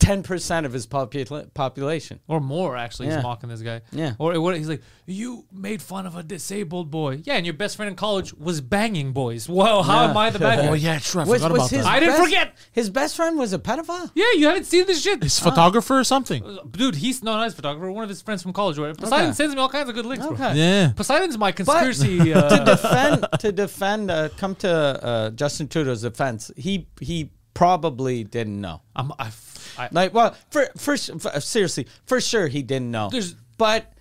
ten 0.10 0.24
percent 0.24 0.66
of 0.66 0.74
his 0.74 0.88
popula- 0.88 1.54
population. 1.54 2.20
Or 2.28 2.40
more, 2.40 2.76
actually. 2.76 3.08
Yeah. 3.08 3.16
He's 3.16 3.24
mocking 3.24 3.50
this 3.50 3.62
guy. 3.62 3.82
Yeah. 3.92 4.14
Or 4.18 4.40
what, 4.42 4.56
he's 4.58 4.68
like, 4.70 4.82
You 5.06 5.46
made 5.52 5.82
fun 5.82 6.06
of 6.06 6.16
a 6.16 6.24
disabled 6.24 6.90
boy. 6.92 7.22
Yeah, 7.24 7.36
and 7.36 7.46
your 7.46 7.54
best 7.56 7.76
friend 7.76 7.90
in 7.90 7.96
college 7.96 8.34
was 8.34 8.62
banging 8.62 9.12
boys. 9.14 9.48
Whoa, 9.48 9.82
how 9.84 10.04
Yeah. 10.04 10.10
am 10.10 10.18
I 10.18 10.30
the 10.30 10.40
bad 10.40 10.60
guy? 10.64 10.68
Oh 10.70 10.74
yeah, 10.74 11.00
true. 11.00 11.22
I 11.22 11.26
Was- 11.26 11.42
forgot 11.42 11.52
was 11.52 11.60
about 11.60 11.70
his 11.78 11.84
that. 11.86 11.92
I 11.94 12.00
didn't 12.00 12.16
best- 12.16 12.24
forget. 12.24 12.58
His 12.72 12.90
best 12.90 13.16
friend 13.16 13.38
was 13.38 13.54
a 13.54 13.60
pedophile. 13.60 14.12
Yeah, 14.16 14.26
you 14.36 14.48
haven't 14.48 14.66
seen 14.66 14.86
this 14.88 15.02
shit. 15.02 15.22
His 15.24 15.40
photographer 15.40 16.00
or 16.00 16.04
something. 16.04 16.44
Dude, 16.72 16.96
he's 16.96 17.24
no, 17.24 17.36
not 17.36 17.46
his 17.46 17.54
photographer. 17.54 17.92
One 17.92 18.04
of 18.04 18.10
his 18.10 18.22
friends 18.22 18.42
from 18.44 18.54
college. 18.54 18.78
Where 18.80 18.94
Poseidon 18.94 19.28
Okay. 19.28 19.34
sends 19.36 19.54
me 19.56 19.62
all 19.62 19.70
kinds 19.70 19.90
of 19.90 19.96
good 19.96 20.06
links, 20.06 20.26
bro. 20.26 20.36
Okay. 20.36 20.56
Yeah. 20.56 20.92
Poseidon's 20.96 21.38
my 21.38 21.52
conspiracy. 21.52 22.18
to 22.24 22.34
uh, 22.46 22.64
defend 22.66 23.28
to 23.40 23.52
defend 23.52 24.10
uh, 24.12 24.30
come 24.38 24.56
to 24.56 24.70
uh, 24.72 25.30
Justin 25.32 25.68
Trudeau's 25.68 26.02
defense, 26.02 26.52
he 26.58 26.88
he 27.00 27.32
probably 27.54 28.24
didn't 28.24 28.62
know. 28.62 28.82
I'm, 28.96 29.12
I, 29.20 29.30
I, 29.78 29.90
Like, 29.92 30.14
well, 30.14 30.36
for, 30.52 30.68
for, 30.78 30.98
for 30.98 31.40
seriously, 31.42 31.88
for 32.06 32.20
sure 32.22 32.48
he 32.48 32.62
didn't 32.64 32.92
know. 32.92 33.10
There's- 33.10 33.36
but 33.58 33.92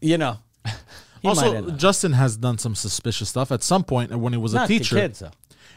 you 0.00 0.18
know, 0.18 0.38
he 0.66 0.70
might 1.22 1.28
also, 1.30 1.52
have 1.54 1.66
known. 1.68 1.78
Justin 1.78 2.12
has 2.12 2.36
done 2.36 2.58
some 2.58 2.74
suspicious 2.74 3.28
stuff 3.28 3.52
at 3.52 3.62
some 3.62 3.84
point 3.84 4.10
when 4.16 4.32
he 4.32 4.38
was 4.38 4.54
not 4.54 4.64
a 4.64 4.68
teacher. 4.68 4.94
the 4.96 5.00
kids 5.02 5.18
though. 5.20 5.30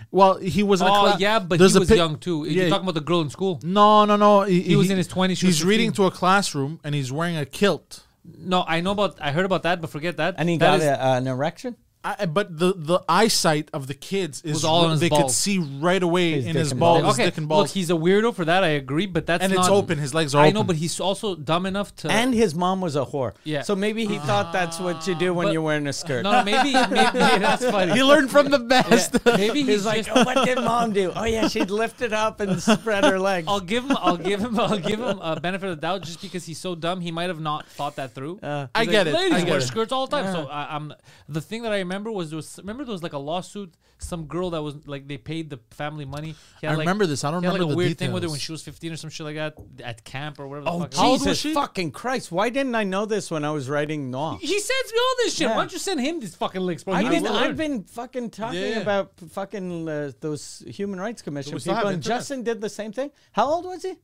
Well, 0.10 0.38
he 0.38 0.64
was. 0.64 0.82
In 0.82 0.88
a 0.88 0.90
oh 0.92 1.16
yeah, 1.20 1.40
but 1.40 1.60
There's 1.60 1.74
he 1.74 1.80
was 1.80 1.90
pic- 1.90 1.98
young 1.98 2.18
too. 2.18 2.46
Yeah. 2.46 2.62
You're 2.62 2.70
talking 2.70 2.86
about 2.86 2.96
the 2.96 3.02
girl 3.02 3.22
in 3.22 3.30
school. 3.30 3.60
No, 3.64 4.06
no, 4.06 4.16
no. 4.16 4.42
He, 4.44 4.76
was 4.76 4.90
in 4.90 4.96
his 4.98 5.08
20s, 5.08 5.38
she 5.38 5.46
was 5.48 5.58
He's 5.58 5.66
reading 5.66 5.92
to 5.94 6.06
a 6.06 6.12
classroom 6.12 6.80
and 6.84 6.96
he's 6.96 7.12
wearing 7.12 7.36
a 7.38 7.46
kilt. 7.46 8.04
No, 8.24 8.64
I 8.68 8.80
know 8.82 8.92
about. 8.92 9.18
I 9.22 9.32
heard 9.32 9.46
about 9.46 9.64
that, 9.64 9.82
but 9.82 9.90
forget 9.90 10.18
that. 10.18 10.36
And 10.38 10.48
he 10.50 10.58
That 10.58 10.66
got 10.68 10.80
is- 10.80 10.86
a, 10.86 11.06
uh, 11.06 11.18
an 11.18 11.28
erection. 11.28 11.76
I, 12.04 12.26
but 12.26 12.58
the 12.58 12.74
the 12.74 13.04
eyesight 13.10 13.70
of 13.74 13.88
the 13.88 13.94
kids 13.94 14.42
is 14.44 14.54
Was 14.54 14.64
all 14.66 14.86
on 14.86 14.92
his 14.92 15.00
they 15.02 15.10
could 15.10 15.20
balls. 15.20 15.36
see 15.36 15.58
right 15.58 16.02
away 16.02 16.32
His 16.34 16.46
in 16.46 16.54
dick 16.54 16.60
his 16.60 16.72
and 16.72 16.80
balls, 16.80 17.02
balls. 17.02 17.16
his 17.16 17.20
okay, 17.20 17.30
dick 17.30 17.38
and 17.38 17.50
balls. 17.50 17.64
look, 17.64 17.72
he's 17.74 17.90
a 17.90 17.94
weirdo 17.94 18.34
for 18.34 18.46
that. 18.46 18.64
I 18.64 18.70
agree, 18.70 19.08
but 19.08 19.26
that's 19.26 19.44
And 19.44 19.52
it's 19.52 19.68
open, 19.68 19.98
his 19.98 20.14
legs 20.14 20.34
are 20.34 20.40
open. 20.46 20.48
I 20.56 20.58
know, 20.58 20.64
but 20.64 20.78
he's 20.78 21.00
also 21.02 21.36
dumb 21.36 21.66
enough 21.66 21.94
to. 21.98 22.12
And 22.12 22.34
his 22.34 22.56
mom 22.56 22.80
was 22.80 22.96
a 22.96 23.04
whore. 23.06 23.34
Yeah. 23.44 23.64
So 23.64 23.76
maybe 23.76 24.06
he 24.06 24.20
thought 24.20 24.54
that's 24.54 24.80
what 24.80 25.06
you 25.08 25.16
do 25.16 25.34
when 25.34 25.48
but- 25.48 25.54
you're 25.54 25.62
wearing 25.62 25.88
a 25.88 25.94
skirt. 25.94 26.24
no, 26.24 26.32
no, 26.32 26.44
maybe, 26.46 26.72
maybe 26.74 26.88
that's 26.94 27.66
funny. 27.66 27.92
he 27.94 28.04
learned 28.04 28.32
from 28.32 28.52
the 28.52 28.60
best. 28.60 29.18
Yeah, 29.26 29.36
maybe 29.38 29.60
he's, 29.64 29.68
He's 29.68 29.86
like, 29.86 30.06
just- 30.06 30.18
oh, 30.18 30.24
what 30.24 30.46
did 30.46 30.58
mom 30.60 30.94
do? 30.94 31.12
Oh 31.16 31.26
yeah, 31.26 31.48
she'd 31.50 31.72
lift 31.72 32.02
it 32.02 32.14
up 32.14 32.40
and 32.40 32.62
spread 32.62 33.04
her 33.04 33.20
legs. 33.20 33.48
I'll 33.50 33.60
give 33.60 33.84
him. 33.84 33.98
I'll 34.00 34.18
give 34.18 34.40
him. 34.40 34.58
I'll 34.60 34.78
give 34.80 35.00
him 35.02 35.20
a 35.20 35.40
benefit 35.40 35.70
of 35.70 35.76
the 35.78 35.82
doubt 35.82 36.04
just 36.04 36.22
because 36.22 36.46
he's 36.46 36.60
so 36.60 36.74
dumb. 36.76 37.02
He 37.02 37.12
might 37.12 37.28
have 37.30 37.42
not 37.42 37.68
thought 37.68 37.96
that 37.98 38.14
through. 38.14 38.40
Uh, 38.42 38.68
I 38.74 38.86
get 38.86 39.08
like, 39.08 39.08
it. 39.08 39.14
Ladies 39.18 39.34
I 39.34 39.40
get 39.42 39.50
wear 39.50 39.60
it. 39.60 39.64
skirts 39.64 39.92
all 39.92 40.08
the 40.08 40.16
time. 40.22 40.32
So 40.32 40.48
I, 40.48 40.76
I'm 40.76 40.94
the 41.28 41.42
thing 41.42 41.64
that 41.64 41.72
I 41.74 41.78
remember 41.88 42.12
was 42.12 42.30
there 42.30 42.38
was 42.38 42.58
remember 42.60 42.84
there 42.86 42.92
was 42.92 43.04
like 43.04 43.14
a 43.14 43.18
lawsuit. 43.18 43.74
Some 44.00 44.26
girl 44.26 44.52
that 44.52 44.62
was 44.62 44.76
like 44.86 45.08
they 45.08 45.18
paid 45.18 45.50
the 45.50 45.60
family 45.72 46.06
money. 46.06 46.36
He 46.62 46.68
had, 46.68 46.74
I 46.74 46.76
like- 46.76 46.80
remember 46.86 47.08
this. 47.08 47.24
I 47.24 47.32
don't 47.32 47.42
remember 47.42 47.60
like 47.64 47.68
a 47.68 47.72
the 47.72 47.76
weird 47.76 47.98
thing 47.98 48.12
with 48.12 48.22
her 48.22 48.30
when 48.30 48.38
she 48.38 48.52
was 48.52 48.62
15 48.62 48.92
or 48.94 48.96
some 48.96 49.10
shit 49.10 49.26
like 49.26 49.38
that 49.38 49.56
at 49.84 50.04
camp 50.04 50.40
or 50.40 50.48
whatever. 50.48 50.66
The 50.66 50.72
Oh 50.72 50.80
fuck. 50.82 50.94
How 50.94 51.12
was 51.14 51.24
Jesus 51.24 51.54
fucking 51.56 51.92
Christ! 51.92 52.32
Why 52.32 52.50
didn't 52.50 52.76
I 52.76 52.84
know 52.84 53.06
this 53.08 53.32
when 53.32 53.44
I 53.44 53.50
was 53.50 53.68
writing 53.70 54.12
Noir? 54.12 54.38
He 54.40 54.60
sends 54.60 54.94
me 54.94 55.00
all 55.00 55.16
this 55.24 55.34
shit. 55.34 55.48
Yeah. 55.48 55.56
Why 55.56 55.62
don't 55.64 55.74
you 55.74 55.80
send 55.80 56.00
him 56.00 56.20
these 56.20 56.36
fucking 56.36 56.62
links, 56.62 56.84
bro? 56.84 56.94
I've 56.94 57.10
needs 57.10 57.24
been. 57.24 57.32
I've 57.32 57.58
been 57.58 57.84
fucking 57.86 58.30
talking 58.30 58.60
Yeah. 58.62 58.80
about 58.82 59.14
fucking 59.32 59.90
uh, 59.90 60.12
those 60.22 60.64
human 60.68 61.00
rights 61.00 61.24
commission 61.24 61.58
people, 61.58 61.88
and. 61.88 62.04
Justin 62.04 62.44
did 62.44 62.62
the 62.62 62.70
same 62.70 62.92
thing. 62.92 63.10
How 63.32 63.48
old 63.48 63.66
was 63.66 63.82
he? 63.82 63.96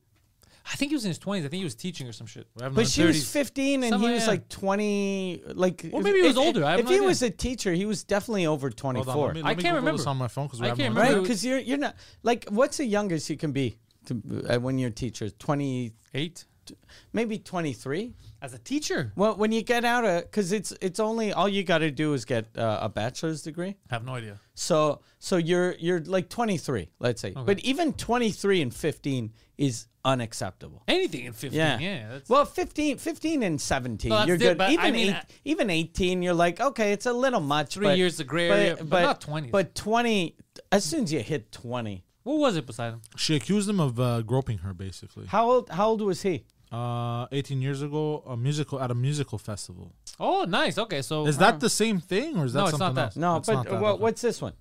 I 0.66 0.76
think 0.76 0.90
he 0.90 0.96
was 0.96 1.04
in 1.04 1.10
his 1.10 1.18
20s. 1.18 1.38
I 1.38 1.40
think 1.42 1.54
he 1.54 1.64
was 1.64 1.74
teaching 1.74 2.08
or 2.08 2.12
some 2.12 2.26
shit. 2.26 2.46
But 2.56 2.88
she 2.88 3.04
was 3.04 3.30
15 3.30 3.84
and 3.84 3.96
he 3.96 4.10
was 4.10 4.22
yeah. 4.22 4.28
like 4.28 4.48
20. 4.48 5.42
Like, 5.54 5.90
Or 5.92 6.00
maybe 6.00 6.20
he 6.20 6.26
was 6.26 6.36
if- 6.36 6.38
older, 6.38 6.64
I 6.64 6.72
have 6.72 6.80
if 6.80 6.84
no 6.86 6.90
he 6.90 6.96
idea. 6.96 7.06
was 7.08 7.22
a 7.22 7.30
teacher, 7.30 7.72
he 7.72 7.84
was 7.84 8.02
definitely 8.04 8.46
over 8.46 8.70
24. 8.70 9.12
on, 9.12 9.20
let 9.26 9.34
me, 9.34 9.42
let 9.42 9.50
I 9.50 9.54
can't 9.54 9.76
Google 9.76 9.92
this 9.92 10.00
remember. 10.00 10.08
on 10.10 10.16
my 10.16 10.28
phone 10.28 10.46
because 10.46 10.60
we 10.60 10.66
I 10.66 10.68
have 10.70 10.78
can't 10.78 10.94
no 10.94 11.00
remember. 11.00 11.18
right? 11.18 11.22
Because 11.22 11.44
you're 11.44 11.58
you're 11.58 11.78
not 11.78 11.96
like 12.22 12.46
what's 12.48 12.78
the 12.78 12.86
youngest 12.86 13.28
you 13.28 13.36
can 13.36 13.52
be 13.52 13.76
to, 14.06 14.22
uh, 14.48 14.58
when 14.58 14.78
you're 14.78 14.88
a 14.90 14.92
teacher? 14.92 15.28
Twenty 15.30 15.92
eight 16.14 16.44
maybe 17.12 17.38
23. 17.38 18.14
As 18.42 18.54
a 18.54 18.58
teacher. 18.58 19.12
Well, 19.16 19.36
when 19.36 19.52
you 19.52 19.62
get 19.62 19.84
out 19.84 20.04
of 20.04 20.22
because 20.22 20.52
it's 20.52 20.72
it's 20.80 21.00
only 21.00 21.32
all 21.32 21.48
you 21.48 21.64
got 21.64 21.78
to 21.78 21.90
do 21.90 22.12
is 22.12 22.24
get 22.24 22.46
uh, 22.56 22.78
a 22.82 22.88
bachelor's 22.88 23.42
degree. 23.42 23.76
I 23.90 23.94
have 23.94 24.04
no 24.04 24.14
idea. 24.14 24.38
So 24.54 25.00
so 25.18 25.36
you're 25.36 25.74
you're 25.78 26.00
like 26.00 26.28
23, 26.28 26.90
let's 26.98 27.22
say. 27.22 27.32
But 27.32 27.60
even 27.60 27.94
23 27.94 28.62
and 28.62 28.74
15 28.74 29.32
is 29.56 29.86
unacceptable. 30.04 30.82
Anything 30.88 31.24
in 31.26 31.32
15. 31.32 31.58
Yeah. 31.58 31.78
Yeah. 31.78 32.08
that's, 32.12 32.28
well, 32.28 32.44
15, 32.44 32.98
15 32.98 33.42
and 33.42 33.60
17, 33.60 34.08
No, 34.10 34.24
you're 34.24 34.36
good. 34.36 34.58
but 34.58 34.70
Even 34.70 34.84
I 34.84 34.90
mean, 34.90 35.08
eight, 35.10 35.14
I- 35.14 35.24
even 35.44 35.70
18, 35.70 36.22
you're 36.22 36.34
like, 36.34 36.60
okay, 36.60 36.92
it's 36.92 37.06
a 37.06 37.12
little 37.12 37.40
much. 37.40 37.74
Three 37.74 37.86
but- 37.88 37.98
years 37.98 38.20
of 38.20 38.26
gray 38.26 38.50
area, 38.50 38.76
but 38.84 39.02
not 39.02 39.20
20. 39.20 39.50
But 39.50 39.74
20, 39.74 40.36
as 40.70 40.84
soon 40.84 41.04
as 41.04 41.12
you 41.12 41.20
hit 41.20 41.50
20, 41.52 42.04
what 42.22 42.38
was 42.38 42.56
it, 42.56 42.66
Poseidon? 42.66 43.00
She 43.16 43.36
accused 43.36 43.68
him 43.68 43.80
of 43.80 43.98
uh, 44.00 44.22
groping 44.22 44.58
her, 44.58 44.72
basically. 44.74 45.26
how 45.26 45.50
old? 45.50 45.68
How 45.70 45.88
old 45.88 46.00
was 46.00 46.22
he? 46.22 46.44
Uh, 46.72 47.26
18 47.30 47.62
years 47.62 47.82
ago, 47.82 48.22
a 48.26 48.36
musical 48.36 48.80
at 48.80 48.90
a 48.90 48.94
musical 48.94 49.38
festival. 49.38 49.92
Oh, 50.18 50.44
nice. 50.44 50.76
Okay, 50.78 51.02
so 51.02 51.26
Is 51.26 51.38
that 51.38 51.60
the 51.60 51.68
same 51.70 52.00
thing, 52.00 52.36
or 52.36 52.46
is 52.46 52.52
that 52.54 52.60
No, 52.60 52.64
it's 52.66 52.70
something 52.78 52.86
not 52.86 52.94
that. 52.94 53.04
else? 53.04 53.16
No, 53.16 53.36
It's 53.36 53.46
but 53.46 53.54
not 53.54 53.64
that, 53.66 53.80
what, 53.80 53.92
okay. 53.94 54.02
what's 54.02 54.22
this 54.22 54.42
one? 54.42 54.54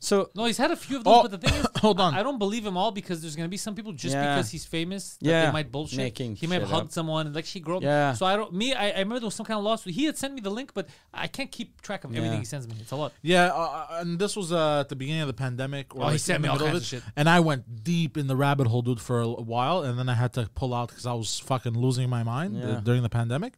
So 0.00 0.30
No, 0.34 0.44
he's 0.44 0.58
had 0.58 0.70
a 0.70 0.76
few 0.76 0.96
of 0.98 1.04
those, 1.04 1.14
Oh, 1.18 1.22
but 1.22 1.30
the 1.32 1.38
thing 1.38 1.58
is, 1.58 1.66
hold 1.76 1.98
on. 2.00 2.14
I 2.14 2.22
don't 2.22 2.38
believe 2.38 2.64
him 2.64 2.76
all 2.76 2.92
because 2.92 3.20
there's 3.20 3.34
gonna 3.34 3.48
be 3.48 3.56
some 3.56 3.74
people 3.74 3.92
just 3.92 4.14
Yeah. 4.14 4.34
because 4.36 4.48
he's 4.50 4.64
famous 4.64 5.16
that 5.16 5.28
Yeah, 5.28 5.46
they 5.46 5.52
might 5.52 5.72
bullshit. 5.72 5.98
making 5.98 6.36
he 6.36 6.46
might 6.46 6.60
have 6.60 6.70
hugged 6.70 6.86
up. 6.86 6.92
someone 6.92 7.26
and 7.26 7.34
like 7.34 7.46
she 7.46 7.58
grew 7.58 7.78
up. 7.78 7.82
Yeah. 7.82 8.12
So 8.14 8.24
I 8.24 8.36
don't. 8.36 8.52
Me, 8.52 8.74
I, 8.74 8.86
I 8.90 8.98
remember 9.00 9.18
there 9.20 9.26
was 9.26 9.34
some 9.34 9.46
kind 9.46 9.58
of 9.58 9.64
lawsuit. 9.64 9.94
He 9.94 10.04
had 10.04 10.16
sent 10.16 10.34
me 10.34 10.40
the 10.40 10.50
link, 10.50 10.72
but 10.72 10.88
I 11.12 11.26
can't 11.26 11.50
keep 11.50 11.80
track 11.82 12.04
of 12.04 12.14
everything 12.16 12.38
he 12.38 12.44
sends 12.44 12.68
me. 12.68 12.74
It's 12.80 12.92
a 12.92 12.96
lot. 12.96 13.12
Yeah, 13.22 13.46
uh, 13.52 13.86
and 14.00 14.18
this 14.18 14.36
was 14.36 14.52
uh, 14.52 14.80
at 14.80 14.88
the 14.88 14.96
beginning 14.96 15.22
of 15.22 15.28
the 15.28 15.34
pandemic. 15.34 15.96
Or 15.96 16.04
Oh, 16.04 16.08
he 16.08 16.18
sent 16.18 16.42
me 16.42 16.48
all 16.48 16.58
kinds 16.58 16.76
of 16.76 16.82
it, 16.82 16.84
shit. 16.84 17.02
And 17.16 17.28
I 17.28 17.40
went 17.40 17.82
deep 17.82 18.16
in 18.16 18.28
the 18.28 18.36
rabbit 18.36 18.68
hole, 18.68 18.82
dude, 18.82 19.00
for 19.00 19.20
a 19.20 19.28
while, 19.28 19.82
and 19.82 19.98
then 19.98 20.08
I 20.08 20.14
had 20.14 20.32
to 20.34 20.48
pull 20.54 20.74
out 20.74 20.90
because 20.90 21.06
I 21.06 21.12
was 21.14 21.38
fucking 21.40 21.74
losing 21.76 22.08
my 22.08 22.22
mind 22.22 22.62
uh, 22.62 22.80
during 22.80 23.02
the 23.02 23.08
pandemic. 23.08 23.54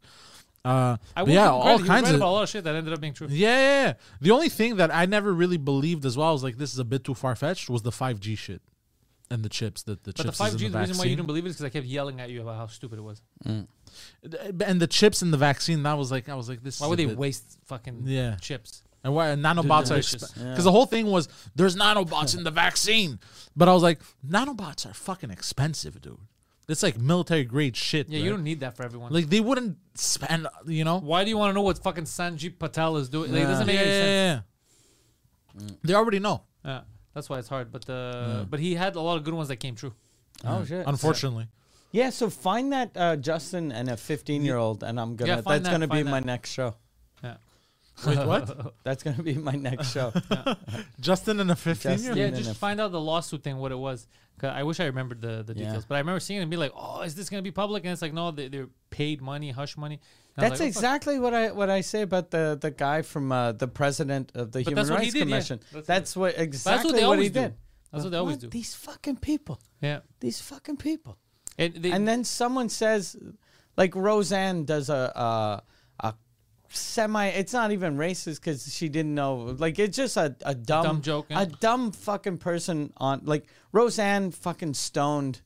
Uh, 0.65 0.97
I 1.17 1.25
but 1.25 1.29
yeah, 1.29 1.45
give 1.47 1.53
all 1.53 1.63
credit. 1.79 1.87
Kinds 1.87 2.11
of 2.11 2.17
about 2.17 2.29
a 2.29 2.31
lot 2.33 2.43
of 2.43 2.49
shit 2.51 2.65
that 2.65 2.75
ended 2.77 2.93
up 2.93 3.01
being 3.01 3.15
true. 3.15 3.29
yeah, 3.31 3.49
yeah, 3.49 3.85
yeah. 3.87 3.93
The 4.21 4.31
only 4.31 4.49
thing 4.51 4.77
that 4.77 4.95
I 4.95 5.07
never 5.07 5.33
really 5.33 5.57
believed 5.57 6.05
as 6.05 6.17
well 6.19 6.33
was 6.35 6.43
like 6.43 6.59
this 6.59 6.73
is 6.75 6.79
a 6.79 6.85
bit 6.85 7.03
too 7.05 7.15
far 7.15 7.35
fetched 7.35 7.71
was 7.71 7.81
the 7.83 7.93
five 7.93 8.21
G 8.21 8.35
shit 8.37 8.61
and 9.31 9.43
the 9.43 9.49
chips 9.49 9.83
that 9.85 10.05
the 10.05 10.13
But 10.15 10.27
the 10.27 10.33
five 10.33 10.57
G, 10.57 10.67
the 10.67 10.73
the 10.73 10.79
reason 10.81 10.99
why 10.99 11.05
you 11.05 11.17
didn't 11.17 11.29
believe 11.29 11.47
it 11.47 11.51
is 11.51 11.57
because 11.57 11.65
I 11.67 11.71
kept 11.71 11.87
yelling 11.87 12.21
at 12.21 12.29
you 12.31 12.43
about 12.43 12.57
how 12.57 12.67
stupid 12.67 12.99
it 12.99 13.03
was. 13.03 13.23
and 13.45 13.67
the 14.81 14.87
chips 14.87 15.23
in 15.23 15.31
the 15.31 15.37
vaccine 15.39 15.83
that 15.85 15.95
was 15.97 16.11
like 16.11 16.29
I 16.29 16.35
was 16.35 16.49
like 16.49 16.63
this. 16.63 16.79
Why 16.81 16.87
is 16.87 16.91
would 16.91 16.99
they 16.99 17.07
bit- 17.07 17.17
waste 17.19 17.59
fucking 17.67 18.03
Yeah. 18.07 18.37
chips? 18.37 18.83
And 19.03 19.15
why 19.15 19.29
nanobots 19.29 19.85
are 19.87 19.89
delicious. 19.95 20.31
because 20.33 20.37
Yeah. 20.45 20.55
the 20.61 20.73
whole 20.73 20.85
thing 20.85 21.07
was 21.07 21.27
there's 21.55 21.75
nanobots 21.75 22.37
in 22.37 22.45
the 22.45 22.51
vaccine, 22.51 23.19
but 23.57 23.67
I 23.67 23.73
was 23.73 23.83
like 23.83 24.01
nanobots 24.29 24.85
are 24.85 24.93
fucking 24.93 25.31
expensive, 25.31 26.03
dude. 26.03 26.19
It's 26.71 26.83
like 26.83 26.99
military 26.99 27.45
grade 27.45 27.77
shit. 27.77 28.09
Yeah, 28.09 28.19
you 28.19 28.25
right? 28.25 28.37
don't 28.37 28.45
need 28.45 28.61
that 28.61 28.77
for 28.77 28.83
everyone. 28.85 29.13
like 29.13 29.29
they 29.29 29.41
wouldn't 29.41 29.77
spend, 29.95 30.47
you 30.67 30.85
know. 30.85 30.99
why 31.01 31.25
do 31.25 31.31
you 31.31 31.37
want 31.39 31.51
to 31.51 31.55
know 31.55 31.63
what 31.63 31.79
fucking 31.83 32.05
Sanjeev 32.05 32.59
Patel 32.59 32.97
is 32.97 33.09
doing? 33.09 33.33
Like, 33.33 33.43
it 33.43 33.47
doesn't 33.47 33.67
Yeah, 33.69 33.73
make 33.73 33.81
any 33.81 33.91
sense. 33.91 34.45
yeah, 35.59 35.65
yeah. 35.67 35.75
They 35.83 35.95
already 35.95 36.19
know, 36.21 36.43
Yeah, 36.65 36.83
that's 37.15 37.29
why 37.29 37.39
it's 37.39 37.49
hard. 37.49 37.73
But 37.73 37.89
uh, 37.91 38.45
but 38.49 38.61
he 38.61 38.75
had 38.75 38.95
a 38.97 39.01
lot 39.01 39.17
of 39.17 39.25
good 39.25 39.35
ones 39.35 39.49
that 39.49 39.57
came 39.57 39.75
true. 39.75 39.95
oh 40.45 40.65
shit. 40.65 40.87
unfortunately. 40.87 41.49
Yeah, 41.93 42.11
so 42.11 42.31
find 42.31 42.73
that 42.73 42.97
uh, 42.97 43.17
Justin 43.17 43.73
and 43.73 43.89
a 43.91 43.97
15 43.97 44.45
year 44.45 44.57
old, 44.57 44.85
and 44.85 45.01
I'm 45.01 45.17
gonna. 45.17 45.29
Yeah, 45.33 45.41
find 45.41 45.65
that's 45.65 45.65
that, 45.65 45.73
gonna 45.73 45.89
be 45.89 45.97
find 45.97 46.09
my 46.09 46.21
that. 46.21 46.27
next 46.27 46.51
show. 46.53 46.77
Yeah. 47.25 47.37
Wait, 48.07 48.17
what? 48.27 48.75
That's 48.85 49.03
gonna 49.03 49.23
be 49.23 49.35
my 49.35 49.53
next 49.53 49.93
show. 49.93 50.11
Justin 51.01 51.39
and 51.41 51.51
a 51.51 51.57
15 51.57 51.91
year 51.91 51.99
Justin. 51.99 52.17
Yeah, 52.17 52.25
And 52.27 52.37
just 52.37 52.51
if- 52.53 52.57
find 52.57 52.81
out 52.81 52.93
the 52.93 53.01
lawsuit 53.01 53.43
thing, 53.43 53.59
what 53.59 53.73
it 53.73 53.79
was. 53.79 54.07
I 54.49 54.63
wish 54.63 54.81
I 54.81 54.87
remembered 54.87 55.21
the, 55.21 55.43
the 55.43 55.55
Yeah. 55.55 55.67
details, 55.67 55.85
but 55.87 55.97
I 55.97 55.99
remember 55.99 56.21
seeing 56.21 56.39
it 56.39 56.43
and 56.43 56.51
be 56.51 56.57
like, 56.57 56.73
"Oh, 56.75 57.03
is 57.03 57.15
this 57.15 57.29
gonna 57.31 57.43
be 57.43 57.51
public?" 57.51 57.85
And 57.85 57.93
it's 57.93 58.03
like, 58.03 58.13
"No, 58.15 58.31
they, 58.31 58.49
they're 58.49 58.69
paid 58.91 59.21
money, 59.21 59.51
hush 59.51 59.77
money." 59.77 60.01
And 60.37 60.45
That's 60.45 60.61
like, 60.61 60.69
"Oh, 60.69 60.73
fuck." 60.73 60.77
exactly 60.83 61.19
what 61.19 61.35
I 61.35 61.51
what 61.53 61.69
I 61.71 61.81
say 61.83 62.03
about 62.03 62.31
the 62.31 62.57
the 62.61 62.71
guy 62.71 63.03
from 63.03 63.33
uh, 63.33 63.53
the 63.53 63.69
president 63.69 64.33
of 64.35 64.53
the 64.53 64.61
But 64.65 64.69
Human 64.73 64.75
that's 64.77 64.91
what 64.91 65.01
he 65.01 65.07
Rights 65.07 65.13
did, 65.15 65.19
yeah. 65.19 65.25
Commission. 65.37 65.61
That's 65.73 65.87
That's, 65.87 66.17
what- 66.17 66.35
what 66.37 66.43
exactly 66.43 66.93
they 66.93 66.97
what 66.99 67.01
he 67.01 67.05
always 67.05 67.31
do. 67.33 67.41
did. 67.41 67.55
That's 67.93 68.05
what 68.05 68.11
they 68.11 68.19
always 68.19 68.37
what? 68.37 68.41
do. 68.43 68.49
These 68.51 68.75
fucking 68.75 69.17
people. 69.17 69.61
Yeah, 69.81 70.01
These 70.21 70.41
fucking 70.41 70.77
people. 70.77 71.19
and, 71.59 71.75
they, 71.75 71.91
and 71.91 72.07
then 72.07 72.23
someone 72.25 72.69
says, 72.69 73.17
like 73.77 73.95
Roseanne 73.97 74.65
does 74.65 74.89
a 74.89 75.13
a, 75.17 75.63
a 76.07 76.15
semi. 76.71 77.27
It's 77.29 77.53
not 77.53 77.73
even 77.73 77.97
racist 77.97 78.37
because 78.37 78.73
she 78.75 78.89
didn't 78.89 79.15
know. 79.15 79.37
Like 79.59 79.79
it's 79.79 79.97
just 79.97 80.17
a, 80.17 80.35
a 80.45 80.55
dumb, 80.55 80.85
Dumb 80.85 81.03
joke, 81.03 81.27
yeah. 81.31 81.43
A 81.43 81.47
dumb 81.47 81.93
fucking 81.93 82.39
person 82.39 82.93
on 82.97 83.23
like 83.25 83.47
Roseanne 83.73 84.31
fucking 84.31 84.75
stoned, 84.75 85.41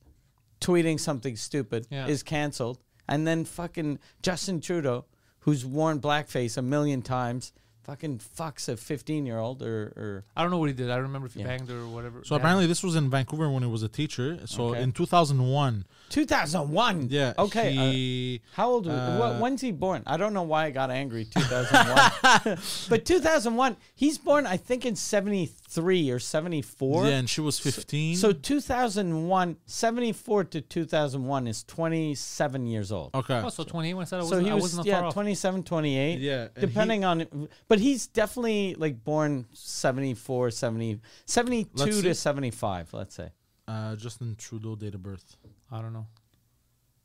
tweeting 0.61 0.99
something 1.01 1.37
stupid 1.37 1.87
Yeah. 1.91 2.07
is 2.07 2.23
canceled, 2.23 2.79
and 3.09 3.27
then 3.27 3.45
fucking 3.45 3.99
Justin 4.23 4.61
Trudeau, 4.61 5.05
who's 5.41 5.65
worn 5.65 6.01
blackface 6.01 6.57
a 6.57 6.63
million 6.63 7.03
times, 7.03 7.53
fucking 7.83 8.19
fucks 8.19 8.69
a 8.69 8.77
fifteen 8.77 9.27
year 9.27 9.39
old 9.39 9.63
or 9.63 9.93
or. 9.97 10.25
I 10.37 10.43
don't 10.43 10.51
know 10.51 10.59
what 10.59 10.69
he 10.69 10.75
did. 10.75 10.91
I 10.91 10.95
don't 10.95 11.05
remember 11.05 11.27
if 11.27 11.35
he 11.35 11.41
Yeah. 11.41 11.47
banged 11.47 11.69
her 11.69 11.81
or 11.81 11.89
whatever. 11.89 12.23
So 12.25 12.35
Yeah. 12.35 12.39
apparently 12.39 12.67
this 12.67 12.83
was 12.83 12.97
in 12.97 13.11
Vancouver 13.11 13.51
when 13.51 13.63
he 13.63 13.69
was 13.69 13.83
a 13.83 13.89
teacher. 13.89 14.41
So 14.47 14.69
Okay. 14.69 14.83
in 14.83 14.93
2001, 14.93 15.85
2001. 16.11 17.09
yeah. 17.11 17.33
Okay. 17.39 18.39
uh, 18.45 18.57
How 18.57 18.71
old? 18.71 18.87
was 18.87 18.95
Uh, 18.95 19.39
when's 19.41 19.61
he 19.61 19.73
born? 19.73 20.03
I 20.07 20.17
don't 20.17 20.33
know 20.35 20.43
why 20.43 20.67
I 20.67 20.71
got 20.71 20.91
angry. 20.91 21.25
2001, 21.25 22.59
but 22.89 23.05
2001. 23.05 23.77
He's 23.95 24.19
born, 24.19 24.47
I 24.47 24.57
think, 24.57 24.85
in 24.87 24.97
73 24.97 26.11
or 26.11 26.19
74. 26.19 27.07
yeah, 27.07 27.11
and 27.19 27.29
she 27.29 27.41
was 27.41 27.59
15. 27.59 28.17
So 28.17 28.33
2001, 28.33 29.57
74 29.67 30.45
to 30.45 30.61
2001 30.61 31.47
is 31.49 31.65
27 31.65 32.67
years 32.67 32.93
old. 32.93 33.15
okay. 33.15 33.41
Oh, 33.45 33.49
so 33.49 33.65
28 33.65 33.95
when 33.95 34.03
I 34.03 34.05
said 34.07 34.17
I 34.19 34.23
So 34.23 34.27
wasn't, 34.27 34.45
he 34.47 34.51
I 34.51 34.55
was 34.55 34.63
wasn't 34.63 34.87
yeah 34.87 34.99
far 34.99 35.05
off. 35.09 35.15
27, 35.15 35.63
28. 35.63 36.19
Yeah, 36.21 36.43
and 36.43 36.51
depending 36.57 37.05
on. 37.05 37.49
But 37.69 37.81
he's 37.81 38.07
definitely 38.07 38.75
like 38.79 39.03
born 39.05 39.47
74, 39.53 40.51
70, 40.51 41.01
72 41.27 41.87
to 41.87 41.93
see. 41.93 42.15
75. 42.15 42.93
Let's 42.93 43.15
say. 43.15 43.31
Uh, 43.67 43.97
Justin 43.97 44.37
Trudeau 44.37 44.77
date 44.77 44.95
of 44.95 45.03
birth. 45.03 45.37
I 45.75 45.83
don't 45.83 45.93
know. 45.93 46.07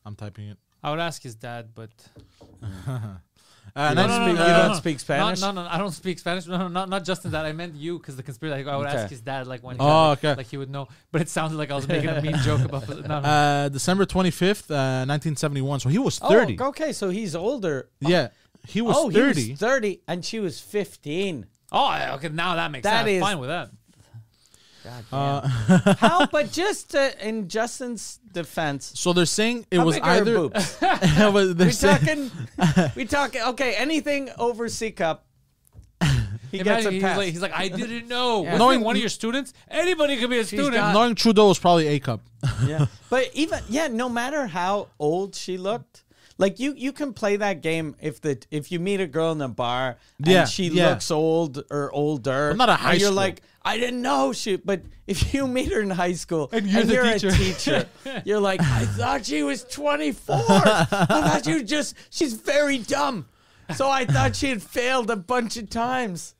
I'm 0.06 0.16
typing 0.16 0.48
it. 0.50 0.58
I 0.84 0.92
would 0.92 1.00
ask 1.00 1.22
his 1.24 1.36
dad, 1.36 1.70
but 1.76 1.90
Uh, 3.76 3.90
You 3.90 3.96
next- 3.96 4.08
don't 4.08 4.26
speak- 4.26 4.40
you 4.48 4.54
don't 4.54 4.76
speak 4.76 5.00
Spanish? 5.00 5.42
No, 5.42 5.52
no, 5.52 5.64
no, 5.64 5.70
I 5.70 5.78
don't 5.78 5.92
speak 5.92 6.18
Spanish. 6.18 6.48
No, 6.48 6.58
no, 6.58 6.68
not 6.70 6.90
not 6.90 7.06
Justin. 7.06 7.32
That 7.32 7.46
I 7.46 7.52
meant 7.52 7.76
you 7.76 8.00
because 8.00 8.16
the 8.16 8.24
conspiracy. 8.24 8.64
Like, 8.64 8.74
I 8.74 8.76
would 8.78 8.88
Okay. 8.88 8.98
ask 8.98 9.10
his 9.12 9.22
dad, 9.22 9.46
like 9.46 9.62
when. 9.62 9.76
he 9.76 9.80
Oh, 9.82 9.86
got, 9.86 10.10
like, 10.10 10.18
okay. 10.26 10.36
Like 10.38 10.48
he 10.48 10.58
would 10.58 10.72
know, 10.72 10.88
but 11.12 11.22
it 11.22 11.30
sounded 11.30 11.56
like 11.58 11.70
I 11.70 11.76
was 11.76 11.88
making 11.88 12.10
a 12.10 12.20
mean 12.22 12.36
joke 12.44 12.62
about. 12.62 12.88
No, 12.90 12.96
no. 13.02 13.16
uh, 13.16 13.70
December 13.70 14.06
25th, 14.08 14.72
uh, 14.72 15.06
1971. 15.06 15.82
So 15.82 15.90
he 15.90 16.00
was 16.00 16.20
Oh, 16.24 16.30
30. 16.30 16.60
okay. 16.60 16.94
So 16.94 17.10
he's 17.10 17.36
older. 17.36 17.90
Yeah, 18.00 18.30
he 18.68 18.82
was 18.82 18.96
oh, 18.98 19.12
30. 19.12 19.42
he 19.42 19.52
was 19.52 19.60
30 19.60 20.02
and 20.08 20.26
she 20.26 20.40
was 20.40 20.60
15. 20.60 21.46
oh, 21.72 22.12
okay. 22.16 22.30
Now 22.30 22.56
that 22.56 22.72
makes 22.72 22.86
That 22.86 23.06
sense. 23.06 23.10
is- 23.18 23.22
I'm 23.22 23.28
fine 23.28 23.40
with 23.40 23.50
that. 23.50 23.70
God 24.84 25.04
Uh, 25.12 25.94
How? 26.00 26.26
But 26.28 26.52
just 26.52 26.96
uh, 26.96 27.12
in 27.22 27.48
Justin's 27.50 28.20
defense, 28.32 28.92
so 28.96 29.14
they're 29.14 29.26
saying 29.26 29.66
it 29.72 29.78
how 29.78 29.86
was 29.86 29.96
big 29.96 30.04
are 30.04 30.10
her 30.16 30.22
either. 30.22 30.36
boobs? 30.36 30.78
Well, 31.18 31.54
they're 31.54 31.68
we 31.68 31.74
saying- 31.74 32.32
talking? 32.60 32.92
we 32.96 33.06
talking? 33.06 33.42
Okay, 33.42 33.74
anything 33.76 34.30
over 34.38 34.70
C 34.70 34.92
cup, 34.92 35.26
he 36.52 36.58
gets 36.58 36.68
Imagine 36.68 36.88
a 36.88 36.92
he's 36.94 37.02
pass. 37.04 37.18
like, 37.18 37.30
he's 37.30 37.42
like, 37.42 37.54
I 37.54 37.68
didn't 37.68 38.08
know. 38.08 38.38
Yeah. 38.44 38.54
Wasn't 38.54 38.60
Knowing- 38.60 38.82
one 38.82 38.96
of 38.96 39.00
your 39.02 39.10
students? 39.10 39.54
Anybody 39.70 40.18
could 40.18 40.30
be 40.30 40.40
a 40.40 40.46
student. 40.46 40.74
got- 40.74 40.94
knowing 40.94 41.16
Trudeau 41.16 41.48
was 41.50 41.60
probably 41.60 41.88
A 41.88 42.00
cup. 42.00 42.22
yeah, 42.66 42.86
but 43.10 43.30
even 43.34 43.60
yeah, 43.70 43.88
no 43.88 44.08
matter 44.10 44.48
how 44.48 44.88
old 45.00 45.36
she 45.36 45.58
looked. 45.58 46.04
Like 46.38 46.58
you, 46.58 46.74
you 46.74 46.94
can 46.94 47.12
play 47.12 47.36
that 47.36 47.60
game 47.62 47.98
if 48.00 48.22
the 48.22 48.42
if 48.50 48.72
you 48.72 48.80
meet 48.80 49.02
a 49.02 49.08
girl 49.08 49.34
in 49.34 49.42
a 49.42 49.50
bar 49.50 49.98
and 50.20 50.28
Yeah, 50.28 50.46
she 50.46 50.70
yeah. 50.70 50.92
looks 50.92 51.12
old 51.12 51.62
or 51.70 51.92
older. 51.92 52.52
But 52.52 52.58
not 52.58 52.70
a 52.70 52.76
high 52.76 52.92
and 52.94 53.02
You're 53.02 53.08
school. 53.08 53.16
like, 53.18 53.42
I 53.64 53.78
didn't 53.78 54.01
know 54.01 54.34
she. 54.34 54.55
But 54.55 54.84
if 55.07 55.34
you 55.34 55.47
meet 55.47 55.72
her 55.72 55.82
in 55.82 55.89
high 55.89 56.14
school 56.14 56.49
And 56.51 56.66
you're 56.68 56.84
the 56.84 57.10
a 57.16 57.20
teacher. 57.20 57.32
teacher, 57.32 57.89
you're 58.26 58.39
like, 58.39 58.62
I 58.62 58.86
thought 58.86 59.26
she 59.26 59.43
was 59.43 59.64
24. 59.66 60.36
I 60.36 60.86
thought 60.86 61.45
you 61.45 61.64
just 61.64 61.95
she's 62.10 62.34
very 62.34 62.78
dumb. 62.78 63.28
So 63.76 63.89
I 63.89 64.05
thought 64.05 64.36
she 64.36 64.49
had 64.49 64.64
failed 64.64 65.12
a 65.12 65.16
bunch 65.16 65.57
of 65.57 65.70
times. 65.70 66.36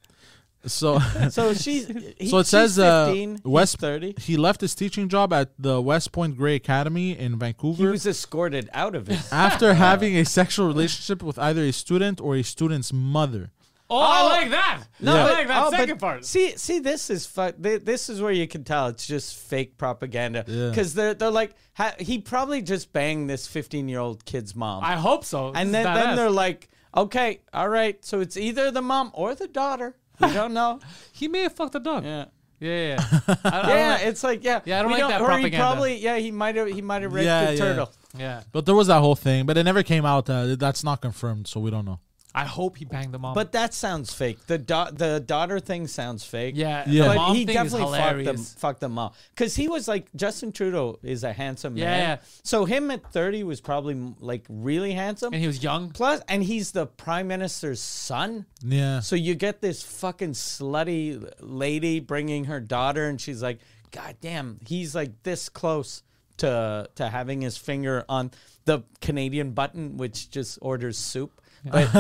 So, 0.66 1.00
So 1.30 1.54
she's 1.64 1.88
he, 2.18 2.28
so 2.28 2.40
it 2.40 2.44
she's 2.44 2.50
says 2.50 2.80
uh, 2.80 3.06
15, 3.08 3.30
he's 3.32 3.44
West 3.44 3.78
30. 3.78 4.16
He 4.20 4.36
left 4.36 4.62
his 4.62 4.76
teaching 4.76 5.08
job 5.08 5.32
at 5.32 5.52
the 5.58 5.80
West 5.82 6.12
Point 6.12 6.38
Grey 6.38 6.56
Academy 6.56 7.18
in 7.18 7.38
Vancouver. 7.40 7.84
He 7.84 7.90
was 7.90 8.06
escorted 8.06 8.70
out 8.74 8.96
of 8.96 9.10
it 9.10 9.20
after 9.32 9.74
having 9.76 10.18
a 10.18 10.26
sexual 10.26 10.68
relationship 10.68 11.24
with 11.24 11.40
either 11.40 11.64
a 11.64 11.72
student 11.72 12.20
or 12.20 12.36
a 12.36 12.44
student's 12.44 12.92
mother. 12.92 13.52
Oh, 13.92 13.98
I 14.00 14.24
like 14.24 14.52
that. 14.52 14.84
No, 15.00 15.16
Yeah. 15.16 15.24
I 15.24 15.28
but, 15.28 15.34
like 15.34 15.48
that 15.48 15.64
oh, 15.66 15.72
but 15.72 15.78
second 15.78 16.00
part. 16.00 16.26
See, 16.26 16.56
see, 16.58 16.80
this 16.80 17.10
is 17.10 17.26
fu- 17.26 17.52
thi- 17.52 17.78
This 17.78 18.08
is 18.10 18.22
where 18.22 18.32
you 18.32 18.48
can 18.48 18.64
tell 18.64 18.88
it's 18.88 19.08
just 19.08 19.36
fake 19.36 19.78
propaganda. 19.78 20.44
Yeah. 20.48 20.70
Because 20.70 20.94
they're 20.94 21.14
they're 21.16 21.32
like 21.32 21.56
ha- 21.74 21.96
he 22.00 22.20
probably 22.20 22.62
just 22.62 22.94
banged 22.94 23.30
this 23.30 23.48
fifteen 23.48 23.90
year 23.90 24.00
old 24.00 24.26
kid's 24.26 24.56
mom, 24.56 24.84
I 24.84 24.96
hope 24.96 25.26
so. 25.26 25.52
and 25.56 25.74
This 25.74 25.84
then 25.84 25.98
is 25.98 26.04
then 26.04 26.16
they're 26.18 26.30
like, 26.30 26.70
okay, 26.96 27.42
all 27.54 27.68
right, 27.70 28.04
so 28.06 28.20
it's 28.20 28.38
either 28.38 28.70
the 28.72 28.82
mom 28.82 29.10
or 29.14 29.34
the 29.36 29.48
daughter. 29.48 29.96
We 30.20 30.34
don't 30.34 30.54
know. 30.54 30.80
he 31.14 31.28
may 31.28 31.42
have 31.44 31.54
fucked 31.54 31.76
a 31.76 31.80
dog. 31.80 32.04
yeah. 32.06 32.26
Yeah, 32.60 32.70
yeah. 32.70 32.88
yeah. 32.88 33.36
I, 33.46 33.48
I 33.48 33.62
don't 33.62 33.70
Yeah, 33.70 33.92
like- 33.94 34.06
it's 34.06 34.24
like 34.24 34.44
yeah, 34.44 34.60
Yeah, 34.66 34.80
I 34.80 34.82
don't 34.84 34.92
we 34.92 35.00
like 35.02 35.10
that 35.10 35.22
or 35.22 35.30
he 35.32 35.36
propaganda. 35.36 35.58
probably 35.66 35.98
yeah 35.98 36.18
he 36.18 36.30
might 36.30 36.56
have 36.58 36.68
he 36.68 36.82
might 36.82 37.02
have 37.02 37.14
raped 37.14 37.26
Yeah, 37.26 37.46
the 37.46 37.52
yeah. 37.54 37.58
turtle. 37.58 37.92
yeah. 38.18 38.44
But 38.52 38.66
there 38.68 38.76
was 38.76 38.88
that 38.88 39.00
whole 39.00 39.16
thing, 39.16 39.46
but 39.48 39.58
it 39.58 39.64
never 39.64 39.82
came 39.82 40.06
out. 40.06 40.30
Uh, 40.30 40.56
that's 40.58 40.84
not 40.84 41.00
confirmed, 41.02 41.48
so 41.48 41.60
we 41.62 41.72
don't 41.72 41.86
know. 41.86 42.00
I 42.36 42.46
hope 42.46 42.78
he 42.78 42.86
banged 42.86 43.12
the 43.12 43.18
mom. 43.18 43.34
But 43.34 43.54
that 43.54 43.74
sounds 43.74 44.14
fake. 44.14 44.46
The 44.46 44.60
da- 44.60 44.92
the 44.92 45.20
daughter 45.20 45.60
thing 45.60 45.88
sounds 45.88 46.24
fake. 46.24 46.54
yeah, 46.56 46.84
Yeah. 46.88 47.04
the 47.04 47.10
But 47.10 47.16
mom 47.16 47.36
he 47.36 47.46
thing 47.46 47.56
is 47.56 47.72
definitely 47.72 47.98
fucked 47.98 48.08
them, 48.10 48.20
hilarious. 48.20 48.54
fucked 48.54 48.80
them 48.82 49.00
up. 49.00 49.16
Because 49.36 49.56
he 49.56 49.68
was 49.68 49.88
like, 49.88 50.14
Justin 50.16 50.52
Trudeau 50.52 51.00
is 51.02 51.24
a 51.24 51.34
handsome 51.34 51.76
Yeah, 51.76 51.86
man. 51.86 52.00
yeah. 52.00 52.18
So 52.44 52.66
him 52.66 52.92
at 52.92 53.12
30 53.12 53.44
was 53.44 53.62
probably 53.62 53.96
like 54.20 54.46
really 54.48 54.94
handsome. 54.94 55.34
And 55.34 55.42
he 55.42 55.48
was 55.48 55.64
young. 55.64 55.90
Plus, 55.90 56.22
and 56.30 56.44
he's 56.44 56.72
the 56.72 56.86
prime 56.86 57.28
minister's 57.28 57.82
son. 57.82 58.46
Yeah. 58.64 59.00
So 59.00 59.16
you 59.16 59.34
get 59.34 59.62
this 59.62 59.82
fucking 59.82 60.34
slutty 60.34 61.34
lady 61.40 62.00
bringing 62.00 62.46
her 62.46 62.60
daughter, 62.60 63.08
and 63.08 63.20
she's 63.20 63.42
like, 63.42 63.60
God 63.92 64.18
damn, 64.22 64.60
he's 64.68 64.94
like 64.94 65.24
this 65.24 65.50
close 65.50 66.04
to 66.38 66.88
to 66.96 67.10
having 67.10 67.42
his 67.42 67.58
finger 67.58 68.06
on 68.08 68.30
the 68.66 68.84
Canadian 69.02 69.52
button, 69.54 69.98
which 69.98 70.30
just 70.30 70.60
orders 70.62 70.98
soup. 70.98 71.42
At 71.66 71.94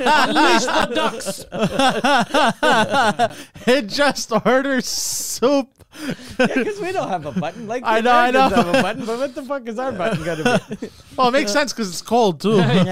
unleash 0.00 0.64
the 0.64 0.86
ducks. 0.94 1.44
it 3.66 3.86
just 3.86 4.32
orders 4.44 4.86
soup. 4.86 5.68
Because 6.38 6.78
yeah, 6.80 6.86
we 6.86 6.92
don't 6.92 7.08
have 7.08 7.26
a 7.26 7.32
button. 7.32 7.68
Like 7.68 7.82
I 7.84 8.00
know, 8.00 8.12
I 8.12 8.30
know. 8.30 8.48
Have 8.48 8.68
a 8.68 8.82
button, 8.82 9.04
but 9.04 9.18
what 9.18 9.34
the 9.34 9.42
fuck 9.42 9.68
is 9.68 9.78
our 9.78 9.92
button 9.92 10.24
gonna 10.24 10.60
be? 10.80 10.88
Well, 11.16 11.28
it 11.28 11.32
makes 11.32 11.52
sense 11.52 11.72
because 11.72 11.90
it's 11.90 12.00
cold 12.00 12.40
too. 12.40 12.60
He 12.62 12.78
you, 12.78 12.84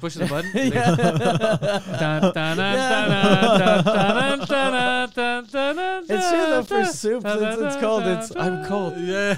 push 0.00 0.14
the 0.14 0.26
button. 0.28 0.50
It's 6.08 6.26
either 6.32 6.62
for 6.64 6.84
soup 6.84 7.22
since 7.22 7.58
it's 7.60 7.76
cold. 7.76 8.06
It's 8.06 8.34
I'm 8.36 8.66
cold. 8.66 8.94
Yeah. 8.98 9.36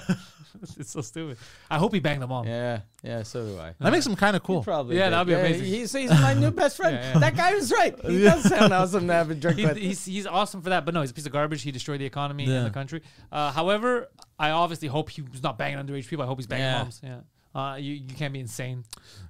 It's 0.78 0.90
so 0.92 1.00
stupid. 1.00 1.38
I 1.70 1.78
hope 1.78 1.92
he 1.92 2.00
banged 2.00 2.22
the 2.22 2.26
mom. 2.26 2.46
Yeah, 2.46 2.80
yeah. 3.02 3.22
So 3.24 3.44
do 3.46 3.58
I. 3.58 3.74
that 3.80 3.92
makes 3.92 4.06
him 4.06 4.16
kind 4.16 4.36
of 4.36 4.42
cool. 4.42 4.62
Probably. 4.62 4.96
Yeah, 4.96 5.06
did. 5.06 5.12
that'd 5.14 5.26
be 5.26 5.34
amazing. 5.34 5.64
He's, 5.66 5.92
he's 5.92 6.10
my 6.10 6.34
new 6.34 6.50
best 6.62 6.76
friend. 6.76 6.96
Yeah, 6.96 7.12
yeah. 7.14 7.18
That 7.18 7.36
guy 7.36 7.54
was 7.54 7.70
right. 7.72 7.98
He 8.06 8.22
does 8.22 8.42
sound 8.48 8.72
awesome 8.72 9.06
to 9.08 9.12
have 9.12 9.30
a 9.30 9.34
drink 9.34 9.58
He, 9.58 9.66
with. 9.66 9.76
he's, 9.76 10.04
he's 10.04 10.26
awesome 10.26 10.62
for 10.62 10.70
that, 10.70 10.84
but 10.84 10.94
no, 10.94 11.00
he's 11.00 11.10
a 11.10 11.14
piece 11.14 11.26
of 11.26 11.32
garbage. 11.32 11.62
He 11.62 11.72
destroyed 11.72 12.00
the 12.00 12.06
economy 12.06 12.44
Yeah. 12.46 12.58
in 12.58 12.64
the 12.64 12.70
country. 12.70 13.02
Uh, 13.30 13.50
however, 13.52 14.08
I 14.38 14.50
obviously 14.50 14.88
hope 14.88 15.10
he 15.10 15.22
was 15.22 15.42
not 15.42 15.58
banging 15.58 15.78
underage 15.84 16.06
people. 16.08 16.24
I 16.24 16.28
hope 16.28 16.38
he's 16.38 16.46
banging 16.46 16.64
Yeah. 16.66 16.78
moms. 16.78 17.00
Yeah. 17.02 17.20
Uh, 17.54 17.76
you, 17.76 17.92
you 17.94 18.14
can't 18.14 18.32
be 18.32 18.40
insane. 18.40 18.82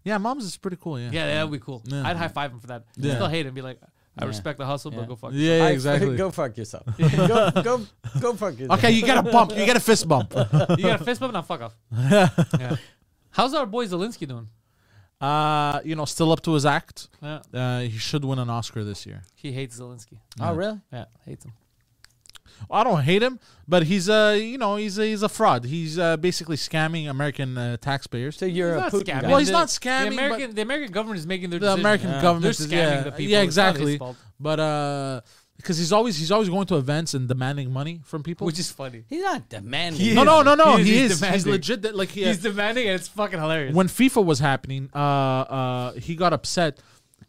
Yeah, 0.05 0.17
mom's 0.19 0.45
is 0.45 0.57
pretty 0.57 0.77
cool. 0.81 1.01
Yeah, 1.01 1.11
Yeah, 1.13 1.27
that 1.35 1.51
would 1.51 1.59
be 1.61 1.65
cool. 1.65 1.83
Yeah. 1.87 2.07
I'd 2.07 2.17
high 2.17 2.29
five 2.29 2.53
him 2.53 2.61
for 2.61 2.69
that. 2.69 2.85
Yeah. 2.97 3.15
Still 3.15 3.27
hate 3.29 3.47
him. 3.47 3.55
Be 3.55 3.63
like, 3.63 3.81
I 4.19 4.25
Yeah. 4.25 4.29
respect 4.29 4.59
the 4.59 4.67
hustle, 4.67 4.93
Yeah. 4.93 4.99
but 5.01 5.09
go 5.09 5.17
fuck. 5.17 5.31
yeah, 5.33 5.57
yeah, 5.59 5.69
exactly. 5.69 6.17
Go 6.23 6.31
fuck 6.31 6.57
yourself. 6.57 6.85
go, 6.99 7.51
go, 7.63 7.87
go 8.21 8.35
fuck 8.35 8.59
yourself. 8.59 8.79
Okay, 8.79 8.91
you 8.93 9.03
get 9.03 9.17
a 9.17 9.23
bump. 9.23 9.53
You 9.57 9.65
get 9.65 9.77
a 9.77 9.81
fist 9.81 10.07
bump. 10.07 10.35
you 10.79 10.85
got 10.85 11.01
a 11.01 11.05
fist 11.05 11.21
bump? 11.21 11.33
Now 11.33 11.43
fuck 11.43 11.63
off. 11.63 11.77
yeah. 11.91 12.77
How's 13.31 13.55
our 13.55 13.65
boy 13.67 13.87
Zelensky 13.87 14.29
doing? 14.29 14.49
Uh, 15.19 15.81
you 15.85 15.95
know, 15.95 16.05
still 16.05 16.31
up 16.33 16.43
to 16.43 16.53
his 16.53 16.67
act. 16.67 17.09
Yeah. 17.23 17.41
Uh, 17.55 17.81
he 17.81 17.97
should 17.97 18.25
win 18.25 18.39
an 18.39 18.51
Oscar 18.51 18.85
this 18.85 19.07
year. 19.07 19.23
He 19.35 19.53
hates 19.53 19.79
Zelensky. 19.81 20.19
Oh, 20.41 20.53
really? 20.53 20.81
Yeah, 20.93 21.05
hates 21.25 21.45
him. 21.45 21.53
I 22.71 22.85
don't 22.85 23.03
hate 23.03 23.23
him, 23.23 23.39
but 23.67 23.83
he's 23.85 24.09
a 24.09 24.39
you 24.39 24.57
know, 24.59 24.77
he's 24.77 24.99
a, 24.99 25.05
he's 25.05 25.23
a 25.23 25.29
fraud. 25.29 25.65
He's 25.65 25.99
uh, 25.99 26.17
basically 26.17 26.57
scamming 26.57 27.09
American 27.11 27.59
uh, 27.59 27.77
taxpayers. 27.79 28.37
So 28.37 28.47
you're 28.47 28.75
He's 28.75 28.79
a 28.79 28.81
not 28.81 28.93
Putin 28.93 29.03
scamming. 29.05 29.23
guy. 29.23 29.29
Well, 29.29 29.39
he's 29.39 29.49
The- 29.49 29.53
not 29.53 29.69
scamming, 29.69 30.09
The 30.11 30.15
American, 30.25 30.55
the 30.55 30.63
American 30.63 30.93
government 30.93 31.19
is 31.19 31.27
making 31.27 31.51
their 31.51 31.59
the 31.61 31.67
decisions. 31.67 31.81
American 31.81 32.11
Yeah. 32.11 32.23
government 32.23 32.43
They're 32.43 32.51
is 32.51 32.73
scamming 32.73 32.97
yeah, 32.97 33.03
the 33.03 33.11
people. 33.13 33.31
yeah, 33.33 33.41
It's 33.43 33.57
not 33.57 33.75
his 33.77 33.81
exactly. 33.83 33.99
fault. 33.99 34.17
But 34.41 34.61
uh, 34.61 35.21
because 35.57 35.79
he's 35.79 35.93
always 35.93 36.17
he's 36.17 36.33
always 36.33 36.49
going 36.49 36.67
to 36.67 36.77
events 36.77 37.15
and 37.15 37.29
demanding 37.29 37.71
money 37.73 38.01
from 38.05 38.23
people. 38.23 38.47
which 38.47 38.59
is 38.59 38.71
funny. 38.71 39.05
He's 39.09 39.23
not 39.23 39.49
demanding. 39.49 40.01
He 40.01 40.15
no, 40.15 40.25
no, 40.25 40.43
no, 40.43 40.55
no. 40.55 40.77
He 40.77 40.83
is, 40.83 40.87
He 40.89 40.93
he's 40.95 41.03
is. 41.03 41.11
He's, 41.11 41.21
demanding. 41.21 41.53
legit. 41.53 41.83
That, 41.83 41.95
like 41.97 42.09
he, 42.09 42.25
He's 42.25 42.39
demanding, 42.39 42.89
and 42.89 42.97
it's 42.99 43.07
fucking 43.09 43.39
hilarious. 43.39 43.75
when 43.75 43.87
FIFA 43.87 44.25
was 44.25 44.39
happening, 44.41 44.89
uh, 44.95 44.99
uh, 44.99 45.93
he 45.93 46.17
got 46.17 46.33
upset 46.33 46.81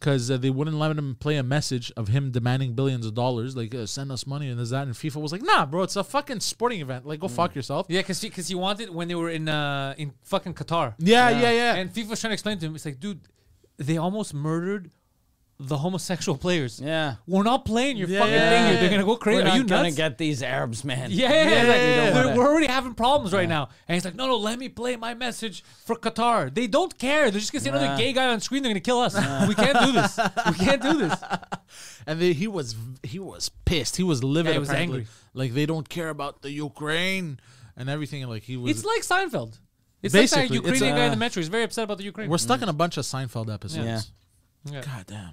because 0.04 0.30
uh, 0.30 0.36
they 0.36 0.50
wouldn't 0.50 0.76
let 0.76 0.90
him 0.90 1.16
play 1.18 1.36
a 1.36 1.42
message 1.42 1.90
of 1.96 2.08
him 2.08 2.30
demanding 2.30 2.74
billions 2.74 3.06
of 3.06 3.14
dollars, 3.14 3.56
like 3.56 3.74
uh, 3.74 3.86
send 3.86 4.12
us 4.12 4.26
money 4.26 4.50
and 4.50 4.60
this 4.60 4.68
that. 4.68 4.86
And 4.86 4.92
FIFA 4.94 5.16
was 5.22 5.32
like, 5.32 5.40
Nah, 5.42 5.64
bro, 5.64 5.82
it's 5.82 5.96
a 5.96 6.04
fucking 6.04 6.40
sporting 6.40 6.80
event. 6.82 7.06
Like, 7.06 7.20
go 7.20 7.28
fuck 7.28 7.54
yourself. 7.54 7.86
yeah, 7.88 8.00
because 8.00 8.20
because 8.20 8.46
he 8.46 8.54
wanted 8.54 8.90
when 8.90 9.08
they 9.08 9.14
were 9.14 9.30
in 9.30 9.48
uh 9.48 9.94
in 9.96 10.12
fucking 10.22 10.52
Qatar. 10.52 10.94
Yeah, 10.98 11.30
yeah, 11.30 11.50
yeah. 11.52 11.74
And 11.76 11.90
FIFA 11.90 12.08
was 12.10 12.20
trying 12.20 12.30
to 12.30 12.34
explain 12.34 12.58
to 12.58 12.66
him, 12.66 12.74
it's 12.74 12.84
like, 12.84 13.00
dude, 13.00 13.20
they 13.78 13.96
almost 13.96 14.34
murdered 14.34 14.90
the 15.66 15.78
homosexual 15.78 16.36
players. 16.38 16.80
Yeah. 16.80 17.16
We're 17.26 17.42
not 17.42 17.64
playing 17.64 17.96
your 17.96 18.08
Yeah, 18.08 18.20
fucking 18.20 18.34
yeah, 18.34 18.50
thing 18.50 18.64
here. 18.64 18.74
yeah. 18.74 18.80
They're 18.80 18.90
gonna 18.90 19.04
go 19.04 19.16
crazy. 19.16 19.36
We're 19.36 19.42
Are 19.42 19.48
not 19.48 19.56
you 19.56 19.64
gonna 19.64 19.82
nuts? 19.84 19.96
get 19.96 20.18
these 20.18 20.42
Arabs, 20.42 20.84
man. 20.84 21.10
yeah, 21.10 21.30
yeah, 21.32 21.42
yeah. 21.44 22.08
we 22.08 22.14
don't 22.14 22.26
They're- 22.26 22.36
we're 22.36 22.46
already 22.50 22.66
having 22.66 22.94
problems 22.94 23.32
right 23.32 23.48
now. 23.48 23.68
And 23.88 23.94
he's 23.94 24.04
like, 24.04 24.14
no, 24.14 24.26
no, 24.26 24.36
let 24.36 24.58
me 24.58 24.68
play 24.68 24.96
my 24.96 25.14
message 25.14 25.64
for 25.84 25.96
Qatar. 25.96 26.54
They 26.54 26.66
don't 26.66 26.96
care. 26.98 27.30
They're 27.30 27.40
just 27.40 27.52
gonna 27.52 27.62
see 27.62 27.70
another 27.70 27.96
gay 27.96 28.12
guy 28.12 28.28
on 28.32 28.40
screen. 28.40 28.62
They're 28.62 28.70
gonna 28.70 28.80
kill 28.80 29.00
us. 29.00 29.14
We 29.48 29.54
can't 29.54 29.78
do 29.86 29.92
this. 29.92 30.18
We 30.50 30.64
can't 30.64 30.82
do 30.82 30.94
this. 30.98 31.18
And 32.06 32.20
they, 32.20 32.34
he 32.34 32.46
was 32.48 32.76
he 33.02 33.18
was 33.18 33.48
pissed. 33.64 33.96
He 33.96 34.02
was 34.02 34.22
livid. 34.22 34.50
Yeah, 34.50 34.52
he 34.54 34.58
was 34.58 34.68
apparently. 34.68 34.98
angry. 35.00 35.10
Like 35.32 35.54
they 35.54 35.64
don't 35.64 35.88
care 35.88 36.10
about 36.10 36.42
the 36.42 36.50
Ukraine 36.50 37.40
and 37.78 37.88
everything. 37.88 38.26
Like 38.28 38.42
he 38.42 38.56
was. 38.58 38.70
It's 38.72 38.84
like 38.84 39.00
Seinfeld. 39.02 39.58
It's 40.02 40.12
like 40.14 40.28
that 40.28 40.36
Basically, 40.36 40.58
it's, 40.58 40.66
Ukrainian 40.66 40.96
guy 40.96 41.04
in 41.06 41.10
the 41.12 41.16
metro. 41.16 41.40
He's 41.40 41.48
very 41.48 41.62
upset 41.64 41.84
about 41.84 41.96
the 41.96 42.04
Ukraine. 42.04 42.28
we're 42.28 42.36
stuck 42.36 42.60
in 42.60 42.68
a 42.68 42.74
bunch 42.74 42.98
of 42.98 43.04
Seinfeld 43.06 43.52
episodes. 43.52 43.86
Yeah. 43.86 44.72
Yeah. 44.74 44.82
God 44.82 45.04
damn. 45.06 45.30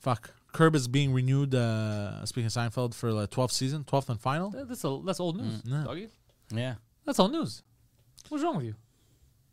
Fuck. 0.00 0.30
Curb 0.52 0.74
is 0.74 0.88
being 0.88 1.12
renewed. 1.12 1.54
Uh, 1.54 2.24
speaking 2.24 2.46
of 2.46 2.52
Seinfeld 2.52 2.94
for 2.94 3.12
the 3.12 3.26
twelfth 3.26 3.52
season, 3.52 3.84
twelfth 3.84 4.08
and 4.08 4.20
final. 4.20 4.50
That- 4.50 4.68
That's 4.68 4.84
a, 4.84 5.00
that's 5.04 5.20
old 5.20 5.36
news, 5.36 5.60
Yeah. 5.64 5.84
doggy. 5.84 6.08
Yeah. 6.50 6.74
That's 7.04 7.18
old 7.18 7.32
news. 7.32 7.62
What's 8.28 8.42
wrong 8.44 8.56
with 8.56 8.66
you? 8.66 8.74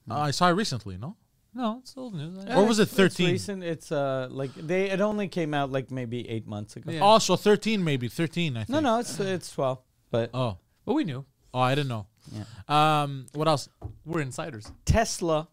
Uh, 0.09 0.19
I 0.19 0.31
saw 0.31 0.49
it 0.49 0.53
recently. 0.53 0.97
No. 0.97 1.15
No, 1.53 1.79
it's 1.81 1.95
old 1.97 2.13
news. 2.15 2.37
I- 2.37 2.49
Yeah, 2.49 2.59
Or 2.59 2.65
was 2.67 2.79
it 2.79 2.83
it's- 2.83 2.95
13? 2.97 3.25
It's 3.27 3.31
recent. 3.33 3.63
It's 3.63 3.91
uh 3.91 4.27
like 4.31 4.53
they. 4.55 4.89
It 4.89 5.01
only 5.01 5.27
came 5.27 5.53
out 5.53 5.71
like 5.71 5.91
maybe 5.91 6.27
eight 6.29 6.47
months 6.47 6.75
ago. 6.75 6.91
Yeah. 6.91 6.99
Also 7.01 7.35
thirteen, 7.35 7.83
maybe 7.83 8.07
thirteen. 8.07 8.55
I 8.57 8.61
think. 8.61 8.69
No, 8.69 8.79
no, 8.79 8.99
it's 8.99 9.19
it's 9.19 9.51
twelve. 9.51 9.79
But 10.11 10.29
Oh, 10.33 10.57
But 10.85 10.93
we 10.93 11.03
knew. 11.03 11.25
oh, 11.53 11.59
I 11.59 11.75
didn't 11.75 11.89
know. 11.89 12.07
Um, 12.73 13.27
what 13.33 13.47
else? 13.47 13.69
We're 14.05 14.21
insiders. 14.21 14.71
Tesla 14.85 15.47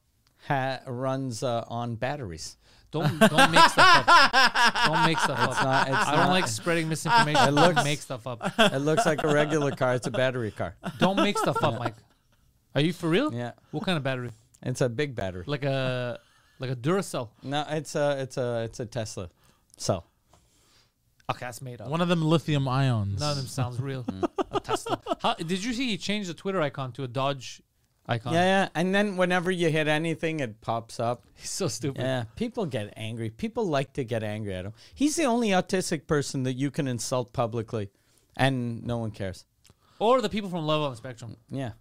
ha- 0.48 0.80
runs 0.86 1.42
uh, 1.42 1.64
on 1.68 1.96
batteries. 1.96 2.56
Don't 2.92 3.18
don't 3.18 3.50
make 3.50 3.68
stuff 3.70 4.04
up. 4.08 4.32
Don't 4.86 5.06
make 5.06 5.18
stuff 5.18 5.38
up. 5.38 5.64
not- 5.64 5.88
it's 5.88 5.96
I 5.96 6.10
don't 6.12 6.20
not- 6.26 6.30
like 6.30 6.46
spreading 6.46 6.88
misinformation. 6.88 7.48
It 7.48 7.52
looks- 7.52 7.74
don't 7.74 7.84
make 7.84 8.00
stuff 8.00 8.26
up. 8.26 8.52
It 8.58 8.78
looks 8.78 9.06
like 9.06 9.22
a 9.24 9.28
regular 9.32 9.70
car. 9.72 9.94
It's 9.94 10.06
a 10.06 10.10
battery 10.10 10.50
car. 10.50 10.76
Don't 10.98 11.16
make 11.16 11.36
stuff 11.38 11.62
up, 11.64 11.78
Mike. 11.78 11.94
Are 12.74 12.80
you 12.82 12.92
for 12.92 13.08
real? 13.08 13.32
Yeah, 13.34 13.52
What 13.70 13.84
kind 13.84 13.96
of 13.96 14.02
battery? 14.04 14.30
it's 14.62 14.80
a 14.82 14.88
big 14.88 15.14
battery. 15.14 15.44
Like 15.46 15.64
a 15.64 16.18
like 16.58 16.70
a 16.70 16.76
Duracell. 16.76 17.30
No, 17.42 17.64
it's 17.68 17.94
a 17.96 18.20
it's 18.20 18.36
a 18.36 18.62
it's 18.64 18.78
a 18.80 18.86
Tesla. 18.86 19.30
So 19.78 20.04
Okay, 21.30 21.46
that's 21.46 21.62
made 21.62 21.80
up. 21.80 21.88
One 21.88 22.00
of 22.02 22.08
them 22.08 22.20
lithium 22.22 22.68
ions. 22.68 23.20
None 23.20 23.30
of 23.30 23.36
them 23.38 23.46
sounds 23.46 23.80
real. 23.80 24.04
Mm. 24.04 24.28
a 24.52 24.60
Tesla. 24.60 25.00
How, 25.20 25.34
did 25.34 25.64
you 25.64 25.72
see 25.72 25.88
he 25.88 25.96
changed 25.96 26.28
the 26.28 26.34
Twitter 26.34 26.60
icon 26.60 26.92
to 26.92 27.04
a 27.04 27.08
Dodge 27.08 27.62
icon? 28.06 28.32
yeah, 28.32 28.44
yeah. 28.44 28.68
And 28.74 28.94
then 28.94 29.16
whenever 29.16 29.50
you 29.50 29.70
hit 29.70 29.88
anything, 29.88 30.40
it 30.40 30.60
pops 30.60 31.00
up. 31.00 31.24
He's 31.34 31.50
so 31.50 31.68
stupid. 31.68 32.02
Yeah, 32.02 32.24
people 32.36 32.66
get 32.66 32.92
angry. 32.96 33.30
People 33.30 33.66
like 33.66 33.92
to 33.94 34.04
get 34.04 34.22
angry 34.22 34.54
at 34.54 34.64
him. 34.64 34.72
He's 34.94 35.16
the 35.16 35.24
only 35.24 35.48
autistic 35.48 36.06
person 36.06 36.42
that 36.44 36.54
you 36.54 36.70
can 36.70 36.86
insult 36.88 37.32
publicly, 37.32 37.90
and 38.36 38.82
no 38.84 38.98
one 38.98 39.10
cares. 39.10 39.44
Or 39.98 40.20
the 40.20 40.28
people 40.28 40.50
from 40.50 40.66
Love 40.66 40.82
on 40.82 40.90
the 40.90 40.96
Spectrum. 40.96 41.36
Yeah. 41.48 41.72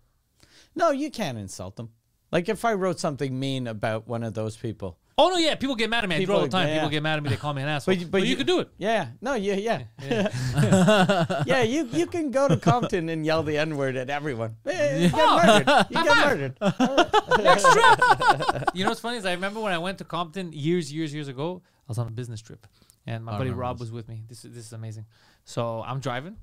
No, 0.76 0.91
you 0.91 1.09
can't 1.09 1.38
insult 1.38 1.76
them. 1.76 1.89
Like 2.32 2.47
if 2.47 2.63
I 2.63 2.74
wrote 2.74 2.99
something 2.99 3.38
mean 3.38 3.67
about 3.67 4.07
one 4.07 4.24
of 4.24 4.34
those 4.34 4.55
people. 4.55 4.97
Oh 5.18 5.30
no, 5.30 5.38
yeah, 5.38 5.55
people 5.55 5.76
get 5.76 5.89
mad 5.89 6.03
at 6.03 6.09
me. 6.09 6.16
I 6.16 6.20
do 6.20 6.32
it 6.32 6.36
all 6.36 6.41
the 6.41 6.47
time. 6.47 6.68
yeah. 6.68 6.76
People 6.76 6.89
get 6.89 7.03
mad 7.03 7.18
at 7.18 7.24
me. 7.24 7.30
They 7.30 7.36
call 7.36 7.53
me 7.53 7.62
an 7.62 7.68
asshole. 7.68 7.95
But, 8.09 8.26
you, 8.26 8.36
could 8.36 8.47
do 8.47 8.59
it. 8.59 8.70
Yeah. 8.78 9.07
No, 9.22 9.36
yeah, 9.36 9.55
yeah. 9.55 9.84
Yeah, 11.45 11.64
you, 11.64 11.88
you 11.91 12.07
can 12.07 12.32
go 12.32 12.47
to 12.47 12.57
Compton 12.57 13.09
and 13.09 13.26
yell 13.26 13.43
the 13.43 13.57
N 13.57 13.78
word 13.78 13.95
at 13.95 14.09
everyone. 14.09 14.55
You 14.66 15.09
get 15.09 15.14
murdered. 15.14 15.86
You 15.89 16.03
get 16.03 16.26
murdered. 16.26 16.57
You 18.74 18.84
know 18.84 18.91
what's 18.91 19.01
funny 19.01 19.18
is 19.18 19.26
I 19.26 19.34
remember 19.34 19.59
when 19.59 19.74
I 19.74 19.78
went 19.78 19.97
to 19.97 20.05
Compton 20.05 20.53
years, 20.53 20.93
years, 20.93 21.14
years 21.14 21.28
ago. 21.28 21.62
I 21.66 21.70
was 21.88 21.97
on 21.97 22.07
a 22.07 22.12
business 22.12 22.41
trip, 22.41 22.66
and 23.05 23.26
my 23.26 23.34
I 23.34 23.38
buddy 23.38 23.49
Rob 23.51 23.78
this. 23.78 23.82
was 23.82 23.91
with 23.91 24.07
me. 24.07 24.24
This 24.28 24.45
is 24.45 24.53
this 24.53 24.66
is 24.66 24.74
amazing. 24.74 25.05
So 25.43 25.84
I'm 25.86 25.99
driving, 25.99 26.38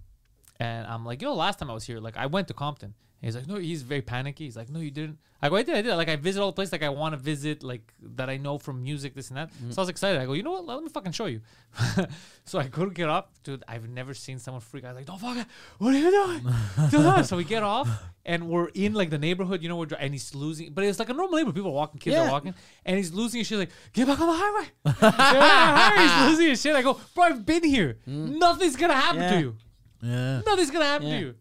and 0.60 0.86
I'm 0.86 1.06
like, 1.06 1.22
"Yo, 1.22 1.34
last 1.34 1.58
time 1.58 1.70
I 1.70 1.74
was 1.74 1.84
here, 1.84 2.00
like 2.00 2.16
I 2.16 2.26
went 2.26 2.48
to 2.48 2.54
Compton." 2.54 2.94
He's 3.20 3.34
like, 3.34 3.48
"No," 3.48 3.56
he's 3.56 3.82
very 3.82 4.00
panicky. 4.02 4.44
He's 4.44 4.56
like, 4.56 4.68
"No, 4.70 4.78
you 4.78 4.92
didn't." 4.92 5.18
I 5.42 5.48
go, 5.48 5.56
"I 5.56 5.62
did, 5.64 5.74
I 5.74 5.82
did." 5.82 5.94
Like 5.96 6.08
I 6.08 6.14
visit 6.14 6.40
all 6.40 6.48
the 6.48 6.52
places 6.52 6.70
like 6.70 6.84
I 6.84 6.88
want 6.88 7.14
to 7.14 7.16
visit, 7.16 7.64
like 7.64 7.92
that 8.00 8.30
I 8.30 8.36
know 8.36 8.58
from 8.58 8.80
music, 8.82 9.14
this 9.14 9.28
and 9.28 9.36
that. 9.36 9.50
Mm-hmm. 9.52 9.72
So 9.72 9.80
I 9.80 9.82
was 9.82 9.88
excited. 9.88 10.20
I 10.20 10.24
go, 10.26 10.34
"You 10.34 10.44
know 10.44 10.52
what? 10.52 10.66
Let 10.66 10.82
me 10.84 10.88
fucking 10.88 11.10
show 11.12 11.26
you." 11.26 11.40
so 12.44 12.60
I 12.60 12.68
go 12.68 12.84
to 12.84 12.92
get 12.92 13.08
off, 13.08 13.26
dude. 13.42 13.64
I've 13.66 13.88
never 13.88 14.14
seen 14.14 14.38
someone 14.38 14.60
freak. 14.60 14.84
out. 14.84 14.94
Like, 14.94 15.06
"Don't 15.06 15.20
fucking! 15.20 15.46
What 15.78 15.94
are 15.94 15.98
you 15.98 16.10
doing?" 16.10 16.46
Do. 16.90 17.24
So 17.24 17.36
we 17.36 17.42
get 17.42 17.64
off, 17.64 17.88
and 18.24 18.48
we're 18.48 18.68
in 18.68 18.94
like 18.94 19.10
the 19.10 19.18
neighborhood. 19.18 19.62
You 19.64 19.68
know, 19.68 19.76
we're 19.78 19.86
dri- 19.86 19.98
and 20.00 20.12
he's 20.14 20.32
losing, 20.36 20.72
but 20.72 20.84
it's 20.84 21.00
like 21.00 21.08
a 21.08 21.12
normal 21.12 21.38
neighborhood. 21.38 21.56
People 21.56 21.70
are 21.72 21.74
walking, 21.74 21.98
kids 21.98 22.16
are 22.16 22.30
walking, 22.30 22.54
and 22.84 22.96
he's 22.96 23.12
losing 23.12 23.38
his 23.38 23.48
shit. 23.48 23.58
Like, 23.58 23.70
get 23.92 24.06
back 24.06 24.20
on 24.20 24.28
the 24.28 24.32
highway. 24.32 24.68
Get 24.84 25.00
back 25.00 25.20
on 25.34 25.74
the 25.74 25.80
highway. 25.80 26.02
He's 26.22 26.30
losing 26.30 26.48
his 26.50 26.62
shit. 26.62 26.76
I 26.76 26.82
go, 26.82 27.00
bro, 27.16 27.24
I've 27.24 27.44
been 27.44 27.64
here. 27.64 27.98
Mm. 28.08 28.38
Nothing's 28.38 28.76
gonna 28.76 28.94
happen 28.94 29.32
to 29.32 29.40
you. 29.40 29.56
Yeah. 30.02 30.42
Nothing's 30.46 30.70
gonna 30.70 30.84
happen 30.84 31.08
Yeah. 31.08 31.14
to 31.14 31.26
you. 31.26 31.34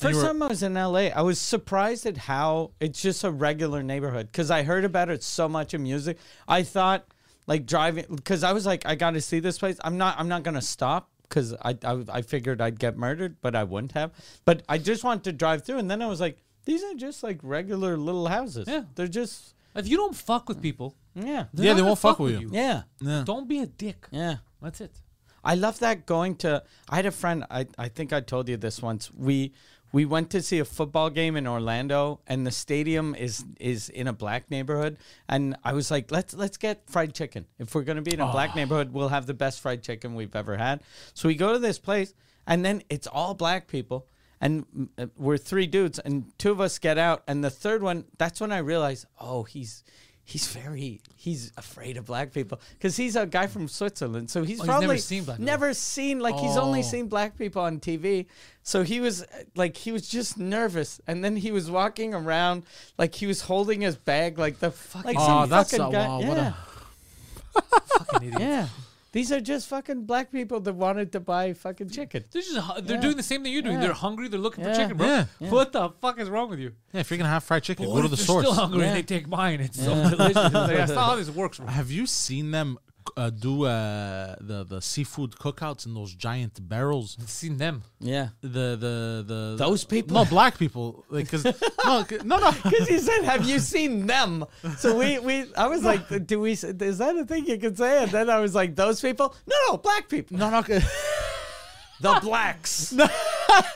First 0.00 0.16
were- 0.16 0.24
time 0.26 0.42
I 0.42 0.46
was 0.48 0.62
in 0.62 0.74
LA, 0.74 1.08
I 1.14 1.22
was 1.22 1.38
surprised 1.40 2.06
at 2.06 2.16
how 2.16 2.72
it's 2.80 3.00
just 3.00 3.24
a 3.24 3.30
regular 3.30 3.82
neighborhood 3.82 4.26
because 4.30 4.50
I 4.50 4.62
heard 4.62 4.84
about 4.84 5.08
it 5.10 5.22
so 5.22 5.48
much 5.48 5.74
in 5.74 5.82
music. 5.82 6.18
I 6.48 6.62
thought 6.62 7.06
like 7.46 7.66
driving 7.66 8.04
because 8.14 8.42
I 8.42 8.52
was 8.52 8.66
like, 8.66 8.84
I 8.86 8.94
got 8.94 9.12
to 9.12 9.20
see 9.20 9.40
this 9.40 9.58
place. 9.58 9.78
I'm 9.84 9.96
not. 9.98 10.18
I'm 10.18 10.28
not 10.28 10.42
gonna 10.42 10.60
stop 10.62 11.10
because 11.28 11.54
I, 11.62 11.76
I 11.84 12.04
I 12.08 12.22
figured 12.22 12.60
I'd 12.60 12.78
get 12.78 12.96
murdered, 12.96 13.36
but 13.40 13.54
I 13.54 13.64
wouldn't 13.64 13.92
have. 13.92 14.12
But 14.44 14.62
I 14.68 14.78
just 14.78 15.04
wanted 15.04 15.24
to 15.24 15.32
drive 15.32 15.64
through, 15.64 15.78
and 15.78 15.90
then 15.90 16.02
I 16.02 16.06
was 16.06 16.20
like, 16.20 16.38
these 16.64 16.82
are 16.82 16.94
just 16.94 17.22
like 17.22 17.38
regular 17.42 17.96
little 17.96 18.26
houses. 18.26 18.66
Yeah. 18.68 18.82
they're 18.96 19.06
just 19.08 19.54
If 19.76 19.86
you 19.88 19.96
don't 19.96 20.16
fuck 20.16 20.48
with 20.48 20.60
people, 20.60 20.96
yeah, 21.14 21.44
Yeah, 21.54 21.74
they 21.74 21.82
won't 21.82 21.98
fuck 21.98 22.18
with 22.18 22.40
you. 22.40 22.50
yeah, 22.52 22.82
Yeah. 23.00 23.22
Don't 23.24 23.48
be 23.48 23.60
a 23.60 23.66
dick. 23.66 24.06
yeah. 24.10 24.36
That's 24.60 24.80
it. 24.80 24.90
I 25.46 25.54
love 25.54 25.78
that 25.78 26.06
going 26.06 26.34
to. 26.36 26.64
I 26.90 26.96
had 26.96 27.06
a 27.06 27.12
friend. 27.12 27.44
I 27.50 27.66
I 27.78 27.88
think 27.88 28.12
I 28.12 28.20
told 28.20 28.48
you 28.48 28.56
this 28.56 28.82
once. 28.82 29.12
We 29.14 29.52
we 29.92 30.04
went 30.04 30.30
to 30.30 30.42
see 30.42 30.58
a 30.58 30.64
football 30.64 31.08
game 31.08 31.36
in 31.36 31.46
Orlando, 31.46 32.20
and 32.26 32.44
the 32.44 32.50
stadium 32.50 33.14
is 33.14 33.44
is 33.60 33.88
in 33.88 34.08
a 34.08 34.12
black 34.12 34.50
neighborhood. 34.50 34.98
And 35.28 35.56
I 35.62 35.72
was 35.72 35.90
like, 35.90 36.10
let's 36.10 36.34
let's 36.34 36.56
get 36.56 36.90
fried 36.90 37.14
chicken. 37.14 37.46
If 37.60 37.74
we're 37.74 37.84
gonna 37.84 38.02
be 38.02 38.12
in 38.12 38.20
a 38.20 38.30
black 38.32 38.56
neighborhood, 38.56 38.92
we'll 38.92 39.08
have 39.08 39.26
the 39.26 39.34
best 39.34 39.60
fried 39.60 39.84
chicken 39.84 40.16
we've 40.16 40.34
ever 40.34 40.56
had. 40.56 40.82
So 41.14 41.28
we 41.28 41.36
go 41.36 41.52
to 41.52 41.60
this 41.60 41.78
place, 41.78 42.12
and 42.46 42.64
then 42.64 42.82
it's 42.90 43.06
all 43.06 43.34
black 43.34 43.68
people. 43.68 44.08
And 44.38 44.90
uh, 44.98 45.06
we're 45.16 45.38
three 45.38 45.66
dudes, 45.66 45.98
and 45.98 46.30
two 46.38 46.50
of 46.50 46.60
us 46.60 46.78
get 46.78 46.98
out, 46.98 47.22
and 47.26 47.42
the 47.42 47.50
third 47.50 47.82
one. 47.82 48.04
That's 48.18 48.38
when 48.38 48.52
I 48.52 48.58
realized, 48.58 49.06
oh, 49.18 49.44
he's 49.44 49.82
he's 50.28 50.48
very 50.48 51.00
he's 51.14 51.52
afraid 51.56 51.96
of 51.96 52.04
black 52.04 52.32
people 52.34 52.60
because 52.74 52.96
he's 52.96 53.14
a 53.16 53.24
guy 53.26 53.46
from 53.46 53.68
Switzerland, 53.68 54.28
so 54.28 54.42
he's 54.42 54.58
Oh, 54.60 54.64
he's 54.64 54.68
never 54.68 54.78
probably 54.80 54.98
seen 54.98 55.22
black 55.24 55.36
people. 55.38 55.46
never 55.46 55.72
seen 55.72 56.18
like 56.20 56.34
he's 56.34 56.56
only 56.56 56.80
Oh. 56.80 56.82
seen 56.82 57.06
black 57.06 57.38
people 57.38 57.62
on 57.62 57.78
TV. 57.80 58.26
So 58.64 58.82
he 58.82 58.98
was 59.00 59.24
like 59.54 59.76
he 59.76 59.92
was 59.92 60.08
just 60.08 60.36
nervous, 60.36 61.00
and 61.06 61.24
then 61.24 61.36
he 61.36 61.52
was 61.52 61.70
walking 61.70 62.12
around 62.12 62.64
like 62.98 63.14
he 63.14 63.26
was 63.26 63.42
holding 63.42 63.80
his 63.82 63.94
bag 63.96 64.36
like 64.38 64.58
the 64.58 64.72
like 65.04 65.16
Oh, 65.18 65.26
some 65.26 65.48
that's 65.48 65.70
fucking 65.70 65.86
a- 65.86 65.92
guy. 65.92 66.06
wow, 66.08 66.20
what 66.22 66.36
a- 66.38 66.40
yeah, 66.40 67.60
Fucking 67.98 68.28
idiot. 68.28 68.40
yeah. 68.40 68.68
These 69.16 69.32
are 69.32 69.40
just 69.40 69.68
fucking 69.68 70.04
black 70.04 70.30
people 70.30 70.60
that 70.60 70.74
wanted 70.74 71.10
to 71.12 71.20
buy 71.20 71.54
fucking 71.54 71.88
chicken. 71.88 72.24
They're 72.30 72.42
just 72.42 72.56
hu- 72.58 72.82
they're 72.82 72.96
Yeah. 72.96 73.00
doing 73.06 73.16
the 73.16 73.22
same 73.22 73.42
thing 73.42 73.52
you're 73.54 73.62
doing. 73.62 73.76
Yeah. 73.76 73.80
They're 73.84 73.92
hungry. 74.06 74.28
They're 74.28 74.38
looking 74.38 74.62
Yeah. 74.62 74.74
for 74.74 74.80
chicken, 74.80 74.96
bro. 74.98 75.06
Yeah. 75.06 75.24
Yeah. 75.40 75.50
What 75.50 75.72
the 75.72 75.88
fuck 76.02 76.20
is 76.20 76.28
wrong 76.28 76.50
with 76.50 76.58
you? 76.58 76.72
Yeah, 76.92 77.00
if 77.00 77.10
you're 77.10 77.16
gonna 77.16 77.30
have 77.30 77.42
fried 77.42 77.62
chicken, 77.62 77.86
What 77.86 77.94
go 77.94 78.00
to 78.02 78.04
if 78.04 78.10
the 78.10 78.16
they're 78.16 78.26
source. 78.26 78.44
Still 78.44 78.54
hungry. 78.54 78.80
Yeah. 78.80 78.86
and 78.88 78.96
They 78.98 79.02
take 79.02 79.26
mine. 79.26 79.60
It's 79.60 79.82
so 79.82 79.94
delicious. 79.94 80.36
It's 80.36 80.54
like, 80.54 80.76
that's 80.76 80.92
not 81.00 81.06
how 81.06 81.16
this 81.16 81.30
works, 81.30 81.56
bro. 81.58 81.66
Have 81.68 81.90
you 81.90 82.06
seen 82.06 82.50
them 82.50 82.78
uh, 83.16 83.30
do 83.30 83.64
uh, 83.64 84.36
the 84.40 84.64
the 84.64 84.80
seafood 84.80 85.32
cookouts 85.32 85.86
in 85.86 85.94
those 85.94 86.14
giant 86.14 86.54
barrels? 86.68 87.16
I've 87.20 87.28
seen 87.30 87.56
them. 87.56 87.82
Yeah, 88.00 88.28
The 88.42 88.76
the 88.76 89.24
the 89.26 89.56
Those 89.58 89.84
people? 89.84 90.14
No, 90.14 90.24
black 90.24 90.58
people. 90.58 91.04
Like, 91.08 91.30
cause 91.30 91.44
no, 91.44 91.52
'cause- 92.08 92.24
no, 92.24 92.38
no. 92.38 92.50
because 92.52 92.88
he 92.88 92.98
said, 92.98 93.22
"Have 93.24 93.44
you 93.46 93.58
seen 93.58 94.06
them?" 94.06 94.44
So 94.78 94.96
we 94.98 95.18
we 95.18 95.34
I 95.56 95.66
was 95.66 95.82
like, 95.84 96.26
"Do 96.26 96.40
we? 96.40 96.52
Is 96.52 96.98
that 96.98 97.16
a 97.16 97.24
thing 97.24 97.46
you 97.46 97.58
can 97.58 97.74
say?" 97.76 98.02
And 98.02 98.10
then 98.12 98.28
I 98.30 98.38
was 98.40 98.54
like, 98.54 98.74
"Those 98.76 99.00
people? 99.00 99.34
No, 99.46 99.56
no, 99.68 99.76
black 99.78 100.08
people. 100.08 100.38
No, 100.38 100.50
no." 100.50 100.62
The 101.98 102.18
blacks. 102.20 102.92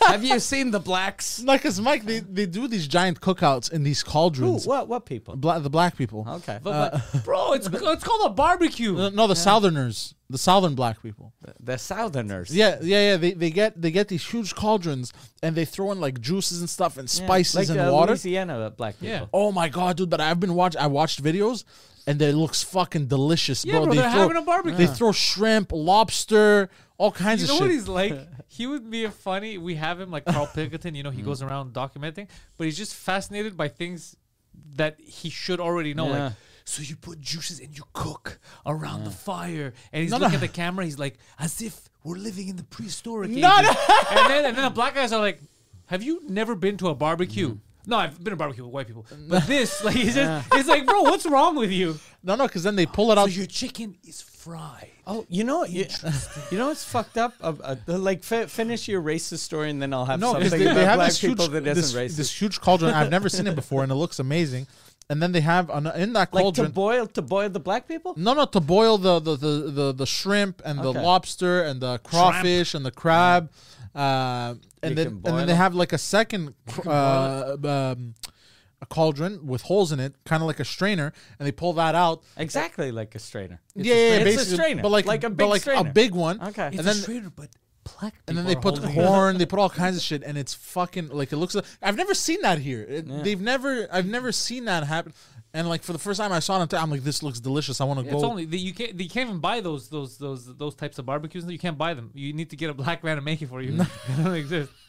Have 0.07 0.25
you 0.25 0.39
seen 0.41 0.71
the 0.71 0.81
blacks? 0.81 1.41
no, 1.43 1.53
because 1.55 1.81
Mike, 1.81 2.05
they, 2.05 2.21
they 2.21 2.47
do 2.47 2.69
these 2.69 2.87
giant 2.89 3.21
cookouts 3.21 3.73
in 3.73 3.83
these 3.83 4.03
Who? 4.03 4.11
cauldrons. 4.11 4.67
What? 4.67 4.89
What 4.89 5.07
people? 5.07 5.37
Bla- 5.37 5.61
the 5.61 5.71
black 5.71 5.97
people. 5.97 6.27
Okay. 6.29 6.57
Uh, 6.57 6.59
but, 6.63 7.03
but- 7.13 7.25
bro, 7.25 7.53
it's 7.53 7.67
it's 7.73 8.05
called 8.05 8.31
a 8.31 8.35
barbecue. 8.35 8.95
No, 8.95 9.09
no, 9.11 9.27
the 9.27 9.37
Southerners, 9.37 10.15
the 10.31 10.39
Southern 10.39 10.75
black 10.75 11.03
people. 11.03 11.33
The 11.59 11.77
Southerners. 11.77 12.55
Yeah, 12.55 12.79
yeah, 12.81 13.11
yeah. 13.11 13.17
They, 13.19 13.33
they 13.33 13.51
get 13.51 13.81
they 13.83 13.91
get 13.91 14.09
these 14.09 14.25
huge 14.25 14.55
cauldrons 14.55 15.13
and 15.43 15.55
they 15.57 15.65
throw 15.65 15.91
in 15.93 16.01
like 16.01 16.21
juices 16.21 16.61
and 16.61 16.71
stuff 16.71 16.97
and 16.97 17.07
Yeah. 17.13 17.25
spices 17.27 17.55
like, 17.57 17.69
and 17.69 17.89
uh, 17.89 17.93
water. 17.93 18.13
Louisiana 18.13 18.71
black 18.71 18.95
people. 19.01 19.09
Yeah. 19.09 19.27
Oh 19.33 19.51
my 19.53 19.69
god, 19.69 19.97
dude! 19.99 20.09
But 20.09 20.21
I've 20.21 20.41
been 20.41 20.55
watch. 20.55 20.77
I 20.77 20.87
watched 20.87 21.23
videos, 21.23 21.65
and 22.07 22.23
it 22.23 22.35
looks 22.35 22.63
fucking 22.63 23.07
delicious, 23.09 23.65
Yeah, 23.65 23.75
bro. 23.75 23.85
bro, 23.87 23.95
they 23.95 24.01
they're 24.01 24.11
throw, 24.13 24.21
having 24.21 24.37
a 24.37 24.43
barbecue. 24.43 24.79
They 24.79 24.87
throw 24.87 25.13
shrimp, 25.13 25.73
lobster, 25.73 26.71
all 26.97 27.13
kinds 27.13 27.43
You 27.43 27.47
of 27.47 27.51
shit. 27.51 27.55
You 27.55 27.61
know 27.61 27.67
what 27.67 27.75
he's 27.75 27.89
like? 27.89 28.29
He 28.47 28.67
would 28.67 28.91
be 28.91 29.05
a 29.05 29.11
funny. 29.11 29.59
We 29.59 29.75
have 29.77 30.01
him 30.01 30.11
like 30.11 30.25
Carl 30.25 30.47
Pilkington. 30.55 30.95
You 30.95 31.03
know, 31.03 31.11
he 31.11 31.23
goes 31.23 31.43
around 31.43 31.73
documenting, 31.73 32.29
but 32.57 32.65
he's 32.67 32.77
just 32.79 32.95
fascinated 32.95 33.57
by 33.57 33.69
things 33.69 34.17
that 34.77 35.01
he 35.01 35.29
should 35.31 35.59
already 35.61 35.95
know. 35.95 36.09
Yeah. 36.09 36.25
Like, 36.25 36.33
so 36.71 36.83
you 36.83 36.97
put 36.97 37.21
juices 37.21 37.61
and 37.61 37.77
you 37.77 37.83
cook 37.93 38.39
around 38.65 39.05
the 39.05 39.11
fire, 39.11 39.73
and 39.93 40.03
he's 40.03 40.11
No, 40.11 40.19
looking 40.19 40.33
no. 40.33 40.37
at 40.37 40.41
the 40.41 40.49
camera. 40.49 40.85
He's 40.85 40.99
like, 40.99 41.19
as 41.39 41.61
if 41.61 41.89
we're 42.05 42.17
living 42.17 42.49
in 42.49 42.57
the 42.57 42.65
prehistoric 42.65 43.31
ages. 43.31 43.43
No, 43.43 43.61
no. 43.61 43.69
and 44.11 44.31
then 44.31 44.45
and 44.47 44.57
then 44.57 44.65
the 44.65 44.71
black 44.71 44.95
guys 44.95 45.13
are 45.13 45.21
like, 45.21 45.41
have 45.87 46.03
you 46.03 46.23
never 46.29 46.55
been 46.55 46.77
to 46.79 46.89
a 46.89 46.95
barbecue? 46.95 47.59
No, 47.87 47.97
I've 47.97 48.17
been 48.19 48.27
to 48.27 48.33
a 48.33 48.37
barbecue 48.37 48.63
with 48.63 48.73
white 48.73 48.87
people, 48.87 49.07
but 49.29 49.47
this, 49.47 49.83
like, 49.83 49.97
he's 49.97 50.15
just, 50.15 50.47
it's 50.55 50.69
like, 50.69 50.85
bro, 50.87 51.03
what's 51.03 51.25
wrong 51.27 51.57
with 51.57 51.73
you? 51.73 51.99
no, 52.23 52.37
no, 52.37 52.47
because 52.47 52.63
then 52.63 52.77
they 52.77 52.85
pull 52.87 53.11
it 53.11 53.15
So 53.17 53.23
out. 53.23 53.33
your 53.33 53.47
chicken 53.47 53.97
is 54.07 54.21
fried. 54.21 54.91
Oh, 55.07 55.25
you 55.31 55.45
know, 55.45 55.65
you, 55.65 55.87
you 56.51 56.59
know 56.59 56.69
what's 56.69 56.85
fucked 56.85 57.17
up? 57.17 57.33
Uh, 57.41 57.55
uh, 57.65 57.77
like, 57.87 58.23
fi- 58.23 58.47
finish 58.47 58.87
your 58.87 59.01
racist 59.01 59.39
story, 59.39 59.71
and 59.71 59.81
then 59.81 59.95
I'll 59.95 60.05
have 60.05 60.21
no, 60.21 60.35
'cause 60.35 60.43
something 60.51 60.59
they, 60.61 60.67
about 60.67 60.75
they 60.75 60.85
have 60.85 60.97
black 60.99 61.09
this 61.09 61.21
huge, 61.21 61.33
people 61.33 61.49
that 61.49 61.65
this, 61.65 61.93
racist. 61.95 62.17
this 62.19 62.31
huge 62.41 62.61
cauldron. 62.61 62.93
I've 62.95 63.11
never 63.11 63.31
seen 63.31 63.47
it 63.47 63.55
before, 63.55 63.83
and 63.83 63.91
it 63.91 63.97
looks 63.97 64.19
amazing. 64.19 64.67
And 65.11 65.21
then 65.23 65.33
they 65.33 65.41
have 65.55 65.69
on, 65.77 65.87
in 66.05 66.13
that 66.15 66.33
like 66.33 66.55
to 66.55 66.69
boil 66.69 67.05
to 67.19 67.23
boil 67.23 67.49
the 67.51 67.59
black 67.69 67.89
people. 67.93 68.15
no, 68.17 68.33
no, 68.33 68.45
to 68.57 68.61
boil 68.61 68.95
the 69.07 69.15
the, 69.19 69.35
the, 69.45 69.53
the, 69.79 69.87
the 70.03 70.07
shrimp 70.07 70.63
and 70.65 70.79
Okay. 70.79 70.87
the 70.93 70.95
lobster 71.07 71.55
and 71.69 71.77
the 71.87 71.99
crawfish 72.11 72.71
and 72.77 72.83
the 72.89 72.93
crab, 73.03 73.51
uh, 73.95 74.55
and 74.85 74.91
You 74.91 74.95
then 74.95 75.07
can 75.07 75.07
and 75.15 75.23
boil 75.23 75.37
then 75.37 75.47
they 75.51 75.53
them. 75.55 75.65
have 75.65 75.75
like 75.75 75.93
a 75.93 75.99
second 75.99 76.55
uh, 76.87 77.57
um, 77.75 78.15
a 78.83 78.87
cauldron 78.87 79.47
with 79.53 79.63
holes 79.63 79.91
in 79.93 79.99
it, 80.01 80.15
kind 80.25 80.43
of 80.43 80.47
like 80.47 80.61
a 80.61 80.65
strainer, 80.65 81.13
and 81.39 81.47
they 81.47 81.53
pull 81.53 81.73
that 81.75 81.95
out. 81.95 82.23
Exactly 82.37 82.93
like 82.93 83.15
a 83.15 83.19
strainer. 83.19 83.61
It's 83.75 83.87
yeah, 83.87 83.95
a 83.95 83.97
yeah, 83.99 84.05
strainer. 84.07 84.25
basically, 84.25 84.43
it's 84.43 84.53
a 84.53 84.55
strainer, 84.55 84.83
but 84.83 84.91
like 84.97 85.07
like 85.07 85.25
a 85.25 85.31
but 85.31 85.37
big 85.45 85.49
like 85.55 85.61
strainer. 85.63 85.91
a 85.91 85.93
big 85.93 86.13
one. 86.15 86.41
Okay. 86.51 86.69
It's 86.69 86.79
and 86.79 86.81
a 86.81 86.83
then 86.85 86.95
strainer, 86.95 87.31
but 87.35 87.49
black 87.99 88.15
and 88.29 88.37
then 88.37 88.45
they 88.45 88.53
are 88.53 88.61
put 88.61 88.79
holding 88.79 88.91
it. 88.91 88.95
corn, 89.07 89.39
they 89.39 89.47
put 89.47 89.59
all 89.59 89.71
kinds 89.71 89.97
of 89.97 90.03
shit, 90.03 90.23
and 90.23 90.37
it's 90.39 90.55
fucking 90.55 91.09
like 91.09 91.33
it 91.33 91.37
looks. 91.37 91.57
I've 91.83 91.97
never 91.97 92.15
seen 92.15 92.43
that 92.43 92.59
here. 92.59 92.83
It- 92.89 93.25
They've 93.25 93.41
never, 93.41 93.89
I've 93.93 94.07
never 94.07 94.33
seen 94.33 94.67
that 94.67 94.85
happen. 94.85 95.13
And 95.53 95.69
like 95.69 95.83
for 95.83 95.93
the 95.93 95.99
first 95.99 96.21
time 96.21 96.31
I 96.33 96.39
saw 96.39 96.63
it, 96.63 96.73
I'm 96.75 96.91
like, 96.91 97.03
this 97.03 97.23
looks 97.25 97.41
delicious. 97.41 97.81
I 97.81 97.85
want 97.85 97.99
to 98.01 98.09
go. 98.09 98.17
It's 98.17 98.25
only 98.25 98.45
the, 98.45 98.57
you 98.59 98.73
can't 98.73 99.01
you 99.01 99.09
can't 99.09 99.29
even 99.29 99.41
buy 99.41 99.61
those 99.61 99.89
those 99.89 100.17
those 100.17 100.47
those 100.57 100.77
types 100.77 100.99
of 101.01 101.07
barbecues. 101.07 101.45
You 101.45 101.59
can't 101.59 101.77
buy 101.77 101.95
them. 101.95 102.11
You 102.15 102.33
need 102.33 102.51
to 102.51 102.57
get 102.57 102.71
a 102.71 102.75
black 102.75 103.03
man 103.03 103.17
to 103.17 103.23
make 103.23 103.43
it 103.43 103.49
for 103.49 103.61
you. 103.61 103.73
they 104.09 104.23
don't 104.23 104.35
exist. 104.35 104.71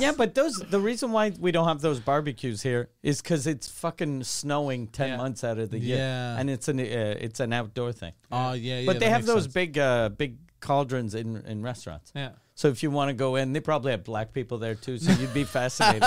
Yeah, 0.00 0.12
but 0.16 0.34
those 0.34 0.54
the 0.70 0.78
reason 0.78 1.10
why 1.10 1.32
we 1.40 1.50
don't 1.50 1.66
have 1.66 1.80
those 1.80 1.98
barbecues 1.98 2.62
here 2.62 2.88
is 3.02 3.20
because 3.20 3.48
it's 3.48 3.66
fucking 3.68 4.22
snowing 4.22 4.86
ten 4.86 5.08
Yeah. 5.08 5.16
months 5.16 5.42
out 5.42 5.58
of 5.58 5.70
the 5.70 5.78
year, 5.80 5.96
Yeah. 5.96 6.38
and 6.38 6.48
it's 6.48 6.68
an 6.68 6.78
uh, 6.78 6.82
it's 7.18 7.40
an 7.40 7.52
outdoor 7.52 7.90
thing. 7.92 8.12
Oh 8.30 8.52
yeah, 8.52 8.80
yeah. 8.80 8.86
but 8.86 9.00
they 9.00 9.06
that 9.06 9.10
have 9.10 9.20
makes 9.22 9.26
those 9.34 9.42
sense. 9.44 9.54
big 9.54 9.76
uh, 9.78 10.10
big 10.10 10.36
cauldrons 10.66 11.14
in 11.14 11.36
in 11.46 11.62
restaurants. 11.62 12.12
Yeah. 12.14 12.30
So 12.56 12.68
if 12.68 12.82
you 12.82 12.90
want 12.90 13.10
to 13.10 13.12
go 13.12 13.36
in, 13.36 13.52
they 13.52 13.60
probably 13.60 13.90
have 13.90 14.02
black 14.02 14.32
people 14.32 14.56
there 14.56 14.74
too. 14.74 14.96
So 14.96 15.12
you'd 15.20 15.34
be 15.34 15.44
fascinated. 15.58 16.02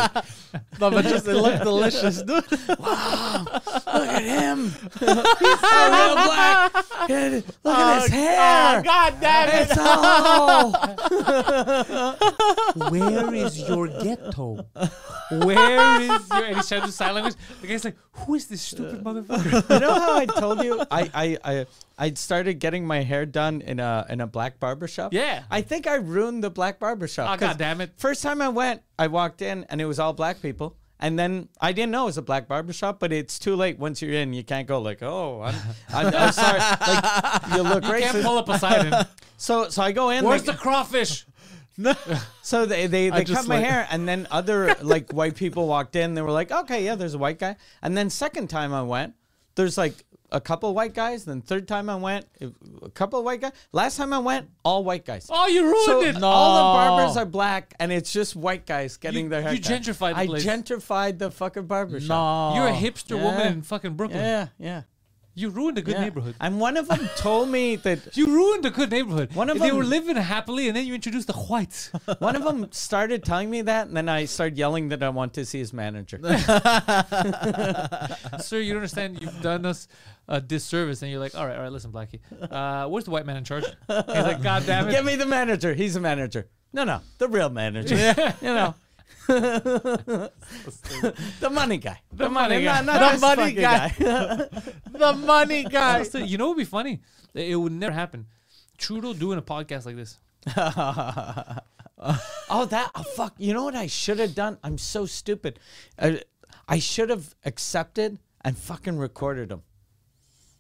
No, 0.80 0.89
but 0.89 1.03
just 1.05 1.26
they 1.26 1.34
look 1.34 1.62
delicious, 1.62 2.24
dude. 2.24 2.43
wow, 2.80 3.45
Look 3.45 3.88
at 3.88 4.24
him. 4.24 4.66
He's 4.66 4.80
so 4.80 5.05
real 5.05 6.16
black. 6.16 6.74
Look 6.74 6.88
at, 6.88 7.12
at 7.12 7.32
his 7.34 7.43
oh, 7.64 8.10
hair. 8.10 8.80
Oh, 8.80 8.84
God 8.84 9.14
damn 9.22 9.49
it! 9.49 9.68
It's 9.70 9.78
all. 9.78 10.72
Where 12.89 13.34
is 13.36 13.70
your 13.70 13.88
ghetto? 13.88 14.66
Where 15.32 16.01
is 16.01 16.30
your? 16.32 16.43
And 16.45 16.55
he's 16.55 16.68
trying 16.68 16.82
to 16.82 16.91
sign 16.91 17.14
language. 17.14 17.36
The 17.62 17.68
guy's 17.68 17.86
like, 17.86 17.97
"Who 18.26 18.34
is 18.34 18.47
this 18.47 18.64
stupid 18.64 19.01
uh, 19.01 19.03
motherfucker?" 19.03 19.70
you 19.70 19.80
know 19.80 19.93
how 19.93 20.18
I 20.18 20.26
told 20.26 20.64
you 20.64 20.82
I 20.89 21.12
I 21.14 21.38
I 21.43 21.66
I 22.00 22.14
started 22.14 22.56
getting 22.60 22.88
my 22.88 23.04
hair 23.04 23.26
done 23.26 23.62
in 23.62 23.80
a 23.80 24.06
in 24.10 24.22
a 24.22 24.28
black 24.28 24.60
barber 24.60 24.88
shop. 24.88 25.14
Yeah. 25.14 25.43
I 25.52 25.62
think 25.62 25.86
I 25.86 25.95
ruined 25.95 26.43
the 26.43 26.50
black 26.50 26.80
barber 26.80 27.08
shop. 27.08 27.30
Oh, 27.32 27.38
God 27.38 27.58
damn 27.58 27.82
it. 27.82 27.91
First 27.97 28.24
time 28.24 28.41
I 28.41 28.47
went, 28.50 28.82
I 28.97 29.08
walked 29.08 29.41
in 29.41 29.66
and 29.70 29.82
it 29.82 29.86
was 29.86 30.00
all 30.00 30.14
black 30.14 30.41
people. 30.41 30.78
And 31.02 31.18
then 31.20 31.47
I 31.62 31.72
didn't 31.74 31.91
know 31.91 32.04
it 32.04 32.06
was 32.08 32.18
a 32.18 32.22
black 32.22 32.47
barber 32.47 32.74
shop, 32.74 33.00
but 33.00 33.14
it's 33.14 33.38
too 33.39 33.56
late 33.56 33.80
once 33.80 34.02
you're 34.02 34.14
in. 34.14 34.34
You 34.34 34.43
can't 34.43 34.68
go 34.68 34.82
like, 34.82 35.02
oh, 35.04 35.41
I'm, 35.43 35.56
I'm, 35.93 36.08
I'm 36.16 36.32
sorry. 36.43 36.60
Like, 36.60 37.56
you 37.56 37.62
look 37.64 37.84
You 37.86 37.91
can't 38.04 38.24
pull 38.24 38.38
up 38.38 38.45
Poseidon. 38.47 39.06
So, 39.38 39.70
so 39.70 39.82
I 39.82 39.93
go 39.93 40.10
in. 40.10 40.26
Where's 40.26 40.43
they- 40.43 40.52
the 40.54 40.58
crawfish? 40.58 41.26
So 42.41 42.66
they 42.66 42.88
they, 42.88 43.10
they 43.10 43.24
cut 43.26 43.47
my 43.47 43.56
like- 43.56 43.66
hair, 43.66 43.88
and 43.89 44.08
then 44.08 44.28
other 44.32 44.76
like 44.82 45.12
white 45.14 45.36
people 45.36 45.68
walked 45.68 45.95
in. 45.95 46.14
They 46.14 46.22
were 46.22 46.32
like, 46.32 46.52
"Okay, 46.52 46.84
yeah, 46.84 46.95
there's 46.95 47.14
a 47.14 47.18
white 47.18 47.39
guy." 47.39 47.56
And 47.82 47.95
then 47.97 48.10
second 48.10 48.50
time 48.50 48.74
I 48.74 48.82
went, 48.82 49.14
there's 49.56 49.78
like 49.78 49.93
a 50.32 50.39
couple 50.41 50.73
white 50.73 50.93
guys. 50.93 51.25
Then 51.25 51.41
third 51.41 51.67
time 51.67 51.89
I 51.89 51.95
went, 51.95 52.25
a 52.82 52.89
couple 52.89 53.23
white 53.23 53.41
guys. 53.41 53.51
Last 53.71 53.97
time 53.97 54.13
I 54.13 54.19
went, 54.19 54.49
all 54.63 54.84
white 54.84 55.05
guys. 55.05 55.27
Oh, 55.30 55.47
you 55.47 55.63
ruined 55.63 55.86
So 55.86 56.01
it. 56.01 56.23
all 56.23 56.55
the 56.55 56.97
barbers 56.97 57.17
oh. 57.17 57.21
are 57.21 57.25
black, 57.25 57.73
and 57.80 57.91
it's 57.91 58.11
just 58.11 58.36
white 58.36 58.65
guys 58.65 58.97
getting 58.97 59.25
You- 59.25 59.30
their 59.30 59.41
hair. 59.41 59.53
you 59.53 59.59
gentrified 59.59 60.13
the 60.15 60.19
I 60.19 60.25
place. 60.27 60.45
gentrified 60.45 61.17
the 61.19 61.32
fucking 61.32 61.65
barber 61.65 61.99
shop. 61.99 62.55
No, 62.55 62.61
You're 62.61 62.69
a 62.73 62.75
hipster 62.77 63.17
Yeah. 63.17 63.23
woman 63.23 63.47
in 63.53 63.61
fucking 63.61 63.93
Brooklyn. 63.95 64.21
Yeah, 64.21 64.47
yeah. 64.57 64.82
You 65.40 65.50
ruined 65.50 65.78
a 65.78 65.82
good 65.82 65.94
yeah. 65.94 66.02
neighborhood. 66.02 66.36
And 66.42 66.60
one 66.60 66.76
of 66.76 66.90
them 66.90 67.10
told 67.16 67.48
me 67.48 67.78
that 67.78 68.00
You 68.18 68.28
ruined 68.28 68.66
a 68.66 68.70
good 68.70 68.92
neighborhood. 68.92 69.34
One 69.34 69.50
of 69.50 69.58
they 69.58 69.72
were 69.72 69.86
living 69.86 70.18
happily, 70.18 70.68
and 70.68 70.76
then 70.76 70.86
you 70.86 70.94
introduced 70.94 71.28
the 71.28 71.34
whites. 71.34 71.92
one 72.20 72.36
of 72.36 72.44
them 72.44 72.68
started 72.72 73.24
telling 73.24 73.50
me 73.50 73.62
that, 73.62 73.88
and 73.88 73.96
then 73.96 74.10
I 74.10 74.26
started 74.26 74.58
yelling 74.58 74.90
that 74.90 75.02
I 75.02 75.08
want 75.08 75.34
to 75.36 75.46
see 75.46 75.60
his 75.60 75.72
manager. 75.72 76.20
Sir, 78.40 78.60
you 78.60 78.74
don't 78.74 78.80
understand. 78.80 79.22
You've 79.22 79.42
done 79.42 79.66
us 79.66 79.88
a 80.28 80.42
disservice, 80.42 81.04
and 81.04 81.10
you're 81.10 81.22
like, 81.22 81.36
all 81.36 81.48
right, 81.48 81.56
all 81.56 81.64
right, 81.64 81.72
listen, 81.72 81.94
Blackie. 81.94 82.20
Uh, 82.52 82.90
where's 82.90 83.06
the 83.06 83.12
white 83.12 83.26
man 83.26 83.38
in 83.38 83.46
charge? 83.46 83.64
He's 83.64 83.78
like, 83.88 84.44
God 84.44 84.66
damn 84.66 84.90
it. 84.90 84.92
Give 84.92 85.06
me 85.06 85.16
the 85.16 85.26
manager. 85.26 85.74
He's 85.74 85.96
a 85.96 86.02
manager. 86.02 86.50
No, 86.74 86.84
no, 86.84 87.00
the 87.18 87.30
real 87.30 87.50
manager. 87.50 87.96
You 88.42 88.54
know. 88.54 88.76
the 89.28 90.32
money 91.51 91.78
guy. 91.78 92.01
The, 92.12 92.30
money 92.30 92.64
guy. 92.64 92.82
Not, 92.82 92.99
not 92.99 93.14
The 93.14 93.20
money 93.20 93.41
fucking 93.41 93.62
guy. 93.62 93.89
the 94.91 95.14
money 95.14 95.64
guy. 95.66 96.05
You 96.14 96.38
know 96.38 96.47
what 96.47 96.57
would 96.57 96.61
be 96.61 96.65
funny? 96.65 97.02
It 97.34 97.56
would 97.56 97.72
never 97.72 97.94
happen. 97.94 98.27
Trudeau 98.77 99.14
doing 99.14 99.38
a 99.38 99.41
podcast 99.41 99.86
like 99.86 99.95
this. 99.95 100.18
oh, 100.56 102.65
that 102.65 102.91
oh, 102.95 103.03
fuck! 103.15 103.36
You 103.38 103.53
know 103.53 103.65
what 103.65 103.76
I 103.76 103.88
should 103.88 104.19
have 104.19 104.34
done? 104.34 104.57
I'm 104.64 104.77
so 104.77 105.06
stupid. 105.06 105.60
Uh, 105.98 106.14
I 106.68 106.80
should 106.80 107.10
have 107.10 107.36
accepted 107.45 108.19
and 108.41 108.57
fucking 108.57 108.98
recorded 108.98 109.52
him. 109.52 109.64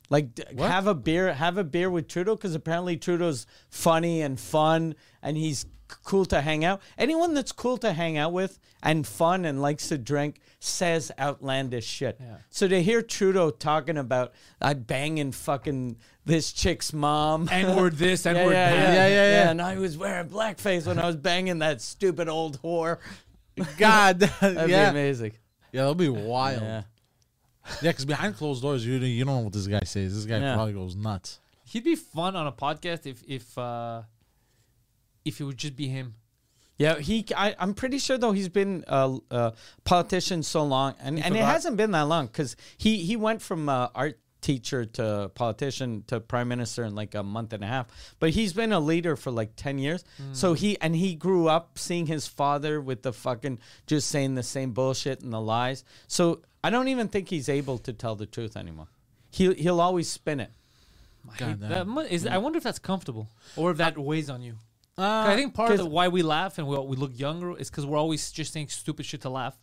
Like 0.09 0.35
d- 0.35 0.43
have 0.57 0.87
a 0.87 0.95
beer, 0.95 1.33
have 1.33 1.57
a 1.57 1.63
beer 1.63 1.89
with 1.89 2.07
Trudeau 2.07 2.35
because 2.35 2.55
apparently 2.55 2.97
Trudeau's 2.97 3.45
funny 3.69 4.21
and 4.21 4.39
fun, 4.39 4.95
and 5.21 5.37
he's 5.37 5.65
cool 6.03 6.25
to 6.25 6.41
hang 6.41 6.63
out. 6.65 6.81
Anyone 6.97 7.33
that's 7.33 7.51
cool 7.51 7.77
to 7.79 7.93
hang 7.93 8.17
out 8.17 8.31
with 8.33 8.59
and 8.81 9.05
fun 9.05 9.45
and 9.45 9.61
likes 9.61 9.89
to 9.89 9.97
drink 9.97 10.39
says 10.59 11.11
outlandish 11.19 11.85
shit. 11.85 12.19
So 12.49 12.67
to 12.67 12.81
hear 12.81 13.01
Trudeau 13.01 13.49
talking 13.49 13.97
about 13.97 14.33
I 14.61 14.73
banging 14.73 15.31
fucking 15.31 15.97
this 16.25 16.51
chick's 16.51 16.93
mom, 16.93 17.47
N 17.51 17.75
word 17.75 17.93
this, 17.97 18.25
N 18.25 18.35
yeah, 18.35 18.45
word 18.45 18.51
yeah, 18.53 18.69
that. 18.69 18.75
yeah, 18.77 18.93
Yeah, 18.93 19.07
yeah, 19.07 19.43
yeah. 19.43 19.49
And 19.51 19.61
I 19.61 19.77
was 19.77 19.97
wearing 19.97 20.29
blackface 20.29 20.85
when 20.87 20.99
I 20.99 21.05
was 21.07 21.15
banging 21.15 21.59
that 21.59 21.81
stupid 21.81 22.27
old 22.29 22.61
whore. 22.61 22.97
God, 23.77 24.19
That'd 24.41 24.69
yeah, 24.69 24.85
be 24.91 24.99
amazing. 24.99 25.31
yeah, 25.71 25.81
that'll 25.81 25.95
be 25.95 26.09
wild. 26.09 26.61
Yeah. 26.61 26.83
Yeah, 27.81 27.91
because 27.91 28.05
behind 28.05 28.35
closed 28.35 28.61
doors, 28.61 28.85
you 28.85 28.95
you 28.97 29.25
don't 29.25 29.35
know 29.35 29.41
what 29.41 29.53
this 29.53 29.67
guy 29.67 29.81
says. 29.83 30.15
This 30.15 30.25
guy 30.25 30.39
Yeah. 30.39 30.55
probably 30.55 30.73
goes 30.73 30.95
nuts. 30.95 31.39
He'd 31.65 31.83
be 31.83 31.95
fun 31.95 32.35
on 32.35 32.47
a 32.47 32.51
podcast 32.51 33.05
if 33.05 33.21
if 33.27 33.55
uh 33.57 34.01
if 35.25 35.39
it 35.39 35.43
would 35.43 35.57
just 35.57 35.75
be 35.75 35.87
him. 35.87 36.15
Yeah, 36.77 36.97
he. 36.99 37.25
I, 37.35 37.55
I'm 37.59 37.73
pretty 37.73 37.97
sure 37.99 38.17
though 38.17 38.31
he's 38.31 38.47
been 38.49 38.85
a 38.87 39.17
uh, 39.29 39.51
politician 39.83 40.43
so 40.43 40.63
long, 40.63 40.95
and, 41.01 41.19
and 41.21 41.35
it 41.35 41.43
hasn't 41.43 41.75
been 41.75 41.91
that 41.91 42.03
long 42.07 42.27
because 42.27 42.55
he 42.77 42.97
he 43.03 43.17
went 43.17 43.41
from 43.41 43.67
uh, 43.67 43.89
art 43.93 44.17
teacher 44.41 44.85
to 44.85 45.29
politician 45.35 46.05
to 46.07 46.21
prime 46.21 46.47
minister 46.47 46.85
in 46.85 46.95
like 46.95 47.13
a 47.15 47.21
month 47.21 47.51
and 47.51 47.61
a 47.65 47.67
half. 47.67 47.87
But 48.19 48.29
he's 48.29 48.53
been 48.53 48.71
a 48.71 48.79
leader 48.79 49.17
for 49.17 49.29
like 49.29 49.57
ten 49.57 49.77
years. 49.77 50.05
So 50.31 50.53
he 50.53 50.79
and 50.79 50.95
he 50.95 51.15
grew 51.15 51.49
up 51.49 51.77
seeing 51.77 52.05
his 52.05 52.27
father 52.27 52.79
with 52.79 53.01
the 53.03 53.11
fucking 53.11 53.59
just 53.85 54.07
saying 54.07 54.35
the 54.35 54.43
same 54.43 54.71
bullshit 54.71 55.19
and 55.19 55.33
the 55.33 55.41
lies. 55.41 55.83
So 56.07 56.43
I 56.63 56.69
don't 56.69 56.87
even 56.87 57.09
think 57.09 57.27
he's 57.27 57.49
able 57.49 57.77
to 57.79 57.91
tell 57.91 58.15
the 58.15 58.25
truth 58.25 58.55
anymore. 58.55 58.87
He 59.29 59.53
he'll 59.55 59.81
always 59.81 60.09
spin 60.09 60.39
it. 60.39 60.51
God 61.37 61.59
That 61.59 61.69
damn. 61.69 61.89
mu- 61.89 62.01
is, 62.01 62.25
I 62.25 62.37
wonder 62.37 62.55
if 62.57 62.63
that's 62.63 62.79
comfortable 62.79 63.27
or 63.57 63.71
if 63.71 63.77
that 63.77 63.97
weighs 63.97 64.29
on 64.29 64.41
you. 64.41 64.55
'Cause 64.99 65.27
Uh, 65.27 65.31
I 65.31 65.35
think 65.35 65.53
part 65.53 65.71
of 65.71 65.77
the, 65.77 65.85
why 65.85 66.07
we 66.09 66.21
laugh 66.21 66.57
and 66.57 66.67
we, 66.67 66.77
we 66.77 66.95
look 66.97 67.17
younger 67.17 67.57
is 67.57 67.69
because 67.69 67.85
we're 67.85 67.97
always 67.97 68.31
just 68.31 68.51
saying 68.53 68.67
stupid 68.69 69.05
shit 69.05 69.21
to 69.21 69.29
laugh, 69.29 69.57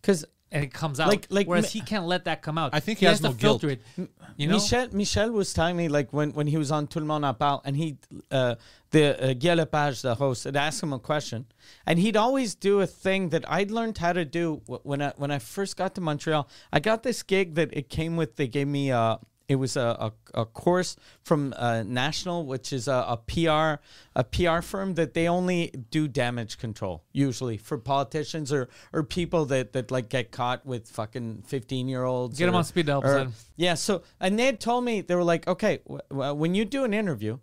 Because 0.00 0.24
and 0.50 0.64
it 0.64 0.72
comes 0.72 0.98
out. 0.98 1.08
Like- 1.08 1.26
like 1.30 1.46
whereas 1.46 1.64
me- 1.74 1.80
he 1.80 1.86
can't 1.86 2.06
let 2.06 2.24
that 2.24 2.40
come 2.42 2.56
out. 2.56 2.70
I 2.72 2.80
think 2.80 2.98
he 3.00 3.04
has 3.06 3.18
to 3.20 3.28
no 3.28 3.32
guilt. 3.34 3.60
filter 3.60 3.68
it. 3.96 4.08
You 4.38 4.46
know, 4.48 4.54
Michel 4.54 4.88
Michel 4.92 5.30
was 5.30 5.52
telling 5.52 5.76
me 5.76 5.88
like 5.88 6.10
when, 6.12 6.32
when 6.32 6.46
he 6.46 6.56
was 6.56 6.70
on 6.72 6.86
Tout 6.86 7.00
le 7.00 7.06
monde 7.06 7.24
en 7.26 7.34
parle 7.34 7.60
and 7.66 7.76
he 7.76 7.98
uh, 8.30 8.54
the 8.90 9.30
uh, 9.30 9.34
Guy 9.34 9.54
Lepage 9.54 10.00
the 10.02 10.14
host 10.14 10.44
had 10.44 10.56
asked 10.56 10.82
him 10.82 10.92
a 10.94 10.98
question 10.98 11.44
and 11.86 11.98
he'd 11.98 12.16
always 12.16 12.54
do 12.54 12.80
a 12.80 12.86
thing 12.86 13.28
that 13.28 13.44
I'd 13.50 13.70
learned 13.70 13.98
how 13.98 14.12
to 14.14 14.24
do 14.24 14.62
when 14.84 15.02
I 15.02 15.12
when 15.18 15.30
I 15.30 15.38
first 15.38 15.76
got 15.76 15.94
to 15.96 16.00
Montreal. 16.00 16.48
I 16.72 16.80
got 16.80 17.02
this 17.02 17.22
gig 17.22 17.54
that 17.56 17.68
it 17.76 17.90
came 17.90 18.16
with. 18.16 18.36
They 18.36 18.48
gave 18.48 18.68
me 18.68 18.90
uh 18.90 19.18
it 19.48 19.56
was 19.56 19.76
a, 19.76 20.12
a, 20.34 20.40
a 20.42 20.44
course 20.44 20.94
from 21.22 21.54
uh, 21.56 21.82
National, 21.82 22.44
which 22.44 22.70
is 22.72 22.86
a, 22.86 22.92
a 22.92 23.16
PR 23.16 23.80
a 24.14 24.22
PR 24.24 24.60
firm 24.60 24.94
that 24.94 25.14
they 25.14 25.26
only 25.26 25.72
do 25.90 26.06
damage 26.06 26.58
control 26.58 27.02
usually 27.12 27.56
for 27.56 27.78
politicians 27.78 28.52
or 28.52 28.68
or 28.92 29.02
people 29.02 29.46
that, 29.46 29.72
that 29.72 29.90
like 29.90 30.10
get 30.10 30.30
caught 30.30 30.66
with 30.66 30.88
fucking 30.88 31.42
fifteen 31.46 31.88
year 31.88 32.04
olds. 32.04 32.38
Get 32.38 32.48
or- 32.50 32.54
on 32.54 32.64
speed 32.64 32.86
dial 32.86 32.98
or- 32.98 33.02
beside 33.02 33.20
'em. 33.22 33.32
yeah. 33.56 33.74
So, 33.74 34.02
and 34.20 34.38
they 34.38 34.46
had 34.46 34.60
told 34.60 34.84
me 34.84 35.00
they 35.00 35.14
were 35.14 35.24
like, 35.24 35.48
okay, 35.48 35.80
when 36.10 36.54
you 36.54 36.64
do 36.66 36.84
an 36.84 36.92
interview, 36.92 37.38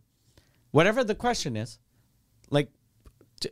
whatever 0.71 1.03
the 1.03 1.15
question 1.15 1.57
is, 1.57 1.79
like, 2.51 2.69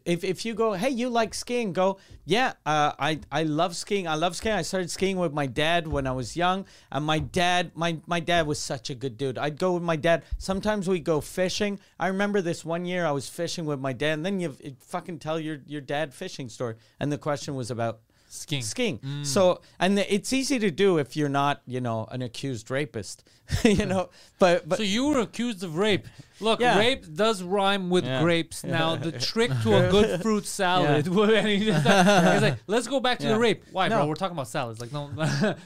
if, 0.06 0.24
if 0.24 0.46
you 0.46 0.54
go, 0.54 0.74
hey, 0.74 0.90
you 0.90 1.10
like 1.10 1.34
skiing, 1.34 1.74
go, 1.74 1.98
yeah, 2.26 2.54
uh, 2.66 2.94
I 2.98 3.20
I 3.32 3.44
love 3.44 3.76
skiing. 3.76 4.08
I 4.08 4.16
love 4.16 4.36
skiing. 4.36 4.56
I 4.56 4.62
started 4.62 4.90
skiing 4.90 5.18
with 5.18 5.34
my 5.34 5.46
dad 5.46 5.88
when 5.88 6.08
I 6.08 6.12
was 6.12 6.38
young, 6.38 6.66
and 6.92 7.06
my 7.06 7.20
dad, 7.20 7.72
my 7.76 7.98
my 8.08 8.20
dad 8.20 8.48
was 8.48 8.60
such 8.60 8.90
a 8.90 8.96
good 8.96 9.18
dude. 9.18 9.38
I'd 9.38 9.60
go 9.60 9.74
with 9.74 9.84
my 9.84 9.96
dad. 9.96 10.24
Sometimes 10.38 10.88
we 10.88 11.00
go 11.00 11.20
fishing. 11.20 11.80
I 12.00 12.08
remember 12.08 12.42
this 12.42 12.64
one 12.64 12.86
year 12.86 13.06
I 13.06 13.12
was 13.12 13.28
fishing 13.28 13.66
with 13.66 13.80
my 13.80 13.94
dad, 13.94 14.14
and 14.14 14.26
then 14.26 14.40
you 14.40 14.56
fucking 14.80 15.20
tell 15.20 15.40
your 15.40 15.60
your 15.68 15.82
dad 15.82 16.14
fishing 16.14 16.50
story, 16.50 16.76
and 17.00 17.12
the 17.12 17.18
question 17.18 17.56
was 17.56 17.70
about 17.70 18.00
skiing. 18.34 18.62
skiing. 18.62 19.00
Mm. 19.00 19.26
So, 19.26 19.62
and 19.80 19.98
it's 20.00 20.34
easy 20.34 20.60
to 20.60 20.72
do 20.72 20.98
if 20.98 21.16
you're 21.16 21.30
not, 21.30 21.62
you 21.66 21.82
know, 21.82 22.08
an 22.12 22.22
accused 22.22 22.70
rapist, 22.72 23.24
you 23.64 23.86
know. 23.86 24.10
But 24.40 24.68
but 24.68 24.78
So 24.78 24.84
you 24.84 25.08
were 25.08 25.20
accused 25.20 25.64
of 25.64 25.78
rape. 25.78 26.08
Look, 26.40 26.60
Yeah. 26.60 26.78
rape 26.80 27.06
does 27.16 27.42
rhyme 27.44 27.90
with 27.90 28.06
Yeah. 28.06 28.22
grapes. 28.22 28.64
Now 28.64 28.96
the 28.96 29.12
trick 29.32 29.52
to 29.64 29.76
a 29.88 29.90
good 29.92 30.22
fruit 30.24 30.46
salad. 30.46 31.08
and 31.08 31.48
he 31.48 31.72
like, 31.72 32.58
let's 32.68 32.88
go 32.88 33.00
back 33.00 33.20
to 33.20 33.26
Yeah. 33.28 33.34
the 33.34 33.40
rape. 33.40 33.64
Why, 33.72 33.88
bro? 33.90 34.06
We're 34.08 34.16
talking 34.16 34.36
about 34.36 34.48
salads. 34.48 34.82
Like, 34.82 34.92
no, 34.92 35.10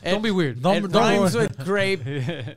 don't 0.03 0.21
be 0.21 0.31
weird. 0.31 0.61
Don't- 0.61 0.85
it 0.85 0.91
don't 0.91 1.19
rhymes 1.19 1.35
with 1.35 1.57
grape, 1.65 2.01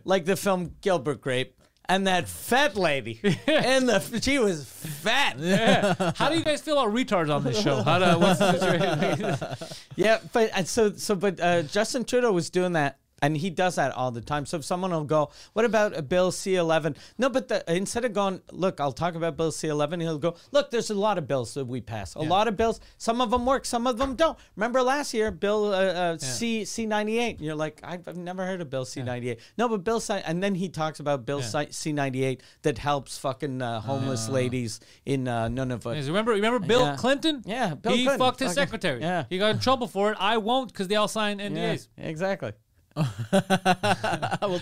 like 0.04 0.24
the 0.24 0.36
film 0.36 0.74
Gilbert 0.80 1.20
Grape. 1.20 1.54
And 1.90 2.06
that 2.06 2.28
fat 2.28 2.76
lady, 2.76 3.20
and 3.48 3.88
the 3.88 4.20
she 4.22 4.38
was 4.38 4.64
fat. 4.64 5.34
Yeah. 5.38 6.12
How 6.14 6.28
do 6.28 6.38
you 6.38 6.44
guys 6.44 6.60
feel 6.60 6.78
about 6.78 6.94
retards 6.94 7.34
on 7.34 7.42
this 7.42 7.60
show? 7.60 7.82
How 7.82 7.98
do, 7.98 8.16
what's 8.18 8.38
the 8.38 8.52
situation? 8.52 9.58
Yeah, 9.96 10.20
but 10.32 10.50
and 10.54 10.68
so 10.68 10.92
so 10.92 11.16
but 11.16 11.40
uh, 11.40 11.62
Justin 11.62 12.04
Trudeau 12.04 12.30
was 12.30 12.48
doing 12.48 12.74
that, 12.74 12.98
and 13.22 13.36
he 13.36 13.50
does 13.50 13.74
that 13.76 13.92
all 13.92 14.10
the 14.10 14.20
time. 14.20 14.46
So 14.46 14.56
if 14.58 14.64
someone 14.64 14.90
will 14.90 15.04
go, 15.04 15.30
"What 15.52 15.64
about 15.64 15.96
a 15.96 16.02
Bill 16.02 16.30
C 16.32 16.54
eleven? 16.56 16.96
No, 17.18 17.28
but 17.28 17.48
the, 17.48 17.62
instead 17.72 18.04
of 18.04 18.12
going, 18.12 18.40
"Look, 18.52 18.80
I'll 18.80 18.92
talk 18.92 19.14
about 19.14 19.36
Bill 19.36 19.52
C 19.52 19.68
eleven, 19.68 20.00
he'll 20.00 20.18
go, 20.18 20.34
"Look, 20.52 20.70
there's 20.70 20.90
a 20.90 20.94
lot 20.94 21.18
of 21.18 21.26
bills 21.28 21.54
that 21.54 21.66
we 21.66 21.80
pass. 21.80 22.14
A 22.14 22.20
lot 22.20 22.48
of 22.48 22.56
bills. 22.56 22.80
Some 22.98 23.20
of 23.20 23.30
them 23.30 23.44
work, 23.46 23.64
some 23.64 23.86
of 23.86 23.98
them 23.98 24.14
don't. 24.16 24.38
Remember 24.56 24.82
last 24.82 25.12
year, 25.14 25.30
Bill 25.30 25.72
uh, 25.72 25.76
uh, 25.76 26.18
C 26.18 26.64
C 26.64 26.86
ninety 26.86 27.18
eight. 27.18 27.40
You're 27.40 27.54
like, 27.54 27.80
I've, 27.82 28.06
I've 28.08 28.16
never 28.16 28.44
heard 28.46 28.60
of 28.60 28.70
Bill 28.70 28.84
C 28.84 29.02
ninety 29.02 29.30
eight. 29.30 29.40
No, 29.58 29.68
but 29.68 29.84
Bill 29.84 30.00
C, 30.00 30.14
and 30.24 30.42
then 30.42 30.54
he 30.54 30.68
talks 30.68 31.00
about 31.00 31.26
Bill 31.26 31.42
C 31.42 31.92
ninety 31.92 32.24
eight 32.24 32.42
that 32.62 32.78
helps 32.78 33.18
fucking 33.18 33.60
uh, 33.62 33.80
homeless 33.80 34.28
ladies 34.28 34.80
in 35.04 35.28
uh, 35.28 35.48
Nunavut. 35.48 35.96
Is- 35.96 36.08
remember, 36.08 36.32
remember 36.32 36.58
Bill 36.58 36.80
Yeah. 36.82 36.96
Clinton? 36.96 37.42
Yeah, 37.46 37.74
Bill 37.74 37.92
Clinton. 37.92 37.98
he 37.98 38.04
Clinton. 38.04 38.18
fucked 38.26 38.40
his 38.40 38.48
Fucking- 38.54 38.62
secretary. 38.62 39.00
yeah. 39.00 39.24
he 39.28 39.38
got 39.38 39.50
in 39.54 39.58
trouble 39.60 39.86
for 39.86 40.12
it. 40.12 40.16
I 40.20 40.38
won't 40.38 40.72
because 40.72 40.88
they 40.88 40.96
all 40.96 41.08
signed 41.08 41.40
Yeah, 41.40 41.48
NDAs. 41.48 41.88
exactly. 41.98 42.52
I 42.96 44.38
was, 44.42 44.60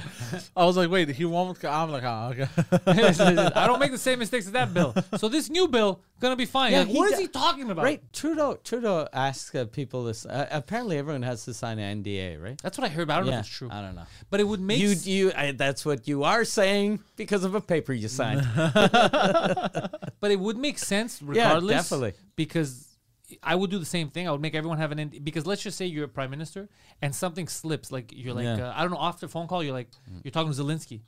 I 0.54 0.64
was 0.64 0.76
like, 0.76 0.90
wait, 0.90 1.08
he 1.08 1.24
won't. 1.24 1.64
I'm 1.64 1.90
like, 1.90 2.02
oh, 2.04 2.32
okay. 2.32 2.46
I 3.54 3.66
don't 3.66 3.78
make 3.78 3.90
the 3.90 3.98
same 3.98 4.18
mistakes 4.18 4.46
as 4.46 4.52
that 4.52 4.74
bill. 4.74 4.94
So 5.16 5.28
this 5.28 5.48
new 5.48 5.66
bill 5.66 6.00
gonna 6.20 6.36
be 6.36 6.44
fine. 6.44 6.72
Yeah, 6.72 6.80
Like, 6.80 6.88
what 6.94 7.12
is 7.12 7.18
he 7.18 7.26
talking 7.26 7.70
about? 7.70 7.84
Right, 7.84 8.02
Trudeau. 8.12 8.58
Trudeau 8.62 9.08
asks 9.12 9.54
uh, 9.54 9.64
people 9.64 10.04
this. 10.04 10.26
Uh, 10.26 10.46
apparently, 10.50 10.98
everyone 10.98 11.22
has 11.22 11.44
to 11.46 11.54
sign 11.54 11.78
an 11.78 12.02
NDA, 12.02 12.42
right? 12.42 12.60
That's 12.62 12.76
what 12.76 12.84
I 12.84 12.88
heard, 12.92 13.06
but 13.08 13.14
I 13.14 13.16
don't 13.16 13.26
know 13.26 13.32
yeah, 13.32 13.38
if 13.40 13.46
it's 13.46 13.54
true. 13.56 13.70
I 13.70 13.80
don't 13.80 13.94
know. 13.94 14.04
But 14.28 14.40
it 14.40 14.44
would 14.44 14.60
make 14.60 14.78
You, 14.78 14.90
s- 14.90 15.06
you. 15.06 15.32
I, 15.34 15.52
that's 15.52 15.86
what 15.86 16.06
you 16.06 16.24
are 16.24 16.44
saying 16.44 17.00
because 17.16 17.44
of 17.44 17.54
a 17.54 17.60
paper 17.62 17.92
you 17.94 18.08
signed. 18.08 18.46
but 18.54 20.30
it 20.30 20.38
would 20.38 20.58
make 20.58 20.78
sense 20.78 21.22
regardless. 21.22 21.74
definitely. 21.88 22.12
Because 22.36 22.87
I 23.42 23.54
would 23.54 23.70
do 23.70 23.78
the 23.78 23.84
same 23.84 24.10
thing. 24.10 24.26
I 24.26 24.32
would 24.32 24.40
make 24.40 24.54
everyone 24.54 24.78
have 24.78 24.92
an 24.92 24.98
NDA. 24.98 25.22
Because 25.22 25.46
let's 25.46 25.62
just 25.62 25.76
say 25.76 25.86
you're 25.86 26.04
a 26.04 26.08
prime 26.08 26.30
minister 26.30 26.68
and 27.02 27.14
something 27.14 27.46
slips. 27.48 27.92
Like 27.92 28.12
you're 28.14 28.34
like, 28.34 28.44
Yeah. 28.44 28.56
Mm. 28.58 28.68
uh, 28.68 28.72
I 28.76 28.82
don't 28.82 28.90
know, 28.90 28.96
off 28.96 29.20
the 29.20 29.28
phone 29.28 29.46
call, 29.48 29.62
you're 29.62 29.72
like, 29.74 29.88
you're 30.24 30.30
talking 30.32 30.52
to 30.52 30.62
Zelensky. 30.62 31.00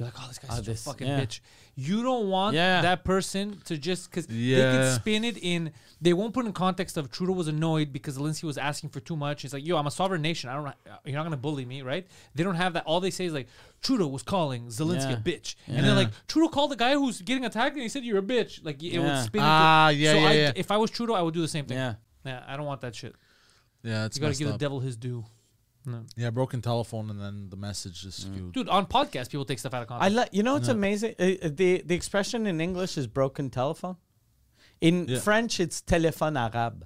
You're 0.00 0.06
like, 0.06 0.14
oh, 0.18 0.28
this 0.28 0.38
guy's 0.38 0.50
Oh, 0.52 0.54
such 0.56 0.64
this- 0.64 0.80
a 0.86 0.88
fucking 0.90 1.06
yeah. 1.06 1.20
bitch. 1.20 1.40
You 1.74 2.02
don't 2.02 2.30
want 2.30 2.54
Yeah. 2.56 2.80
that 2.80 3.04
person 3.04 3.60
to 3.66 3.76
just 3.76 4.10
because 4.10 4.26
they 4.26 4.34
can 4.54 4.94
spin 4.94 5.24
it 5.24 5.36
in. 5.36 5.72
They 6.00 6.14
won't 6.14 6.32
put 6.32 6.46
in 6.46 6.54
context 6.54 6.96
of 6.96 7.10
Trudeau 7.10 7.34
was 7.34 7.48
annoyed 7.48 7.92
because 7.92 8.16
Zelensky 8.16 8.44
was 8.44 8.56
asking 8.56 8.88
for 8.90 9.00
too 9.00 9.14
much. 9.14 9.42
He's 9.42 9.52
like, 9.52 9.66
yo, 9.66 9.76
I'm 9.76 9.86
a 9.86 9.90
sovereign 9.90 10.22
nation. 10.22 10.48
I 10.48 10.54
don't. 10.54 10.74
You're 11.04 11.16
not 11.16 11.24
gonna 11.24 11.36
bully 11.36 11.66
me, 11.66 11.82
right? 11.82 12.06
They 12.34 12.42
don't 12.44 12.54
have 12.54 12.72
that. 12.72 12.84
All 12.86 13.00
they 13.00 13.10
say 13.10 13.26
is 13.26 13.34
like, 13.34 13.48
Trudeau 13.82 14.06
was 14.06 14.22
calling 14.22 14.68
Zelensky 14.68 15.10
Yeah. 15.10 15.12
a 15.12 15.16
bitch, 15.18 15.54
and 15.66 15.84
they're 15.84 15.94
like, 15.94 16.08
Trudeau 16.28 16.48
called 16.48 16.70
the 16.70 16.76
guy 16.76 16.94
who's 16.94 17.20
getting 17.20 17.44
attacked, 17.44 17.74
and 17.74 17.82
he 17.82 17.90
said 17.90 18.02
you're 18.02 18.18
a 18.18 18.22
bitch. 18.22 18.64
Like 18.64 18.82
it 18.82 18.98
would 18.98 19.06
Yeah. 19.06 19.22
spin. 19.22 19.42
Ah, 19.44 19.88
into, 19.90 20.00
yeah, 20.02 20.12
so 20.12 20.18
yeah, 20.18 20.28
I, 20.28 20.32
yeah. 20.32 20.52
If 20.56 20.70
I 20.70 20.78
was 20.78 20.90
Trudeau, 20.90 21.12
I 21.12 21.20
would 21.20 21.34
do 21.34 21.42
the 21.42 21.48
same 21.48 21.66
thing. 21.66 21.76
Yeah. 21.76 21.96
yeah. 22.24 22.42
I 22.48 22.56
don't 22.56 22.64
want 22.66 22.80
that 22.80 22.94
shit. 22.94 23.14
yeah, 23.82 24.06
it's 24.06 24.16
You 24.16 24.22
gotta 24.22 24.34
give 24.34 24.48
the 24.48 24.56
devil 24.58 24.80
his 24.80 24.96
due. 24.96 25.24
No. 25.86 26.04
Yeah, 26.16 26.30
broken 26.30 26.60
telephone 26.60 27.08
and 27.10 27.20
then 27.20 27.48
the 27.48 27.56
message 27.56 28.04
is 28.04 28.14
skewed. 28.16 28.52
Dude, 28.52 28.68
on 28.68 28.86
podcast, 28.86 29.30
people 29.30 29.44
take 29.46 29.58
stuff 29.58 29.72
out 29.72 29.82
of 29.82 29.88
context. 29.88 30.04
I 30.04 30.08
context. 30.10 30.16
let 30.32 30.34
you 30.34 30.42
know. 30.42 30.56
It's 30.56 30.68
amazing. 30.68 31.14
Uh, 31.18 31.22
uh, 31.42 31.48
the 31.52 31.82
the 31.86 31.94
expression 31.94 32.46
in 32.46 32.60
English 32.60 32.98
is 32.98 33.06
broken 33.06 33.48
telephone. 33.50 33.96
In 34.80 35.06
Yeah. 35.08 35.18
French, 35.20 35.58
it's 35.60 35.80
téléphone 35.82 36.36
arabe. 36.38 36.84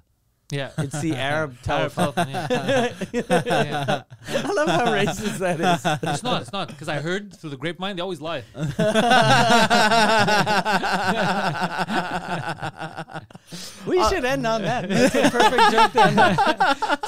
Yeah. 0.51 0.69
It's 0.77 1.01
the 1.01 1.15
Arab 1.15 1.35
Arab 1.35 1.61
telephone. 1.63 2.29
yeah. 2.29 2.93
Yeah. 3.13 4.03
I 4.29 4.51
love 4.53 4.67
how 4.69 4.85
racist 4.85 5.39
that 5.39 5.59
is. 5.59 5.85
It's 6.13 6.23
not. 6.23 6.41
It's 6.43 6.51
not 6.53 6.67
because 6.67 6.87
I 6.87 6.99
heard 6.99 7.33
through 7.35 7.49
the 7.49 7.57
grapevine 7.57 7.95
they 7.95 8.01
always 8.01 8.21
lie. 8.21 8.43
We 13.85 14.03
should 14.09 14.25
end 14.25 14.45
on 14.47 14.61
that. 14.63 14.89
That's 14.89 15.15
a 15.15 15.29
perfect 15.29 15.71
joke 15.71 15.91
to 15.93 16.05
end 16.05 16.19
on. 16.19 16.35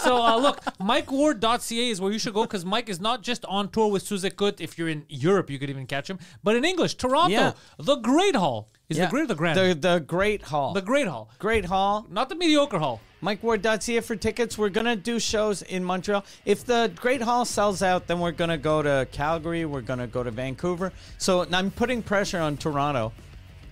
So 0.02 0.18
uh, 0.22 0.38
look, 0.38 0.64
MikeWard.ca 0.80 1.90
is 1.90 2.00
where 2.00 2.12
you 2.12 2.20
should 2.20 2.34
go 2.34 2.44
because 2.44 2.64
Mike 2.66 2.90
is 2.90 3.00
not 3.00 3.22
just 3.24 3.44
on 3.46 3.70
tour 3.70 3.88
with 3.92 4.04
Sous 4.04 4.24
Écoute. 4.24 4.62
If 4.62 4.78
you're 4.78 4.90
in 4.90 5.06
Europe, 5.10 5.50
you 5.50 5.58
could 5.60 5.70
even 5.70 5.88
catch 5.88 6.10
him. 6.10 6.20
But 6.44 6.56
in 6.56 6.64
English, 6.66 6.96
Toronto, 6.96 7.30
Yeah. 7.32 7.52
the 7.80 7.96
Great 7.96 8.36
Hall 8.36 8.70
is 8.90 8.98
Yeah. 8.98 9.06
the 9.06 9.12
Great 9.12 9.24
or 9.24 9.28
the 9.28 9.36
Grand. 9.36 9.58
The, 9.60 9.74
the 9.74 10.00
Great 10.00 10.44
Hall. 10.44 10.74
the 10.74 10.82
Great 10.82 11.08
Hall, 11.08 11.30
Great 11.40 11.66
Hall. 11.66 12.06
not 12.10 12.30
the 12.30 12.36
mediocre 12.36 12.80
Hall. 12.80 13.02
MikeWard.ca 13.24 14.00
for 14.02 14.16
tickets. 14.16 14.58
We're 14.58 14.70
gonna 14.70 14.96
do 14.96 15.20
shows 15.20 15.62
in 15.64 15.84
Montreal. 15.84 16.24
If 16.46 16.66
the 16.66 16.92
Great 16.96 17.22
Hall 17.22 17.46
sells 17.46 17.82
out, 17.82 18.08
then 18.08 18.20
we're 18.20 18.32
gonna 18.32 18.58
go 18.58 18.82
to 18.82 19.08
Calgary. 19.12 19.66
We're 19.66 19.82
gonna 19.82 20.08
go 20.08 20.24
to 20.24 20.32
Vancouver. 20.32 20.92
So 21.18 21.46
I'm 21.52 21.72
putting 21.72 22.02
pressure 22.04 22.40
on 22.40 22.58
Toronto 22.58 23.12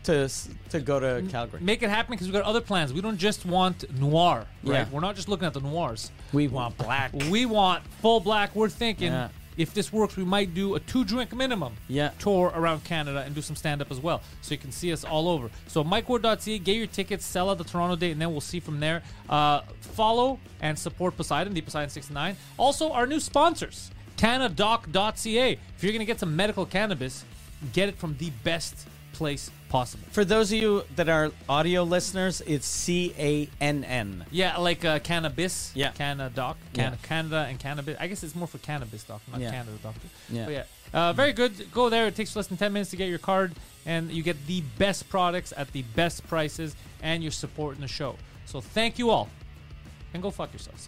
to 0.04 0.30
to 0.70 0.80
go 0.80 1.00
to 1.00 1.24
Calgary. 1.30 1.62
Make 1.62 1.84
it 1.84 1.90
happen 1.90 2.12
because 2.14 2.28
we've 2.28 2.34
got 2.34 2.44
other 2.44 2.62
plans. 2.62 2.94
We 2.94 3.02
don't 3.02 3.18
just 3.18 3.46
want 3.46 3.86
noir, 4.00 4.46
right? 4.64 4.74
Yeah. 4.74 4.86
We're 4.92 5.00
not 5.02 5.16
just 5.16 5.28
looking 5.30 5.46
at 5.48 5.54
the 5.54 5.62
noirs. 5.62 6.12
We 6.34 6.48
want 6.48 6.78
black. 6.78 7.12
We 7.30 7.46
want 7.46 7.84
full 8.02 8.20
black. 8.20 8.56
We're 8.56 8.70
thinking 8.70 9.12
Yeah. 9.12 9.30
If 9.58 9.74
this 9.74 9.92
works, 9.94 10.18
we 10.18 10.26
might 10.26 10.54
do 10.54 10.76
a 10.76 10.80
two 10.80 11.04
drink 11.06 11.34
minimum 11.34 11.74
Yeah. 11.88 12.10
tour 12.20 12.52
around 12.56 12.84
Canada 12.84 13.24
and 13.26 13.34
do 13.34 13.42
some 13.42 13.56
stand 13.56 13.82
up 13.82 13.92
as 13.92 14.00
well. 14.00 14.22
So 14.42 14.54
you 14.54 14.58
can 14.58 14.72
see 14.72 14.92
us 14.92 15.04
all 15.04 15.30
over. 15.30 15.50
So 15.68 15.84
MikeWard.ca, 15.84 16.60
get 16.60 16.76
your 16.76 16.88
tickets, 16.88 17.26
sell 17.26 17.50
out 17.50 17.58
the 17.58 17.64
Toronto 17.64 17.96
date, 17.96 18.12
and 18.12 18.22
then 18.22 18.32
we'll 18.32 18.42
see 18.42 18.60
from 18.60 18.80
there. 18.80 19.02
Uh, 19.30 19.62
follow 19.80 20.40
and 20.62 20.78
support 20.78 21.16
Poseidon, 21.18 21.54
the 21.54 21.62
Poseidon 21.62 21.90
69. 21.90 22.36
Also, 22.58 22.92
our 22.92 23.08
new 23.08 23.20
sponsors, 23.20 23.92
Cannadoc.ca. 24.18 25.52
If 25.78 25.84
you're 25.84 25.92
going 25.92 26.00
to 26.00 26.06
get 26.06 26.20
some 26.20 26.36
medical 26.36 26.66
cannabis, 26.66 27.24
get 27.74 27.90
it 27.90 27.98
from 27.98 28.16
the 28.18 28.32
best 28.44 28.88
place 29.16 29.50
possible. 29.70 30.06
For 30.12 30.24
those 30.26 30.52
of 30.52 30.60
you 30.60 30.84
that 30.96 31.10
are 31.10 31.32
audio 31.50 31.84
listeners, 31.84 32.42
it's 32.46 32.68
C 32.68 33.14
A 33.18 33.50
N 33.62 33.84
N. 33.84 34.26
Yeah, 34.32 34.58
like 34.58 34.86
uh, 34.86 35.00
cannabis. 35.00 35.72
Yeah. 35.74 35.92
Cannadoc. 35.92 36.56
Can- 36.74 36.94
Yeah. 36.94 36.96
Canada 37.04 37.46
and 37.50 37.60
cannabis. 37.60 37.98
I 38.00 38.08
guess 38.08 38.24
it's 38.24 38.36
more 38.36 38.48
for 38.48 38.58
cannabis 38.60 39.04
doc, 39.04 39.22
not 39.32 39.42
Yeah. 39.42 39.52
Canada 39.52 39.78
doctor. 39.82 40.08
Yeah. 40.30 40.46
But 40.46 40.54
yeah. 40.54 40.64
Uh, 40.94 41.14
very 41.14 41.34
good. 41.34 41.72
Go 41.72 41.90
there. 41.90 42.08
It 42.08 42.16
takes 42.16 42.36
less 42.36 42.48
than 42.48 42.58
10 42.58 42.72
minutes 42.72 42.92
to 42.92 42.96
get 42.98 43.10
your 43.10 43.20
card, 43.20 43.54
and 43.86 44.12
you 44.12 44.24
get 44.24 44.38
the 44.48 44.62
best 44.78 45.10
products 45.10 45.54
at 45.58 45.72
the 45.74 45.82
best 45.96 46.26
prices, 46.28 46.76
and 47.02 47.22
you're 47.24 47.32
supporting 47.32 47.82
the 47.82 47.88
show. 47.88 48.16
So 48.46 48.62
thank 48.62 48.98
you 49.00 49.10
all, 49.10 49.28
and 50.14 50.22
go 50.24 50.32
fuck 50.32 50.54
yourselves. 50.54 50.88